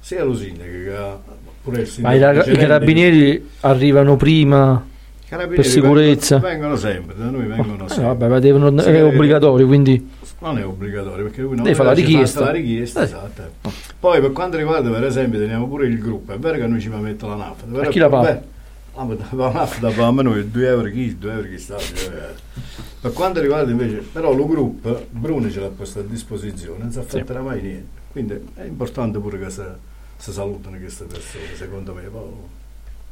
sia 0.00 0.24
lo 0.24 0.34
sindaco 0.34 0.70
che 0.70 0.96
ha- 0.96 1.18
pure 1.62 1.80
il 1.82 1.92
Ma 1.98 2.14
i, 2.14 2.18
raga- 2.18 2.44
i 2.44 2.56
carabinieri 2.56 3.48
arrivano 3.60 4.16
prima 4.16 4.84
per 5.28 5.64
sicurezza. 5.64 6.38
Vengono, 6.38 6.74
vengono 6.74 6.76
sempre, 6.76 7.14
da 7.16 7.24
noi 7.30 7.46
vengono 7.46 7.84
Eh, 7.84 7.88
sempre. 7.88 8.04
vabbè, 8.06 8.28
ma 8.28 8.38
devono- 8.40 8.80
è 8.82 8.84
che- 8.84 9.02
obbligatorio, 9.02 9.66
quindi 9.66 10.10
Non 10.40 10.58
è 10.58 10.66
obbligatorio 10.66 11.24
perché 11.24 11.42
lui 11.42 11.56
Devi 11.56 11.74
fare 11.74 11.88
la 11.88 11.94
fa 11.94 12.00
richiesta. 12.00 12.40
la 12.40 12.50
richiesta, 12.50 13.00
Eh. 13.00 13.04
esatto. 13.04 13.42
Poi 13.98 14.20
per 14.20 14.32
quanto 14.32 14.56
riguarda 14.56 14.90
per 14.90 15.04
esempio 15.04 15.38
teniamo 15.38 15.66
pure 15.68 15.86
il 15.86 15.98
gruppo, 15.98 16.32
è 16.32 16.38
vero 16.38 16.58
che 16.58 16.66
noi 16.66 16.80
ci 16.80 16.88
mettiamo 16.88 17.36
la 17.36 17.54
A 17.80 17.86
chi 17.86 17.98
la 18.00 18.08
paga? 18.08 18.42
Ah, 18.96 19.04
ma 19.04 19.14
paghiamo 19.80 20.22
noi 20.22 20.50
2 20.50 20.66
euro 20.66 20.88
chi, 20.90 21.16
2 21.18 21.32
euro 21.32 21.48
chi 21.48 21.58
sta. 21.58 21.76
due 21.76 22.04
euro. 22.04 22.34
Per 23.00 23.12
quanto 23.12 23.40
riguarda 23.40 23.70
invece, 23.70 23.96
però 23.98 24.32
lo 24.34 24.46
gruppo, 24.46 25.06
Bruno 25.10 25.50
ce 25.50 25.60
l'ha 25.60 25.68
posto 25.68 26.00
a 26.00 26.02
disposizione, 26.02 26.78
non 26.78 26.90
si 26.90 26.98
affetterà 26.98 27.40
mai 27.40 27.62
niente. 27.62 27.88
Quindi 28.10 28.40
è 28.54 28.64
importante 28.64 29.18
pure 29.18 29.38
che 29.38 29.50
si, 29.50 29.62
si 30.16 30.32
salutano 30.32 30.76
queste 30.78 31.04
persone, 31.04 31.44
secondo 31.56 31.94
me, 31.94 32.02
poi 32.02 32.22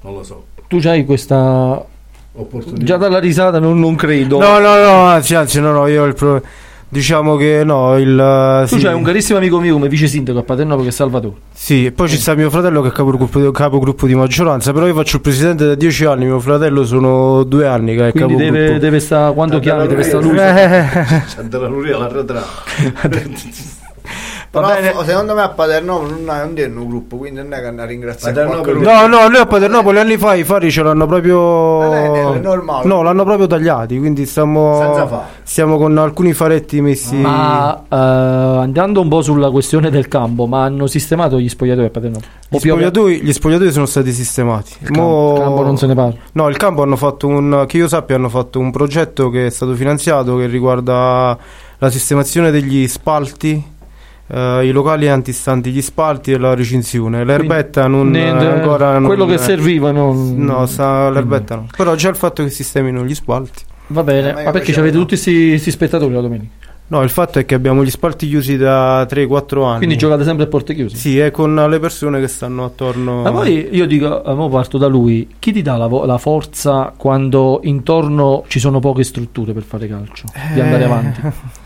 non 0.02 0.15
lo 0.15 0.23
so. 0.23 0.47
tu 0.66 0.81
hai 0.85 1.05
questa... 1.05 1.93
Opportunità. 2.36 2.82
Già 2.85 2.97
dalla 2.97 3.20
risata 3.20 3.61
non, 3.61 3.78
non 3.78 3.94
credo. 3.94 4.40
No, 4.40 4.59
no, 4.59 4.74
no, 4.77 5.05
anzi, 5.05 5.36
anzi, 5.36 5.61
no, 5.61 5.70
no, 5.70 5.86
io 5.86 6.02
ho 6.02 6.06
il 6.06 6.15
pro- 6.15 6.43
diciamo 6.95 7.35
che 7.35 7.62
no, 7.65 7.99
il 7.99 8.65
Tu 8.69 8.77
sì. 8.77 8.83
c'hai 8.85 8.95
un 8.95 9.03
carissimo 9.03 9.39
amico 9.39 9.59
mio 9.59 9.73
come 9.75 9.89
vice 9.89 10.07
sindaco 10.07 10.39
a 10.39 10.43
Paternò 10.45 10.77
che 10.77 10.89
è 10.89 10.91
Salvatore. 10.93 11.35
Sì, 11.53 11.87
e 11.87 11.93
poi 11.93 12.09
ci 12.09 12.16
sta 12.16 12.35
mio 12.37 12.49
fratello 12.51 12.81
che 12.83 12.89
è 12.89 12.93
capogruppo, 12.93 13.51
capogruppo 13.51 14.07
di 14.07 14.15
maggioranza, 14.15 14.73
però 14.73 14.87
io 14.87 14.95
faccio 14.95 15.16
il 15.16 15.23
presidente 15.23 15.66
da 15.66 15.75
dieci 15.75 16.05
anni, 16.05 16.25
mio 16.27 16.39
fratello 16.39 16.85
sono 16.85 17.43
due 17.43 17.66
anni 17.66 17.97
che 17.97 18.09
è 18.09 18.11
Quindi 18.12 18.35
capogruppo. 18.35 18.65
deve, 18.65 18.79
deve 18.79 19.01
stare, 19.01 19.35
quando 19.35 19.59
chiami 19.59 19.87
deve 19.89 20.03
stare 20.05 20.23
lui. 20.23 20.37
C'è 20.37 21.43
della 21.43 21.66
Luria 21.66 21.99
l'arretrato. 21.99 23.83
Però 24.60 24.68
fo- 24.68 25.05
secondo 25.05 25.35
me 25.35 25.43
a 25.43 25.48
Paternò 25.48 26.02
non 26.02 26.28
è 26.28 26.43
un 26.43 26.76
un 26.76 26.89
gruppo, 26.89 27.16
quindi 27.16 27.40
non 27.40 27.52
è 27.52 27.60
che 27.60 28.14
Paternò 28.20 28.60
qualcuno. 28.60 28.93
No, 28.93 29.06
no, 29.06 29.28
noi 29.28 29.40
a 29.40 29.47
Paternopoli 29.47 29.98
anni 29.98 30.16
fa 30.16 30.35
i 30.35 30.44
fari 30.44 30.70
ce 30.70 30.82
l'hanno 30.82 31.06
proprio. 31.06 31.93
è 31.93 32.39
normale. 32.39 32.86
No, 32.86 33.02
l'hanno 33.02 33.24
proprio 33.24 33.47
tagliati, 33.47 33.98
quindi 33.98 34.26
stiamo. 34.26 35.22
Stiamo 35.43 35.76
con 35.76 35.97
alcuni 35.98 36.32
faretti 36.32 36.81
messi. 36.81 37.16
Ma 37.16 37.82
eh, 37.89 37.97
andando 37.97 39.01
un 39.01 39.09
po' 39.09 39.22
sulla 39.22 39.51
questione 39.51 39.90
del 39.90 40.09
campo, 40.09 40.47
ma 40.47 40.64
hanno 40.64 40.86
sistemato 40.86 41.39
gli 41.39 41.48
spogliatoi 41.48 41.86
a 41.86 41.90
Paternò? 41.90 42.18
Gli 42.48 42.59
spogliatoi, 42.59 43.20
gli 43.22 43.32
spogliatoi 43.32 43.72
sono 43.72 43.86
stati 43.86 44.12
sistemati. 44.12 44.76
Il 44.81 44.90
campo- 44.90 45.32
il 45.36 45.43
campo 45.43 45.62
non 45.62 45.76
se 45.76 45.86
ne 45.86 45.94
parla. 45.94 46.14
No, 46.32 46.48
il 46.48 46.56
campo 46.56 46.82
hanno 46.82 46.97
fatto 46.97 47.26
un. 47.26 47.64
Che 47.66 47.76
io 47.76 47.89
sappia, 47.89 48.16
hanno 48.16 48.28
fatto 48.28 48.59
un 48.59 48.70
progetto 48.70 49.31
che 49.31 49.47
è 49.47 49.51
stato 49.51 49.74
finanziato 49.74 50.36
che 50.36 50.47
riguarda 50.47 51.36
la 51.78 51.90
sistemazione 51.90 52.51
degli 52.51 52.86
spalti. 52.89 53.72
Eh, 54.26 54.66
I 54.66 54.70
locali 54.70 55.09
antistanti 55.09 55.70
gli 55.70 55.82
spalti 55.82 56.32
e 56.32 56.38
la 56.38 56.55
recinzione. 56.55 57.24
L'erbetta 57.24 57.86
non 57.86 58.10
Ne- 58.10 58.28
eh, 58.28 58.32
ne- 58.32 58.46
ancora. 58.46 58.92
non- 58.98 59.05
quello 59.06 59.26
che 59.26 59.38
serviva 59.38 59.90
non- 59.90 60.34
No, 60.36 60.66
sta, 60.66 61.10
l'erbetta 61.10 61.55
no. 61.56 61.66
Però 61.76 61.94
già 61.94 62.09
il 62.09 62.16
fatto 62.16 62.42
che 62.42 62.51
sistemino 62.51 63.05
gli 63.05 63.14
spalti. 63.14 63.62
Va 63.88 64.02
bene, 64.02 64.32
ma 64.44 64.51
perché 64.51 64.72
avete 64.78 64.96
tutti 64.96 65.16
questi 65.20 65.70
spettatori 65.70 66.12
la 66.14 66.20
domenica? 66.22 66.62
No, 66.86 67.02
il 67.02 67.09
fatto 67.09 67.38
è 67.38 67.46
che 67.46 67.55
abbiamo 67.55 67.82
gli 67.82 67.88
spalti 67.90 68.28
chiusi 68.28 68.59
da 68.59 69.06
3-4 69.06 69.64
anni. 69.64 69.78
Quindi 69.78 69.96
giocate 69.96 70.22
sempre 70.22 70.44
a 70.44 70.46
porte 70.48 70.74
chiuse? 70.74 70.96
Sì, 70.96 71.18
è 71.18 71.30
con 71.30 71.55
le 71.55 71.78
persone 71.80 72.20
che 72.20 72.28
stanno 72.28 72.62
attorno. 72.64 73.22
Ma 73.22 73.32
poi 73.32 73.68
io 73.72 73.86
dico, 73.86 74.22
eh, 74.22 74.34
mo 74.34 74.51
parto 74.51 74.76
da 74.76 74.86
lui, 74.86 75.26
chi 75.38 75.51
ti 75.52 75.62
dà 75.62 75.76
la, 75.78 75.86
vo- 75.86 76.05
la 76.05 76.18
forza 76.18 76.92
quando 76.94 77.60
intorno 77.64 78.44
ci 78.48 78.59
sono 78.59 78.80
poche 78.80 79.02
strutture 79.02 79.55
per 79.55 79.62
fare 79.62 79.88
calcio? 79.88 80.26
Di 80.52 80.60
andare 80.60 80.82
Eh, 80.82 80.86
avanti? 80.86 81.20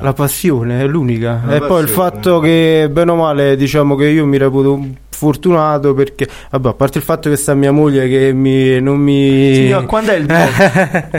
La 0.00 0.12
passione 0.12 0.80
è 0.80 0.86
l'unica. 0.86 1.40
La 1.44 1.54
e 1.56 1.58
poi 1.60 1.82
il 1.82 1.86
passione. 1.86 2.10
fatto 2.10 2.38
che, 2.40 2.88
bene 2.90 3.10
o 3.10 3.16
male, 3.16 3.56
diciamo 3.56 3.94
che 3.94 4.06
io 4.06 4.26
mi 4.26 4.38
reputo 4.38 4.80
fortunato 5.16 5.94
perché, 5.94 6.26
vabbè, 6.50 6.68
a 6.68 6.72
parte 6.74 6.98
il 6.98 7.04
fatto 7.04 7.28
che 7.30 7.36
sta 7.36 7.54
mia 7.54 7.72
moglie 7.72 8.08
che 8.08 8.32
mi, 8.32 8.80
non 8.80 8.98
mi. 8.98 9.54
Signor, 9.54 9.86
quando 9.86 10.12
è 10.12 10.16
il 10.16 10.26
divorzio? 10.26 10.70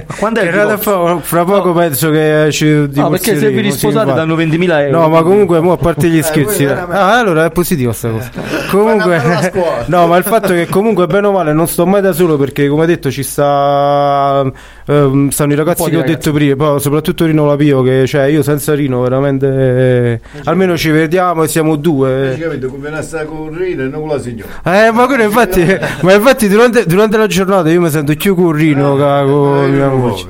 Ma 0.08 0.16
quando 0.18 0.40
è 0.40 0.44
il 0.44 0.52
divorzio? 0.52 0.78
fra, 0.78 1.20
fra 1.20 1.44
poco 1.44 1.74
penso 1.74 2.10
che 2.12 2.48
ci 2.52 2.66
No, 2.94 3.10
perché 3.10 3.38
se 3.38 3.50
vi 3.50 3.62
risposate 3.62 4.14
danno 4.14 4.36
20.000 4.36 4.80
euro. 4.86 5.00
No, 5.00 5.10
ma 5.10 5.22
comunque, 5.24 5.60
mo, 5.60 5.72
a 5.74 5.78
parte 5.78 6.08
gli 6.08 6.18
Eh, 6.20 6.24
scherzi, 6.24 6.64
eh. 6.64 6.68
veramente- 6.68 6.96
ah, 6.98 7.18
allora 7.20 7.46
è 7.46 7.52
positiva 7.52 7.92
sta 7.94 8.10
cosa. 8.10 8.30
Una 8.38 8.70
comunque, 8.70 9.54
no, 9.88 10.08
ma 10.08 10.18
il 10.18 10.24
fatto 10.24 10.54
che 10.54 10.68
comunque, 10.68 11.08
bene 11.08 11.28
o 11.28 11.32
male, 11.32 11.54
non 11.54 11.68
sto 11.68 11.86
mai 11.86 12.02
da 12.02 12.12
solo 12.14 12.38
perché, 12.38 12.68
come 12.68 12.86
detto, 12.86 13.10
ci 13.12 13.24
sta. 13.24 14.50
ehm, 14.86 15.30
stanno 15.30 15.54
i 15.54 15.56
ragazzi 15.56 15.90
che 15.90 15.98
ho 15.98 16.04
detto 16.04 16.32
prima, 16.32 16.56
poi 16.56 16.80
soprattutto 16.80 17.26
Rino 17.26 17.46
Lapio. 17.46 17.82
Che 17.82 18.06
cioè, 18.08 18.24
io 18.26 18.44
senza 18.44 18.74
Rino, 18.74 19.02
veramente. 19.02 19.48
eh, 19.48 20.20
almeno 20.46 20.78
ci 20.78 20.90
vediamo 20.90 21.44
e 21.44 21.48
siamo 21.48 21.76
due. 21.76 22.38
Capito, 22.40 22.68
come 22.70 22.90
non 22.90 23.02
sta 23.04 23.26
con 23.26 23.56
Rino 23.58 23.84
non 23.90 24.02
con 24.02 24.10
la 24.10 24.20
signora. 24.20 24.50
Eh, 24.64 24.92
ma 24.92 25.06
quello 25.06 25.24
infatti, 25.24 25.64
ma 26.02 26.14
infatti 26.14 26.48
durante, 26.48 26.86
durante 26.86 27.18
la 27.18 27.28
giornata 27.28 27.70
io 27.70 27.82
mi 27.82 27.90
sento 27.90 28.16
più 28.16 28.36
con 28.36 28.52
Rino 28.52 28.96
che 28.96 29.02
con 29.26 29.64
Eh, 29.64 29.68
mia 29.70 29.86
io 29.86 29.98
voce. 29.98 30.28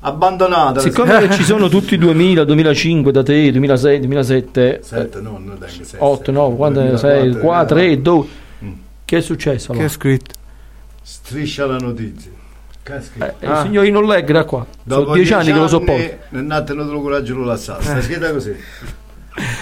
Abbandonata. 0.00 0.80
Siccome 0.80 1.30
ci 1.34 1.42
sono 1.44 1.68
tutti 1.68 1.94
i 1.94 1.98
2000, 1.98 2.44
2005, 2.44 3.12
da 3.12 3.22
te, 3.22 3.50
2006, 3.50 3.98
2007, 4.00 4.80
7, 4.82 5.20
no, 5.20 5.30
non 5.42 5.58
tengo 5.58 5.84
6. 5.84 5.96
8, 5.98 6.30
9, 6.30 6.56
quando 6.56 6.96
6, 6.96 7.38
4, 7.38 7.76
3, 7.76 8.02
2. 8.02 8.26
Che 9.04 9.16
è 9.16 9.20
successo? 9.20 9.66
Che 9.68 9.72
allora? 9.72 9.86
è 9.86 9.88
scritto? 9.90 10.34
Striscia 11.02 11.66
la 11.66 11.78
notizia. 11.78 12.30
Che 12.82 12.92
ha 12.92 13.02
scritto? 13.02 13.24
Eh, 13.40 13.46
Il 13.46 13.58
signorino 13.62 13.98
Allegra 14.00 14.44
qua. 14.44 14.66
Sono 14.86 15.14
10 15.14 15.32
anni 15.32 15.52
che 15.52 15.58
lo 15.58 15.68
sopporto. 15.68 16.16
Non 16.30 16.50
ha 16.50 16.62
tenuto 16.62 16.92
il 16.92 17.00
coraggio 17.00 17.34
di 17.34 17.44
lasciare. 17.44 17.82
Sta 17.82 18.02
scritta 18.02 18.30
così. 18.32 18.54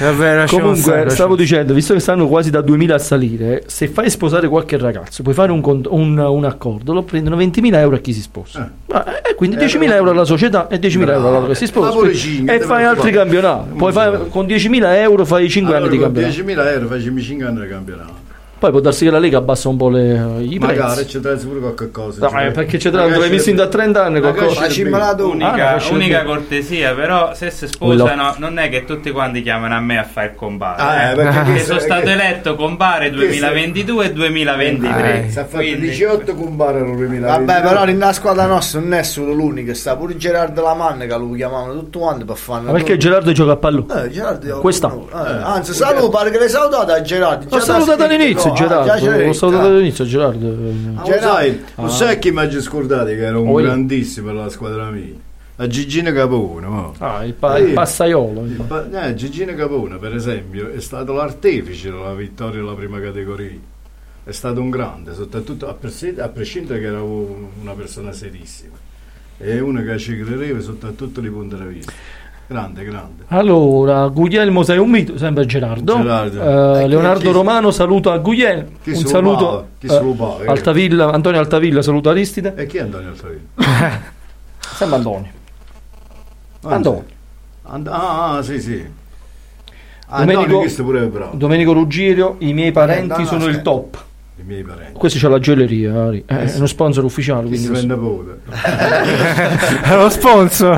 Vabbè, 0.00 0.44
Comunque, 0.46 0.76
stare, 0.80 0.96
lasciamo 1.04 1.10
stavo 1.10 1.36
dicendo, 1.36 1.74
visto 1.74 1.94
che 1.94 2.00
stanno 2.00 2.26
quasi 2.28 2.50
da 2.50 2.60
2000 2.60 2.94
a 2.94 2.98
salire, 2.98 3.62
se 3.66 3.88
fai 3.88 4.10
sposare 4.10 4.48
qualche 4.48 4.76
ragazzo, 4.78 5.22
puoi 5.22 5.34
fare 5.34 5.52
un, 5.52 5.60
cont- 5.60 5.86
un- 5.90 6.18
un 6.18 6.44
accordo, 6.44 6.92
lo 6.92 7.02
prendono 7.02 7.36
20.000 7.36 7.74
euro 7.78 7.96
a 7.96 7.98
chi 7.98 8.12
si 8.12 8.20
sposa. 8.20 8.70
Ah, 8.90 9.04
E 9.28 9.34
quindi 9.34 9.56
10.000 9.56 9.92
euro 9.92 10.10
alla 10.10 10.24
società 10.24 10.68
e 10.68 10.78
10.000 10.78 11.00
euro 11.12 11.28
all'altro 11.28 11.48
che 11.48 11.54
si 11.54 11.66
sposa. 11.66 11.98
E 12.08 12.60
fai 12.60 12.84
altri 12.84 13.02
fai. 13.10 13.12
campionati. 13.12 13.68
Poi 13.76 13.92
fai- 13.92 14.28
con 14.28 14.46
10.000 14.46 14.96
euro 14.96 15.24
fai 15.24 15.48
5 15.50 15.74
Allora, 15.74 15.90
anni 15.90 15.96
di 15.98 16.02
con 16.02 16.12
campionato. 16.12 16.42
10.000 16.42 16.72
euro 16.72 16.86
facciamo 16.88 17.20
5 17.20 17.46
anni 17.46 17.60
di 17.60 17.68
campionato. 17.68 18.25
Poi 18.66 18.74
può 18.74 18.80
darsi 18.84 19.04
che 19.04 19.12
la 19.12 19.18
Lega 19.20 19.38
abbassa 19.38 19.68
un 19.68 19.76
po' 19.76 19.88
le, 19.88 20.38
i 20.40 20.58
Magari 20.58 20.94
prezzi. 20.94 21.06
ci 21.08 21.20
trae 21.20 21.36
pure 21.36 21.60
qualche 21.60 21.90
cosa. 21.92 22.18
No, 22.24 22.30
cioè. 22.30 22.46
eh, 22.46 22.50
perché 22.50 22.78
c'è 22.78 22.90
tra 22.90 23.06
l'hai 23.06 23.28
visto 23.30 23.52
da 23.52 23.68
30 23.68 24.04
anni 24.04 24.18
qualcosa. 24.18 24.66
Unica, 24.66 25.46
Ah, 25.46 25.50
no, 25.50 25.56
lascia 25.56 25.92
unica 25.94 26.24
cortesia, 26.24 26.92
però 26.94 27.32
se 27.32 27.50
si 27.52 27.68
sposano 27.68 28.34
non 28.38 28.58
è 28.58 28.68
che 28.68 28.84
tutti 28.84 29.12
quanti 29.12 29.42
chiamano 29.42 29.76
a 29.76 29.80
me 29.80 29.98
a 29.98 30.02
fare 30.04 30.28
il 30.28 30.34
compare. 30.34 30.82
Ah, 30.82 31.02
eh, 31.02 31.12
eh, 31.12 31.14
perché 31.14 31.52
chi 31.52 31.60
sono 31.60 31.78
stato 31.78 32.02
che- 32.02 32.10
eletto 32.12 32.56
compare 32.56 33.10
2022 33.10 34.04
e 34.06 34.12
2023. 34.12 35.26
Si 35.30 35.38
è 35.38 35.42
fatto 35.44 35.56
Quindi- 35.58 35.88
18 35.90 36.34
comparano 36.34 36.96
2020. 36.96 37.46
Vabbè, 37.46 37.62
però 37.62 37.84
nella 37.84 38.12
squadra 38.12 38.46
nostra 38.46 38.80
non 38.80 38.94
è 38.94 39.02
solo 39.04 39.32
l'unico, 39.32 39.74
sta 39.74 39.94
pure 39.96 40.16
Gerardo 40.16 40.60
Lamanna 40.62 41.04
che 41.04 41.16
lo 41.16 41.30
chiamavano 41.32 41.74
tutti 41.74 41.98
quanti 41.98 42.24
per 42.24 42.36
fare 42.36 42.62
Ma 42.64 42.72
perché 42.72 42.96
Gerardo 42.96 43.30
gioca 43.30 43.52
a 43.52 43.56
pallone? 43.56 44.04
Eh, 44.06 44.10
Gerardo 44.10 44.58
Quest'anno. 44.58 45.06
eh, 45.12 45.16
anzi, 45.44 45.72
saluto, 45.72 46.08
pare 46.08 46.30
che 46.30 46.38
l'hai 46.38 46.48
salutato 46.48 46.90
a 46.92 47.00
Gerardo. 47.00 47.46
L'ho 47.48 47.60
salutato 47.62 48.02
all'inizio, 48.02 48.52
Gerardo. 48.56 49.24
L'ho 49.26 49.32
salutato 49.32 49.66
all'inizio, 49.68 50.04
Gerardo. 50.04 50.46
Ah, 50.96 51.00
lo 51.08 51.20
sai, 51.20 51.64
lo 51.76 51.84
Ah. 51.84 51.88
sai 51.88 52.18
chi 52.18 52.30
mi 52.32 52.40
ha 52.40 52.60
scordato 52.60 53.06
che 53.06 53.16
era 53.24 53.38
un 53.38 53.48
io. 53.48 53.54
grandissimo 53.64 54.26
per 54.26 54.34
la 54.36 54.48
squadra 54.48 54.90
mia? 54.90 55.12
A 55.58 55.66
Gigino 55.66 56.12
Capone. 56.12 56.66
mo. 56.66 56.94
Ah, 56.98 57.24
il, 57.24 57.32
pa- 57.32 57.58
il 57.58 57.72
passaiolo. 57.72 58.44
Il 58.44 58.62
pa- 58.66 59.06
eh, 59.06 59.14
Gigino 59.14 59.54
Capone, 59.54 59.96
per 59.96 60.14
esempio, 60.14 60.70
è 60.70 60.80
stato 60.80 61.12
l'artefice 61.14 61.90
della 61.90 62.12
vittoria 62.14 62.60
della 62.60 62.74
prima 62.74 63.00
categoria. 63.00 63.58
È 64.24 64.32
stato 64.32 64.60
un 64.60 64.70
grande, 64.70 65.14
soprattutto 65.14 65.68
a, 65.68 65.72
pres- 65.74 66.14
a 66.18 66.28
prescindere 66.28 66.80
che 66.80 66.86
era 66.86 67.02
un- 67.02 67.46
una 67.62 67.72
persona 67.72 68.12
serissima. 68.12 68.74
È 69.38 69.58
uno 69.58 69.82
che 69.82 69.98
ci 69.98 70.18
credeva 70.22 70.60
punti 71.30 71.54
di 71.56 71.64
vista. 71.64 71.92
Grande, 72.48 72.84
grande. 72.84 73.24
Allora, 73.28 74.06
Guglielmo 74.06 74.62
sei 74.62 74.78
un 74.78 74.88
mito, 74.88 75.18
sempre 75.18 75.46
Gerardo. 75.46 75.96
Gerardo. 75.96 76.40
Eh, 76.78 76.82
Eh, 76.84 76.86
Leonardo 76.88 77.20
chi- 77.24 77.32
Romano 77.32 77.72
saluta 77.72 78.12
a 78.12 78.18
Guglielmo. 78.18 78.68
chi 78.82 78.90
un 78.90 79.04
saluto. 79.04 79.66
Chi 79.78 79.88
paga, 79.88 80.44
eh? 80.44 80.46
Altavilla, 80.46 81.10
Antonio 81.10 81.40
Altavilla 81.40 81.82
saluta 81.82 82.10
Aristide. 82.10 82.54
E 82.56 82.66
chi 82.66 82.76
è 82.76 82.82
Antonio 82.82 83.08
Altavilla? 83.08 83.40
Sempre 84.60 84.96
Antonio. 84.96 85.30
Ah, 86.62 86.74
Antonio. 86.74 87.04
And- 87.64 87.88
ah, 87.88 88.36
ah, 88.36 88.42
sì, 88.42 88.60
sì. 88.60 88.86
Domenico- 90.08 90.40
Antonio, 90.42 90.84
pure 90.84 91.00
è. 91.02 91.30
Domenico 91.36 91.72
Ruggiero, 91.72 92.36
i 92.38 92.52
miei 92.52 92.70
parenti 92.70 93.08
no, 93.08 93.16
no, 93.18 93.24
sono 93.26 93.44
il 93.46 93.50
aspetta. 93.50 93.70
top. 93.70 94.04
I 94.38 94.42
miei 94.44 94.62
parenti. 94.62 94.92
Questo 94.92 95.18
c'è 95.18 95.28
la 95.28 95.38
gioielleria, 95.40 96.04
Ari. 96.04 96.22
Eh, 96.26 96.34
Eh, 96.34 96.42
è 96.42 96.46
sì. 96.46 96.58
uno 96.58 96.66
sponsor 96.66 97.02
ufficiale. 97.02 97.42
Si 97.44 97.48
Quindi 97.48 97.68
prende 97.68 97.94
poco. 97.96 98.24
È 99.82 99.96
lo 99.96 100.08
sponsor. 100.10 100.76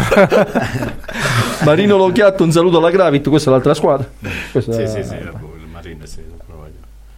Marino 1.64 1.96
Locchiatto, 1.96 2.44
un 2.44 2.52
saluto 2.52 2.78
alla 2.78 2.90
Gravit, 2.90 3.28
questa 3.28 3.50
è 3.50 3.52
l'altra 3.52 3.74
squadra. 3.74 4.08
Questa 4.52 4.72
Sì, 4.72 4.80
è- 4.82 4.86
sì, 4.86 5.02
sì, 5.02 5.14
il 5.14 5.30
Marino 5.72 6.06
sì. 6.06 6.20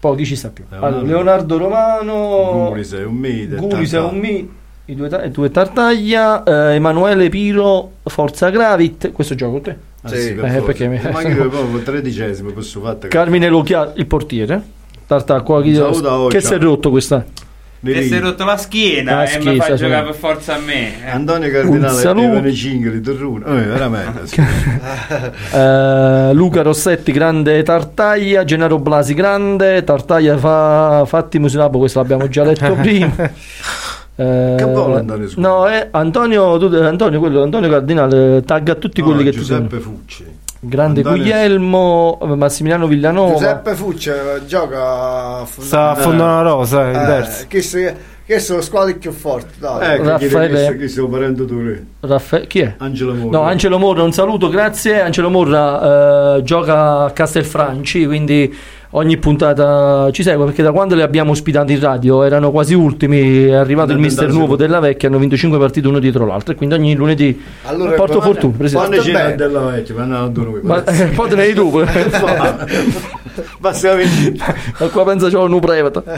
Poi 0.00 0.16
chi 0.16 0.24
ci 0.24 0.34
sta 0.36 0.48
più? 0.48 0.64
Leonardo, 0.70 0.96
Allora, 0.98 1.12
Leonardo 1.12 1.58
Romano, 1.58 2.66
Gulis 2.70 2.92
è 2.94 3.04
un 3.04 3.14
mite. 3.16 3.56
Gulis 3.56 3.92
è 3.92 4.00
un 4.00 4.18
mi, 4.18 4.50
i 4.86 4.94
due, 4.94 5.08
ta- 5.08 5.22
i 5.24 5.30
due 5.30 5.50
Tartaglia, 5.50 6.42
eh, 6.42 6.74
Emanuele 6.76 7.28
Piro, 7.28 7.92
Forza 8.04 8.48
Gravit, 8.48 9.12
questo 9.12 9.34
gioco 9.34 9.52
con 9.52 9.60
te? 9.60 9.76
Ah, 10.02 10.08
sì, 10.08 10.32
per 10.32 10.44
Eh, 10.56 10.60
perché 10.62 10.86
mi- 10.88 10.98
Ma 11.12 11.20
io 11.20 11.48
proprio 11.50 11.82
tredicesimo 11.82 12.50
posso 12.52 12.80
fare 12.80 13.08
Carmine 13.08 13.48
Locchiatto, 13.50 13.98
il 14.00 14.06
portiere. 14.06 14.62
Tartacqua, 15.06 15.60
che 15.60 16.40
si 16.40 16.54
è 16.54 16.58
rotto 16.58 16.88
questa? 16.88 17.22
Che 17.82 18.02
si 18.02 18.14
è 18.14 18.20
rotto 18.20 18.44
la 18.44 18.58
schiena 18.58 19.14
La 19.14 19.24
e 19.24 19.36
mi 19.38 19.42
schiena, 19.42 19.64
fa 19.64 19.76
sì. 19.76 19.82
giocare 19.84 20.04
per 20.04 20.14
forza 20.14 20.54
a 20.56 20.58
me. 20.58 21.02
eh. 21.06 21.10
Antonio 21.10 21.50
Cardinale. 21.50 22.02
Ivane 22.02 22.52
Cingoli 22.52 23.00
Torruno 23.00 23.46
eh, 23.46 23.62
veramente 23.62 24.26
sì. 24.28 24.40
Eh, 25.52 26.30
Luca 26.34 26.62
Rossetti, 26.62 27.10
grande 27.12 27.62
Tartaglia, 27.62 28.44
Gennaro 28.44 28.78
Blasi, 28.78 29.14
grande 29.14 29.82
Tartaglia, 29.84 30.36
fa, 30.36 31.04
fatti 31.06 31.38
musilabo, 31.38 31.78
questo 31.78 32.00
l'abbiamo 32.00 32.28
già 32.28 32.44
letto 32.44 32.74
prima. 32.80 33.12
Eh, 34.16 34.54
Che 34.58 34.64
vuole 34.64 34.98
Antonio, 34.98 35.28
scusa? 35.28 35.40
No, 35.48 35.66
è 35.66 35.88
Antonio, 35.92 36.58
tu- 36.58 36.74
Antonio, 36.74 37.18
quello, 37.18 37.42
Antonio 37.42 37.70
Cardinale, 37.70 38.42
tagga 38.44 38.74
tutti 38.74 39.00
No, 39.00 39.06
quelli 39.06 39.24
che 39.24 39.30
tu 39.30 39.38
Giuseppe 39.38 39.78
Fucci 39.78 40.24
Grande 40.62 41.00
Antonio- 41.00 41.22
Guglielmo, 41.22 42.18
Massimiliano 42.36 42.86
Villanova. 42.86 43.32
Giuseppe 43.32 43.74
Fucci 43.74 44.10
eh, 44.10 44.44
gioca 44.46 45.38
a 45.38 45.46
Sta 45.46 45.90
a 45.92 45.94
Fontana 45.94 46.42
Rosa, 46.42 46.90
è 46.90 46.94
Eh, 46.94 46.98
diverso. 46.98 47.44
che, 47.48 48.38
sono 48.40 48.60
squadre 48.60 48.94
più 48.96 49.10
forti, 49.10 49.58
dai. 49.58 49.94
ecco 49.94 50.02
Raffaele- 50.04 50.72
chi, 50.72 50.78
chi 50.80 50.88
stiamo 50.88 51.08
parendo 51.08 51.46
tu 51.46 51.60
lì 51.62 51.86
Raffa- 52.00 52.40
chi 52.40 52.60
è? 52.60 52.74
Angelo 52.76 53.14
Moro 53.14 53.30
No, 53.30 53.40
Angelo 53.46 53.78
Morra, 53.78 54.02
un 54.02 54.12
saluto, 54.12 54.50
grazie. 54.50 55.00
Angelo 55.00 55.30
Morra 55.30 56.36
eh, 56.36 56.42
gioca 56.42 57.04
a 57.04 57.10
Castelfranci, 57.10 58.04
quindi 58.04 58.54
ogni 58.90 59.16
puntata 59.18 60.10
ci 60.10 60.22
segue 60.22 60.44
perché 60.46 60.62
da 60.62 60.72
quando 60.72 60.94
li 60.94 61.02
abbiamo 61.02 61.30
ospitati 61.30 61.72
in 61.74 61.80
radio 61.80 62.22
erano 62.24 62.50
quasi 62.50 62.74
ultimi, 62.74 63.44
è 63.44 63.52
arrivato 63.52 63.92
il 63.92 63.98
mister 63.98 64.26
nuovo 64.28 64.42
secondo. 64.42 64.62
della 64.64 64.80
vecchia, 64.80 65.08
hanno 65.08 65.18
vinto 65.18 65.36
5 65.36 65.58
partite 65.58 65.86
uno 65.88 65.98
dietro 65.98 66.26
l'altro 66.26 66.52
e 66.52 66.56
quindi 66.56 66.74
ogni 66.74 66.94
lunedì 66.94 67.40
Allora, 67.64 67.92
porto 67.92 68.20
fortuna, 68.20 68.68
quando 68.72 69.02
bene. 69.02 69.34
della 69.36 69.60
vecchia 69.60 69.94
ma 69.94 70.04
noi 70.04 70.32
Ma 70.62 70.84
eh, 70.84 71.06
poi 71.06 71.28
te 71.28 71.34
ne 71.36 71.42
hai 71.42 71.54
tu. 71.54 71.70
Basta 73.58 73.94
venire 73.94 74.34
Ma 74.78 74.86
qua 74.88 75.04
pensa 75.04 75.28
c'ho 75.28 75.44
un 75.44 75.60
prevata. 75.60 76.02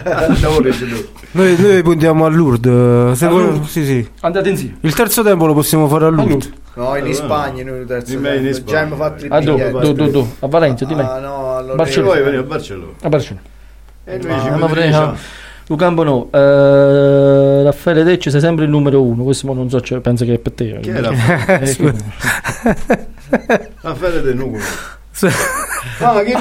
Noi, 1.32 1.56
noi 1.58 1.82
puntiamo 1.82 2.24
a 2.24 2.28
Lourdes. 2.28 3.16
Se 3.18 3.26
Lourdes? 3.28 3.68
sì, 3.70 3.84
sì. 3.84 4.08
Andate 4.20 4.50
insieme. 4.50 4.76
Il 4.80 4.94
terzo 4.94 5.22
tempo 5.22 5.46
lo 5.46 5.54
possiamo 5.54 5.88
fare 5.88 6.04
a 6.06 6.08
Lourdes. 6.08 6.50
No, 6.74 6.96
in 6.96 7.14
Spagna 7.14 7.62
noi 7.64 7.84
terzo 7.86 8.10
Di 8.12 8.16
me 8.16 8.36
in 8.36 8.42
tempo. 8.44 8.56
Spagna. 8.56 8.70
Già 8.72 8.80
abbiamo 8.80 9.02
fatto 9.02 9.24
il 9.24 9.32
A 9.32 9.40
dove? 9.40 9.56
biglietto. 9.58 9.78
Dove, 9.78 9.92
dove, 9.94 10.10
dove? 10.10 10.28
A 10.40 10.46
Valencia, 10.46 10.84
di 10.84 10.94
me. 10.94 11.02
Ah, 11.02 11.18
no, 11.18 11.56
allora 11.56 11.74
Barcellona. 11.76 12.12
Poi 12.12 12.22
veniamo 12.22 12.44
a 12.44 12.48
Barcellona 12.48 12.92
A 13.02 13.08
Barcellona. 13.08 13.46
e 14.04 14.16
noi 14.18 14.26
Ma- 14.26 14.40
ci 14.42 14.48
ma 14.48 14.66
vediamo. 14.66 14.68
frega. 14.68 15.14
Lucambo 15.68 16.02
no, 16.02 16.28
eh, 16.32 17.62
Raffaele 17.62 18.02
Decci 18.02 18.30
sei 18.30 18.40
sempre 18.40 18.64
il 18.64 18.70
numero 18.70 19.00
uno, 19.02 19.22
questo 19.22 19.46
mo 19.46 19.54
non 19.54 19.70
so, 19.70 19.80
cioè, 19.80 20.00
penso 20.00 20.24
che 20.24 20.34
è 20.34 20.38
per 20.38 20.52
te. 20.52 20.78
Chi 20.82 20.90
è 20.90 21.00
Raffaele? 21.00 21.60
Eh, 21.62 21.66
sì. 21.66 21.92
Raffaele 23.80 24.20
De 24.22 24.34
Nugo 24.34 24.58
Sì. 25.98 26.04
Ah, 26.04 26.22
chi 26.22 26.32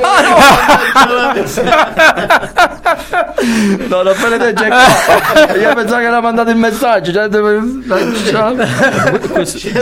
No, 3.88 4.04
Raffaele 4.04 4.38
Decci 4.38 4.64
è 4.64 4.68
qua. 4.68 5.56
Io 5.58 5.74
pensavo 5.74 5.98
che 6.00 6.06
era 6.06 6.22
mandato 6.22 6.50
il 6.52 6.58
messaggio. 6.58 7.12
Cioè, 7.12 7.28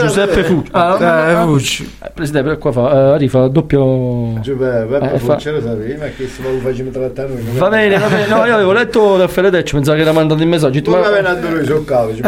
Giuseppe 0.00 0.44
Fucci. 0.44 0.70
Ah, 0.72 1.30
Eh, 1.30 1.36
Fucci. 1.44 1.90
eh, 2.02 2.10
Presidente, 2.14 2.56
qua 2.58 2.72
fa, 2.72 2.90
eh, 2.92 3.12
arriva 3.14 3.48
doppio... 3.48 4.38
Giuseppe 4.40 4.96
Eh, 4.96 5.18
fa- 5.18 5.34
Fucci 5.34 5.50
lo 5.50 5.60
sapevi 5.60 5.96
ma 5.96 6.06
che 6.16 6.28
se 6.28 6.42
lo 6.42 6.58
facciamo 6.62 6.90
trattare 6.90 7.28
noi 7.28 7.42
Va 7.58 7.68
bene, 7.68 7.98
va 7.98 8.06
bene. 8.08 8.26
No, 8.26 8.44
io 8.46 8.54
avevo 8.54 8.72
letto 8.72 9.16
Raffaele 9.18 9.50
Decci, 9.50 9.74
pensavo 9.74 9.96
che 9.96 10.02
era 10.02 10.12
mandato 10.12 10.40
il 10.42 10.48
messaggio. 10.48 10.80
tu 10.82 10.90
Ma- 10.90 10.98
va 11.00 11.10
bene 11.10 11.28
a 11.28 11.34
noi 11.34 11.64
sul 11.64 11.84
cavo 11.84 12.12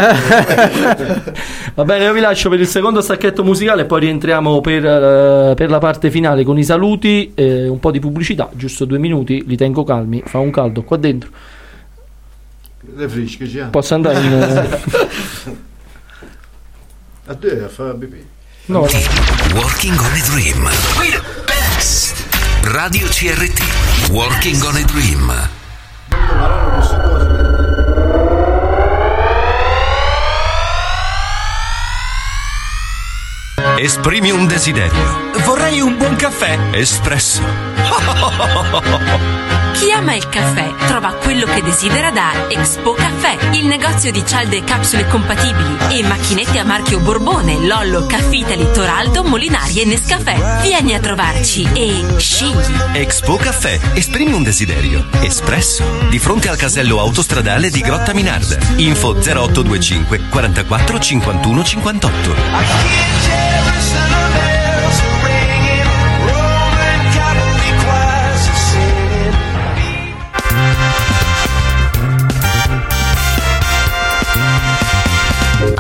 Va 1.75 1.85
bene, 1.85 2.05
io 2.05 2.13
vi 2.13 2.21
lascio 2.21 2.49
per 2.51 2.61
il 2.61 2.67
secondo 2.67 3.01
stacchetto 3.01 3.43
musicale 3.43 3.83
e 3.83 3.85
poi 3.87 4.01
rientriamo 4.01 4.61
per, 4.61 4.85
eh, 4.85 5.55
per 5.57 5.71
la 5.71 5.79
parte 5.79 6.11
finale 6.11 6.45
con 6.45 6.59
i 6.59 6.65
saluti 6.65 7.22
e 7.35 7.69
un 7.69 7.79
po' 7.79 7.91
di 7.91 8.01
pubblicità, 8.01 8.51
giusto 8.55 8.85
due 8.85 8.99
minuti, 8.99 9.45
li 9.47 9.57
tengo 9.57 9.85
calmi, 9.85 10.23
fa 10.25 10.39
un 10.39 10.51
caldo 10.51 10.83
qua 10.83 10.97
dentro. 10.97 11.31
le 12.95 13.09
frische 13.09 13.49
ci 13.49 13.61
ha 13.61 13.69
Posso 13.69 13.95
andare 13.95 14.21
in... 14.21 14.33
eh, 14.33 15.57
a 17.31 17.35
te 17.35 17.63
a 17.63 17.69
fare 17.69 17.97
No, 18.67 18.81
no. 18.81 18.89
Working 19.55 19.99
on 19.99 20.13
a 20.13 20.21
Dream. 20.31 20.71
Radio 22.63 23.09
CRT. 23.09 24.11
Working 24.13 24.63
on 24.63 24.77
a 24.77 24.85
Dream. 24.85 25.33
Esprimi 33.83 34.31
un 34.31 34.47
desiderio. 34.47 35.33
Vorrei 35.45 35.81
un 35.81 35.97
buon 35.97 36.15
caffè. 36.15 36.57
Espresso. 36.71 37.43
Chi 39.73 39.91
ama 39.91 40.15
il 40.15 40.29
caffè 40.29 40.73
trova 40.87 41.15
quello 41.15 41.47
che 41.47 41.63
desidera 41.63 42.13
da 42.13 42.47
Expo 42.49 42.93
Caffè, 42.93 43.57
il 43.57 43.67
negozio 43.67 44.13
di 44.13 44.25
cialde 44.25 44.59
e 44.59 44.65
capsule 44.65 45.09
compatibili 45.09 45.79
e 45.91 46.05
macchinette 46.05 46.61
a 46.61 46.65
marchio 46.65 47.01
Borbone, 47.01 47.67
Lollo, 47.67 48.07
Caffitali, 48.07 48.71
Toraldo, 48.73 49.25
Molinari 49.25 49.81
e 49.81 49.85
Nescafè. 49.85 50.61
Vieni 50.63 50.95
a 50.95 51.01
trovarci 51.01 51.69
e 51.73 52.05
scegli. 52.19 52.77
Expo 52.93 53.35
Caffè. 53.35 53.81
Esprimi 53.95 54.33
un 54.33 54.45
desiderio. 54.45 55.09
Espresso. 55.23 55.83
Di 56.09 56.21
fronte 56.21 56.49
al 56.49 56.57
casello 56.57 57.01
autostradale 57.01 57.69
di 57.69 57.81
Grotta 57.81 58.15
Minarda. 58.15 58.59
Info 58.77 59.15
0825 59.15 60.29
44 60.29 60.99
51 61.01 61.65
58. 61.65 63.72
Just 63.75 64.22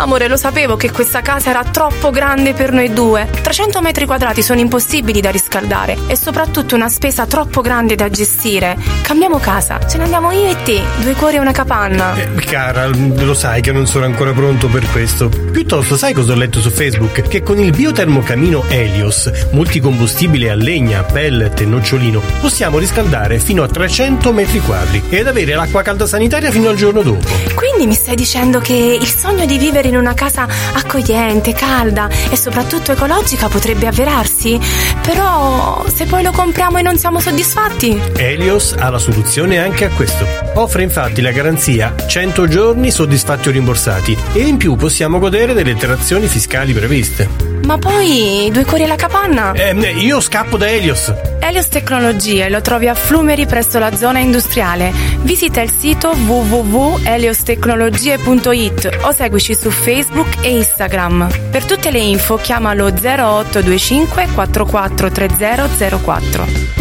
Amore, 0.02 0.26
lo 0.26 0.36
sapevo 0.36 0.74
che 0.74 0.90
questa 0.90 1.20
casa 1.20 1.50
era 1.50 1.62
troppo 1.62 2.10
grande 2.10 2.54
per 2.54 2.72
noi 2.72 2.92
due. 2.92 3.28
300 3.40 3.80
metri 3.80 4.04
quadrati 4.04 4.42
sono 4.42 4.58
impossibili 4.58 5.20
da 5.20 5.30
riscaldare 5.30 5.96
e 6.08 6.16
soprattutto 6.16 6.74
una 6.74 6.88
spesa 6.88 7.24
troppo 7.26 7.60
grande 7.60 7.94
da 7.94 8.10
gestire. 8.10 8.76
Cambiamo 9.02 9.38
casa, 9.38 9.78
ce 9.86 9.98
ne 9.98 10.02
andiamo 10.02 10.32
io 10.32 10.48
e 10.48 10.60
te, 10.64 10.82
due 11.02 11.14
cuori 11.14 11.36
e 11.36 11.38
una 11.38 11.52
capanna. 11.52 12.16
Cara, 12.44 12.88
lo 12.88 13.32
sai 13.32 13.60
che 13.60 13.70
non 13.70 13.86
sono 13.86 14.04
ancora 14.04 14.32
pronto 14.32 14.66
per 14.66 14.90
questo. 14.90 15.28
Piuttosto, 15.28 15.96
sai 15.96 16.12
cosa 16.12 16.32
ho 16.32 16.36
letto 16.36 16.60
su 16.60 16.70
Facebook? 16.70 17.28
Che 17.28 17.44
con 17.44 17.60
il 17.60 17.70
biotermocamino 17.70 18.64
Helios, 18.66 19.30
multicombustibile 19.52 20.50
a 20.50 20.56
legna, 20.56 21.04
pellet 21.04 21.60
e 21.60 21.64
nocciolino, 21.64 22.20
possiamo 22.40 22.78
riscaldare 22.78 23.38
fino 23.38 23.62
a 23.62 23.68
300 23.68 24.32
metri 24.32 24.58
quadri 24.62 25.00
ed 25.08 25.28
avere 25.28 25.54
l'acqua 25.54 25.82
calda 25.82 26.08
sanitaria 26.08 26.50
fino 26.50 26.70
al 26.70 26.76
giorno 26.76 27.02
dopo. 27.02 27.28
Quindi 27.54 27.86
mi 27.86 27.94
stai 27.94 28.16
dicendo 28.16 28.58
che 28.58 28.98
il 29.00 29.06
sogno 29.06 29.46
di 29.46 29.58
vivere 29.58 29.90
in 29.92 29.98
una 29.98 30.14
casa 30.14 30.46
accogliente, 30.72 31.52
calda 31.52 32.08
e 32.30 32.36
soprattutto 32.36 32.92
ecologica 32.92 33.48
potrebbe 33.48 33.86
avverarsi? 33.86 34.58
Però 35.02 35.84
se 35.92 36.06
poi 36.06 36.22
lo 36.22 36.32
compriamo 36.32 36.78
e 36.78 36.82
non 36.82 36.98
siamo 36.98 37.20
soddisfatti? 37.20 38.00
Helios 38.16 38.74
ha 38.78 38.88
la 38.90 38.98
soluzione 38.98 39.58
anche 39.58 39.84
a 39.84 39.90
questo. 39.90 40.26
Offre 40.54 40.82
infatti 40.82 41.20
la 41.20 41.32
garanzia 41.32 41.94
100 42.06 42.48
giorni 42.48 42.90
soddisfatti 42.90 43.48
o 43.48 43.52
rimborsati 43.52 44.16
e 44.32 44.40
in 44.40 44.56
più 44.56 44.76
possiamo 44.76 45.18
godere 45.18 45.52
delle 45.52 45.74
detrazioni 45.74 46.26
fiscali 46.26 46.72
previste. 46.72 47.61
Ma 47.64 47.78
poi 47.78 48.50
due 48.52 48.64
cuori 48.64 48.82
alla 48.84 48.96
capanna? 48.96 49.52
Eh, 49.52 49.72
io 49.98 50.20
scappo 50.20 50.56
da 50.56 50.68
Helios. 50.68 51.12
Helios 51.40 51.68
Tecnologie 51.68 52.48
lo 52.48 52.60
trovi 52.60 52.88
a 52.88 52.94
Flumeri 52.94 53.46
presso 53.46 53.78
la 53.78 53.94
zona 53.96 54.18
industriale. 54.18 54.92
Visita 55.22 55.60
il 55.60 55.70
sito 55.70 56.10
www.heliostecnologie.it 56.10 58.98
o 59.02 59.12
seguici 59.12 59.54
su 59.54 59.70
Facebook 59.70 60.38
e 60.40 60.56
Instagram. 60.56 61.28
Per 61.50 61.64
tutte 61.64 61.90
le 61.90 61.98
info 61.98 62.36
chiamalo 62.36 62.86
0825 62.86 64.28
443004. 64.34 66.72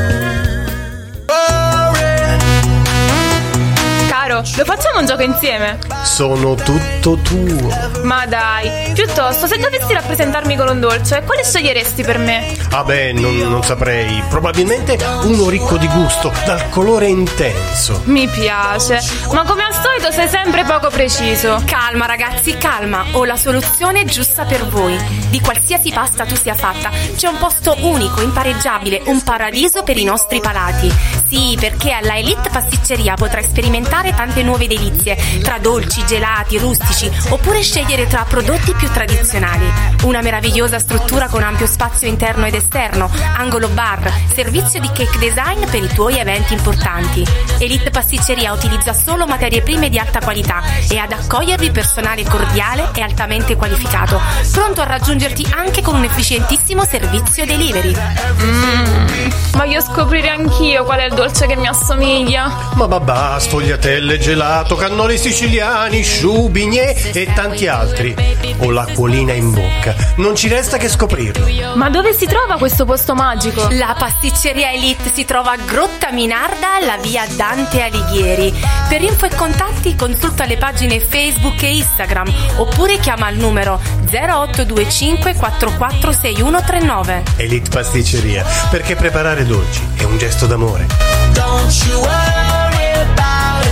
lo 4.42 4.66
facciamo 4.66 5.00
un 5.00 5.06
gioco 5.06 5.22
insieme? 5.24 5.80
Sono 6.04 6.56
tutto 6.56 7.18
tuo. 7.22 7.70
Ma 8.04 8.26
dai, 8.26 8.92
piuttosto, 8.94 9.48
se 9.48 9.58
dovessi 9.58 9.94
rappresentarmi 9.94 10.56
con 10.56 10.70
un 10.70 10.80
dolce, 10.80 11.24
quale 11.24 11.44
sceglieresti 11.44 12.04
per 12.04 12.18
me? 12.18 12.56
Ah 12.72 12.84
beh, 12.84 13.14
non, 13.14 13.36
non 13.38 13.64
saprei. 13.64 14.24
Probabilmente 14.30 14.98
uno 15.24 15.50
ricco 15.50 15.78
di 15.78 15.88
gusto, 15.88 16.32
dal 16.46 16.70
colore 16.70 17.08
intenso. 17.08 18.02
Mi 18.06 18.28
piace, 18.28 19.00
ma 19.32 19.44
come 19.44 19.64
al 19.64 19.74
solito 19.74 20.12
sei 20.12 20.28
sempre 20.28 20.64
poco 20.64 20.90
preciso. 20.90 21.62
Calma 21.66 22.06
ragazzi, 22.06 22.58
calma, 22.58 23.06
ho 23.12 23.26
la 23.26 23.38
soluzione 23.38 24.06
giusta 24.06 24.46
per 24.46 24.66
voi. 24.68 24.98
Di 25.30 25.40
qualsiasi 25.42 25.92
pasta 25.92 26.26
tu 26.26 26.36
sia 26.36 26.56
fatta, 26.56 26.90
c'è 27.16 27.28
un 27.28 27.38
posto 27.38 27.76
unico, 27.82 28.22
impareggiabile, 28.22 29.02
un 29.06 29.22
paradiso 29.24 29.84
per 29.84 29.98
i 29.98 30.04
nostri 30.04 30.40
palati. 30.40 30.92
Sì, 31.28 31.58
perché 31.60 31.92
alla 31.92 32.18
Elite 32.18 32.50
Pasticceria 32.50 33.16
potrai 33.16 33.44
sperimentare 33.44 34.14
tante 34.38 34.44
nuove 34.44 34.68
delizie, 34.68 35.18
tra 35.42 35.58
dolci, 35.58 36.06
gelati, 36.06 36.58
rustici, 36.60 37.10
oppure 37.30 37.62
scegliere 37.62 38.08
tra 38.08 38.26
prodotti 38.28 38.74
più 38.74 38.90
tradizionali. 38.92 39.66
Una 40.04 40.22
meravigliosa 40.22 40.80
struttura 40.80 41.28
con 41.28 41.42
ampio 41.42 41.66
spazio 41.66 42.08
interno 42.08 42.46
ed 42.46 42.54
esterno, 42.54 43.10
angolo 43.36 43.68
bar, 43.70 44.12
servizio 44.34 44.80
di 44.80 44.88
cake 44.88 45.18
design 45.18 45.66
per 45.70 45.82
i 45.82 45.88
tuoi 45.88 46.20
eventi 46.20 46.54
importanti. 46.54 47.26
Elite 47.60 47.90
Pasticceria 47.90 48.54
utilizza 48.54 48.94
solo 48.94 49.26
materie 49.26 49.62
prime 49.62 49.90
di 49.90 49.98
alta 49.98 50.20
qualità 50.20 50.62
e 50.90 50.98
ad 50.98 51.12
accogliervi 51.12 51.72
personale 51.72 52.24
cordiale 52.24 52.90
e 52.94 53.02
altamente 53.02 53.56
qualificato, 53.56 54.22
pronto 54.52 54.82
a 54.82 54.86
raggiungerti 54.86 55.48
anche 55.52 55.82
con 55.82 55.96
un 55.96 56.04
efficientissimo 56.04 56.84
servizio 56.86 57.46
delivery. 57.46 57.96
Mmm, 57.96 59.30
voglio 59.54 59.82
scoprire 59.82 60.30
anch'io 60.30 60.84
qual 60.84 61.00
è 61.00 61.06
il 61.06 61.14
dolce 61.14 61.48
che 61.48 61.56
mi 61.56 61.68
assomiglia. 61.68 62.52
Ma 62.74 62.88
babà, 62.88 63.40
sfogliatelle, 63.40 64.16
gelato, 64.19 64.76
cannoli 64.76 65.18
siciliani, 65.18 66.02
sciù, 66.02 66.49
bignè 66.49 66.95
e 67.14 67.31
tanti 67.34 67.68
altri. 67.68 68.15
Ho 68.60 68.72
l'acquolina 68.72 69.34
in 69.34 69.52
bocca. 69.52 69.95
Non 70.18 70.35
ci 70.35 70.48
resta 70.48 70.77
che 70.77 70.89
scoprirlo. 70.89 71.76
Ma 71.76 71.89
dove 71.89 72.14
si 72.14 72.26
trova 72.26 72.57
questo 72.57 72.85
posto 72.85 73.14
magico? 73.14 73.68
La 73.72 73.95
pasticceria 73.98 74.72
Elite 74.72 75.11
si 75.14 75.26
trova 75.26 75.52
a 75.52 75.57
Grotta 75.57 76.11
Minarda 76.11 76.76
alla 76.76 76.98
via 76.98 77.26
Dante 77.35 77.81
Alighieri. 77.81 78.53
Per 78.89 79.02
info 79.02 79.26
e 79.26 79.35
contatti 79.35 79.95
consulta 79.95 80.45
le 80.45 80.57
pagine 80.57 80.99
Facebook 80.99 81.61
e 81.64 81.77
Instagram 81.77 82.31
oppure 82.57 82.98
chiama 82.99 83.30
il 83.30 83.38
numero 83.38 83.80
0825 84.10 85.35
446139. 85.35 87.23
Elite 87.38 87.69
Pasticceria, 87.69 88.45
perché 88.69 88.95
preparare 88.95 89.45
dolci 89.45 89.81
è 89.95 90.03
un 90.03 90.18
gesto 90.18 90.45
d'amore. 90.45 90.88
Don't 91.34 91.85
you 91.88 91.99
worry 91.99 92.91
about 92.94 93.65
a 93.65 93.66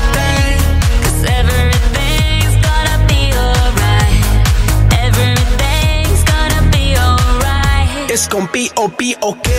Es 8.16 8.30
con 8.30 8.48
P-O-P-O-K. 8.48 9.50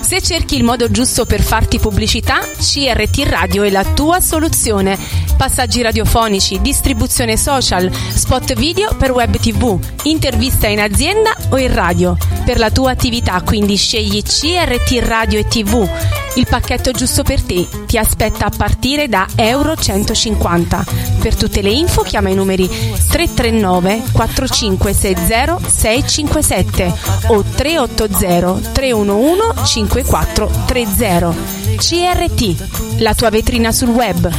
Se 0.00 0.22
cerchi 0.22 0.54
il 0.54 0.62
modo 0.62 0.88
giusto 0.88 1.26
per 1.26 1.42
farti 1.42 1.80
pubblicità, 1.80 2.38
CRT 2.38 3.24
Radio 3.26 3.64
è 3.64 3.70
la 3.70 3.82
tua 3.82 4.20
soluzione. 4.20 4.96
Passaggi 5.36 5.82
radiofonici, 5.82 6.60
distribuzione 6.60 7.36
social, 7.36 7.90
spot 7.92 8.54
video 8.54 8.94
per 8.94 9.10
web 9.10 9.36
tv, 9.36 9.80
intervista 10.04 10.68
in 10.68 10.78
azienda 10.78 11.34
o 11.48 11.58
in 11.58 11.74
radio. 11.74 12.16
Per 12.44 12.56
la 12.56 12.70
tua 12.70 12.92
attività 12.92 13.42
quindi 13.42 13.74
scegli 13.74 14.22
CRT 14.22 15.00
Radio 15.02 15.40
e 15.40 15.48
TV. 15.48 15.88
Il 16.38 16.46
pacchetto 16.48 16.92
giusto 16.92 17.24
per 17.24 17.42
te 17.42 17.66
ti 17.84 17.98
aspetta 17.98 18.46
a 18.46 18.52
partire 18.56 19.08
da 19.08 19.26
Euro 19.34 19.74
150. 19.74 20.84
Per 21.20 21.34
tutte 21.34 21.62
le 21.62 21.70
info 21.70 22.02
chiama 22.02 22.28
i 22.28 22.36
numeri 22.36 22.68
339 22.68 24.02
4560 24.12 25.58
657 25.68 26.94
o 27.26 27.42
380 27.42 28.70
311 28.70 29.64
5430. 29.64 31.34
CRT, 31.76 33.00
la 33.00 33.14
tua 33.14 33.30
vetrina 33.30 33.72
sul 33.72 33.88
web. 33.88 34.30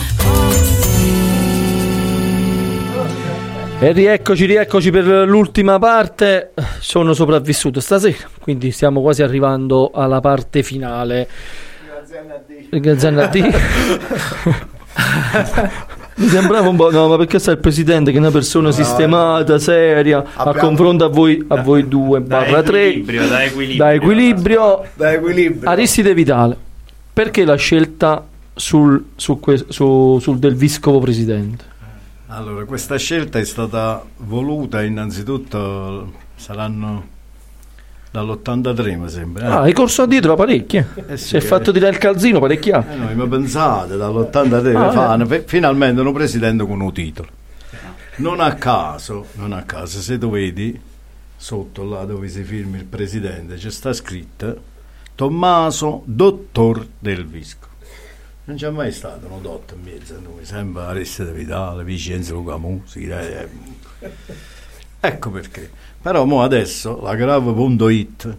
E 3.81 3.91
rieccoci, 3.91 4.45
rieccoci 4.45 4.89
per 4.89 5.03
l'ultima 5.27 5.77
parte. 5.79 6.53
Sono 6.79 7.13
sopravvissuto 7.13 7.81
stasera, 7.81 8.29
quindi 8.39 8.71
stiamo 8.71 9.01
quasi 9.01 9.21
arrivando 9.21 9.91
alla 9.93 10.21
parte 10.21 10.63
finale. 10.63 11.27
Grazie 12.69 13.07
a 13.09 13.27
D. 13.27 13.53
Mi 16.15 16.27
sembrava 16.27 16.67
un 16.67 16.75
po', 16.75 16.91
no, 16.91 17.07
ma 17.07 17.15
perché 17.15 17.39
sai 17.39 17.53
il 17.53 17.59
presidente 17.61 18.11
che 18.11 18.17
è 18.17 18.19
una 18.19 18.31
persona 18.31 18.71
sistemata, 18.71 19.57
seria, 19.57 20.23
a 20.33 20.53
confronto 20.53 21.05
a 21.05 21.07
voi, 21.07 21.41
a 21.47 21.61
voi 21.61 21.87
due, 21.87 22.19
barra 22.19 22.61
tre, 22.61 22.87
equilibrio, 22.89 23.27
da 23.27 23.43
equilibrio. 23.43 23.77
da 23.85 23.93
equilibrio, 23.93 24.85
Da 24.95 25.11
equilibrio. 25.13 25.69
Aristide 25.69 26.13
Vitale. 26.13 26.57
Perché 27.13 27.45
la 27.45 27.55
scelta 27.55 28.25
sul, 28.53 29.05
su 29.15 29.39
que- 29.39 29.65
su- 29.69 30.17
sul 30.19 30.39
del 30.39 30.55
vescovo 30.55 30.99
presidente? 30.99 31.63
Allora, 32.27 32.65
questa 32.65 32.97
scelta 32.97 33.39
è 33.39 33.45
stata 33.45 34.03
voluta 34.17 34.83
innanzitutto, 34.83 36.11
saranno 36.35 37.05
dall'83 38.11 38.97
mi 38.97 39.09
sembra. 39.09 39.45
eh. 39.47 39.51
Ah, 39.51 39.59
hai 39.61 39.73
corso 39.73 40.05
dietro 40.05 40.35
parecchie. 40.35 40.87
Eh 41.07 41.17
sì, 41.17 41.27
si 41.29 41.35
è 41.37 41.39
fatto 41.41 41.71
tirare 41.71 41.93
il 41.93 41.99
calzino 41.99 42.39
parecchia. 42.39 42.85
Eh, 42.91 42.95
noi, 42.95 43.15
ma 43.15 43.27
pensate, 43.27 43.95
dall'83 43.97 44.75
Ah, 44.75 44.91
fanno 44.91 45.25
fe- 45.25 45.43
finalmente 45.45 46.01
un 46.01 46.13
presidente 46.13 46.65
con 46.65 46.79
un 46.81 46.91
titolo. 46.93 47.27
Non 48.17 48.39
a 48.41 48.53
caso, 48.55 49.27
non 49.33 49.53
a 49.53 49.63
caso, 49.63 49.99
se 50.01 50.17
tu 50.17 50.29
vedi 50.29 50.79
sotto 51.37 51.83
là 51.85 52.03
dove 52.03 52.27
si 52.27 52.43
firma 52.43 52.75
il 52.75 52.83
presidente 52.83 53.55
c'è 53.55 53.71
sta 53.71 53.93
scritto 53.93 54.61
Tommaso 55.15 56.01
Dottor 56.05 56.85
del 56.99 57.25
Visco. 57.25 57.67
Non 58.45 58.57
c'è 58.57 58.69
mai 58.71 58.91
stato 58.91 59.27
un 59.29 59.41
dottor 59.41 59.77
in 59.77 59.83
mezzo 59.93 60.15
a 60.15 60.19
noi, 60.21 60.43
sempre 60.43 60.81
Aristide 60.81 61.31
Vitale, 61.31 61.83
Vicenza 61.83 62.33
Luca 62.33 62.57
Musi. 62.57 63.03
eh, 63.07 63.47
eh. 63.99 64.09
Ecco 64.99 65.29
perché. 65.29 65.69
Però 66.01 66.23
mo 66.25 66.41
adesso 66.43 66.99
la 67.03 67.15
grave.it, 67.15 68.37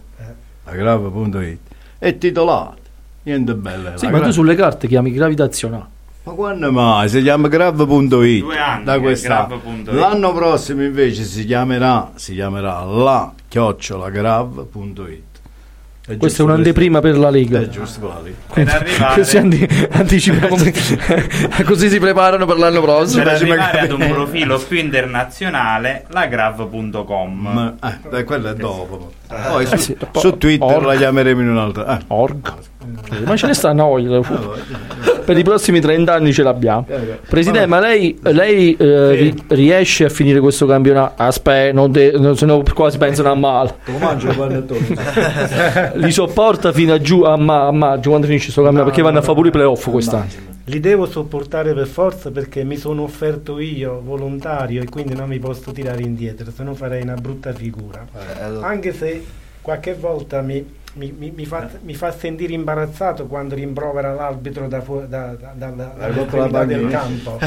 la 0.65 0.71
grave.it 0.71 1.59
è 1.99 2.17
titolata. 2.17 2.75
Niente 3.23 3.53
bella. 3.53 3.97
Sì, 3.97 4.05
ma 4.05 4.11
tu 4.13 4.17
Grave- 4.17 4.31
sulle 4.33 4.55
carte 4.55 4.87
chiami 4.87 5.11
gravitazionale. 5.11 5.85
ma 6.23 6.31
quando 6.33 6.71
mai? 6.71 7.07
Si 7.07 7.21
chiama 7.21 7.47
grave.it 7.47 8.07
Due 8.07 8.57
anni 8.57 8.83
da 8.83 8.97
grave.it. 8.97 9.91
L'anno 9.91 10.33
prossimo 10.33 10.83
invece 10.83 11.23
si 11.23 11.45
chiamerà, 11.45 12.11
si 12.15 12.33
chiamerà 12.33 12.83
la 12.83 13.31
chiocciolagrave.it. 13.47 15.30
È 16.11 16.17
Questa 16.17 16.41
è 16.41 16.45
un'anteprima 16.45 16.99
per 16.99 17.17
la 17.17 17.29
Lega. 17.29 17.59
È 17.59 17.67
giusto 17.69 18.07
la 18.07 18.19
Lega. 18.23 18.35
Per 18.53 18.67
arrivare- 18.67 19.15
Così 19.21 19.37
anticipiamo 19.91 20.55
così 21.65 21.89
si 21.89 21.99
preparano 21.99 22.45
per 22.45 22.57
l'anno 22.57 22.81
prossimo. 22.81 23.23
Per 23.23 23.33
arrivare 23.33 23.79
ad 23.79 23.91
un 23.91 24.07
profilo 24.09 24.57
più 24.59 24.77
internazionale, 24.77 26.05
lagrav.com. 26.09 27.47
Ma, 27.51 27.75
eh, 27.83 28.09
dai, 28.09 28.23
quello 28.23 28.49
è 28.49 28.55
dopo. 28.55 29.11
Eh, 29.29 29.35
Poi 29.49 29.65
su, 29.65 29.75
sì, 29.77 29.95
dopo- 29.97 30.19
su 30.19 30.37
Twitter 30.37 30.67
Org. 30.75 30.85
la 30.85 30.95
chiameremo 30.95 31.41
in 31.41 31.49
un'altra. 31.49 31.85
ah. 31.85 31.99
Org. 32.07 32.53
Ma 33.25 33.35
ce 33.35 33.47
ne 33.47 33.53
sta 33.53 33.71
noi. 33.73 34.05
Per 35.23 35.37
i 35.37 35.43
prossimi 35.43 35.79
30 35.79 36.13
anni 36.13 36.33
ce 36.33 36.41
l'abbiamo. 36.41 36.85
Presidente, 37.29 37.67
ma 37.67 37.79
lei, 37.79 38.17
lei, 38.23 38.75
eh, 38.75 39.11
ri- 39.11 39.43
riesce 39.49 40.05
a 40.05 40.09
finire 40.09 40.39
questo 40.39 40.65
campionato? 40.65 41.13
Aspetta, 41.21 41.73
non 41.73 42.35
se 42.35 42.45
no 42.47 42.63
quasi 42.73 42.97
pensano 42.97 43.31
a 43.31 43.35
male. 43.35 43.75
Lo 43.85 43.97
mangio 43.99 44.29
il 44.29 44.35
panettone. 44.35 44.87
Li 46.05 46.11
sopporta 46.11 46.71
fino 46.71 46.93
a 46.93 47.01
giù 47.01 47.21
a, 47.23 47.35
ma- 47.37 47.67
a 47.67 47.71
maggio 47.71 48.09
quando 48.09 48.27
finisce 48.27 48.45
questo 48.45 48.61
campionato? 48.63 48.89
perché 48.89 49.03
vanno 49.03 49.19
a 49.19 49.21
fare 49.21 49.35
pure 49.35 49.47
i 49.49 49.51
playoff 49.51 49.89
quest'anno. 49.89 50.49
Li 50.65 50.79
devo 50.79 51.05
sopportare 51.07 51.73
per 51.73 51.87
forza 51.87 52.29
perché 52.31 52.63
mi 52.63 52.77
sono 52.77 53.01
offerto 53.03 53.59
io 53.59 53.99
volontario 54.03 54.81
e 54.81 54.85
quindi 54.85 55.15
non 55.15 55.27
mi 55.27 55.39
posso 55.39 55.71
tirare 55.71 56.01
indietro, 56.01 56.51
se 56.55 56.63
no 56.63 56.73
farei 56.75 57.01
una 57.01 57.15
brutta 57.15 57.51
figura. 57.51 58.05
Anche 58.61 58.93
se 58.93 59.23
qualche 59.61 59.95
volta 59.95 60.41
mi, 60.41 60.63
mi- 60.93 61.13
mi- 61.17 61.33
mi 61.35 61.45
fa, 61.45 61.67
mi 61.83 61.93
fa 61.95 62.11
sentire 62.11 62.53
imbarazzato 62.53 63.25
quando 63.25 63.55
rimprovera 63.55 64.13
l'arbitro 64.13 64.67
da 64.67 64.81
fu- 64.81 65.05
da- 65.07 65.35
da- 65.39 65.53
dalla 65.55 65.93
La 65.97 66.07
Coppa 66.09 66.47
dalla 66.47 66.65
del 66.65 66.87
campo. 66.89 67.37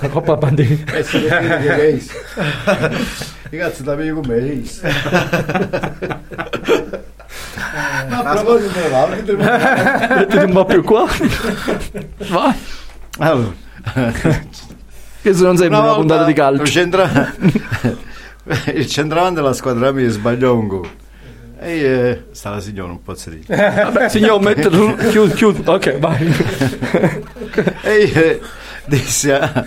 La 0.00 0.08
Coppa 0.08 0.36
Bandini. 0.36 0.84
Eh, 0.94 1.02
si 1.04 1.20
cazzo 3.56 3.82
da 3.82 3.94
me 3.94 4.10
come 4.10 4.36
è 4.36 4.40
isso? 7.58 8.08
Ma 8.08 8.18
a 8.18 8.34
proposito 8.34 8.88
va, 8.90 9.06
Mettete 9.06 10.44
un 10.44 10.52
po' 10.52 10.64
più 10.64 10.82
qua. 10.84 11.06
Vai. 12.28 12.54
Allora, 13.18 13.52
Che 15.22 15.34
se 15.34 15.42
non 15.42 15.56
sembra 15.56 15.80
una, 15.80 15.94
puntata 15.94 16.24
di 16.24 16.32
calcio. 16.32 16.62
il 16.62 16.68
centra- 16.68 17.34
il 18.72 18.86
centravanti 18.86 19.34
della 19.36 19.52
squadra 19.52 19.90
mia 19.92 20.08
sbagliò 20.08 20.54
un 20.54 20.66
gol. 20.68 20.88
E 21.60 21.72
eh, 21.80 22.24
sta 22.30 22.50
la 22.50 22.60
signora, 22.60 22.88
non 22.88 23.02
posso 23.02 23.30
dire. 23.30 23.44
Vabbè, 23.48 24.08
signor, 24.08 24.40
metterlo. 24.40 24.94
Chiudi, 25.10 25.32
chiudi. 25.34 25.62
Ok, 25.64 25.98
vai. 25.98 26.32
e, 27.82 28.12
eh, 28.14 28.40
disse, 28.86 29.66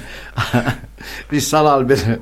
disse 1.28 1.56
all'arbitro, 1.58 2.20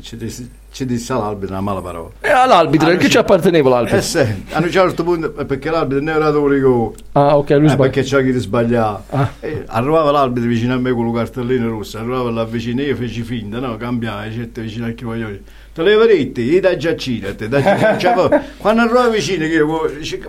ci 0.00 0.16
disse, 0.16 0.48
ci 0.72 0.86
disse 0.86 1.12
all'arbitro 1.12 1.54
una 1.54 1.60
mala 1.62 1.80
parola. 1.82 2.08
E 2.20 2.30
all'arbitro, 2.30 2.88
Ah, 2.88 2.96
che 2.96 3.08
ci 3.10 3.18
apparteneva 3.18 3.68
l'arbitro? 3.68 3.98
Eh 3.98 4.02
sì, 4.02 4.18
a 4.52 4.58
un 4.58 4.70
certo 4.70 5.04
punto, 5.04 5.36
eh, 5.36 5.44
perché 5.44 5.70
l'arbitro 5.70 6.02
ne 6.02 6.10
era 6.10 6.24
dato 6.24 6.40
un 6.40 6.48
rigore. 6.48 6.94
Ah, 7.12 7.36
ok, 7.36 7.50
lui 7.50 7.64
Eh, 7.66 7.68
sbaglia. 7.68 7.76
perché 7.76 8.02
c'è 8.02 8.22
chi 8.24 8.32
sbagliava. 8.32 9.04
Ah. 9.10 9.30
Arrivava 9.66 10.10
l'arbitro 10.10 10.48
vicino 10.48 10.72
a 10.74 10.78
me 10.78 10.90
con 10.92 11.04
lo 11.04 11.12
cartellino 11.12 11.68
rosso, 11.68 11.98
arrivava 11.98 12.30
là 12.30 12.44
vicino, 12.44 12.80
io 12.80 12.96
feci 12.96 13.22
finta, 13.22 13.58
no, 13.60 13.76
cambiai, 13.76 14.30
c'è 14.30 14.60
vicino 14.62 14.86
a 14.86 14.90
chi 14.90 15.04
voglio. 15.04 15.28
Te 15.74 15.82
le 15.82 15.94
veretti, 15.96 16.40
io 16.42 16.60
da 16.60 16.76
giacina, 16.76 17.32
te 17.34 17.48
da 17.48 17.60
giacina. 17.62 18.44
Quando 18.56 18.82
arrivava 18.82 19.08
vicino, 19.08 19.44
io, 19.44 19.66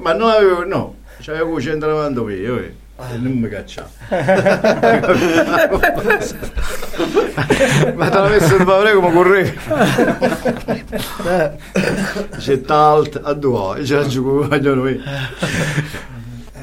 ma 0.02 0.14
non 0.14 0.30
avevo, 0.30 0.65
no, 0.65 0.95
c'avevo 1.22 1.60
190 1.60 2.22
io, 2.32 2.61
e 2.95 3.18
non 3.18 3.34
mi 3.34 3.49
cacciava. 3.49 3.90
ma 7.95 8.10
te 8.10 8.18
la 8.18 8.30
messo 8.30 8.57
di 8.57 8.64
favore 8.64 8.94
come 8.94 9.11
correva. 9.11 9.52
C'è 12.38 12.61
talto 12.61 13.20
a 13.22 13.34
due, 13.34 13.82
c'è 13.82 13.95
la 13.95 14.06
gioco 14.07 14.48
vogliono 14.48 14.88
io. 14.88 15.02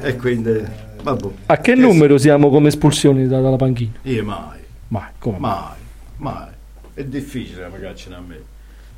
E 0.01 0.15
quindi, 0.15 0.63
vabbè. 1.03 1.27
A 1.47 1.57
che 1.57 1.75
numero 1.75 2.17
siamo 2.17 2.49
come 2.49 2.69
espulsioni 2.69 3.27
da- 3.27 3.41
dalla 3.41 3.57
panchina? 3.57 3.91
Io 4.03 4.23
mai. 4.23 4.59
Mai, 4.87 5.09
come? 5.19 5.37
Mai, 5.37 5.75
mai. 6.17 6.47
È 6.93 7.03
difficile 7.03 7.69
la 7.69 7.77
cacciano 7.77 8.15
a 8.15 8.21
me. 8.25 8.41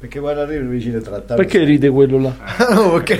Perché 0.03 0.19
quando 0.19 0.41
arrivo 0.41 0.67
vicino 0.69 0.97
a 0.97 1.01
trattare. 1.01 1.41
Perché 1.41 1.63
ride 1.63 1.87
quello 1.87 2.19
là? 2.19 2.33
no, 2.75 2.91
perché, 3.01 3.15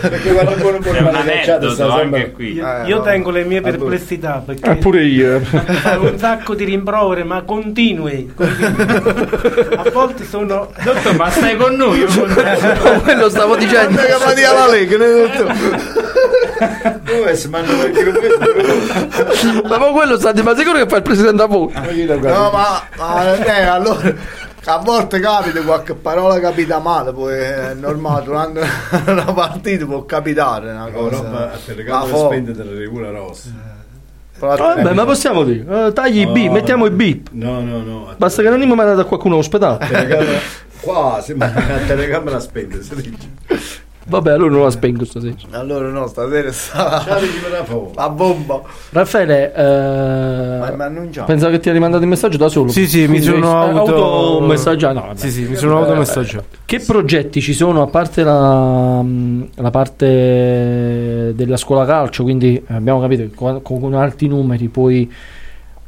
perché 0.00 0.32
quando 0.32 0.56
buono 0.56 0.78
buono 0.78 0.98
C'è 0.98 1.04
un 1.04 1.12
la 1.12 1.22
cacciata 1.24 1.70
sta 1.70 1.96
sempre. 1.96 2.18
anche 2.18 2.32
qui. 2.32 2.52
Io, 2.54 2.66
Eh, 2.66 2.86
io 2.88 2.96
no. 2.96 3.02
tengo 3.02 3.30
le 3.30 3.44
mie 3.44 3.58
Ah, 3.58 3.62
perplessità 3.62 4.42
perché 4.44 4.68
Ah, 4.68 4.74
pure 4.74 5.04
io. 5.04 5.36
un 6.00 6.18
sacco 6.18 6.56
di 6.56 6.64
rimproveri, 6.64 7.22
ma 7.22 7.42
continui. 7.42 8.32
continui. 8.34 8.74
A 9.78 9.90
volte 9.92 10.24
sono. 10.24 10.72
Dottor, 10.82 11.14
ma 11.14 11.30
stai 11.30 11.56
con 11.56 11.76
noi? 11.76 12.00
Io 12.00 12.06
con 12.08 13.00
quello 13.04 13.28
stavo 13.28 13.54
dicendo. 13.54 13.92
Guarda 13.92 14.02
che 14.02 14.12
fa 14.24 14.32
di 14.32 14.42
alla 14.42 14.66
Lega. 14.66 14.96
Dove 17.04 17.36
si 17.36 17.48
mangia 17.48 17.74
perché 17.74 18.02
non 18.02 18.12
vedo? 18.20 19.68
Ma 19.68 19.78
poi 19.78 19.92
quello 19.92 20.18
state, 20.18 20.42
ma 20.42 20.56
sicuro 20.56 20.78
che 20.78 20.86
fa 20.88 20.96
il 20.96 21.02
presidente 21.02 21.42
a 21.42 21.46
voi? 21.46 21.72
No, 21.72 22.50
ma, 22.52 22.82
ma 22.96 23.36
eh, 23.44 23.62
allora 23.62 24.12
a 24.66 24.78
volte 24.78 25.20
capita 25.20 25.60
qualche 25.62 25.94
parola 25.94 26.38
capita 26.40 26.78
male, 26.78 27.12
poi 27.12 27.34
è 27.34 27.74
normale, 27.74 28.24
durante 28.24 28.60
una 29.06 29.32
partita 29.32 29.84
può 29.86 30.04
capitare 30.04 30.70
una 30.70 30.90
cosa. 30.90 31.16
roba 31.16 31.52
a 31.52 31.56
telecamera 31.64 32.06
fo- 32.16 32.26
spente 32.26 32.52
della 32.52 32.76
regula 32.78 33.10
rossa. 33.10 33.48
però- 34.38 34.74
Vabbè, 34.74 34.92
ma 34.92 35.04
possiamo 35.04 35.44
dire, 35.44 35.86
eh, 35.86 35.92
tagli 35.92 36.20
i 36.20 36.26
beep, 36.26 36.46
No. 36.46 36.52
mettiamo 36.52 36.86
i 36.86 36.90
beep. 36.90 37.28
No, 37.32 37.60
no, 37.60 37.82
no. 37.82 38.14
Basta 38.16 38.42
che 38.42 38.48
non 38.48 38.58
mi 38.60 38.74
mandate 38.74 39.00
a 39.00 39.04
qualcuno 39.04 39.36
ospedale. 39.36 39.86
telecamera 39.86 40.38
quasi, 40.80 41.34
ma 41.34 41.46
a 41.46 41.78
telecamera 41.86 42.40
dice. 43.00 43.82
Vabbè, 44.06 44.32
allora 44.32 44.50
non 44.50 44.62
la 44.62 44.70
spengo 44.70 45.04
stasera. 45.04 45.34
Allora 45.52 45.88
no, 45.88 46.06
stasera 46.06 46.52
sta 46.52 47.04
la 47.94 48.10
bomba. 48.10 48.60
Raffaele, 48.90 49.52
Ma 49.56 50.68
eh, 50.70 50.76
mi 50.76 50.82
annunciamo. 50.82 51.26
pensavo 51.26 51.52
che 51.52 51.60
ti 51.60 51.70
ha 51.70 51.72
rimandato 51.72 52.02
il 52.02 52.08
messaggio 52.08 52.36
da 52.36 52.48
solo. 52.48 52.68
Sì, 52.70 52.86
sì, 52.86 53.06
mi 53.08 53.22
sono 53.22 53.62
hai 53.62 53.76
auto- 53.76 54.38
un 54.40 54.46
messaggio. 54.46 54.92
No. 54.92 55.10
Sì, 55.14 55.30
sì, 55.30 55.42
mi 55.46 55.56
sono 55.56 55.78
automessaggiato. 55.78 56.44
Che 56.66 56.80
progetti 56.80 57.40
ci 57.40 57.54
sono 57.54 57.80
a 57.82 57.86
parte 57.86 58.22
la, 58.22 59.02
la 59.54 59.70
parte 59.70 61.32
della 61.34 61.56
scuola 61.56 61.84
calcio? 61.86 62.22
Quindi 62.24 62.62
abbiamo 62.68 63.00
capito 63.00 63.22
che 63.22 63.30
con, 63.34 63.62
con 63.62 63.94
alti 63.94 64.26
numeri 64.28 64.68
puoi, 64.68 65.10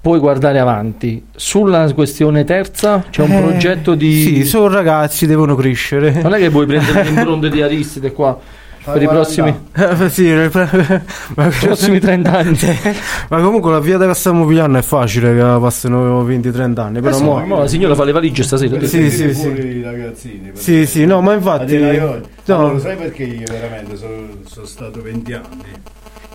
puoi 0.07 0.21
guardare 0.21 0.61
avanti. 0.61 1.21
Sulla 1.35 1.93
questione 1.93 2.45
terza 2.45 3.03
c'è 3.11 3.23
un 3.23 3.33
Eh, 3.33 3.41
progetto 3.41 3.97
di. 3.97 4.23
Sì, 4.23 4.45
sono 4.45 4.69
ragazzi, 4.69 5.27
devono 5.27 5.57
crescere. 5.57 6.23
Non 6.23 6.33
è 6.33 6.39
che 6.39 6.49
vuoi 6.49 6.65
prendere 6.65 7.03
le 7.03 7.09
impronte 7.09 7.49
di 7.51 7.61
Aristide 7.61 8.13
qua 8.13 8.39
per 8.85 9.03
i 9.03 9.09
prossimi, 9.09 9.53
Eh, 9.73 10.09
sì, 10.09 10.27
pre- 10.49 11.03
ma, 11.35 11.47
i 11.49 11.51
prossimi 11.61 11.99
30 11.99 12.39
anni. 12.39 12.57
ma 13.31 13.41
comunque 13.41 13.73
la 13.73 13.81
via 13.81 13.99
che 13.99 14.15
stiamo 14.15 14.47
pigliando 14.47 14.79
è 14.79 14.83
facile 14.83 15.35
che 15.35 15.41
passano 15.41 16.23
20-30 16.25 16.79
anni. 16.79 17.01
Però 17.01 17.13
Eh 17.13 17.19
sì, 17.19 17.25
mo- 17.25 17.45
mo 17.45 17.59
la 17.59 17.67
signora 17.67 17.97
fa 17.97 18.05
le 18.05 18.13
valigie 18.13 18.45
stasera. 18.45 18.79
Sì, 18.87 19.11
sì, 19.11 19.35
sì. 19.35 19.43
Fuori 19.43 19.79
i 19.79 19.83
ragazzini. 19.83 20.53
Sì, 20.53 20.87
sì, 20.87 21.05
no, 21.05 21.21
ma 21.21 21.35
infatti. 21.35 21.77
no, 21.79 22.21
allora, 22.45 22.79
sai 22.79 22.95
perché 22.95 23.25
io 23.25 23.47
veramente 23.51 23.97
sono, 23.97 24.29
sono 24.45 24.67
stato 24.67 25.03
20 25.03 25.33
anni? 25.33 25.83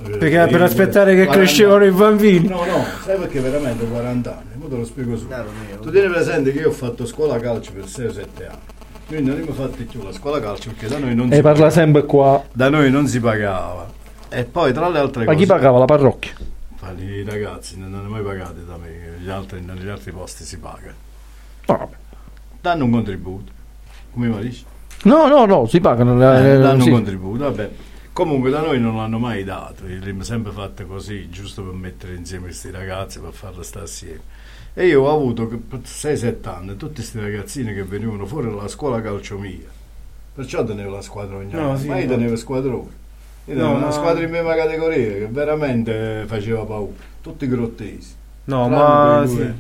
Eh, 0.03 0.17
perché 0.17 0.47
per 0.49 0.61
aspettare 0.61 1.11
che 1.15 1.25
40 1.25 1.33
crescevano 1.33 1.85
i 1.85 1.91
bambini. 1.91 2.47
No, 2.47 2.65
no, 2.65 2.85
sai 3.03 3.17
perché 3.17 3.39
veramente 3.39 3.85
40 3.85 4.31
anni, 4.37 4.49
ora 4.59 4.69
te 4.69 4.75
lo 4.77 4.85
spiego 4.85 5.17
subito. 5.17 5.45
Tu 5.81 5.91
tieni 5.91 6.09
presente 6.09 6.51
che 6.51 6.59
io 6.59 6.69
ho 6.69 6.73
fatto 6.73 7.05
scuola 7.05 7.39
calcio 7.39 7.71
per 7.73 7.87
6 7.87 8.05
o 8.07 8.11
7 8.13 8.45
anni. 8.47 8.57
Quindi 9.07 9.29
non 9.29 9.39
abbiamo 9.39 9.53
fatto 9.53 9.83
più 9.83 10.01
la 10.03 10.11
scuola 10.13 10.39
calcio 10.39 10.69
perché 10.69 10.87
da 10.87 10.97
noi 10.97 11.13
non 11.15 11.31
E 11.31 11.35
si 11.35 11.41
parla 11.41 11.69
sempre 11.69 12.05
qua. 12.05 12.43
da 12.53 12.69
noi 12.69 12.89
non 12.89 13.07
si 13.07 13.19
pagava. 13.19 13.89
E 14.29 14.45
poi 14.45 14.71
tra 14.71 14.87
le 14.89 14.99
altre 14.99 15.25
Ma 15.25 15.31
cose 15.33 15.43
chi 15.43 15.45
pagava? 15.45 15.77
La 15.79 15.85
parrocchia. 15.85 16.31
I 16.97 17.23
ragazzi 17.23 17.77
non 17.77 17.93
hanno 17.93 18.09
mai 18.09 18.21
pagati 18.23 18.65
da 18.65 18.75
me, 18.77 19.17
gli 19.21 19.29
altri, 19.29 19.61
negli 19.61 19.87
altri 19.87 20.11
posti 20.11 20.43
si 20.43 20.57
paga. 20.57 20.93
No, 21.67 21.77
vabbè. 21.77 21.95
Danno 22.59 22.85
un 22.85 22.91
contributo. 22.91 23.51
Come 24.13 24.27
mi 24.27 24.39
dici? 24.41 24.65
no, 25.03 25.27
no, 25.27 25.45
no, 25.45 25.65
si 25.67 25.79
pagano. 25.79 26.17
le- 26.17 26.55
Eh, 26.55 26.57
danno 26.59 26.81
sì. 26.81 26.89
un 26.89 26.95
contributo, 26.95 27.43
vabbè. 27.43 27.69
Comunque 28.21 28.51
da 28.51 28.61
noi 28.61 28.79
non 28.79 28.97
l'hanno 28.97 29.17
mai 29.17 29.43
dato, 29.43 29.81
l'abbiamo 29.87 30.21
sempre 30.21 30.51
fatto 30.51 30.85
così, 30.85 31.27
giusto 31.31 31.63
per 31.63 31.73
mettere 31.73 32.13
insieme 32.13 32.43
questi 32.45 32.69
ragazzi, 32.69 33.19
per 33.19 33.31
farlo 33.33 33.63
stare 33.63 33.85
assieme. 33.85 34.19
E 34.75 34.85
io 34.85 35.01
ho 35.01 35.11
avuto 35.11 35.47
che 35.47 35.55
per 35.55 35.79
6-7 35.79 36.47
anni 36.47 36.77
tutti 36.77 36.93
questi 36.93 37.19
ragazzini 37.19 37.73
che 37.73 37.83
venivano 37.83 38.27
fuori 38.27 38.47
dalla 38.47 38.67
scuola 38.67 39.01
calcio 39.01 39.39
mia. 39.39 39.67
Perciò 40.35 40.63
tenevo 40.63 40.91
la 40.91 41.01
squadra 41.01 41.37
ogni 41.37 41.51
No, 41.51 41.69
anno, 41.69 41.77
sì, 41.79 41.87
ma 41.87 41.97
io 41.97 42.05
no. 42.05 42.11
tenevo 42.11 42.35
squadrone. 42.35 42.89
Io 43.45 43.53
No, 43.55 43.59
tenevo 43.61 43.77
una 43.77 43.91
squadra 43.91 44.23
in 44.23 44.29
mia 44.29 44.43
categoria 44.55 45.13
che 45.13 45.27
veramente 45.27 46.23
faceva 46.27 46.63
paura. 46.63 46.93
Tutti 47.21 47.47
grottesi. 47.47 48.13
No, 48.43 48.69
ma 48.69 49.23
sì. 49.25 49.51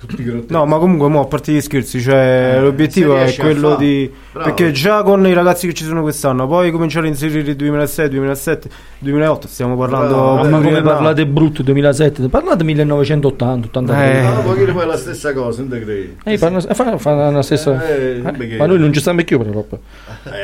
Tutti 0.00 0.24
grottesi. 0.24 0.52
No, 0.52 0.64
ma 0.64 0.78
comunque, 0.78 1.08
mo, 1.08 1.20
a 1.20 1.26
parte 1.26 1.52
gli 1.52 1.60
scherzi, 1.60 2.00
cioè, 2.00 2.54
Eh, 2.56 2.60
l'obiettivo 2.60 3.18
è 3.18 3.34
quello 3.34 3.76
di. 3.76 4.10
Bravo. 4.32 4.46
Perché 4.54 4.72
già 4.72 5.02
con 5.02 5.26
i 5.26 5.32
ragazzi 5.34 5.66
che 5.66 5.74
ci 5.74 5.84
sono 5.84 6.00
quest'anno, 6.00 6.46
poi 6.46 6.70
cominciare 6.70 7.06
a 7.06 7.10
inserire 7.10 7.50
il 7.50 7.56
2006, 7.56 8.08
2007, 8.08 8.68
2008, 9.00 9.46
stiamo 9.48 9.76
parlando. 9.76 10.14
Bravo. 10.14 10.34
Ma 10.48 10.58
Eh, 10.58 10.62
come 10.62 10.82
parlate 10.82 11.26
brutto 11.26 11.62
2007? 11.62 12.28
Parlate 12.28 12.64
1980, 12.64 13.66
83. 13.66 14.12
Eh. 14.18 14.22
Ma 14.22 14.30
poi 14.40 14.62
è 14.64 14.84
la 14.86 14.96
stessa 14.96 15.32
cosa, 15.34 15.60
non 15.60 15.70
te 15.70 15.80
credi? 15.84 16.16
Eh, 16.24 16.38
fanno, 16.38 16.60
fa, 16.60 16.96
fa 16.96 17.30
la 17.30 17.42
stessa. 17.42 17.86
Eh, 17.86 18.22
Eh, 18.24 18.56
ma 18.56 18.64
noi 18.66 18.78
non 18.78 18.92
ci 18.94 19.00
stiamo 19.00 19.22
più 19.22 19.38
proprio. 19.38 19.80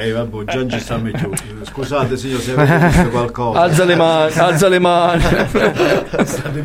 Eh, 0.02 0.10
vabbè, 0.10 0.44
già 0.44 0.56
non 0.58 0.68
ci 0.68 0.80
sta 0.80 0.98
meglio. 0.98 1.30
Scusate, 1.62 2.16
signor, 2.18 2.40
se 2.40 2.52
avete 2.52 2.86
visto 2.88 3.08
qualcosa. 3.08 3.60
Alza 3.60 3.84
le 3.84 3.96
mani, 3.96 4.32
alza 4.34 4.68
le 4.68 4.78
mani. 4.78 5.22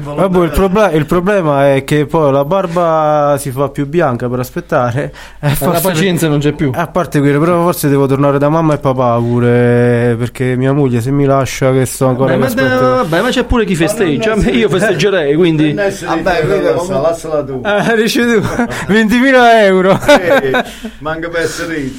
Vabbè, 0.03 0.43
il, 0.43 0.49
proble- 0.51 0.91
il 0.93 1.05
problema 1.05 1.73
è 1.73 1.83
che 1.83 2.05
poi 2.05 2.31
la 2.31 2.43
barba 2.45 2.80
si 3.37 3.51
fa 3.51 3.69
più 3.69 3.87
bianca 3.87 4.27
per 4.29 4.39
aspettare. 4.39 5.13
E 5.39 5.55
la 5.59 5.79
pazienza 5.81 6.27
non 6.27 6.39
c'è 6.39 6.51
più. 6.53 6.71
A 6.73 6.87
parte 6.87 7.19
quello, 7.19 7.39
però 7.39 7.61
forse 7.63 7.89
devo 7.89 8.05
tornare 8.07 8.37
da 8.37 8.49
mamma 8.49 8.73
e 8.75 8.77
papà 8.77 9.15
pure. 9.17 10.15
Perché 10.17 10.55
mia 10.55 10.73
moglie 10.73 11.01
se 11.01 11.11
mi 11.11 11.25
lascia 11.25 11.71
che 11.71 11.85
sto 11.85 12.07
ancora 12.07 12.35
Vabbè, 12.35 12.49
in 12.49 12.55
ma, 12.55 12.63
aspetto. 12.65 12.85
vabbè, 12.95 13.21
ma 13.21 13.29
c'è 13.29 13.43
pure 13.43 13.65
chi 13.65 13.75
festeggia. 13.75 14.35
non 14.35 14.45
è- 14.45 14.51
Io 14.51 14.69
festeggerei, 14.69 15.35
quindi. 15.35 15.75
Essere 15.77 16.21
Vabbè, 16.21 16.73
comunque- 16.75 16.99
lassala 17.01 17.43
tu. 17.43 17.59
Ah, 17.63 17.93
dici 17.95 18.19
tu 18.21 18.39
20.000 18.87 19.63
euro. 19.63 19.91
Eh, 20.07 20.63
manca 20.99 21.29
per 21.29 21.41
essere. 21.41 21.89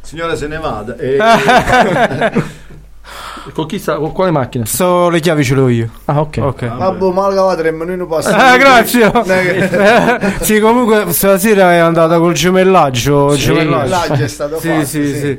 Signora 0.00 0.34
se 0.36 0.46
ne 0.46 0.56
vada. 0.58 0.96
Eh, 0.96 1.16
Con 3.52 3.66
chi 3.66 3.78
sta? 3.78 3.96
Con 3.96 4.12
quale 4.12 4.30
macchina? 4.30 4.64
So 4.66 5.08
le 5.08 5.20
chiavi 5.20 5.44
ce 5.44 5.54
l'ho 5.54 5.68
io. 5.68 5.88
Ah, 6.06 6.20
ok. 6.20 6.38
Ok. 6.40 6.76
Vabbè, 6.76 7.12
ma 7.12 7.28
la 7.28 7.34
cavatemi, 7.34 7.84
noi 7.84 7.96
non 7.96 8.06
passiamo. 8.06 8.40
Ah, 8.40 8.56
grazie. 8.56 9.10
È 9.10 9.22
che- 9.22 10.32
sì, 10.44 10.60
comunque 10.60 11.12
stasera 11.12 11.72
è 11.72 11.76
andata 11.78 12.18
col 12.18 12.32
gemellaggio. 12.34 13.30
Sì, 13.30 13.46
gemellaggio. 13.46 13.88
gemellaggio 13.96 14.22
è 14.22 14.28
stato 14.28 14.58
sì, 14.58 14.68
fatto, 14.68 14.84
sì, 14.84 15.06
sì. 15.06 15.16
sì. 15.18 15.38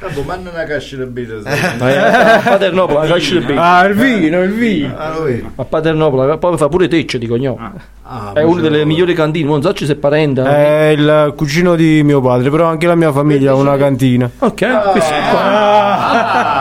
vabbè, 0.00 0.22
ma 0.26 0.34
non 0.36 0.50
una 0.52 0.64
cascia 0.64 0.96
di 0.96 1.04
birra. 1.04 1.38
Ma 1.78 1.88
è 1.88 1.96
a 1.96 2.38
Paternopoli, 2.40 3.08
la 3.08 3.14
cascia 3.14 3.34
di 3.34 3.40
bacon. 3.40 3.58
Ah, 3.58 3.84
il 3.84 3.94
vino, 3.94 4.42
il 4.42 4.52
vino. 4.52 4.96
Ah? 4.96 5.14
A 5.56 5.64
Paternopoli, 5.64 6.38
poi 6.38 6.56
fa 6.56 6.68
pure 6.68 6.88
tecce 6.88 7.18
di 7.18 7.26
cognome. 7.26 7.98
Ah, 8.02 8.32
È 8.34 8.42
ma 8.42 8.48
una 8.48 8.60
delle 8.60 8.84
migliori 8.84 9.14
cantine, 9.14 9.46
non 9.46 9.62
so 9.62 9.72
se 9.76 9.86
è 9.86 9.94
parente. 9.94 10.42
È 10.42 10.88
il 10.88 11.32
cugino 11.36 11.76
di 11.76 12.02
mio 12.02 12.20
padre, 12.20 12.50
però 12.50 12.66
anche 12.66 12.88
la 12.88 12.96
mia 12.96 13.12
famiglia 13.12 13.52
ha 13.52 13.54
una 13.54 13.76
cantina. 13.76 14.28
Ok, 14.38 14.90
questo 14.90 15.14
qua. 15.30 16.59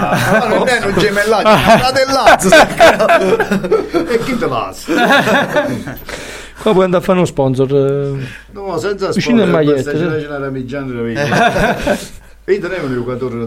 Ah, 0.00 0.38
ma 0.38 0.46
non 0.46 0.68
è 0.68 0.84
un 0.84 0.94
gemellaggio, 0.96 1.48
è 1.48 1.52
un 1.52 1.78
fratellazzo. 1.78 2.48
E 4.10 4.18
chi 4.24 4.36
te 4.38 4.46
lascia? 4.46 4.92
Qua 6.60 6.72
puoi 6.72 6.84
andare 6.84 7.02
a 7.02 7.06
fare 7.06 7.18
uno 7.18 7.26
sponsor. 7.26 7.74
eh. 7.74 8.26
No, 8.52 8.76
senza 8.78 9.08
Vicino 9.10 9.42
al 9.42 9.48
maglietto, 9.48 9.90
ce 9.92 10.26
da 10.92 11.02
vita. 11.02 12.08
E 12.50 12.54
io 12.54 12.60
tenevo 12.60 12.86
un 12.86 12.94
giocatore 12.94 13.46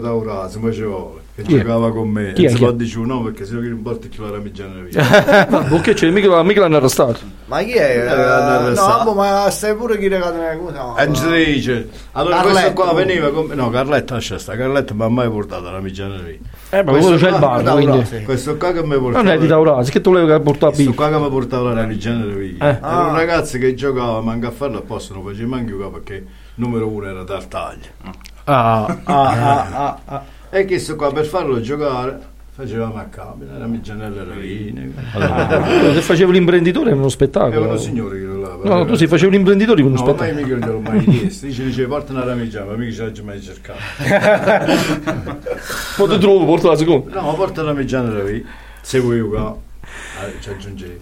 ci 0.72 0.82
vuole, 0.82 1.20
che 1.34 1.42
Chi 1.42 1.56
è? 1.56 1.58
giocava 1.58 1.92
con 1.92 2.08
me. 2.08 2.32
Chi 2.32 2.46
è? 2.46 2.56
può 2.56 2.70
dire 2.70 2.98
un 2.98 3.06
nome 3.06 3.30
perché 3.32 3.44
sennò 3.44 3.60
che 3.60 3.68
non 3.68 3.82
porti 3.82 4.08
chi 4.08 4.18
la 4.22 4.30
ramigiana 4.30 4.80
via. 4.80 5.46
Ma 5.50 5.58
perché 5.64 5.92
c'è? 5.92 6.08
Mica, 6.08 6.42
mica 6.42 6.60
l'hanno 6.60 6.76
arrestato. 6.76 7.18
Ma 7.46 7.62
chi 7.62 7.72
è? 7.72 8.00
Eh, 8.00 8.70
no, 8.74 9.12
ma 9.12 9.50
stai 9.50 9.74
pure 9.76 9.98
chi 9.98 10.08
regala 10.08 10.56
come 10.56 10.68
si 10.68 10.72
chiama? 10.72 10.94
Angelice. 10.96 11.88
Allora 12.12 12.36
Carletto. 12.36 12.54
questo 12.58 12.72
qua 12.72 12.92
veniva 12.94 13.30
con 13.30 13.46
No, 13.52 13.68
Carletta 13.68 14.14
lascia 14.14 14.38
sta. 14.38 14.56
Carletta 14.56 14.94
mi 14.94 15.02
ha 15.02 15.08
mai 15.08 15.28
portato 15.28 15.64
la 15.64 15.70
ramigiana 15.72 16.16
via. 16.16 16.38
Eh, 16.70 16.82
ma 16.82 16.90
Questo 16.92 17.16
c'è 17.16 17.28
il 17.28 17.38
bar, 17.38 17.62
quindi. 17.74 18.24
Questo 18.24 18.56
qua 18.56 18.72
che 18.72 18.82
mi 18.82 18.94
ha 18.94 18.98
portato. 18.98 19.22
Non 19.22 19.32
è 19.32 19.38
di 19.38 19.46
Taurasi, 19.46 19.90
che 19.90 20.00
tu 20.00 20.10
volevi 20.12 20.30
che 20.32 20.40
portava 20.40 20.72
a 20.72 20.74
Questo 20.74 20.94
qua 20.94 21.10
che 21.10 21.18
mi 21.18 21.24
ha 21.26 21.28
portato 21.28 21.64
la 21.64 21.74
ramigiana 21.74 22.24
via. 22.24 22.56
Eh. 22.58 22.66
Era 22.68 22.78
Ah. 22.80 23.06
un 23.08 23.14
ragazzo 23.16 23.58
che 23.58 23.74
giocava, 23.74 24.22
manca 24.22 24.48
a 24.48 24.50
farlo 24.50 24.78
apposta, 24.78 25.12
non 25.12 25.24
faceva 25.24 25.46
manco 25.48 25.72
giocare 25.72 25.90
perché 25.90 26.24
numero 26.54 26.88
uno 26.88 27.06
era 27.06 27.22
Tartaglia. 27.24 28.32
Ah, 28.44 28.84
ah, 28.84 28.98
ah, 29.04 29.68
ah, 29.72 30.00
ah. 30.04 30.24
E 30.50 30.66
questo 30.66 30.96
qua 30.96 31.12
per 31.12 31.24
farlo 31.24 31.60
giocare 31.60 32.32
facevamo 32.54 32.96
a 32.96 33.04
cambio, 33.10 33.48
la 33.50 33.58
ramigianella 33.58 34.22
ravine. 34.22 34.92
Ah, 35.12 35.92
se 35.92 36.00
facevo 36.00 36.30
l'imprenditore 36.30 36.90
era 36.90 36.98
uno 36.98 37.08
spettacolo. 37.08 37.66
uno 37.66 37.76
signore 37.76 38.20
che 38.20 38.24
lo 38.24 38.38
lava. 38.38 38.64
No, 38.64 38.76
no, 38.76 38.84
tu 38.84 38.94
si 38.94 39.08
facevi 39.08 39.32
l'imprenditore 39.32 39.82
con 39.82 39.90
uno 39.90 40.00
No, 40.00 40.06
ma 40.06 40.12
spettacolo. 40.12 40.46
mica 40.46 40.56
non 40.56 40.68
gliel'ho 40.68 40.80
mai 40.80 41.04
chiesto. 41.04 41.46
Dice, 41.46 41.64
dice, 41.64 41.86
porta 41.86 42.12
una 42.12 42.24
ramigiana, 42.24 42.66
ma 42.66 42.76
mica 42.76 42.92
ce 42.92 43.02
l'hai 43.02 43.24
mai 43.24 43.42
cercato. 43.42 43.80
Poi 45.96 46.08
ti 46.08 46.18
trovo, 46.18 46.44
porta 46.44 46.68
la 46.68 46.76
seconda. 46.76 47.20
No, 47.20 47.26
ma 47.26 47.32
porta 47.32 47.62
la 47.62 47.68
ramigiana 47.72 48.22
lì. 48.22 48.46
Se 48.82 49.00
vuoi 49.00 49.18
eh, 49.18 50.40
ci 50.40 50.50
aggiungevi. 50.50 51.00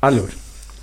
Allora, 0.00 0.30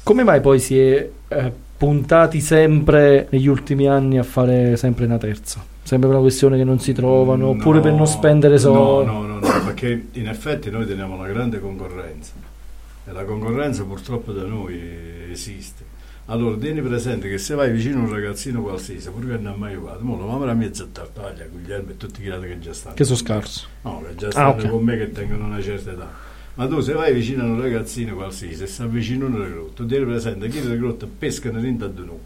come 0.04 0.24
mai 0.24 0.42
poi 0.42 0.60
si 0.60 0.78
è 0.80 1.10
eh, 1.28 1.54
puntati 1.80 2.42
sempre 2.42 3.28
negli 3.32 3.48
ultimi 3.48 3.88
anni 3.88 4.20
a 4.20 4.24
fare 4.24 4.76
sempre 4.76 5.06
una 5.06 5.18
terza? 5.18 5.64
Sempre 5.82 6.08
per 6.10 6.18
una 6.18 6.28
questione 6.28 6.58
che 6.58 6.66
non 6.66 6.80
si 6.80 6.92
trovano, 6.94 7.48
oppure 7.48 7.80
per 7.80 7.94
non 7.94 8.06
spendere 8.06 8.58
soldi? 8.60 9.10
No, 9.10 9.22
no, 9.24 9.40
no, 9.40 9.40
no, 9.40 9.64
perché 9.64 10.08
in 10.12 10.28
effetti 10.28 10.70
noi 10.70 10.86
teniamo 10.86 11.16
una 11.16 11.28
grande 11.28 11.60
concorrenza 11.62 12.34
e 13.08 13.12
la 13.14 13.24
concorrenza 13.24 13.84
purtroppo 13.86 14.34
da 14.34 14.44
noi 14.44 14.78
esiste. 15.32 15.86
Allora, 16.26 16.58
tieni 16.58 16.82
presente 16.82 17.28
che 17.30 17.40
se 17.40 17.56
vai 17.56 17.72
vicino 17.72 18.02
a 18.02 18.04
un 18.04 18.12
ragazzino 18.12 18.62
qualsiasi, 18.62 19.10
pure 19.10 19.30
che 19.30 19.38
non 19.42 19.54
ha 19.54 19.56
mai 19.56 19.74
giocato, 19.74 20.04
mo 20.04 20.20
la 20.20 20.26
mamma 20.26 20.46
la 20.46 20.54
mia 20.54 20.70
tartaglia, 20.92 21.46
Guglielmo 21.50 21.90
e 21.92 21.98
tutti 21.98 22.22
quelli 22.22 22.48
che 22.50 22.60
già 22.60 22.74
stanno. 22.74 22.94
Che 22.94 23.04
sono 23.04 23.18
scarsi. 23.18 23.66
No, 23.84 24.04
che 24.06 24.16
già 24.16 24.28
Ah, 24.28 24.32
stanno 24.32 24.50
ok. 24.52 24.70
con 24.70 24.84
me 24.84 24.98
che 24.98 25.12
tengono 25.12 25.46
una 25.46 25.60
certa 25.62 25.92
età. 25.92 26.08
Ma 26.60 26.68
tu 26.68 26.82
se 26.82 26.92
vai 26.92 27.14
vicino 27.14 27.44
a 27.44 27.46
un 27.46 27.62
ragazzino 27.62 28.16
qualsiasi 28.16 28.64
e 28.64 28.68
si 28.68 28.82
avvicina 28.82 29.28
uno 29.28 29.38
alle 29.38 29.50
grotte, 29.50 29.86
tieni 29.86 30.04
presente 30.04 30.50
che 30.50 30.60
le 30.60 30.78
grotte 30.78 31.06
pescano 31.06 31.62
dentro 31.62 31.88
a 31.88 31.92
noi, 31.96 32.20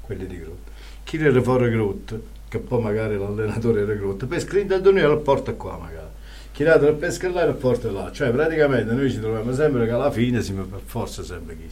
quelli 0.00 0.26
di 0.26 0.40
grotte. 0.40 0.70
Chi 1.04 1.18
era 1.18 1.42
fuori 1.42 1.70
grotte, 1.70 2.18
che 2.48 2.58
poi 2.60 2.80
magari 2.80 3.18
l'allenatore 3.18 3.82
era 3.82 3.92
grotte, 3.92 4.24
pesca 4.24 4.54
dentro 4.54 4.76
a 4.76 4.90
noi 4.90 5.02
e 5.02 5.06
lo 5.06 5.18
porta 5.18 5.52
qua 5.52 5.76
magari. 5.76 6.08
Chi 6.50 6.64
l'altro 6.64 6.94
pesca 6.94 7.28
là 7.28 7.42
e 7.42 7.46
lo 7.48 7.54
porta 7.56 7.90
là. 7.90 8.10
Cioè 8.10 8.30
praticamente 8.30 8.94
noi 8.94 9.10
ci 9.10 9.20
troviamo 9.20 9.52
sempre 9.52 9.84
che 9.84 9.90
alla 9.90 10.10
fine 10.10 10.40
siamo 10.40 10.62
per 10.64 10.80
forza 10.82 11.22
sempre 11.22 11.58
chi. 11.58 11.68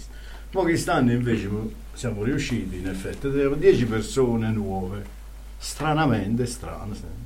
Ma 0.50 0.60
quest'anno 0.60 1.12
invece 1.12 1.48
mo 1.48 1.70
siamo 1.94 2.24
riusciti 2.24 2.76
in 2.76 2.88
effetti, 2.88 3.28
abbiamo 3.28 3.54
10 3.54 3.86
persone 3.86 4.50
nuove, 4.50 5.02
stranamente 5.56 6.44
strane. 6.44 6.92
sempre. 6.92 7.23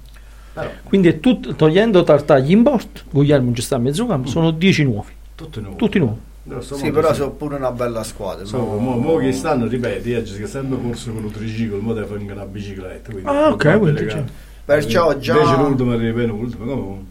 Però 0.58 0.70
Quindi 0.84 1.08
è 1.08 1.20
tut- 1.20 1.54
togliendo 1.56 2.02
Tartagli 2.04 2.50
in 2.52 2.62
bord, 2.62 3.04
Guglielmo 3.10 3.52
ci 3.54 3.62
sta 3.62 3.76
a 3.76 3.78
mezzo 3.78 4.06
campo, 4.06 4.28
sono 4.28 4.50
10 4.50 4.84
nuovi. 4.84 5.12
tutti 5.34 5.60
nuovi. 5.60 5.76
Tutti 5.76 5.98
nuovi. 5.98 6.18
Grosso 6.42 6.76
Sì, 6.76 6.90
però 6.90 7.08
sì. 7.10 7.16
sono 7.16 7.30
pure 7.32 7.56
una 7.56 7.70
bella 7.72 8.02
squadra. 8.02 8.44
So, 8.46 8.56
mo- 8.58 8.76
mo, 8.78 8.96
mo 8.96 9.16
che 9.18 9.32
stanno, 9.32 9.66
ripeti, 9.66 10.14
oggi 10.14 10.34
che 10.38 10.46
sempre 10.46 10.78
corso 10.80 11.12
con 11.12 11.24
un 11.24 11.30
triciclo, 11.30 11.78
mo 11.80 11.92
devo 11.92 12.06
fare 12.06 12.20
una 12.22 12.44
bicicletta. 12.46 13.10
quindi 13.10 13.28
Ah, 13.28 13.50
ok, 13.50 13.78
quindi 13.78 14.04
c'è. 14.06 14.24
Perciò 14.64 15.16
già- 15.18 15.34
Invece 15.38 15.56
l'ultimo 15.56 15.92
arriva 15.92 16.18
penultimo, 16.18 16.64
come? 16.64 17.04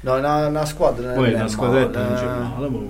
No, 0.00 0.14
una, 0.18 0.46
una 0.46 0.64
squadra 0.64 1.12
Poi 1.12 1.32
è 1.32 1.34
una 1.34 1.48
squadretta 1.48 2.00
non 2.02 2.14
c'è 2.14 2.24
male, 2.26 2.66
eh. 2.66 2.70
male, 2.70 2.86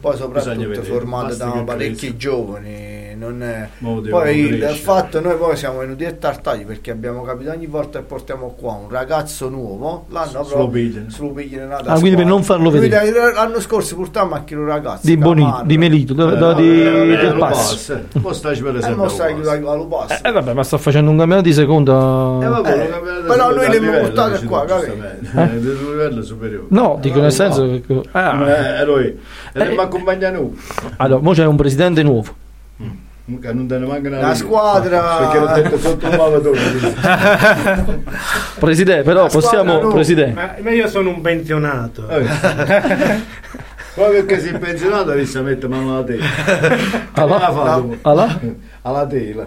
Poi 0.00 0.16
soprattutto 0.16 0.82
formata 0.82 1.34
da 1.34 1.62
parecchi 1.64 2.16
giovani. 2.16 2.91
Non 3.22 3.40
è... 3.40 3.68
Poi 3.78 4.38
il 4.38 4.64
fatto 4.82 5.20
noi 5.20 5.36
poi 5.36 5.56
siamo 5.56 5.78
venuti 5.78 6.04
a 6.04 6.10
Tartagli 6.12 6.64
perché 6.64 6.90
abbiamo 6.90 7.22
capito 7.22 7.52
ogni 7.52 7.66
volta 7.66 8.00
che 8.00 8.04
portiamo 8.04 8.56
qua 8.58 8.72
un 8.72 8.88
ragazzo 8.90 9.48
nuovo, 9.48 10.06
l'anno 10.08 10.42
Se 10.42 10.56
lo 10.56 10.68
pigliano. 10.68 11.76
Ah, 11.86 11.98
quindi 12.00 12.16
per 12.16 12.24
non 12.26 12.42
farlo 12.42 12.70
vedere. 12.70 13.12
da- 13.12 13.32
L'anno 13.32 13.60
scorso 13.60 13.94
portammo 13.94 14.34
anche 14.34 14.56
un 14.56 14.66
ragazzo. 14.66 15.06
Di 15.06 15.16
Bonito, 15.16 15.62
di 15.64 15.78
Melito, 15.78 16.14
da, 16.14 16.34
da- 16.34 16.52
di, 16.54 16.68
Eh, 16.82 17.16
del 17.16 17.36
eh. 17.36 18.18
Mo 18.18 18.32
stai 18.32 18.58
per 18.60 18.74
E 18.74 18.78
esempio. 18.78 19.08
Eh 20.24 20.32
vabbè, 20.32 20.52
ma 20.52 20.64
sta 20.64 20.78
facendo 20.78 21.10
un 21.10 21.16
campionato 21.18 21.46
di 21.46 21.54
seconda. 21.54 21.92
Eh, 22.42 22.48
vabbè, 22.48 22.80
Eh, 22.82 23.22
però 23.26 23.54
noi 23.54 23.68
le 23.68 23.76
abbiamo 23.76 23.98
portate 24.00 24.44
qua, 24.46 24.60
tu, 24.62 24.66
capi? 24.66 24.86
giustamente. 24.86 25.30
Eh, 25.54 25.60
del 25.60 25.78
livello 25.80 26.22
superiore. 26.22 26.66
No, 26.70 26.98
dico 27.00 27.20
nel 27.20 27.32
senso 27.32 27.66
che. 27.86 28.02
Ah. 28.10 28.48
Eh, 28.80 28.84
lui, 28.84 29.04
e 29.06 29.18
Eh. 29.52 29.68
mi 29.68 29.78
accompagna 29.78 30.30
noi. 30.30 30.58
Allora, 30.96 31.20
mo 31.22 31.32
c'è 31.32 31.44
un 31.46 31.56
presidente 31.56 32.02
nuovo. 32.02 32.40
Che 33.40 33.52
non 33.52 33.66
te 33.66 33.78
ne 33.78 33.86
manca 33.86 34.08
una 34.08 34.20
La 34.20 34.34
squadra- 34.34 35.16
Perché 35.18 35.38
l'ho 35.38 35.52
detto 35.62 35.78
sotto 35.78 36.08
un 36.08 36.16
mavatore. 36.16 36.60
Presidente, 38.58 39.02
però 39.02 39.22
La 39.24 39.28
possiamo. 39.28 39.74
nuova. 39.80 39.94
Presidente. 39.94 40.60
Ma, 40.62 40.70
io 40.70 40.88
sono 40.88 41.10
un 41.10 41.20
pensionato. 41.20 42.08
Eh. 42.08 42.24
Proprio 43.94 44.24
perché 44.24 44.40
si 44.40 44.48
è 44.48 44.58
pensionato 44.58 45.10
adesso 45.10 45.42
mette 45.42 45.68
mano 45.68 45.94
alla 45.96 46.04
tela. 46.04 46.24
Alla- 47.12 47.98
alla- 48.02 48.40
Alla 48.82 49.06
tela. 49.06 49.46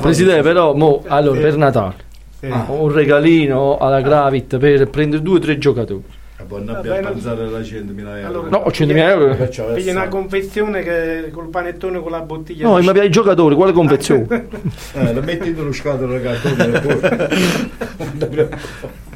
Presidente, 0.00 0.42
però, 0.42 0.74
mo, 0.74 1.02
allora, 1.06 1.40
per 1.40 1.56
Natale, 1.56 1.94
Sì. 2.40 2.46
ah, 2.46 2.64
un 2.68 2.92
regalino 2.92 3.76
alla 3.78 4.00
Gravit 4.00 4.58
per 4.58 4.88
prendere 4.88 5.22
due 5.22 5.36
o 5.36 5.40
tre 5.40 5.58
giocatori. 5.58 6.02
Eh, 6.44 6.46
poi 6.46 6.64
non 6.64 6.76
abbiamo 6.76 7.08
pensato 7.08 7.42
alla 7.42 7.60
100.000 7.60 7.98
euro. 7.98 8.26
Allora, 8.26 8.48
No, 8.50 8.64
100.000 8.68 8.96
euro. 8.96 9.74
Piglia 9.74 9.92
una 9.92 10.08
confezione 10.08 10.82
che 10.82 11.30
col 11.32 11.48
panettone 11.48 12.00
con 12.00 12.10
la 12.10 12.20
bottiglia. 12.20 12.68
No, 12.68 12.80
ma 12.80 12.92
per 12.92 13.04
i 13.04 13.10
giocatori, 13.10 13.54
quale 13.54 13.72
confezione? 13.72 14.22
Eh, 14.94 15.12
lo 15.12 15.22
metti 15.22 15.48
in 15.48 15.58
uno 15.58 15.72
scatolo 15.72 16.20
poi- 16.20 17.00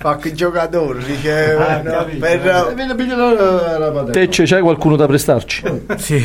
Qualche 0.00 0.32
giocatore 0.32 1.00
dice 1.04 1.56
Ah, 1.58 1.80
no, 1.82 1.90
capito. 1.90 2.24
Eh, 2.24 2.38
per. 2.38 4.10
Te 4.12 4.28
c'è 4.28 4.44
c'hai 4.46 4.60
qualcuno 4.62 4.94
da 4.94 5.06
prestarci? 5.06 5.62
Sì. 5.96 6.22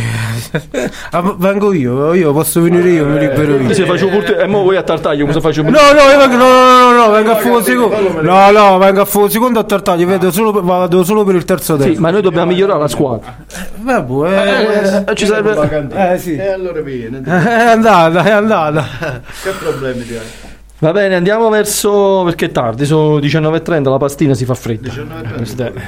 Ah, 1.10 1.34
vengo 1.38 1.74
io, 1.74 2.14
io 2.14 2.32
posso 2.34 2.62
venire 2.62 2.90
io, 2.90 3.06
mi 3.08 3.18
libero 3.18 3.58
io. 3.58 3.74
Se 3.74 3.86
faccio 3.86 4.10
pure 4.10 4.38
e 4.40 4.45
mo 4.48 4.62
vuoi 4.62 4.78
a 4.78 4.84
Tartaglio, 4.84 5.22
come 5.22 5.34
se 5.34 5.41
faccio 5.41 5.64
No, 5.64 5.70
no, 5.72 6.06
vengo, 6.18 6.36
no, 6.36 6.45
no, 6.45 6.91
no, 6.91 7.06
no, 7.06 7.10
vengo 7.12 7.32
a 7.32 7.36
fuoco 7.38 7.64
secondo. 7.64 8.22
No, 8.22 8.52
no, 8.52 8.78
vengo 8.78 9.02
a 9.02 9.06
fuoco 9.06 9.30
secondo 9.30 9.60
a 9.60 9.64
Tartaglia, 9.64 10.06
vedo 10.06 10.32
solo 10.32 10.52
vado 10.62 11.04
solo 11.04 11.24
per 11.24 11.34
il 11.36 11.44
terzo 11.45 11.76
Sì, 11.78 11.84
tempo. 11.84 12.00
ma 12.02 12.12
noi 12.12 12.22
dobbiamo 12.22 12.52
migliorare 12.52 12.80
la 12.80 12.88
squadra. 12.88 13.36
Vabbè, 13.78 15.04
eh, 15.08 15.12
Eh, 15.12 15.16
ci 15.16 15.26
serve... 15.26 15.90
eh, 16.14 16.18
sì. 16.20 16.36
E 16.36 16.48
allora 16.50 16.80
vieni. 16.82 17.22
È 17.26 17.30
andata, 17.30 18.24
è 18.24 18.30
andata. 18.32 18.86
Che 19.41 19.50
problemi 19.60 20.06
ti 20.06 20.14
hai? 20.16 20.52
Va 20.84 20.91
bene, 20.91 21.15
andiamo 21.15 21.47
verso. 21.47 22.23
perché 22.26 22.47
è 22.47 22.51
tardi, 22.51 22.85
sono 22.85 23.18
19.30, 23.19 23.89
la 23.89 23.95
pastina 23.97 24.34
si 24.34 24.43
fa 24.43 24.53
fredda. 24.53 24.89
19.30. 24.91 25.34
Presidente, 25.34 25.81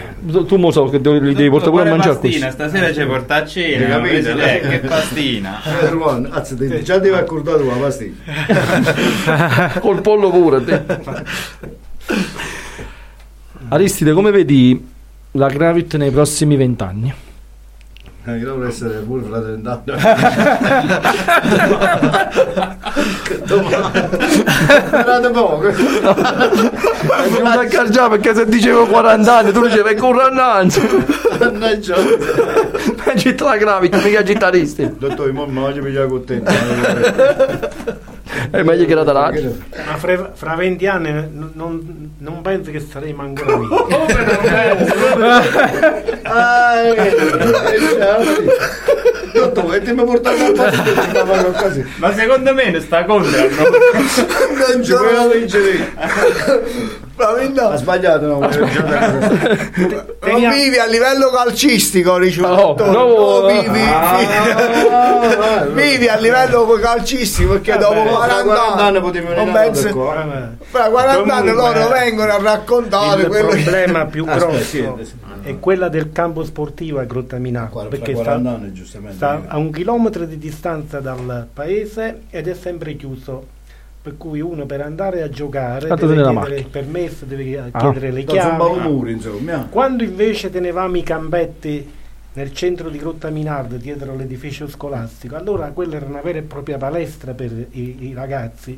Tu, 0.48 0.56
mo 0.56 0.72
so 0.72 0.86
che 0.86 1.02
devi, 1.02 1.20
li 1.20 1.34
devi 1.34 1.50
portare 1.50 1.72
pure 1.72 1.84
a 1.84 1.90
mangiare 1.90 2.18
pastina? 2.18 2.46
questo. 2.46 2.70
Stasera 2.70 2.94
ci 2.94 3.06
porta 3.06 3.36
a 3.36 3.38
Hai 3.40 3.48
cena, 3.50 3.88
capito? 3.88 4.08
presidente, 4.14 4.68
che 4.70 4.80
pastina. 4.88 5.62
Eh, 5.82 5.90
Ruan, 5.90 6.30
anzi, 6.32 6.56
ti- 6.56 6.82
già 6.84 6.98
devi 6.98 7.14
accordare 7.14 7.66
la 7.66 7.74
pastiglia. 7.74 9.72
Col 9.82 10.00
pollo 10.00 10.30
pure. 10.30 10.64
te. 10.64 10.82
Aristide, 13.68 14.14
come 14.14 14.32
vedi 14.32 14.92
la 15.32 15.50
Gravit 15.50 15.98
nei 15.98 16.12
prossimi 16.12 16.56
vent'anni? 16.56 17.14
Eh, 18.28 18.38
io 18.38 18.46
dovrei 18.46 18.70
essere 18.70 18.96
pure 19.02 19.22
fra 19.22 19.40
30 19.40 19.84
anni. 19.86 20.02
Che 23.24 23.42
domanda. 23.46 24.10
Poco. 25.32 25.68
Mi 25.70 27.38
non 27.38 27.60
accorgiamo 27.60 28.10
perché 28.10 28.34
se 28.34 28.46
dicevo 28.48 28.88
40 28.88 29.38
anni, 29.38 29.52
tu 29.52 29.62
dicevi 29.62 29.90
è 29.90 29.96
40 29.96 30.54
anni. 30.54 30.74
Mannaggia. 31.40 31.96
Ma 33.06 33.16
città 33.16 33.46
la 33.46 33.58
Gravit, 33.58 34.04
mica 34.04 34.24
cittaristi. 34.24 34.96
Dottore, 34.98 35.32
mo 35.32 35.46
mi 35.46 35.60
voglio 35.60 35.84
pigliare 35.84 36.08
contento. 36.08 36.52
È 38.50 38.64
meglio 38.64 38.86
che 38.86 38.92
era 38.92 39.04
da 39.04 39.12
radio. 39.12 39.56
Ma 39.86 39.98
fra, 39.98 40.32
fra 40.34 40.56
20 40.56 40.88
anni 40.88 41.12
non, 41.32 42.14
non 42.18 42.42
penso 42.42 42.72
che 42.72 42.80
saremo 42.80 43.22
ancora 43.22 43.58
vivi. 43.58 43.76
Ah, 46.28 46.82
eh, 49.36 49.38
eh. 49.38 49.42
Dottore, 49.52 49.82
ti 49.82 49.92
mi 49.94 50.04
portato 50.04 50.44
a 50.44 50.52
pastiglia 50.52 51.24
così. 51.62 51.86
Ma 51.98 52.14
secondo 52.14 52.54
me 52.54 52.70
ne 52.72 52.80
sta 52.80 53.04
contro. 53.06 53.30
no? 53.32 53.48
Non 54.68 54.84
ci 54.84 54.94
puoi 54.94 55.40
vincere. 55.40 55.94
Bravindà. 57.16 57.70
Ha 57.70 57.76
sbagliato, 57.78 58.26
no? 58.28 58.40
Non 58.40 58.50
vivi 60.50 60.78
a 60.78 60.86
livello 60.86 61.30
calcistico, 61.30 62.18
ricevuto. 62.18 62.86
no. 62.86 62.92
No, 62.92 63.46
vivi, 63.48 63.80
Ah, 63.82 65.66
vivi 65.72 66.08
a 66.08 66.18
livello 66.18 66.66
calcistico 66.82 67.54
perché 67.54 67.78
dopo 67.78 67.94
Vabbè, 68.04 68.10
40, 68.12 68.44
40 68.44 68.84
anni 68.84 69.00
potevi 69.00 69.26
venire 69.28 69.46
non 69.46 69.56
a 69.56 69.60
pensi- 69.60 69.94
Notto 69.94 70.14
fra 70.72 70.90
40 70.90 71.34
anni 71.36 71.52
loro 71.52 71.88
vengono 71.88 72.34
a 72.34 72.40
raccontare 72.42 73.22
il 73.22 73.28
quello 73.28 73.50
che- 73.50 73.62
problema 73.62 74.06
più 74.12 74.26
Aspetta, 74.28 74.46
grosso 74.46 74.64
sì, 74.64 74.90
sì. 75.02 75.14
È 75.46 75.60
quella 75.60 75.90
del 75.90 76.12
campo 76.12 76.44
sportivo 76.44 77.00
a 77.00 77.04
Grottaminato 77.04 77.80
Fra 77.80 77.88
perché 77.90 78.14
40 78.14 78.40
sta, 78.50 78.50
anni, 78.56 78.74
giustamente. 78.74 79.16
sta 79.16 79.44
a 79.48 79.58
un 79.58 79.72
chilometro 79.72 80.26
di 80.26 80.38
distanza 80.38 81.00
dal 81.00 81.48
paese 81.54 82.22
ed 82.30 82.48
è 82.48 82.54
sempre 82.54 82.96
chiuso 82.96 83.54
per 84.02 84.18
cui 84.18 84.40
uno 84.40 84.66
per 84.66 84.82
andare 84.82 85.22
a 85.24 85.30
giocare 85.30 85.88
Tanto 85.88 86.06
deve 86.08 86.24
chiedere 86.24 86.58
il 86.58 86.68
permesso 86.68 87.26
deve 87.26 87.70
Ah. 87.72 87.80
chiedere 87.80 88.12
le 88.12 88.24
chiavi 88.24 88.80
muri, 88.88 89.12
insomma. 89.14 89.68
quando 89.70 90.04
invece 90.04 90.50
tenevamo 90.52 90.96
i 90.98 91.04
campetti 91.04 91.92
nel 92.34 92.54
centro 92.54 92.90
di 92.90 92.98
Grotta 92.98 93.30
Minardo 93.30 93.78
dietro 93.78 94.16
l'edificio 94.16 94.68
scolastico 94.68 95.36
allora 95.36 95.68
quella 95.70 95.96
era 95.96 96.06
una 96.06 96.22
vera 96.22 96.38
e 96.40 96.42
propria 96.44 96.78
palestra 96.78 97.34
per 97.34 97.52
i, 97.72 98.08
i 98.10 98.14
ragazzi 98.14 98.78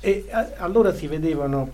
e 0.00 0.26
a- 0.30 0.50
allora 0.58 0.92
si 0.94 1.06
vedevano 1.08 1.70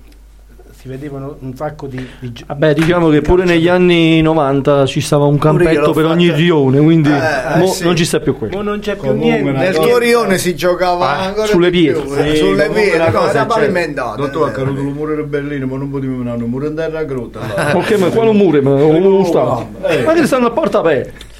si 0.84 0.90
vedevano 0.90 1.36
un 1.40 1.56
sacco 1.56 1.86
di, 1.86 2.06
di 2.18 2.44
Vabbè, 2.46 2.74
diciamo 2.74 3.08
che 3.08 3.22
pure 3.22 3.44
negli 3.44 3.68
anni 3.68 4.20
90 4.20 4.84
ci 4.84 5.00
stava 5.00 5.24
un 5.24 5.38
campetto 5.38 5.92
per 5.92 6.04
ogni 6.04 6.30
rione, 6.30 6.78
quindi 6.78 7.08
Eh, 7.08 7.56
mo 7.56 7.68
sì. 7.68 7.84
non 7.84 7.96
ci 7.96 8.04
sta 8.04 8.20
più 8.20 8.36
quello. 8.36 8.56
Mo 8.56 8.62
non 8.62 8.80
c'è 8.80 8.92
più 8.94 9.08
Comunque, 9.08 9.40
niente 9.40 9.52
nel 9.52 9.74
tuo 9.76 9.96
rione 9.96 10.36
si 10.36 10.54
giocava 10.54 11.20
ancora 11.20 11.46
sulle 11.46 11.70
pietre. 11.70 12.06
Sì, 12.06 12.18
eh, 12.32 12.36
sulle 12.36 12.68
pietre 12.68 12.98
cosa 13.12 13.16
era 13.16 13.28
è 13.30 13.32
certa. 13.32 13.46
pavimentata 13.46 14.16
Dottore, 14.16 14.50
ha 14.50 14.52
caduto 14.52 14.80
il 14.82 14.86
muro 14.88 15.16
di 15.16 15.22
Berlino, 15.22 15.66
ma 15.66 15.76
non 15.78 15.88
potevamo 15.88 16.18
venire 16.18 16.44
un 16.44 16.50
muro 16.50 16.66
in 16.66 16.74
terra 16.74 16.98
a 16.98 17.04
grotta. 17.04 17.40
Ok, 17.72 17.90
ma 17.98 18.08
quale 18.10 18.32
muro? 18.32 18.60
Ma 18.60 18.70
non 18.98 19.24
sta. 19.24 19.66
Eh. 19.88 20.02
Ma 20.02 20.12
che 20.12 20.26
stanno 20.26 20.48
a 20.48 20.50
porta 20.50 20.80
aperta? 20.80 21.32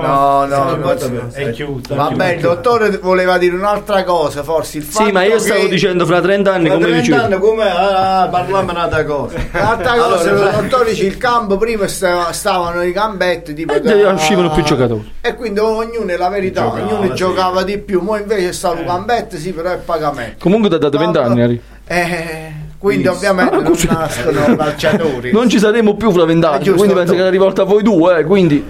No, 0.00 0.46
No, 0.46 0.46
no, 0.46 0.76
no, 0.76 0.90
è 1.32 1.50
chiuso 1.50 1.94
Vabbè, 1.94 2.34
il 2.34 2.40
dottore 2.40 2.98
voleva 2.98 3.38
dire 3.38 3.54
un'altra 3.56 4.04
cosa, 4.04 4.42
forse 4.42 4.78
il 4.78 4.84
fatto 4.84 5.04
Sì, 5.06 5.12
ma 5.12 5.24
io 5.24 5.38
stavo 5.38 5.66
dicendo 5.66 6.06
fra 6.06 6.20
30 6.20 6.52
anni 6.52 6.68
Ma 6.68 6.74
come 6.74 6.86
30 6.86 7.00
dicevo. 7.02 7.22
anni 7.24 7.38
come 7.38 7.64
ah, 7.70 8.28
parliamo 8.30 8.70
un'altra 8.70 9.04
cosa. 9.04 9.36
L'altra 9.52 9.92
cosa, 9.94 10.30
Allora, 10.30 10.50
il 10.50 10.56
dottore 10.68 10.90
dice 10.90 11.06
il 11.06 11.16
campo 11.18 11.56
prima 11.56 11.86
sta- 11.86 12.32
stavano 12.32 12.82
i 12.82 12.92
campetti 12.92 13.52
tipo 13.54 13.72
E 13.74 13.80
da- 13.80 14.12
uscivano 14.12 14.50
più 14.50 14.62
giocatori. 14.62 15.12
e 15.20 15.34
quindi 15.34 15.58
ognuno 15.60 16.06
è 16.10 16.16
la 16.16 16.28
verità, 16.28 16.62
Giocava, 16.62 16.86
ognuno 16.86 17.06
sì. 17.08 17.14
giocava 17.14 17.62
di 17.64 17.78
più, 17.78 18.00
mo 18.00 18.16
invece 18.16 18.52
sta 18.52 18.70
un 18.70 18.84
cambetto 18.84 19.36
sì 19.36 19.50
però 19.52 19.70
è 19.72 19.78
pagamento. 19.78 20.36
Comunque 20.38 20.68
ti 20.68 20.74
ha 20.76 20.78
dato 20.78 20.98
20 20.98 21.18
anni, 21.18 21.42
Ari. 21.42 21.60
Eh, 21.86 22.52
quindi 22.78 23.02
Visto. 23.08 23.16
ovviamente 23.16 23.54
Ah, 23.56 23.60
non 23.60 23.76
nascono 23.88 24.56
calciatori. 24.56 25.32
Non 25.32 25.48
ci 25.48 25.58
saremo 25.58 25.96
più 25.96 26.10
fra 26.12 26.24
20 26.24 26.46
È 26.46 26.48
anni, 26.48 26.58
giusto, 26.62 26.76
quindi 26.78 26.94
penso 26.94 27.14
che 27.14 27.26
è 27.26 27.30
rivolta 27.30 27.62
a 27.62 27.64
voi 27.64 27.82
due, 27.82 28.18
eh, 28.20 28.24
quindi, 28.24 28.64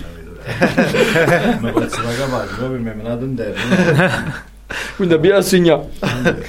Ma 1.61 1.71
penso 1.73 2.03
la 2.03 2.15
capace, 2.15 2.55
proprio 2.57 2.81
mi 2.81 2.89
ha 2.89 2.95
menato 2.95 3.25
in 3.25 3.35
terra. 3.35 4.49
quindi 4.97 5.15
abbiamo 5.15 5.39
assegnato 5.39 5.89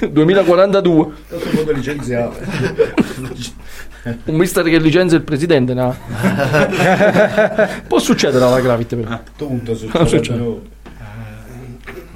2042. 0.10 1.06
Tutto 1.30 1.58
un 1.60 1.66
po' 1.66 1.72
licenziato. 1.72 2.38
Un 4.04 4.36
mister 4.36 4.64
che 4.64 4.80
licenzia 4.80 5.16
il 5.18 5.24
presidente, 5.24 5.76
no? 5.76 5.96
Può 7.88 8.00
succedere 8.00 8.44
alla 8.44 8.60
Gravit 8.60 8.96
però. 8.96 9.20
Tutto 9.38 9.76
succede. 9.76 10.08
succede. 10.08 10.60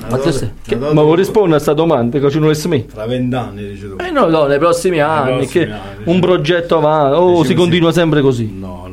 Ma, 0.10 0.32
sei- 0.32 0.52
che- 0.64 0.76
ma 0.76 1.02
vuoi 1.02 1.16
rispondere 1.16 1.54
a 1.54 1.56
questa 1.56 1.74
domanda? 1.74 2.20
Che 2.20 2.30
ci 2.30 2.40
non 2.40 2.52
è 2.52 2.68
me? 2.68 2.86
Fra 2.88 3.06
vent'anni 3.06 3.68
dice 3.68 3.90
tu. 3.90 3.96
Eh 4.00 4.12
no, 4.12 4.28
no, 4.28 4.46
nei 4.46 4.60
prossimi 4.60 5.00
anni, 5.00 5.38
prossimi 5.38 5.66
che 5.66 5.72
anni, 5.72 6.04
un 6.06 6.20
progetto 6.20 6.78
avanti, 6.78 7.16
o 7.18 7.26
Dicevo 7.28 7.44
si 7.44 7.54
continua 7.56 7.92
sempre 7.92 8.22
così. 8.22 8.52
No, 8.52 8.85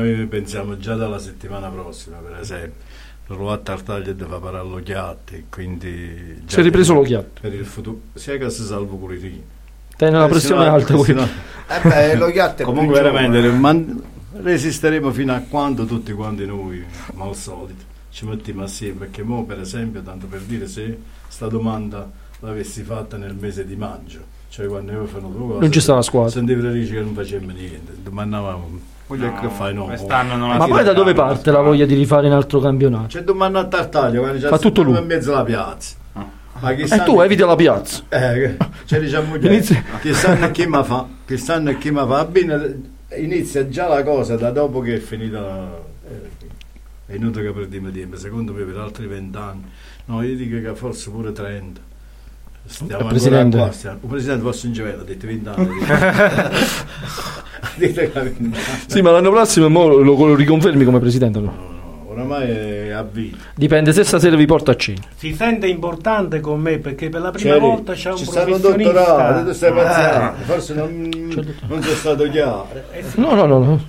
noi 0.00 0.26
pensiamo 0.26 0.76
già 0.78 0.94
dalla 0.94 1.18
settimana 1.18 1.68
prossima, 1.68 2.16
per 2.18 2.38
esempio. 2.40 2.88
Lo 3.26 3.52
a 3.52 3.58
Tartaglia 3.58 4.12
deve 4.12 4.38
fare 4.40 4.58
l'occhiatte, 4.58 5.44
quindi... 5.50 6.40
già 6.44 6.54
Si 6.54 6.60
è 6.60 6.62
ripreso 6.64 6.92
per- 6.94 7.02
l'occhiatte. 7.02 7.40
Per 7.42 7.54
il 7.54 7.64
futuro, 7.64 8.00
sia 8.14 8.36
che 8.36 8.50
si 8.50 8.64
salvo 8.64 8.96
Curitini. 8.96 9.40
Tiene 9.96 10.18
la 10.18 10.24
Eh, 10.26 10.28
pressione 10.28 10.62
sennò- 10.62 10.74
alta, 10.74 10.92
eh, 10.92 10.96
quindi. 10.96 11.22
sennò- 11.22 11.32
Eh 11.68 11.88
beh, 11.88 12.16
lo 12.16 12.30
chiatto 12.32 12.62
è 12.62 12.64
Comunque 12.64 13.00
veramente 13.00 13.48
man- 13.50 14.02
resisteremo 14.32 15.12
fino 15.12 15.32
a 15.32 15.38
quando 15.48 15.84
tutti 15.84 16.12
quanti 16.12 16.44
noi, 16.44 16.84
ma 17.14 17.24
al 17.26 17.36
solito, 17.36 17.84
ci 18.10 18.24
mettiamo 18.26 18.64
assieme, 18.64 18.98
perché 19.00 19.22
mo 19.22 19.44
per 19.44 19.60
esempio, 19.60 20.02
tanto 20.02 20.26
per 20.26 20.40
dire, 20.40 20.66
se 20.66 20.98
sta 21.28 21.46
domanda 21.46 22.10
l'avessi 22.40 22.82
fatta 22.82 23.16
nel 23.16 23.34
mese 23.38 23.64
di 23.64 23.76
maggio, 23.76 24.18
cioè 24.48 24.66
quando 24.66 24.90
io 24.90 25.04
fanno 25.06 25.28
due 25.28 25.46
cose, 25.46 25.60
Non 25.60 25.70
ci 25.70 25.80
sta 25.80 25.94
la 25.94 26.02
squadra. 26.02 26.30
Sentivo 26.30 26.62
le 26.62 26.84
che 26.84 27.00
non 27.00 27.14
facevamo 27.14 27.52
niente, 27.52 27.92
domandavamo, 28.02 28.80
voglio 29.10 29.26
No, 29.30 29.40
che 29.40 29.48
fai 29.48 29.74
no? 29.74 29.84
quest'anno 29.86 30.36
non 30.36 30.48
la 30.50 30.56
Ma 30.56 30.66
poi 30.68 30.84
da 30.84 30.92
dove 30.92 31.12
parte 31.14 31.50
la 31.50 31.60
voglia 31.60 31.84
di 31.84 31.94
rifare 31.94 32.28
un 32.28 32.32
altro 32.32 32.60
campionato? 32.60 33.06
C'è 33.08 33.22
domanda 33.22 33.58
a 33.60 33.64
Tartaglia, 33.66 34.20
quando 34.20 34.38
già 34.38 34.48
Fa 34.48 34.58
tutto 34.58 34.82
lui. 34.82 34.96
in 34.98 35.04
mezzo 35.06 35.32
alla 35.32 35.44
piazza. 35.44 35.96
Ma 36.60 36.74
chi 36.74 36.82
E 36.82 36.86
sa- 36.86 37.02
tu 37.04 37.20
eviti 37.20 37.42
la 37.42 37.56
piazza. 37.56 38.02
eh, 38.10 38.56
ce 38.84 39.00
diciamo 39.00 39.38
già. 39.38 39.48
Inizia- 39.50 39.82
Chi 40.00 40.12
sanno 40.12 40.50
chi 40.50 40.66
mi 40.66 40.82
fa, 40.84 41.06
chi 41.26 41.36
sanno 41.38 41.76
chi 41.78 41.90
mi 41.90 42.04
fa. 42.06 42.24
Bene, 42.26 42.80
inizia 43.16 43.66
già 43.68 43.88
la 43.88 44.02
cosa 44.02 44.36
da 44.36 44.50
dopo 44.50 44.80
che 44.80 44.96
è 44.96 44.98
finita. 44.98 45.78
eh, 46.08 46.28
è 47.06 47.14
inutile 47.14 47.46
che 47.46 47.52
perdiamo 47.52 47.90
tempo, 47.90 48.16
secondo 48.16 48.52
me 48.52 48.62
per 48.64 48.76
altri 48.76 49.06
vent'anni. 49.06 49.64
No, 50.06 50.22
io 50.22 50.36
dico 50.36 50.60
che 50.60 50.74
forse 50.76 51.10
pure 51.10 51.32
30. 51.32 51.80
Stiamo 52.70 52.86
Il 52.88 52.92
ancora 52.94 53.08
presidente. 53.08 53.56
qua, 53.58 53.72
stiamo- 53.72 53.98
il 54.02 54.08
presidente 54.08 54.42
forse 54.42 54.66
in 54.68 54.72
giovedì, 54.72 55.00
ha 55.00 55.02
detto 55.04 55.26
20 55.26 55.48
anni. 55.48 55.68
Dite 57.76 58.10
che 58.12 58.20
20 58.20 58.42
anni. 58.42 58.54
Sì, 58.86 59.00
ma 59.02 59.10
l'anno 59.10 59.30
prossimo 59.30 59.68
mo 59.68 59.88
lo, 59.88 60.02
lo 60.02 60.34
riconfermi 60.34 60.84
come 60.84 60.98
presidente? 61.00 61.40
no? 61.40 61.78
Oramai 62.20 62.48
è 62.50 62.90
a 62.90 63.02
vita. 63.02 63.36
Dipende 63.54 63.92
se 63.92 64.04
stasera 64.04 64.36
vi 64.36 64.46
porta 64.46 64.72
a 64.72 64.76
cena. 64.76 65.00
si 65.16 65.34
sente 65.34 65.66
importante 65.66 66.40
con 66.40 66.60
me 66.60 66.78
perché 66.78 67.08
per 67.08 67.20
la 67.22 67.30
prima 67.30 67.50
Cioè, 67.52 67.60
volta 67.60 67.92
c'è 67.94 68.10
un 68.10 68.16
ci 68.16 68.24
professionista 68.24 68.68
dottorati, 68.70 69.44
tu 69.44 69.52
stai 69.52 69.70
Ah. 69.70 69.74
paziendo, 69.74 70.44
forse 70.44 70.74
non, 70.74 71.08
non 71.68 71.78
c'è 71.80 71.94
stato 71.94 72.28
chiaro. 72.28 72.68
No, 73.14 73.34
no, 73.34 73.46
no. 73.46 73.58
no. 73.58 73.80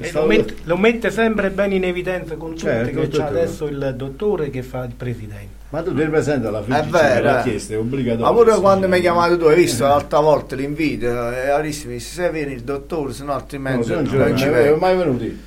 E 0.00 0.06
Stavo- 0.08 0.26
lo, 0.26 0.32
mette, 0.32 0.54
lo 0.64 0.76
mette 0.76 1.10
sempre 1.10 1.50
bene 1.50 1.74
in 1.76 1.84
evidenza 1.84 2.36
con 2.36 2.50
tutti 2.50 2.62
Certo, 2.62 3.00
che 3.00 3.08
c'è 3.08 3.22
adesso 3.22 3.66
il 3.66 3.94
dottore 3.96 4.50
che 4.50 4.62
fa 4.62 4.84
il 4.84 4.94
presidente. 4.96 5.60
Ma 5.70 5.80
tu 5.82 5.94
ti 5.94 6.02
presenti 6.04 6.46
alla 6.46 6.60
È 6.60 6.62
fine 6.64 6.86
vero, 6.90 7.24
l'ha 7.24 7.40
eh. 7.40 7.42
chiesto, 7.48 7.72
è 7.72 7.78
obbligatorio. 7.78 8.26
Ma 8.26 8.32
pure 8.32 8.52
sì. 8.52 8.60
quando 8.60 8.88
mi 8.88 8.94
hai 8.96 9.00
chiamato 9.00 9.38
tu, 9.38 9.44
hai 9.46 9.56
visto 9.56 9.84
l'altra 9.84 10.20
volta 10.20 10.54
l'invito? 10.54 11.06
E 11.06 11.48
Arissimo 11.48 11.92
mi 11.92 11.96
disse, 11.96 12.22
se 12.22 12.30
vieni 12.30 12.52
il 12.52 12.60
dottore, 12.62 13.12
se 13.14 13.22
no 13.24 13.30
No, 13.32 13.38
altrimenti 13.38 13.86
se 13.86 13.94
non 13.94 14.06
ci 14.06 14.14
non 14.16 14.36
ci 14.36 14.44
vengo, 14.44 14.58
vengo. 14.62 14.76
mai 14.76 14.96
venuti. 14.96 15.40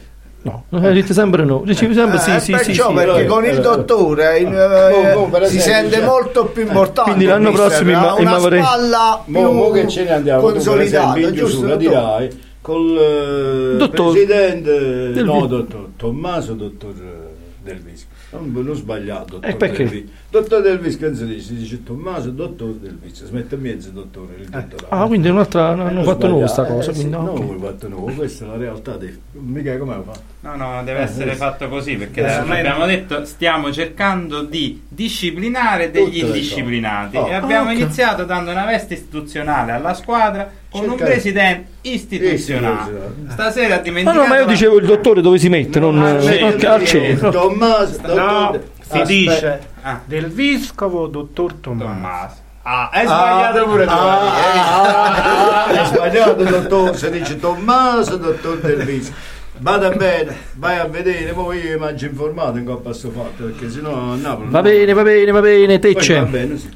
No, 0.45 0.63
eh, 0.69 0.91
dite 0.91 1.11
sempre 1.13 1.43
no. 1.43 1.63
Dici 1.65 1.91
sempre 1.91 2.19
sì, 2.19 2.29
Eh, 2.29 2.39
sì, 2.39 2.45
sì, 2.45 2.51
perciò 2.51 2.89
sì. 2.89 2.93
perché 2.93 3.21
eh, 3.21 3.25
con 3.25 3.45
il 3.45 3.57
eh, 3.57 3.59
dottore 3.61 4.37
in- 4.37 4.51
Mo- 4.51 5.09
eh, 5.09 5.15
mo, 5.15 5.27
per 5.29 5.47
si 5.47 5.59
sente 5.59 5.95
cioè- 5.95 6.05
molto 6.05 6.45
più 6.45 6.61
importante. 6.61 7.01
Quindi 7.09 7.25
l'anno 7.25 7.51
prossimo 7.51 7.89
imma- 7.89 8.13
una 8.13 8.21
immavorei- 8.21 8.61
spalla 8.61 9.21
più 9.25 9.33
Mo, 9.33 9.51
mo 9.51 9.71
che 9.71 9.87
ce 9.87 10.03
ne 10.03 10.11
andiamo, 10.11 10.41
tu 10.41 10.51
consolidata, 10.51 11.17
esempio 11.17 11.27
in 11.29 11.33
giusto? 11.35 11.75
dirai 11.75 12.29
col 12.61 12.97
eh, 12.97 13.77
Dottor- 13.77 14.11
presidente, 14.11 15.11
Del 15.13 15.25
no 15.25 15.45
dottor 15.47 15.87
Tommaso, 15.97 16.53
dottor 16.53 16.93
eh, 16.95 17.33
Del 17.63 17.79
Visco. 17.81 18.05
Non, 18.37 18.65
non 18.65 18.75
sbagliato, 18.75 19.35
dottor 19.35 19.49
E 19.49 19.55
perché? 19.55 19.77
Del 19.83 19.87
Visco. 19.89 20.11
Dottor 20.29 20.61
Del 20.61 20.79
Visco 20.79 21.05
non 21.05 21.15
si 21.15 21.25
dice, 21.25 21.41
si 21.41 21.55
dice 21.55 21.83
Tommaso, 21.83 22.29
dottor 22.31 22.73
Del 22.73 22.97
Visco. 23.01 23.25
Si 23.25 23.33
mette 23.33 23.55
in 23.55 23.61
mezzo 23.61 23.89
dottore, 23.89 24.35
il 24.39 24.49
dottorato. 24.49 24.87
Ah, 24.89 25.05
quindi 25.07 25.27
è 25.27 25.31
un'altra, 25.31 25.69
hanno 25.69 25.89
Non 25.89 26.03
fatto 26.03 26.27
nuovo 26.27 26.47
sbagliato, 26.47 26.53
sta 26.53 26.65
cosa. 26.65 26.91
eh, 26.91 26.93
sì, 26.93 27.09
no, 27.09 27.21
non 27.21 27.37
ok. 27.37 27.49
ho 27.49 27.59
fatto 27.65 27.87
nuovo, 27.87 28.11
questa 28.13 28.45
è 28.45 28.47
la 28.47 28.57
realtà. 28.57 28.97
Dei... 28.97 29.19
Mica 29.31 29.77
come 29.77 29.93
fatto? 30.05 30.19
No, 30.41 30.55
no, 30.55 30.83
deve 30.83 30.99
Eh, 30.99 31.03
essere 31.03 31.31
sì. 31.31 31.37
fatto 31.37 31.67
così 31.69 31.95
perché 31.95 32.21
Eh, 32.21 32.23
adesso 32.25 32.45
ma- 32.45 32.57
abbiamo 32.57 32.85
detto 32.85 33.25
stiamo 33.25 33.71
cercando 33.73 34.43
di 34.43 34.81
disciplinare 34.87 35.89
degli 35.91 36.05
Tutte 36.05 36.19
le 36.21 36.25
indisciplinati 36.27 37.17
cose. 37.17 37.31
e 37.31 37.35
Oh. 37.35 37.43
abbiamo 37.43 37.69
Ah, 37.69 37.73
ok. 37.73 37.79
iniziato 37.79 38.23
dando 38.25 38.51
una 38.51 38.65
veste 38.65 38.93
istituzionale 38.95 39.71
alla 39.71 39.93
squadra 39.93 40.49
con 40.79 40.89
un 40.89 40.95
presidente 40.95 41.67
istituzionale. 41.81 42.35
Istituzionale. 42.35 43.31
Stasera 43.31 43.73
ha 43.73 43.77
Ma 43.77 43.83
dimenticato 43.83 44.21
no, 44.21 44.27
ma 44.27 44.37
io 44.39 44.45
dicevo 44.45 44.77
il 44.77 44.85
dottore 44.85 45.21
dove 45.21 45.37
si 45.37 45.49
mette, 45.49 45.79
non 45.79 46.01
al 46.01 46.17
eh, 46.17 46.21
centro, 46.21 46.47
ok, 46.47 46.63
al 46.63 46.85
centro. 46.85 47.29
Tommaso, 47.31 47.99
No, 48.13 48.59
si 48.89 49.01
dice 49.03 49.73
Ah. 49.81 50.01
del 50.03 50.27
vescovo 50.31 51.07
dottor 51.07 51.53
Tommaso. 51.53 51.91
Tommaso. 51.93 52.35
Ah, 52.63 52.89
hai 52.91 53.05
sbagliato 53.05 53.65
pure 53.65 53.85
tu. 53.85 53.91
Ah, 53.91 54.19
ah, 54.19 55.13
ah, 55.13 55.65
hai 55.65 55.85
sbagliato, 55.85 56.43
dottor. 56.43 56.95
Si 56.97 57.09
dice 57.11 57.39
Tommaso, 57.39 58.17
dottor 58.17 58.57
Del 58.57 58.83
Visco. 58.83 59.13
Vada 59.59 59.89
bene, 59.89 60.35
vai 60.55 60.79
a 60.79 60.85
vedere, 60.85 61.31
poi 61.31 61.59
io 61.63 61.77
mangio 61.77 62.07
informato 62.07 62.57
in 62.57 62.65
coppa 62.65 62.91
sto 62.91 63.09
fatto, 63.11 63.45
perché 63.45 63.69
sennò 63.69 64.11
a 64.11 64.15
Napoli. 64.15 64.49
Va 64.49 64.61
bene, 64.61 64.93
va 64.93 65.03
bene, 65.03 65.31
va 65.31 65.39
bene, 65.41 65.79
te 65.79 65.93
Poi 65.93 66.01
c'è. 66.01 66.15
Va 66.19 66.25
bene, 66.25 66.57
sì. 66.57 66.69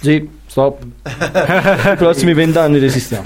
Sì, 0.00 0.30
stop. 0.50 0.82
I 1.06 1.94
prossimi 1.96 2.34
vent'anni 2.34 2.80
resistiamo. 2.80 3.22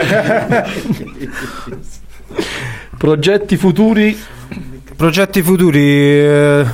Progetti 2.98 3.56
futuri. 3.56 4.16
Progetti 4.94 5.42
futuri, 5.42 5.80
eh, 5.80 6.64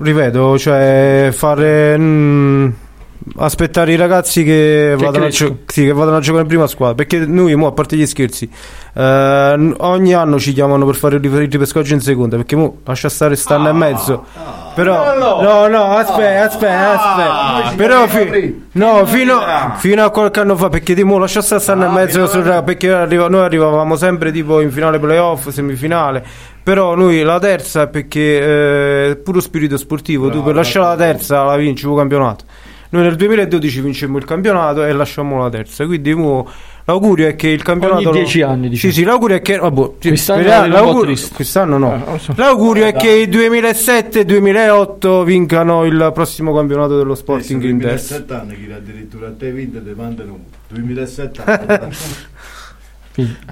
rivedo, 0.00 0.56
cioè 0.56 1.30
fare 1.32 1.98
mm, 1.98 2.68
aspettare 3.36 3.92
i 3.92 3.96
ragazzi 3.96 4.44
che, 4.44 4.94
Che 4.96 5.04
vadano 5.04 5.24
a, 5.26 5.28
gio- 5.28 5.58
sì, 5.66 5.84
che 5.84 5.92
vadano 5.92 6.16
a 6.16 6.20
giocare 6.20 6.42
in 6.42 6.48
prima 6.48 6.66
squadra. 6.66 6.94
Perché 6.94 7.18
noi, 7.26 7.54
mo, 7.54 7.66
a 7.66 7.72
parte 7.72 7.96
gli 7.96 8.06
scherzi, 8.06 8.48
eh, 8.94 9.74
ogni 9.78 10.14
anno 10.14 10.38
ci 10.38 10.52
chiamano 10.52 10.86
per 10.86 10.94
fare 10.94 11.16
il 11.16 11.22
ri- 11.22 11.44
il 11.44 11.50
ripescaggio 11.50 11.94
in 11.94 12.00
seconda. 12.00 12.36
Perché 12.36 12.56
mo, 12.56 12.78
lascia 12.84 13.08
stare 13.08 13.36
st'anno 13.36 13.68
e 13.68 13.72
mezzo. 13.72 14.24
Però, 14.74 15.18
no, 15.18 15.66
no, 15.68 15.96
aspetta, 15.96 16.44
aspetta, 16.44 16.92
aspetta. 16.92 17.74
Però, 17.76 18.06
fi- 18.06 18.62
no, 18.72 19.06
fino, 19.06 19.40
fino 19.76 20.04
a 20.04 20.10
qualche 20.10 20.40
anno 20.40 20.56
fa, 20.56 20.68
perché 20.68 20.94
di 20.94 21.02
mo, 21.02 21.18
lascia 21.18 21.40
stare 21.42 21.60
st'anno 21.60 21.86
e 21.86 21.88
mezzo. 21.90 22.26
sul- 22.26 22.62
perché 22.64 22.92
arriva- 22.92 23.28
noi 23.28 23.40
arrivavamo 23.44 23.96
sempre 23.96 24.30
tipo 24.32 24.60
in 24.60 24.70
finale 24.70 24.98
playoff, 24.98 25.48
semifinale. 25.48 26.24
Però 26.62 26.94
noi 26.96 27.22
la 27.22 27.38
terza 27.38 27.82
è 27.82 27.88
perché 27.88 29.10
eh, 29.10 29.16
puro 29.16 29.40
spirito 29.40 29.76
sportivo, 29.76 30.30
tu 30.30 30.42
per 30.42 30.54
lasciare 30.56 30.86
la 30.86 30.96
terza 30.96 31.44
la 31.44 31.54
vinci 31.56 31.86
il 31.88 31.94
campionato. 31.96 32.44
Noi 32.90 33.02
nel 33.02 33.16
2012 33.16 33.80
vincemmo 33.80 34.18
il 34.18 34.24
campionato 34.24 34.84
e 34.84 34.92
lasciammo 34.92 35.42
la 35.42 35.50
terza. 35.50 35.84
Quindi 35.86 36.14
mo, 36.14 36.48
l'augurio 36.84 37.26
è 37.28 37.34
che 37.34 37.48
il 37.48 37.62
campionato. 37.62 38.08
Ogni 38.08 38.18
dieci 38.18 38.42
anni, 38.42 38.68
diciamo. 38.68 38.92
Sì, 38.92 38.98
sì, 39.00 39.04
l'augurio 39.04 39.36
è 39.36 39.42
che. 39.42 39.58
vabbè, 39.58 39.90
sì, 39.98 40.08
Quest'anno 40.08 40.40
speriamo- 40.42 40.66
l'augurio- 40.72 41.16
quest'anno 41.34 41.78
no. 41.78 42.14
Eh, 42.14 42.18
so. 42.18 42.32
L'augurio 42.36 42.86
è 42.86 42.92
che 42.94 43.10
il 43.10 43.28
2007 43.28 44.20
e 44.20 44.24
2008 44.24 45.24
vincano 45.24 45.84
il 45.84 46.10
prossimo 46.14 46.54
campionato 46.54 46.96
dello 46.96 47.14
Sporting 47.14 47.62
in 47.64 47.78
testa. 47.80 48.18
2007 48.18 48.34
anni 48.34 48.66
che 48.66 48.72
addirittura 48.72 49.26
a 49.28 49.32
te 49.36 49.50
vinto 49.50 49.82
te 49.82 49.94
mandano 49.96 50.32
uno 50.32 50.44
2007 50.68 51.42
anni 51.44 51.90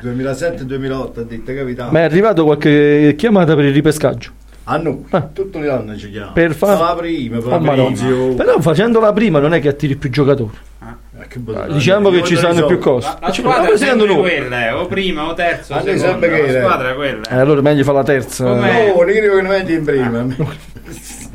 2007-2008 0.02 1.18
ha 1.18 1.22
detto 1.22 1.54
capitano 1.54 1.90
Ma 1.90 2.00
è 2.00 2.02
arrivato 2.02 2.44
qualche 2.44 3.14
chiamata 3.16 3.54
per 3.54 3.64
il 3.64 3.72
ripescaggio? 3.72 4.30
A 4.66 4.76
noi 4.78 5.04
tutto 5.32 5.58
l'anno 5.60 5.96
ci 5.96 6.10
chiamano 6.10 6.32
Per 6.32 6.54
fare 6.54 6.78
la 6.80 6.94
prima 6.96 7.36
Oh, 7.38 7.58
Madonna. 7.58 7.74
Fabrizio 7.96 8.34
Però 8.34 8.60
facendola 8.60 9.12
prima 9.12 9.38
non 9.38 9.52
è 9.54 9.60
che 9.60 9.68
attiri 9.68 9.96
più 9.96 10.10
giocatori. 10.10 10.56
Eh, 11.20 11.28
che 11.28 11.38
bello. 11.38 11.72
Diciamo 11.74 12.10
che 12.10 12.22
ci 12.24 12.36
saranno 12.36 12.66
più 12.66 12.78
cose. 12.78 13.06
La, 13.06 13.18
la 13.26 13.30
Ci- 13.30 13.40
squadra 13.42 13.76
sempre 13.76 14.06
noi. 14.06 14.16
quella, 14.20 14.66
eh, 14.68 14.72
o 14.72 14.86
prima 14.86 15.26
o 15.28 15.34
terzo 15.34 15.72
o 15.74 15.76
A 15.76 15.82
noi 15.82 15.98
seconda, 15.98 16.10
sempre 16.10 16.28
che 16.28 16.42
la 16.42 16.48
era. 16.58 16.60
squadra 16.66 16.90
è 16.90 16.94
quella. 16.94 17.22
Eh, 17.28 17.34
allora 17.36 17.60
meglio 17.60 17.84
fare 17.84 17.96
la 17.98 18.04
terza. 18.04 18.44
Com'è? 18.44 18.92
no 18.96 19.02
Niro 19.02 19.34
che 19.36 19.42
non 19.42 19.46
metti 19.50 19.72
in 19.72 19.84
prima 19.84 20.26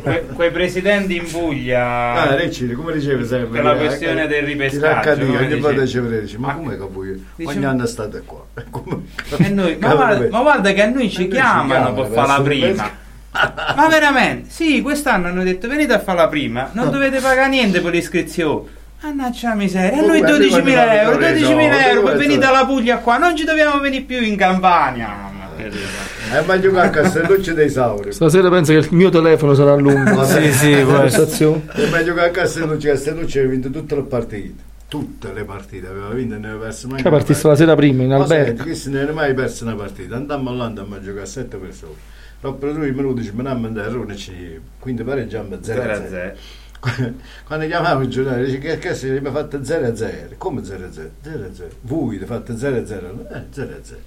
Que- 0.01 0.25
quei 0.33 0.51
presidenti 0.51 1.17
in 1.17 1.25
Puglia 1.29 2.13
ah 2.13 2.35
Recci 2.35 2.71
come 2.71 2.93
dicevi 2.93 3.25
sempre 3.25 3.47
per 3.49 3.63
la 3.63 3.73
eh, 3.75 3.77
questione 3.79 4.23
eh, 4.23 4.27
del 4.27 4.43
ripescaggio 4.43 4.85
raccadì, 4.93 5.25
come 5.25 5.37
ogni 5.39 5.59
volta 5.59 5.85
ci 5.85 6.01
dice 6.21 6.37
ma 6.37 6.53
come 6.55 6.77
che 6.77 6.87
voi 6.89 7.09
ogni 7.09 7.23
Dice- 7.35 7.65
anno 7.65 7.85
state 7.85 8.21
qua 8.25 8.41
Come- 8.69 9.01
E 9.37 9.49
noi- 9.49 9.77
ma, 9.77 9.95
guarda, 9.95 10.27
ma 10.29 10.41
guarda 10.41 10.71
che 10.71 10.81
a 10.83 10.89
noi 10.89 11.09
ci 11.09 11.27
chiamano 11.27 11.93
per 11.93 12.05
per 12.05 12.13
fare 12.13 12.27
la 12.27 12.41
prima 12.41 12.89
ma 13.31 13.87
veramente 13.87 14.49
sì 14.49 14.81
quest'anno 14.81 15.27
hanno 15.27 15.43
detto 15.43 15.67
venite 15.67 15.93
a 15.93 15.99
fare 15.99 16.17
la 16.17 16.27
prima 16.27 16.69
non 16.73 16.89
dovete 16.89 17.19
pagare 17.19 17.49
niente 17.49 17.79
per 17.81 17.91
l'iscrizione 17.93 18.77
Mannaggia 19.01 19.49
la 19.49 19.55
miseria, 19.55 19.97
a 19.97 20.01
Ma 20.01 20.07
noi 20.07 20.19
come, 20.19 20.37
12.000 20.37 20.49
quando 20.49 20.71
euro, 20.91 21.11
fanno 21.19 21.27
i 21.27 21.41
12.000 21.41 21.45
soldi, 21.45 21.63
euro, 21.87 22.01
poi 22.01 22.17
venite 22.17 22.45
alla 22.45 22.65
Puglia 22.65 22.97
qua, 22.97 23.17
non 23.17 23.33
ci 23.37 23.45
dobbiamo 23.45 23.79
venire 23.79 24.03
più 24.03 24.21
in 24.21 24.35
Campania. 24.35 25.15
mia. 25.55 26.37
Eh, 26.37 26.41
ma 26.45 26.59
giocare 26.59 26.87
a 26.87 26.89
Castellucci 26.89 27.53
dei 27.53 27.69
Sauri. 27.69 28.11
Stasera 28.11 28.49
penso 28.49 28.73
che 28.73 28.79
il 28.79 28.87
mio 28.91 29.09
telefono 29.09 29.53
sarà 29.53 29.73
lungo. 29.75 30.25
Sì, 30.25 30.51
sì, 30.51 30.71
conversazione. 30.83 31.63
E 31.75 31.87
ma 31.89 32.03
giocare 32.03 32.27
a 32.27 32.31
Castellucci, 32.31 32.87
Castellucci 32.87 33.37
aveva 33.37 33.53
vinto 33.53 33.69
tutte 33.69 33.95
le 33.95 34.01
partite. 34.03 34.63
Tutte 34.89 35.31
le 35.33 35.43
partite 35.45 35.87
aveva 35.87 36.09
vinto 36.09 36.35
e 36.35 36.37
ne 36.39 36.47
aveva 36.47 36.63
perso 36.65 36.87
mai 36.89 37.01
Che 37.01 37.09
partista 37.09 37.47
partita. 37.47 37.49
la 37.49 37.55
sera 37.55 37.75
prima 37.75 38.03
in 38.03 38.09
Ma 38.09 38.15
albergo. 38.17 38.63
senti, 38.65 38.89
non 38.89 39.01
hanno 39.01 39.13
mai 39.13 39.33
perso 39.33 39.63
una 39.63 39.75
partita. 39.75 40.15
Andammo 40.17 40.53
là, 40.53 40.65
andammo 40.65 40.95
a 40.95 40.99
giocare 41.01 41.21
a 41.21 41.25
sette 41.25 41.55
persone. 41.57 41.93
Dopo 42.41 42.71
due 42.71 42.91
minuti 42.91 43.23
ci 43.23 43.31
manammo 43.33 43.67
a 43.67 43.87
Rune 43.89 44.15
e 44.15 44.61
quindi 44.79 45.03
pareggiamo 45.03 45.57
0 45.61 45.81
0 45.81 45.81
a 45.81 45.95
a 45.95 46.07
0. 46.07 46.09
0. 46.09 47.13
Quando 47.43 47.65
chiamavo 47.67 48.03
il 48.03 48.07
giornale, 48.07 48.45
dice 48.45 48.59
che, 48.59 48.77
che 48.77 48.95
se 48.95 49.19
mi 49.19 49.27
ha 49.27 49.31
fatto 49.31 49.61
0 49.61 49.87
a 49.87 49.95
0. 49.95 50.35
Come 50.37 50.63
0 50.63 50.85
a 50.85 50.91
0? 50.91 51.09
0 51.21 51.43
a 51.43 51.53
0. 51.53 51.69
Voi 51.81 52.15
avete 52.15 52.25
fatto 52.25 52.55
0 52.55 52.77
a 52.77 52.85
0? 52.85 53.27
Eh, 53.29 53.43
0 53.49 53.69
a 53.69 53.79
0. 53.83 53.99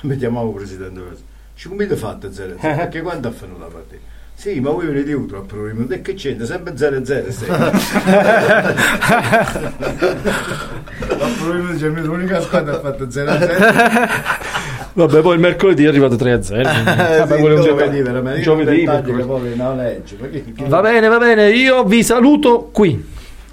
Mi 0.08 0.16
chiamavo 0.16 0.52
presidente. 0.52 1.00
Dice, 1.54 1.68
come 1.68 1.84
avete 1.84 2.00
fatto 2.00 2.32
0 2.32 2.54
a 2.54 2.60
0? 2.60 2.76
Perché 2.76 3.02
quando 3.02 3.28
ha 3.28 3.30
finito 3.32 3.58
la 3.58 3.66
partita? 3.66 4.14
Sì, 4.32 4.60
ma 4.60 4.70
voi 4.70 4.86
venite 4.86 5.12
utile 5.12 5.38
a 5.38 5.42
primo. 5.42 5.86
E 5.88 6.00
che 6.00 6.14
c'entra? 6.14 6.46
Sempre 6.46 6.76
0 6.76 6.96
a 6.96 7.04
0 7.04 7.28
A 11.08 11.30
primo 11.38 11.72
dice, 11.72 11.88
l'unica 11.88 12.40
squadra 12.40 12.76
ha 12.76 12.80
fatto 12.80 13.10
0 13.10 13.30
a 13.30 13.38
0. 13.38 14.64
Vabbè, 14.96 15.20
poi 15.20 15.34
il 15.34 15.40
mercoledì 15.40 15.84
è 15.84 15.88
arrivato 15.88 16.16
3 16.16 16.32
a 16.32 16.42
0. 16.42 16.62
Vabbè, 16.62 17.38
quello 17.38 17.56
è 17.56 17.58
un 17.58 17.64
giovedì, 17.64 18.00
veramente. 18.00 18.40
giovedì, 18.40 18.84
poi 18.84 19.54
non 19.56 19.76
Va 20.68 20.80
bene, 20.80 21.08
va 21.08 21.18
bene, 21.18 21.50
io 21.50 21.84
vi 21.84 22.02
saluto 22.02 22.70
qui. 22.72 23.04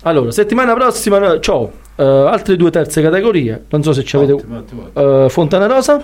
Allora, 0.04 0.32
settimana 0.32 0.74
prossima 0.74 1.18
no, 1.20 1.40
c'ho 1.40 1.70
eh, 1.98 2.04
altre 2.04 2.56
due 2.56 2.72
terze 2.72 3.02
categorie. 3.02 3.66
Non 3.70 3.84
so 3.84 3.92
se 3.92 4.06
ci 4.06 4.16
avete. 4.16 4.32
Ottimo, 4.32 4.58
ottimo. 4.58 4.90
eh, 5.26 5.30
Fontana 5.30 5.66
Rosa, 5.68 6.02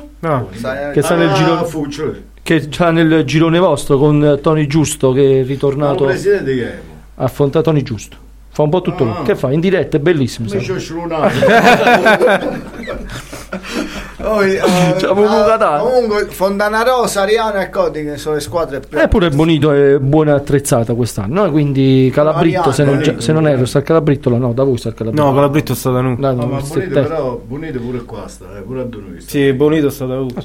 che 0.94 1.02
sta 1.02 1.16
nel 1.16 1.30
Ah, 1.30 1.34
girone. 1.34 1.66
Fuccio. 1.66 2.14
Che 2.44 2.61
sta 2.70 2.91
nel 2.91 3.24
girone 3.24 3.60
vostro 3.60 3.98
con 3.98 4.22
eh, 4.26 4.41
Tony 4.41 4.68
Giusto 4.68 5.14
che 5.14 5.40
è 5.40 5.44
ritornato 5.45 6.03
presidente 6.06 6.53
che 6.56 6.64
è? 6.66 6.78
a 7.16 7.28
Fonta 7.30 7.61
Tony 7.61 7.82
Giusto. 7.82 8.18
Fa 8.52 8.64
un 8.64 8.70
po' 8.72 8.82
tutto 8.82 9.06
lui. 9.06 9.14
Ah. 9.18 9.22
Che 9.22 9.36
fa? 9.36 9.52
In 9.53 9.61
diretta, 9.61 9.95
è 9.95 9.99
bellissimo. 10.02 10.49
Mi. 10.52 10.60
Oh, 14.21 14.41
eh, 14.43 14.59
ah, 14.59 15.13
bucatato. 15.13 15.83
comunque 15.85 16.25
Fontana 16.25 16.83
Rosa, 16.83 17.21
Ariano 17.21 17.61
e 17.61 17.69
Codi 17.69 18.03
che 18.03 18.17
sono 18.17 18.35
le 18.35 18.41
squadre 18.41 18.81
più 18.81 18.97
Eppure 18.97 19.29
Bonito 19.29 19.71
è 19.71 19.97
buona 19.97 20.35
attrezzata 20.35 20.93
quest'anno, 20.93 21.45
no? 21.45 21.51
quindi 21.51 22.11
Calabritto, 22.13 22.71
se 22.71 22.83
non, 22.83 22.97
Bonito, 22.97 23.21
se 23.21 23.31
non 23.31 23.47
erro, 23.47 23.65
sta 23.65 23.81
Calabritto 23.81 24.29
no, 24.37 24.51
da 24.51 24.63
voi 24.63 24.77
sta 24.77 24.89
il 24.89 24.95
Calabritto. 24.95 25.25
No, 25.25 25.33
Calabritto 25.33 25.71
è 25.71 25.75
stata 25.75 26.01
noi. 26.01 26.17
Da 26.17 26.31
No, 26.31 26.41
noi, 26.41 26.51
ma 26.51 26.61
Bonito 26.61 27.01
però, 27.01 27.41
Bonito 27.45 27.79
pure 27.79 28.03
qua 28.03 28.27
sta, 28.27 28.57
eh, 28.57 28.61
pure 28.61 28.81
a 28.81 28.85
sta. 29.19 29.29
Sì, 29.29 29.53
Bonito 29.53 29.87
è 29.87 29.91
stata 29.91 30.15
lui. 30.15 30.35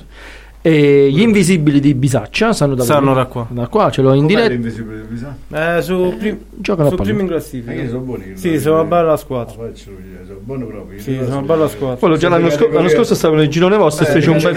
E 0.67 1.11
gli 1.11 1.21
invisibili 1.21 1.79
di 1.79 1.93
Bisaccia 1.95 2.55
stanno 2.55 2.75
da 2.75 2.85
Stanno 2.85 3.13
voi. 3.13 3.15
da 3.17 3.27
qua. 3.27 3.47
Da 3.51 3.67
qua 3.69 3.91
ce 3.91 4.01
l'ho 4.01 4.15
in 4.15 4.25
diretta. 4.25 4.49
l'invisibile 4.49 5.01
di 5.03 5.07
Pisa? 5.09 5.37
Eh, 5.77 5.83
su, 5.83 6.15
prim- 6.19 6.39
giocano 6.53 6.89
a 6.89 6.91
su 6.91 6.97
pallone. 6.97 7.15
primo 7.17 7.21
in 7.21 7.27
Eh, 7.27 7.29
classifica. 7.39 7.73
io 7.75 7.89
sono 7.91 8.01
buoni. 8.01 8.33
Sì, 8.35 8.59
sono 8.59 8.75
una 8.81 8.85
bella 8.85 9.17
squadra. 9.19 9.53
Faccio 9.55 9.91
sono 10.27 10.39
buono 10.43 10.65
proprio. 10.67 10.99
Sì, 11.01 11.19
sono 11.23 11.37
una 11.39 11.47
bella 11.47 11.69
squadra. 11.69 11.97
Quello 11.97 12.17
già 12.17 12.31
l'anno, 12.31 12.49
sco- 12.49 12.69
l'anno 12.69 12.89
scorso 12.89 13.15
stavo 13.15 13.35
nel 13.35 13.49
girone 13.49 13.77
vostro 13.77 14.07
e 14.07 14.09
Eh, 14.09 14.13
fece 14.13 14.31
un 14.31 14.39
bel 14.41 14.57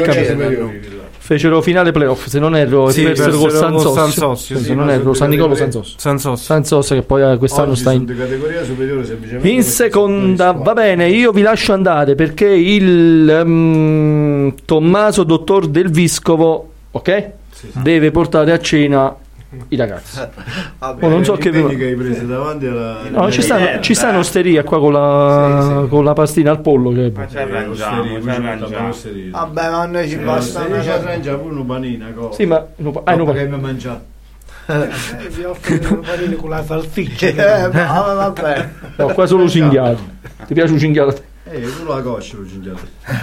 il 0.76 1.07
Fecero 1.28 1.62
finale 1.62 1.92
playoff, 1.92 2.28
se 2.28 2.40
non 2.40 2.56
erro, 2.56 2.90
Sì, 2.90 3.02
e 3.02 3.08
persero 3.08 3.38
col 3.38 3.52
con 3.52 3.82
Sossio. 3.82 3.92
San 3.94 4.12
Sossio, 4.12 4.56
Sì, 4.56 4.62
sì, 4.62 4.68
se 4.70 4.76
non 4.76 4.90
erro, 4.90 5.14
San 5.14 5.30
delle 5.30 5.42
Nicolo 5.42 5.56
categorie- 5.56 5.74
San 5.74 5.84
Sossio. 5.84 6.00
San 6.00 6.20
Sossio. 6.20 6.46
San 6.46 6.64
Sossio 6.64 6.96
che 6.96 7.02
poi 7.02 7.34
eh, 7.34 7.38
quest'anno 7.38 7.72
Oggi 7.72 7.80
sta 7.82 7.92
in 7.92 8.06
categoria 8.06 8.64
superiore 8.64 9.04
semplicemente. 9.06 9.50
In 9.50 9.64
seconda, 9.64 10.52
va 10.54 10.72
bene, 10.74 11.10
io 11.10 11.32
vi 11.32 11.42
lascio 11.42 11.74
andare 11.74 12.16
perché 12.16 12.46
il 12.48 13.42
mm, 13.46 14.50
Tommaso 14.64 15.24
Dottor 15.26 15.68
del 15.68 15.90
Vescovo, 15.92 16.70
ok? 16.92 17.30
Deve 17.74 18.10
portare 18.12 18.54
a 18.54 18.60
cena 18.60 19.14
i 19.70 19.76
ragazzi. 19.76 20.20
Oh, 20.80 21.08
non 21.10 21.24
so 21.26 21.34
che 21.34 21.52
vi- 21.52 21.76
che 21.76 21.86
hai 21.86 21.96
preso 21.96 22.24
davanti 22.26 22.66
alla... 22.68 23.00
No, 23.10 23.32
ci 23.32 23.42
stanno, 23.42 23.80
ci 23.82 23.94
stanno 23.94 24.20
osterie 24.20 24.64
qua 24.64 24.80
con 24.80 24.94
la, 24.94 25.86
con 25.90 26.04
la 26.04 26.14
pastina 26.14 26.52
al 26.52 26.62
pollo. 26.62 26.92
Che... 26.92 27.12
Ma 27.16 27.28
ci 27.28 27.38
arrangiamo, 27.38 28.22
ci 28.22 28.30
arrangiamo. 28.30 28.94
Vabbè, 29.32 29.70
ma 29.70 29.82
a 29.82 29.86
noi 29.86 30.08
ci 30.10 30.16
basta 30.18 30.62
Se 30.62 30.66
una 30.68 30.82
ci 30.82 30.88
cosa. 30.88 31.00
arrangia 31.00 31.36
pure 31.36 31.54
una 31.56 31.64
panina, 31.66 32.12
cosa. 32.16 32.34
Sì, 32.34 32.46
ma 32.46 32.58
pa- 32.60 33.02
ah, 33.04 33.18
pa- 33.18 33.34
che 33.34 33.48
mi 33.48 33.60
mangiato. 33.60 34.02
Eh, 34.68 34.88
vi 35.30 35.44
offro 35.44 35.94
un 35.96 36.02
panino 36.02 36.36
con 36.36 36.50
la 36.50 36.64
salsiccia. 36.64 37.28
Eh, 37.28 37.68
ma- 37.72 38.14
vabbè. 38.14 38.70
no, 38.98 39.08
qua 39.08 39.26
solo 39.26 39.48
cinghiato. 39.50 40.00
Ti 40.46 40.54
piace 40.54 40.72
un 40.74 40.80
cinghiato? 40.80 41.16
A 41.48 41.52
te? 41.52 41.56
Eh, 41.58 41.62
tu 41.78 41.86
la 41.86 42.02
coscia 42.02 42.38
lo 42.38 42.46
cinghiato. 42.48 42.80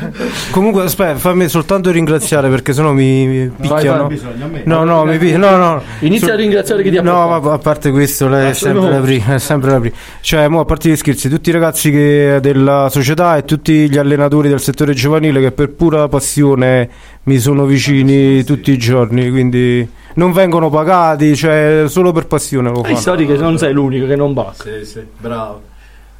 Comunque, 0.50 0.82
aspetta, 0.82 1.16
fammi 1.18 1.48
soltanto 1.48 1.90
ringraziare 1.90 2.48
perché 2.48 2.72
sennò 2.72 2.92
mi, 2.92 3.26
mi 3.26 3.48
picchiano. 3.60 4.06
bisogna 4.06 4.44
a 4.44 4.48
me. 4.48 4.62
No, 4.64 4.84
no, 4.84 5.04
mi 5.04 5.18
picchiano. 5.18 5.50
No, 5.50 5.56
no. 5.56 5.82
Inizia 6.00 6.32
a 6.32 6.36
ringraziare 6.36 6.82
chi 6.82 6.90
ti 6.90 6.96
ha 6.98 7.02
No, 7.02 7.28
ma 7.28 7.52
a 7.52 7.58
parte 7.58 7.90
questo, 7.90 8.28
lei 8.28 8.46
è 8.46 8.50
Ah, 8.50 8.54
sempre 8.54 8.90
la 8.90 9.00
prima. 9.00 9.34
È 9.34 9.38
sempre 9.38 9.70
la 9.70 9.80
prima. 9.80 9.94
Cioè, 10.20 10.48
mo, 10.48 10.60
a 10.60 10.64
parte 10.64 10.88
gli 10.90 10.96
scherzi, 10.96 11.28
tutti 11.28 11.50
i 11.50 11.52
ragazzi 11.52 11.90
che- 11.90 12.38
della 12.40 12.88
società 12.90 13.36
e 13.36 13.44
tutti 13.44 13.88
gli 13.90 13.96
allenatori 13.98 14.48
del 14.48 14.60
settore 14.60 14.94
giovanile 14.94 15.40
che 15.40 15.52
per 15.52 15.70
pura 15.70 16.08
passione 16.08 16.88
mi 17.24 17.38
sono 17.38 17.64
vicini 17.64 18.42
tutti 18.44 18.70
i 18.72 18.78
giorni. 18.78 19.30
Quindi 19.30 19.86
non 20.14 20.32
vengono 20.32 20.70
pagati, 20.70 21.34
cioè 21.36 21.84
solo 21.88 22.12
per 22.12 22.26
passione 22.26 22.70
lo 22.70 22.78
Hai 22.78 22.84
fanno. 22.84 22.96
storie 22.98 23.26
che 23.26 23.36
non 23.36 23.58
sei 23.58 23.72
l'unico 23.72 24.06
che 24.06 24.16
non 24.16 24.32
va. 24.32 24.52
Sì, 24.56 24.84
sì, 24.84 25.00
bravo. 25.18 25.72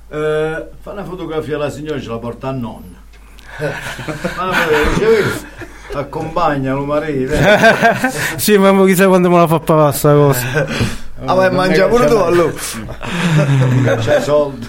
Eh, 0.09 0.67
fa 0.81 0.91
una 0.93 1.05
fotografia 1.05 1.57
alla 1.57 1.71
signora 1.71 2.01
ce 2.01 2.09
la 2.09 2.19
porta 2.19 2.49
a 2.49 2.53
nonna. 2.53 3.03
Ma 4.37 4.51
dice, 4.95 5.07
"Vedi, 5.07 5.31
accompagna 5.95 6.75
lo 6.75 6.85
marito. 6.85 7.33
eh." 7.33 8.11
sì, 8.37 8.57
ma 8.59 8.73
chissà 8.85 9.07
quando 9.07 9.31
me 9.31 9.39
la 9.39 9.47
fa 9.47 9.59
pagare 9.61 9.93
sta 9.93 10.13
cosa. 10.13 10.67
Ah, 11.25 11.35
ma 11.35 11.51
mangia 11.51 11.87
pure 11.87 12.07
tu 12.07 12.15
allora. 12.17 12.53
C'è 13.99 14.21
soldi. 14.21 14.69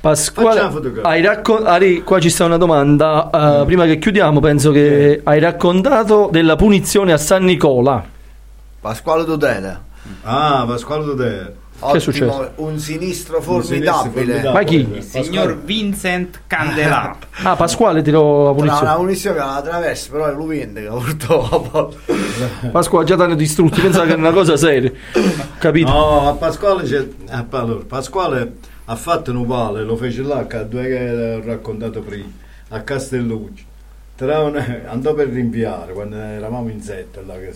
Pasquale, 0.00 0.70
hai 1.02 1.22
raccon- 1.22 1.66
Ari, 1.66 2.02
qua 2.02 2.20
ci 2.20 2.28
sta 2.28 2.44
una 2.44 2.58
domanda. 2.58 3.30
eh, 3.62 3.64
Prima 3.64 3.86
che 3.86 3.98
chiudiamo, 3.98 4.38
penso 4.38 4.70
che 4.70 5.20
hai 5.24 5.40
raccontato 5.40 6.28
della 6.30 6.56
punizione 6.56 7.12
a 7.12 7.16
San 7.16 7.44
Nicola. 7.44 8.04
Pasquale 8.80 9.24
Tutela. 9.24 9.80
Ah, 10.24 10.64
Pasquale 10.68 11.04
Che 11.80 11.96
è 11.96 12.00
successo? 12.00 12.52
Un 12.56 12.78
sinistro 12.78 13.40
formidabile. 13.42 14.50
Ma 14.50 14.62
chi? 14.62 14.88
Il 14.92 15.02
signor 15.02 15.58
Vincent 15.62 16.40
Candelà. 16.46 17.16
Ah, 17.42 17.56
Pasquale 17.56 18.00
tirò 18.00 18.44
la 18.46 18.52
punizione. 18.54 18.84
la 18.86 18.96
munizione 18.96 19.36
che 19.38 19.44
la 19.44 19.60
traversa, 19.62 20.10
però 20.12 20.26
è 20.26 20.32
lui 20.32 20.58
che 20.58 20.66
purtroppo. 20.88 21.92
Pasquale 22.70 23.04
già 23.04 23.16
t'hanno 23.16 23.34
distrutti, 23.34 23.80
pensavo 23.80 24.04
che 24.06 24.12
era 24.12 24.20
una 24.20 24.30
cosa 24.32 24.56
seria. 24.56 24.90
Capito? 25.58 25.90
No, 25.90 26.28
a 26.28 26.32
Pasquale 26.34 26.84
c'è. 26.84 27.06
allora, 27.50 27.84
Pasquale 27.86 28.52
ha 28.86 28.96
fatto 28.96 29.30
un 29.32 29.38
ovale, 29.38 29.82
lo 29.82 29.96
fece 29.96 30.22
là 30.22 30.46
a 30.48 30.62
due 30.62 30.84
che 30.86 31.34
ho 31.42 31.44
raccontato 31.44 32.00
prima, 32.02 32.30
a 32.68 32.80
Castellucci. 32.80 33.66
Tra 34.16 34.40
un- 34.42 34.82
andò 34.86 35.12
per 35.12 35.28
rinviare 35.28 35.92
quando 35.92 36.16
eravamo 36.16 36.68
in 36.68 36.80
sette 36.80 37.22
là 37.26 37.34
che 37.34 37.52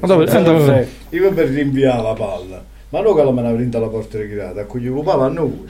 Andò 0.00 0.18
per- 0.18 0.36
andò 0.36 0.56
per- 0.62 0.88
io 1.08 1.32
per 1.32 1.48
rinviare 1.48 2.02
la 2.02 2.12
palla 2.12 2.62
ma 2.92 3.00
non 3.00 3.14
che 3.16 3.22
la 3.24 3.32
me 3.32 3.42
la 3.42 3.50
prende 3.50 3.76
alla 3.78 3.88
porta 3.88 4.18
ritirata 4.18 4.60
a 4.60 4.64
cui 4.64 4.80
gli 4.82 4.88
rubava 4.88 5.24
a 5.24 5.28
noi 5.28 5.64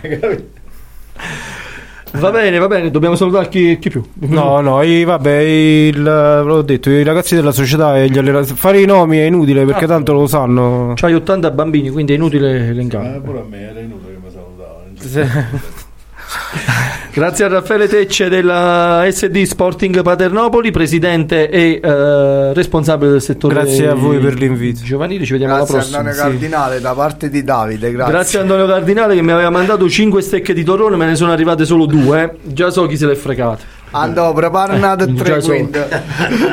capito? 0.00 0.58
Va 2.12 2.30
bene, 2.32 2.58
va 2.58 2.66
bene, 2.66 2.90
dobbiamo 2.90 3.14
salutare 3.14 3.48
chi, 3.48 3.78
chi 3.78 3.88
più. 3.88 4.02
No, 4.14 4.60
no, 4.60 4.82
i, 4.82 5.04
vabbè, 5.04 5.38
il, 5.38 6.02
l'ho 6.02 6.62
detto, 6.62 6.90
i 6.90 7.04
ragazzi 7.04 7.36
della 7.36 7.52
società 7.52 7.96
e 7.98 8.10
gli 8.10 8.18
allenatori. 8.18 8.56
Fare 8.56 8.80
i 8.80 8.84
nomi 8.84 9.18
è 9.18 9.22
inutile 9.24 9.64
perché 9.64 9.84
Ah. 9.84 9.88
tanto 9.88 10.12
lo 10.12 10.26
sanno. 10.26 10.92
C'hai 10.96 11.14
80 11.14 11.52
bambini, 11.52 11.88
quindi 11.90 12.12
è 12.12 12.16
inutile 12.16 12.66
Eh, 12.66 12.70
elencare. 12.70 13.20
pure 13.20 13.38
a 13.40 13.44
me 13.48 13.60
era 13.60 13.78
inutile 13.78 14.14
che 14.14 14.18
mi 14.24 14.30
salutava 14.32 14.82
non 14.84 14.94
c'è- 14.98 15.44
Grazie 17.12 17.44
a 17.44 17.48
Raffaele 17.48 17.88
Tecce 17.88 18.28
della 18.28 19.04
SD 19.10 19.42
Sporting 19.42 20.00
Paternopoli, 20.02 20.70
presidente 20.70 21.50
e 21.50 21.80
eh, 21.82 22.52
responsabile 22.52 23.10
del 23.10 23.22
settore 23.22 23.54
Grazie 23.54 23.88
a 23.88 23.94
voi 23.94 24.18
per 24.18 24.34
l'invito. 24.34 24.80
giovanili. 24.84 25.24
Ci 25.26 25.32
vediamo 25.32 25.54
Grazie 25.56 25.74
alla 25.74 25.82
prossima. 25.82 25.98
Antonio 25.98 26.22
Sì. 26.22 26.30
Cardinale 26.30 26.80
da 26.80 26.92
parte 26.94 27.28
di 27.28 27.42
Davide, 27.42 27.90
grazie. 27.90 28.12
Grazie 28.12 28.38
a 28.38 28.42
Antonio 28.42 28.66
Cardinale 28.66 29.14
che 29.16 29.22
mi 29.22 29.32
aveva 29.32 29.50
mandato 29.50 29.88
5 29.88 30.22
stecche 30.22 30.54
di 30.54 30.62
torrone, 30.62 30.96
me 30.96 31.06
ne 31.06 31.16
sono 31.16 31.32
arrivate 31.32 31.64
solo 31.64 31.86
due. 31.86 32.36
Già 32.42 32.70
so 32.70 32.86
chi 32.86 32.96
se 32.96 33.06
l'è 33.06 33.14
fregato. 33.16 33.78
Andò, 33.92 34.32
prepara 34.32 34.74
una 34.74 34.94
Già 34.96 35.06
tre 35.06 35.40
so. 35.40 35.48
quinto. 35.50 35.84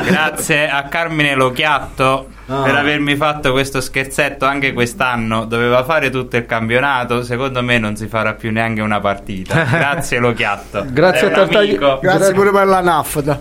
Grazie 0.06 0.68
a 0.68 0.82
Carmine 0.84 1.34
Lochiatto 1.34 2.28
Ah. 2.50 2.62
per 2.62 2.74
avermi 2.76 3.14
fatto 3.14 3.52
questo 3.52 3.80
scherzetto 3.82 4.46
anche 4.46 4.72
quest'anno. 4.72 5.44
Doveva 5.44 5.84
fare 5.84 6.08
tutto 6.08 6.36
il 6.38 6.46
campionato. 6.46 7.22
Secondo 7.22 7.62
me 7.62 7.78
non 7.78 7.94
si 7.94 8.06
farà 8.08 8.32
più 8.32 8.50
neanche 8.50 8.80
una 8.80 9.00
partita. 9.00 9.64
Grazie 9.70 10.18
Lochiatto. 10.18 10.84
Grazie 10.88 11.30
È 11.30 11.34
a 11.38 11.42
amico. 11.58 11.98
Grazie 12.00 12.32
pure 12.32 12.50
per 12.50 12.66
la 12.66 12.80
nafta. 12.80 13.38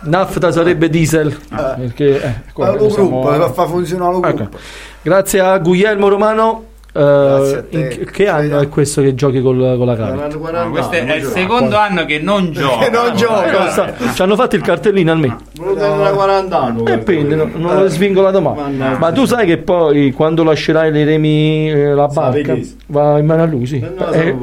Nafta 0.00 0.50
sarebbe 0.50 0.90
diesel. 0.90 1.38
Perché, 1.48 2.22
eh, 2.22 2.34
qua 2.52 2.72
È 2.72 2.76
lo 2.76 2.90
siamo- 2.90 3.20
gruppo, 3.20 3.28
per 3.38 3.52
far 3.52 3.68
funzionare 3.68 4.12
lo 4.12 4.24
Ecco. 4.24 4.36
gruppo. 4.36 4.58
Grazie 5.02 5.40
a 5.40 5.56
Guglielmo 5.58 6.08
Romano. 6.08 6.64
Eh, 6.92 7.00
a 7.00 7.62
te. 7.62 7.78
in 7.78 7.88
che, 7.88 8.04
che 8.10 8.28
anno 8.28 8.60
è 8.60 8.68
questo 8.68 9.00
che 9.02 9.14
giochi 9.14 9.40
col- 9.40 9.76
con 9.76 9.86
la 9.86 9.94
40 9.96 10.36
No, 10.38 10.70
questo 10.70 10.92
è, 10.92 11.04
è 11.04 11.16
il 11.16 11.22
ma 11.24 11.30
secondo 11.30 11.76
anno 11.76 12.04
che 12.04 12.18
non 12.18 12.50
gioca. 12.52 12.88
non 12.90 13.14
gioca. 13.16 13.94
Ci 14.12 14.22
hanno 14.22 14.34
fatto 14.36 14.56
il 14.56 14.62
cartellino 14.62 15.12
almeno. 15.12 15.36
Volevo 15.56 15.78
tenere 15.80 16.12
40 16.14 16.60
anni 16.60 16.82
E 16.90 17.02
quindi 17.04 17.34
no- 17.36 17.50
non 17.54 17.76
l'ho 17.78 17.88
svincolato 17.88 18.40
mai. 18.40 18.54
Mannaggia. 18.56 18.98
Ma 18.98 19.12
tu 19.12 19.24
sai 19.24 19.46
che 19.46 19.58
poi 19.58 20.10
quando 20.12 20.42
lascerai 20.44 20.90
le 20.92 21.04
remi 21.04 21.70
eh, 21.70 21.94
la 21.94 22.06
barca 22.08 22.56
va 22.86 23.18
in 23.18 23.26
mano 23.26 23.42
a 23.42 23.46
lui, 23.46 23.66
sì. 23.66 23.78
Non 23.78 24.12
Eh. 24.14 24.36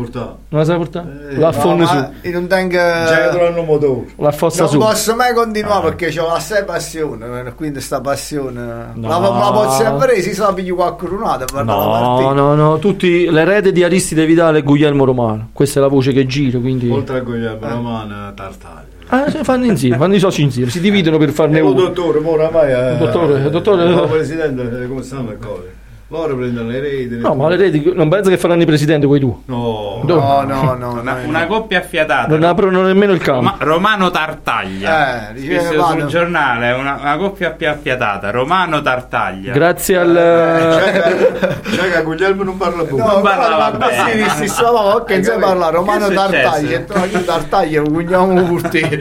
Non 0.50 0.60
la 0.62 0.66
sai 0.66 0.78
portare? 0.78 1.08
Eh, 1.30 1.34
la 1.34 1.40
No, 1.40 1.48
affonda 1.48 1.86
su. 1.86 1.96
ma 1.96 2.12
in 2.22 2.36
un 2.38 2.48
tank 2.48 2.72
Già 2.72 3.30
che 3.32 3.40
hanno 3.46 3.64
motore. 3.64 4.06
La 4.18 4.32
fossa 4.32 4.62
non 4.64 4.72
su. 4.72 4.78
posso 4.78 5.16
mai 5.16 5.34
continuare 5.34 5.94
perché 5.94 6.20
ho 6.20 6.28
la 6.32 6.40
stessa 6.40 6.64
passione 6.64 7.26
eh, 7.48 7.54
quindi 7.54 7.82
sta 7.82 8.00
passione 8.00 8.62
No. 8.94 9.08
la, 9.10 9.18
la 9.20 9.52
posso 9.52 9.72
sempre 9.84 10.22
si 10.22 10.34
sa 10.34 10.54
pigliare 10.54 10.76
qualcun'altra 10.76 11.46
per 11.54 11.66
No, 11.66 12.32
no, 12.34 12.56
no, 12.56 12.80
tutti 12.80 13.30
l'erede 13.30 13.72
di 13.74 13.84
Aristide 13.84 14.26
Vidale 14.26 14.60
e 14.60 14.62
Guglielmo 14.62 15.04
Romano. 15.06 15.50
Questa 15.52 15.80
è 15.80 15.82
la 15.82 15.90
voce 15.90 16.12
che 16.14 16.26
gira, 16.26 16.60
quindi. 16.60 16.90
Oltre 16.90 17.18
a 17.18 17.22
Guglielmo 17.22 17.68
Romano, 17.68 18.34
Tartaglia. 18.34 18.86
Ah, 19.10 19.30
si 19.30 19.38
fanno 19.44 19.66
insieme, 19.66 19.96
fanno 19.98 20.16
i 20.16 20.20
soci 20.20 20.42
insieme, 20.42 20.70
si 20.70 20.80
dividono 20.82 21.18
per 21.18 21.30
farne 21.30 21.60
E 21.60 21.62
un 21.62 21.72
uno. 21.72 21.82
dottore, 21.82 22.20
ma 22.20 22.30
oramai 22.30 22.72
è. 22.72 22.96
Dottore, 22.98 23.50
dottore- 23.50 23.84
il 23.86 24.08
presidente, 24.10 24.84
eh, 24.84 24.88
come 24.88 25.02
stanno 25.02 25.30
le 25.30 25.38
cose? 25.38 25.76
Loro 26.10 26.38
prendono 26.38 26.70
le 26.70 26.80
reti. 26.80 27.18
No, 27.18 27.36
ma 27.36 27.50
le 27.50 27.58
reti 27.58 27.92
non 27.94 28.08
penso 28.08 28.30
che 28.30 28.38
faranno 28.38 28.62
i 28.62 28.66
presidenti 28.66 29.06
quei 29.06 29.20
due. 29.20 29.34
No, 29.46 30.02
no 30.06 30.42
no 30.44 30.74
no, 30.74 30.92
Una, 30.94 31.16
no, 31.16 31.28
una 31.28 31.46
coppia 31.48 31.80
affiatata. 31.80 32.28
Non 32.28 32.44
aprono 32.44 32.82
nemmeno 32.82 33.12
il 33.12 33.20
campo. 33.20 33.42
Roma- 33.42 33.58
Romano 33.60 34.10
Tartaglia. 34.10 35.34
Eh, 35.34 35.76
vado. 35.76 36.00
sul 36.00 36.06
giornale, 36.08 36.72
una, 36.72 36.98
una 37.02 37.18
coppia 37.18 37.52
più 37.52 37.68
affiatata. 37.68 38.32
Romano 38.32 38.82
Tartaglia. 38.82 39.52
Grazie 39.52 39.98
al. 39.98 40.80
Cioè, 40.82 41.72
cioè 41.76 41.92
che 41.92 42.04
Guglielmo 42.04 42.44
non 42.44 42.56
parla 42.56 42.84
più. 42.84 42.96
No, 42.96 43.20
parlava 43.20 43.72
ma 43.78 43.88
bene. 43.88 44.30
sì, 44.30 44.30
si 44.44 44.48
stava 44.48 45.04
che 45.04 45.16
insieme 45.16 45.40
parla 45.42 45.70
Romano? 45.70 46.08
Tartaglia, 46.08 46.80
Tartaglia, 47.26 47.82
lo 47.82 47.90
vogliamo 47.90 48.42
curti. 48.46 49.00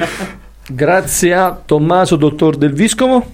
Grazie 0.69 1.35
a 1.35 1.57
Tommaso, 1.65 2.17
dottor 2.17 2.57
Del 2.57 2.73
Viscovo, 2.73 3.25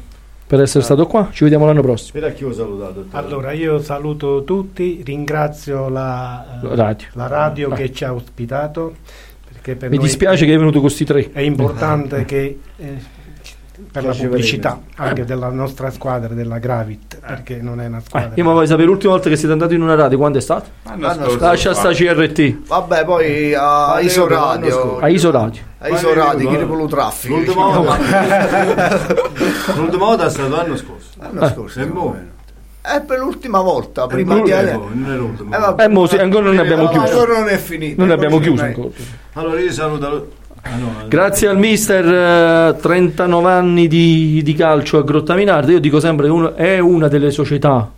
per 0.52 0.60
essere 0.60 0.84
stato 0.84 1.06
qua. 1.06 1.30
Ci 1.32 1.44
vediamo 1.44 1.64
l'anno 1.64 1.80
prossimo. 1.80 2.10
Spera 2.10 2.30
chi 2.30 2.44
ho 2.44 2.52
salutato. 2.52 2.92
dottore. 3.00 3.24
Allora, 3.24 3.52
io 3.52 3.80
saluto 3.80 4.44
tutti, 4.44 5.00
ringrazio 5.02 5.88
la, 5.88 6.60
eh, 6.62 6.66
La 6.66 6.74
radio. 6.74 7.06
la 7.14 7.26
radio 7.26 7.70
Ah. 7.70 7.74
che 7.74 7.90
ci 7.90 8.04
ha 8.04 8.12
ospitato. 8.12 8.96
Perché 9.50 9.76
per 9.76 9.88
Mi 9.88 9.96
noi 9.96 10.04
dispiace 10.04 10.44
che 10.44 10.52
è 10.52 10.58
venuto 10.58 10.80
questi 10.80 11.06
tre. 11.06 11.30
È 11.32 11.40
importante 11.40 12.24
che 12.28 12.58
eh, 12.76 12.96
per 13.90 14.04
la 14.04 14.12
pubblicità 14.14 14.80
anche 14.96 15.24
della 15.24 15.48
nostra 15.48 15.90
squadra, 15.90 16.34
della 16.34 16.58
Gravit, 16.58 17.18
perché 17.20 17.56
non 17.60 17.80
è 17.80 17.86
una 17.86 17.98
Eh, 17.98 18.02
squadra. 18.06 18.30
io 18.34 18.44
ma 18.44 18.52
voglio 18.52 18.66
sapere 18.66 18.86
l'ultima 18.86 19.12
volta 19.12 19.28
che 19.28 19.36
siete 19.36 19.52
andati 19.52 19.74
in 19.74 19.82
una 19.82 19.94
radio, 19.94 20.18
quando 20.18 20.38
è 20.38 20.40
stato? 20.40 20.68
L'anno 20.84 21.00
L'anno 21.06 21.24
scorso 21.24 21.38
Lascia 21.38 21.74
sta 21.74 21.90
CRT. 21.92 22.66
Vabbè, 22.66 23.04
poi 23.04 23.54
a 23.54 23.84
Quando 23.86 24.06
Iso 24.06 24.20
io 24.20 24.28
l'anno 24.28 24.44
Radio, 24.46 24.70
scorso. 24.70 24.98
A 24.98 25.08
Iso 25.08 25.30
Radio. 25.30 25.60
a 25.78 25.88
Iso 25.88 26.14
Radio, 26.14 26.48
chi 26.50 26.56
ne 26.56 26.64
vuole 26.64 26.86
traffico? 26.88 27.34
L'ultima 27.34 27.66
volta, 27.66 27.96
l'ultima 29.76 30.04
volta 30.04 30.26
è 30.26 30.30
stato 30.30 30.48
l'anno 30.48 30.76
scorso. 30.76 31.08
L'anno 31.18 31.48
scorso. 31.48 31.80
E 31.80 31.86
mo? 31.86 32.16
È 32.80 33.00
per 33.00 33.18
l'ultima 33.20 33.60
volta, 33.60 34.06
prima 34.08 34.36
Eh, 34.38 34.42
di 34.42 34.50
eh, 34.50 34.72
mo, 34.72 34.90
non 34.92 35.12
è 35.12 35.14
l'ultima 35.16 35.56
Eh. 35.56 35.84
Eh, 35.84 36.20
ancora 36.20 36.44
non 36.44 36.54
ne 36.56 36.60
abbiamo 36.60 36.88
chiuso. 36.88 37.12
ancora 37.20 37.38
non 37.38 37.48
è 37.48 37.56
finito. 37.56 37.94
Non 37.98 38.08
ne 38.08 38.14
abbiamo 38.14 38.38
chiuso 38.40 38.62
ancora. 38.64 38.88
Allora 39.34 39.60
io 39.60 39.70
saluto. 39.72 40.28
Ah, 40.64 40.76
no, 40.76 40.92
Grazie 41.08 41.48
al 41.48 41.58
mister, 41.58 42.04
eh, 42.74 42.80
39 42.80 43.50
anni 43.50 43.88
di, 43.88 44.40
di 44.44 44.54
calcio 44.54 44.98
a 44.98 45.02
Grottaminarda. 45.02 45.72
Io 45.72 45.80
dico 45.80 45.98
sempre 45.98 46.26
che 46.26 46.32
uno- 46.32 46.54
è 46.54 46.78
una 46.78 47.08
delle 47.08 47.30
società 47.32 47.90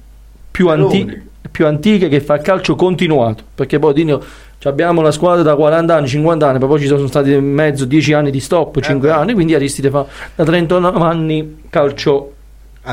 più, 0.50 0.68
anti- 0.70 1.22
più 1.50 1.66
antiche 1.66 2.08
che 2.08 2.20
fa 2.20 2.38
calcio 2.38 2.74
continuato. 2.74 3.44
Perché 3.54 3.78
poi 3.78 3.92
Dino, 3.92 4.20
abbiamo 4.62 5.02
la 5.02 5.10
squadra 5.10 5.42
da 5.42 5.54
40 5.56 5.94
anni, 5.94 6.08
50 6.08 6.48
anni, 6.48 6.58
poi 6.58 6.80
ci 6.80 6.86
sono 6.86 7.06
stati 7.06 7.32
in 7.32 7.44
mezzo 7.44 7.84
10 7.84 8.14
anni 8.14 8.30
di 8.30 8.40
stop, 8.40 8.80
5 8.80 9.10
anni. 9.10 9.34
Quindi 9.34 9.54
Aristide 9.54 9.90
fa 9.90 10.06
da 10.34 10.44
39 10.44 10.98
anni 11.00 11.62
calcio 11.68 12.32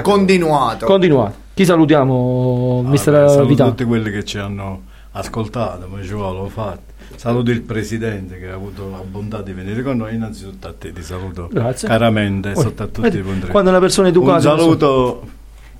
Continuato. 0.02 0.86
continuato. 0.86 1.36
Chi 1.54 1.64
salutiamo, 1.66 2.84
Ah, 2.86 2.90
mister 2.90 3.26
beh, 3.38 3.46
Vitale? 3.46 3.70
tutti 3.70 3.84
quelli 3.86 4.12
che 4.12 4.24
ci 4.26 4.38
hanno 4.38 4.82
ascoltato, 5.12 5.88
ma 5.90 6.02
ci 6.02 6.14
vuole, 6.14 6.40
l'ho 6.40 6.48
fatto. 6.50 6.91
Saluto 7.16 7.52
il 7.52 7.62
presidente 7.62 8.40
che 8.40 8.50
ha 8.50 8.56
avuto 8.56 8.90
la 8.90 9.02
bontà 9.08 9.42
di 9.42 9.54
venire 9.54 9.82
con 9.84 9.98
noi. 9.98 10.16
Innanzitutto 10.16 10.68
a 10.68 10.74
te 10.78 10.92
ti 10.92 11.04
saluto 11.04 11.50
Grazie. 11.52 11.88
caramente, 11.88 12.52
Poi, 12.52 12.64
sotto 12.64 12.84
a 12.84 12.88
tutti 12.88 13.18
i 13.18 13.22
punti. 13.22 13.48
quando 13.48 13.70
una 13.70 13.80
persona 13.80 14.08
è 14.08 14.12
educata, 14.12 14.52
Un 14.54 14.60
saluto 14.60 15.28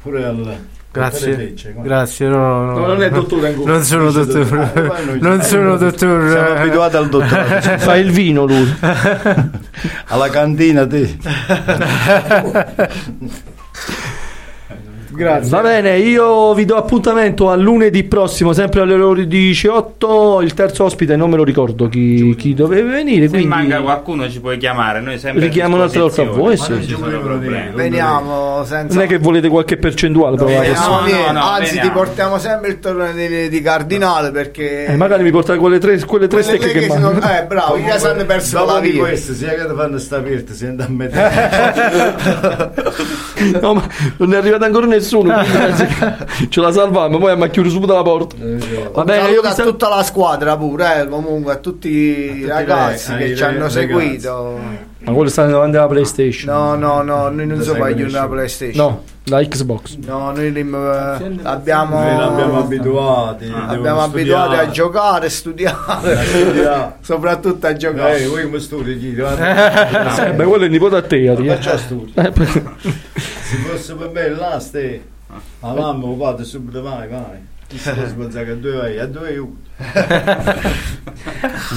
pure 0.02 0.26
al. 0.26 0.58
Grazie, 0.94 1.54
grazie. 1.82 2.28
No, 2.28 2.66
no, 2.66 2.80
No, 2.80 2.88
non 2.88 3.02
è 3.02 3.10
dottore 3.10 3.48
ancora. 3.48 3.72
Non 3.72 3.84
sono 3.84 4.12
dottore. 4.12 4.44
dottore. 4.44 4.88
Ah, 4.90 5.00
Non 5.22 5.42
sono 5.42 5.78
dottore. 5.78 6.30
Siamo 6.32 6.50
abituati 6.50 6.96
al 6.98 7.08
dottore. 7.08 7.62
fa 7.80 7.96
il 7.96 8.12
vino 8.12 8.46
lui. 8.46 8.76
Alla 10.08 10.30
cantina 10.30 10.86
te. 10.86 11.18
Grazie. 15.14 15.50
Va 15.50 15.62
bene, 15.62 15.98
io 16.00 16.54
vi 16.54 16.64
do 16.66 16.76
appuntamento 16.78 17.50
a 17.50 17.56
lunedì 17.56 18.04
prossimo, 18.04 18.54
sempre 18.54 18.82
alle 18.82 18.94
ore 18.96 19.28
18. 19.28 20.42
Il 20.42 20.54
terzo 20.54 20.86
ospite 20.86 21.16
non 21.16 21.30
me 21.30 21.36
lo 21.38 21.44
ricordo 21.44 21.88
chi, 21.90 22.34
chi 22.38 22.54
doveva 22.54 22.92
venire. 22.92 23.26
Se 23.26 23.30
Quindi 23.32 23.48
manca 23.48 23.82
qualcuno 23.82 24.30
ci 24.30 24.40
puoi 24.40 24.58
chiamare, 24.58 25.02
noi 25.02 25.20
sempre 25.20 25.44
richiamo 25.44 25.76
un'altra 25.76 26.02
volta 26.02 26.22
a 26.22 26.26
voi. 26.26 26.58
sì. 26.58 26.82
ci 26.88 26.96
sono 26.96 27.20
problemi. 27.20 27.72
Veniamo 27.74 28.64
senza. 28.64 28.94
Non 28.94 29.04
è 29.04 29.08
che 29.08 29.18
volete 29.18 29.50
qualche 29.50 29.78
percentuale. 29.78 30.38
Veniamo, 30.38 31.00
no, 31.00 31.04
vieni. 31.04 31.32
no, 31.34 31.44
Anzi, 31.44 31.76
veniamo. 31.76 31.90
ti 31.90 31.94
portiamo 31.96 32.38
sempre 32.38 32.70
il 32.70 32.80
torneo 32.80 33.14
di, 33.14 33.50
di 33.50 33.62
Cardinale 33.62 34.32
perché. 34.32 34.86
Eh, 34.86 34.96
magari 34.96 35.24
mi 35.24 35.32
portate 35.32 35.60
quelle 35.60 35.80
tre, 35.80 36.00
quelle 36.06 36.28
tre 36.28 36.42
Quelle 36.42 36.58
stecche 36.58 36.74
che 36.74 36.88
che 36.88 36.94
si 36.94 37.00
mancano. 37.00 37.38
Eh, 37.38 37.44
bravo, 37.46 37.76
si 37.76 38.06
hanno 38.06 38.26
perso 38.26 38.66
la 38.66 38.80
di 38.80 38.92
via. 38.92 39.02
questo, 39.02 39.34
sia 39.34 39.50
che 39.50 39.66
ti 39.68 39.74
fanno 39.76 39.98
sta 39.98 40.18
aperta, 40.18 40.54
sia 40.54 40.72
da 40.72 40.86
a 40.86 40.90
mettere. 40.90 42.80
No, 43.60 43.74
ma 43.74 43.88
non 44.18 44.34
è 44.34 44.38
arrivato 44.38 44.66
ancora 44.66 44.86
nessuno. 44.86 45.01
Penso 45.02 45.86
che 45.86 46.48
Ce 46.50 46.62
la 46.62 46.72
salviamo, 46.72 47.18
poi 47.18 47.36
mi 47.38 47.44
ha 47.44 47.48
chiuso 47.48 47.70
subito 47.70 47.94
la 47.94 48.02
porta. 48.02 48.36
Va 48.38 49.00
Un 49.02 49.06
bene, 49.06 49.30
io 49.30 49.42
a 49.42 49.54
tutta 49.54 49.90
la 49.90 50.04
squadra 50.04 50.56
pure, 50.58 51.02
eh, 51.02 51.08
comunque 51.08 51.54
a 51.54 51.58
tutti 51.58 51.90
i 51.90 52.46
ragazzi 52.46 53.16
che 53.16 53.36
ci 53.36 53.44
hanno 53.44 53.68
ragazzi. 53.68 53.74
seguito. 53.80 54.60
Ma 55.04 55.12
quello 55.14 55.30
sta 55.30 55.46
davanti 55.46 55.78
alla 55.78 55.88
PlayStation. 55.88 56.54
No, 56.54 56.76
no, 56.76 57.02
no, 57.02 57.30
noi 57.30 57.48
non 57.48 57.62
siamo 57.62 57.64
seguono 57.64 57.84
agli 57.86 58.02
una 58.02 58.06
nessuno. 58.12 58.28
PlayStation. 58.30 58.86
No. 58.86 59.04
La 59.26 59.40
Xbox. 59.44 59.98
No, 59.98 60.32
noi 60.32 60.52
lim- 60.52 60.74
eh, 60.74 61.40
abbiamo, 61.44 62.00
Noi 62.00 62.18
l'abbiamo 62.18 62.58
abituati, 62.58 63.46
devono 63.46 63.66
abbiamo 63.70 64.02
studiare. 64.08 64.44
abituati 64.56 64.56
a 64.68 64.72
giocare, 64.72 65.30
studiare, 65.30 66.14
A 66.18 66.24
studiare. 66.24 66.96
soprattutto 67.02 67.68
a 67.68 67.74
giocare. 67.76 68.20
Eh, 68.24 68.28
voi 68.28 68.44
come 68.44 68.60
studi? 68.60 68.98
Chi? 68.98 69.14
Eh, 69.22 70.34
beh, 70.34 70.44
quello 70.44 70.64
è 70.64 70.66
il 70.66 70.72
nipote 70.72 70.96
a 70.96 71.04
te, 71.04 71.30
Ari, 71.30 71.44
eh. 71.46 71.54
Perciò 71.54 71.78
studi. 71.78 72.14
Eh, 72.16 72.32
Se 72.34 73.58
fosse 73.68 73.94
per 73.96 74.10
me 74.12 74.30
là, 74.30 74.60
ste. 74.60 75.04
La 75.62 75.74
mamma, 75.74 76.08
padre, 76.18 76.44
subito 76.44 76.82
vai, 76.82 77.08
vai. 77.08 77.50
Sbagliare 77.78 78.52
a 78.52 78.56
due 78.56 78.72
vai, 78.72 79.00
a 79.00 79.06
due 79.06 79.38
uno. 79.38 79.56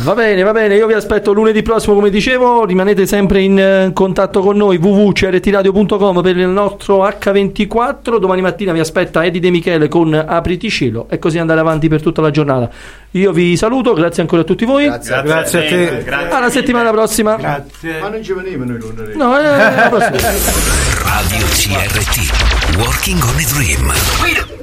Va 0.02 0.14
bene, 0.14 0.42
va 0.42 0.52
bene, 0.52 0.74
io 0.74 0.86
vi 0.86 0.92
aspetto 0.92 1.32
lunedì 1.32 1.62
prossimo 1.62 1.94
come 1.94 2.10
dicevo, 2.10 2.64
rimanete 2.64 3.06
sempre 3.06 3.40
in 3.40 3.58
eh, 3.58 3.90
contatto 3.92 4.40
con 4.40 4.56
noi 4.56 4.76
www.crtradio.com 4.76 6.22
per 6.22 6.36
il 6.36 6.48
nostro 6.48 7.06
H24, 7.06 8.18
domani 8.18 8.40
mattina 8.40 8.72
vi 8.72 8.80
aspetta 8.80 9.24
Eddie 9.24 9.40
De 9.40 9.50
Michele 9.50 9.88
con 9.88 10.12
Apriti 10.14 10.68
cielo 10.68 11.06
e 11.08 11.18
così 11.18 11.38
andare 11.38 11.60
avanti 11.60 11.88
per 11.88 12.02
tutta 12.02 12.20
la 12.20 12.30
giornata. 12.30 12.70
Io 13.12 13.32
vi 13.32 13.56
saluto, 13.56 13.92
grazie 13.92 14.22
ancora 14.22 14.42
a 14.42 14.44
tutti 14.44 14.64
voi. 14.64 14.84
Grazie, 14.84 15.22
Grazie 15.22 15.58
a 15.58 15.68
te. 15.68 16.02
Grazie. 16.04 16.36
Alla 16.36 16.50
settimana 16.50 16.90
prossima. 16.90 17.36
Ma 17.36 18.08
non 18.08 18.22
ci 18.22 18.32
venivano 18.32 18.74
i 18.74 18.78
lunedì. 18.78 19.16
No, 19.16 19.38
eh, 19.38 19.44
alla 19.44 19.88
prossima. 19.88 20.16
Radio 21.04 21.46
CRT 21.46 22.76
Working 22.78 23.22
on 23.22 23.36
a 23.36 23.44
Dream 23.52 24.53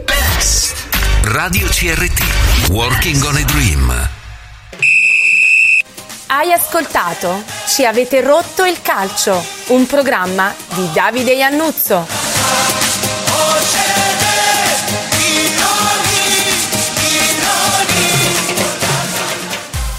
Radio 1.31 1.65
CRT 1.65 2.71
Working 2.71 3.23
on 3.23 3.37
a 3.37 3.43
Dream 3.43 4.09
Hai 6.27 6.51
ascoltato? 6.51 7.41
Ci 7.67 7.85
avete 7.85 8.19
rotto 8.19 8.65
il 8.65 8.81
calcio, 8.81 9.41
un 9.67 9.87
programma 9.87 10.53
di 10.73 10.89
Davide 10.91 11.31
Iannuzzo. 11.31 12.05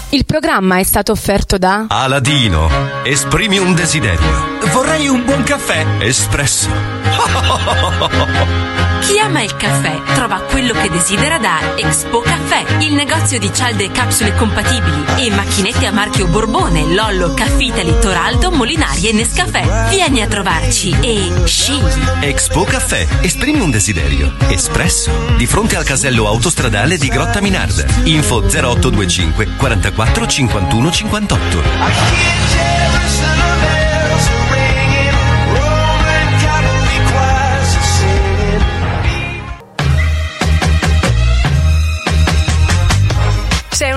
Il 0.09 0.25
programma 0.25 0.77
è 0.77 0.83
stato 0.83 1.11
offerto 1.13 1.57
da 1.57 1.87
Aladino, 1.87 2.69
esprimi 3.03 3.57
un 3.57 3.73
desiderio. 3.73 4.52
Vorrei 4.93 5.09
un 5.09 5.25
buon 5.25 5.41
caffè 5.41 5.83
espresso. 6.01 6.69
Chi 9.01 9.17
ama 9.17 9.41
il 9.41 9.55
caffè 9.55 9.99
trova 10.13 10.41
quello 10.41 10.71
che 10.73 10.87
desidera 10.87 11.39
da 11.39 11.75
Expo 11.75 12.19
Caffè, 12.19 12.83
il 12.83 12.93
negozio 12.93 13.39
di 13.39 13.51
cialde 13.51 13.85
e 13.85 13.91
capsule 13.91 14.35
compatibili 14.35 15.03
e 15.17 15.31
macchinette 15.31 15.87
a 15.87 15.91
marchio 15.91 16.27
Borbone, 16.27 16.93
Lollo, 16.93 17.33
Caffitali, 17.33 17.97
Toraldo, 17.99 18.51
Molinari 18.51 19.09
e 19.09 19.13
Nescafè. 19.13 19.89
Vieni 19.89 20.21
a 20.21 20.27
trovarci 20.27 20.95
e 20.99 21.41
scegli. 21.45 22.03
Expo 22.19 22.63
Caffè, 22.63 23.07
esprimi 23.21 23.61
un 23.61 23.71
desiderio. 23.71 24.35
Espresso. 24.47 25.09
Di 25.37 25.47
fronte 25.47 25.75
al 25.75 25.85
casello 25.85 26.27
autostradale 26.27 26.99
di 26.99 27.07
Grotta 27.07 27.41
Minarda. 27.41 27.83
Info 28.03 28.43
0825 28.43 29.55
44 29.57 30.27
51 30.27 30.91
58. 30.91 33.82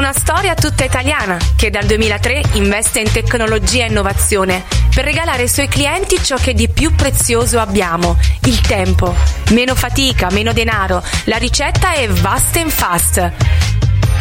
Una 0.09 0.15
storia 0.15 0.55
tutta 0.55 0.85
italiana 0.85 1.37
che 1.57 1.69
dal 1.69 1.85
2003 1.85 2.43
investe 2.53 3.01
in 3.01 3.11
tecnologia 3.11 3.83
e 3.83 3.89
innovazione 3.89 4.63
per 4.95 5.03
regalare 5.03 5.43
ai 5.43 5.49
suoi 5.49 5.67
clienti 5.67 6.23
ciò 6.23 6.37
che 6.37 6.55
di 6.55 6.69
più 6.69 6.95
prezioso 6.95 7.59
abbiamo, 7.59 8.17
il 8.45 8.61
tempo. 8.61 9.13
Meno 9.51 9.75
fatica, 9.75 10.31
meno 10.31 10.53
denaro. 10.53 11.03
La 11.25 11.39
ricetta 11.39 11.95
è 11.95 12.07
Vast 12.07 12.57
and 12.57 12.71
Fast. 12.71 13.33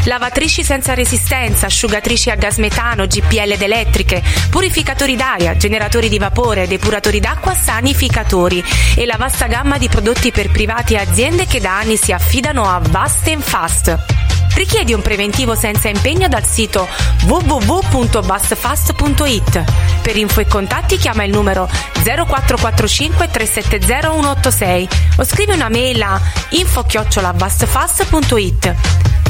Lavatrici 0.05 0.63
senza 0.63 0.95
resistenza, 0.95 1.67
asciugatrici 1.67 2.31
a 2.31 2.35
gas 2.35 2.57
metano, 2.57 3.05
GPL 3.05 3.51
ed 3.51 3.61
elettriche, 3.61 4.23
purificatori 4.49 5.15
d'aria, 5.15 5.55
generatori 5.55 6.09
di 6.09 6.17
vapore, 6.17 6.67
depuratori 6.67 7.19
d'acqua, 7.19 7.53
sanificatori 7.53 8.63
e 8.95 9.05
la 9.05 9.17
vasta 9.19 9.45
gamma 9.45 9.77
di 9.77 9.87
prodotti 9.87 10.31
per 10.31 10.49
privati 10.49 10.95
e 10.95 10.97
aziende 10.97 11.45
che 11.45 11.59
da 11.59 11.77
anni 11.77 11.95
si 11.95 12.11
affidano 12.11 12.67
a 12.67 12.81
Vast 12.83 13.27
and 13.27 13.43
Fast. 13.43 14.33
Richiedi 14.55 14.93
un 14.93 15.01
preventivo 15.01 15.53
senza 15.53 15.89
impegno 15.89 16.29
dal 16.29 16.45
sito 16.45 16.87
www.bustfast.it. 17.25 19.63
Per 20.01 20.15
info 20.15 20.39
e 20.39 20.47
contatti 20.47 20.95
chiama 20.97 21.25
il 21.25 21.31
numero 21.31 21.69
0445 22.03 23.29
370 23.29 24.01
186 24.01 24.87
o 25.17 25.25
scrivi 25.25 25.51
una 25.51 25.67
mail 25.67 26.01
a 26.01 26.17
info-bustfast.it. 26.49 28.75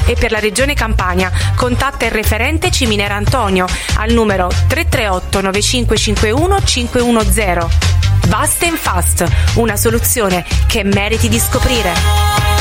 E 0.05 0.13
per 0.13 0.29
la 0.29 0.39
regione 0.39 0.75
Campania 0.75 1.31
contatta 1.55 2.05
il 2.05 2.11
referente 2.11 2.69
Ciminera 2.69 3.15
Antonio 3.15 3.65
al 3.95 4.11
numero 4.11 4.47
338 4.67 5.41
9551 5.41 6.63
510. 6.63 7.65
Bust 8.27 8.61
and 8.63 8.77
Fast, 8.77 9.25
una 9.55 9.75
soluzione 9.75 10.45
che 10.67 10.83
meriti 10.83 11.27
di 11.29 11.39
scoprire. 11.39 12.54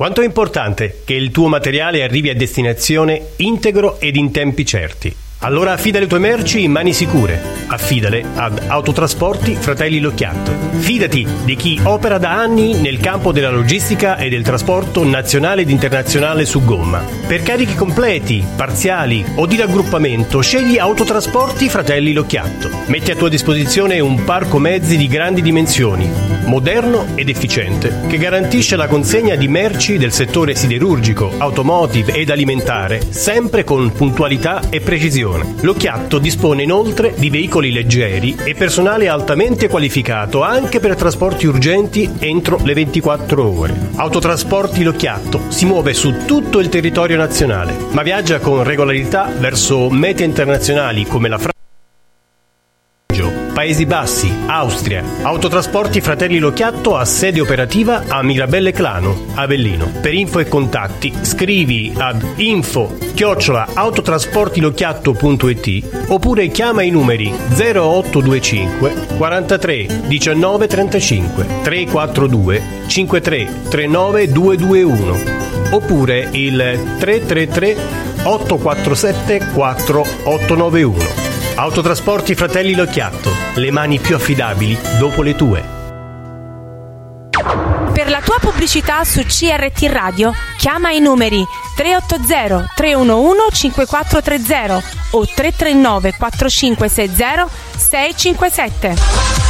Quanto 0.00 0.22
è 0.22 0.24
importante 0.24 1.02
che 1.04 1.12
il 1.12 1.30
tuo 1.30 1.48
materiale 1.48 2.02
arrivi 2.02 2.30
a 2.30 2.34
destinazione 2.34 3.32
integro 3.36 4.00
ed 4.00 4.16
in 4.16 4.30
tempi 4.30 4.64
certi. 4.64 5.14
Allora 5.42 5.72
affida 5.72 5.98
le 5.98 6.06
tue 6.06 6.18
merci 6.18 6.64
in 6.64 6.70
mani 6.70 6.92
sicure. 6.92 7.40
Affidale 7.66 8.22
ad 8.34 8.60
Autotrasporti 8.66 9.54
Fratelli 9.54 9.98
Locchiatto. 9.98 10.52
Fidati 10.80 11.26
di 11.44 11.56
chi 11.56 11.80
opera 11.82 12.18
da 12.18 12.32
anni 12.32 12.74
nel 12.74 12.98
campo 12.98 13.32
della 13.32 13.48
logistica 13.48 14.18
e 14.18 14.28
del 14.28 14.42
trasporto 14.42 15.02
nazionale 15.02 15.62
ed 15.62 15.70
internazionale 15.70 16.44
su 16.44 16.62
gomma. 16.62 17.02
Per 17.26 17.42
carichi 17.42 17.74
completi, 17.74 18.44
parziali 18.54 19.24
o 19.36 19.46
di 19.46 19.56
raggruppamento, 19.56 20.42
scegli 20.42 20.76
Autotrasporti 20.76 21.70
Fratelli 21.70 22.12
Locchiatto. 22.12 22.68
Metti 22.86 23.10
a 23.10 23.16
tua 23.16 23.30
disposizione 23.30 23.98
un 23.98 24.24
parco 24.24 24.58
mezzi 24.58 24.98
di 24.98 25.06
grandi 25.06 25.40
dimensioni, 25.40 26.10
moderno 26.44 27.06
ed 27.14 27.30
efficiente, 27.30 28.02
che 28.08 28.18
garantisce 28.18 28.76
la 28.76 28.88
consegna 28.88 29.36
di 29.36 29.48
merci 29.48 29.96
del 29.96 30.12
settore 30.12 30.54
siderurgico, 30.54 31.32
automotive 31.38 32.12
ed 32.12 32.28
alimentare, 32.28 33.00
sempre 33.08 33.64
con 33.64 33.90
puntualità 33.92 34.68
e 34.68 34.80
precisione. 34.80 35.28
L'Occhiatto 35.60 36.18
dispone 36.18 36.62
inoltre 36.62 37.14
di 37.16 37.30
veicoli 37.30 37.72
leggeri 37.72 38.36
e 38.42 38.54
personale 38.54 39.08
altamente 39.08 39.68
qualificato 39.68 40.42
anche 40.42 40.80
per 40.80 40.96
trasporti 40.96 41.46
urgenti 41.46 42.10
entro 42.18 42.58
le 42.62 42.74
24 42.74 43.44
ore. 43.44 43.76
Autotrasporti 43.96 44.82
L'Occhiatto 44.82 45.42
si 45.48 45.66
muove 45.66 45.94
su 45.94 46.24
tutto 46.26 46.58
il 46.58 46.68
territorio 46.68 47.16
nazionale, 47.16 47.76
ma 47.90 48.02
viaggia 48.02 48.38
con 48.40 48.64
regolarità 48.64 49.30
verso 49.38 49.90
mete 49.90 50.24
internazionali 50.24 51.04
come 51.04 51.28
la 51.28 51.38
Francia. 51.38 51.59
Paesi 53.60 53.84
Bassi, 53.84 54.32
Austria. 54.46 55.04
Autotrasporti 55.20 56.00
Fratelli 56.00 56.38
Locchiatto 56.38 56.96
ha 56.96 57.04
sede 57.04 57.42
operativa 57.42 58.04
a 58.08 58.22
Mirabelle 58.22 58.72
Clano, 58.72 59.26
Avellino. 59.34 59.84
Per 60.00 60.14
info 60.14 60.38
e 60.38 60.48
contatti 60.48 61.12
scrivi 61.20 61.92
ad 61.94 62.24
info 62.36 62.96
autotrasportilocchiatto.it 63.74 66.06
oppure 66.08 66.48
chiama 66.48 66.80
i 66.80 66.88
numeri 66.88 67.30
0825 67.30 69.08
43 69.18 70.04
19 70.06 70.66
35 70.66 71.46
342 71.62 72.62
53 72.86 73.48
39 73.68 74.32
221 74.32 75.18
oppure 75.72 76.30
il 76.32 76.94
333 76.98 77.76
847 78.22 79.48
4891. 79.52 81.39
Autotrasporti 81.54 82.34
Fratelli 82.34 82.74
Locchiatto, 82.74 83.30
le 83.54 83.70
mani 83.70 83.98
più 83.98 84.14
affidabili 84.14 84.78
dopo 84.98 85.22
le 85.22 85.34
tue. 85.34 85.78
Per 87.92 88.08
la 88.08 88.20
tua 88.22 88.38
pubblicità 88.40 89.04
su 89.04 89.22
CRT 89.22 89.82
Radio 89.90 90.32
chiama 90.56 90.90
i 90.90 91.00
numeri 91.00 91.44
380 91.76 92.72
311 92.74 93.70
5430 93.70 94.82
o 95.10 95.26
339 95.26 96.14
4560 96.16 97.48
657. 97.76 99.49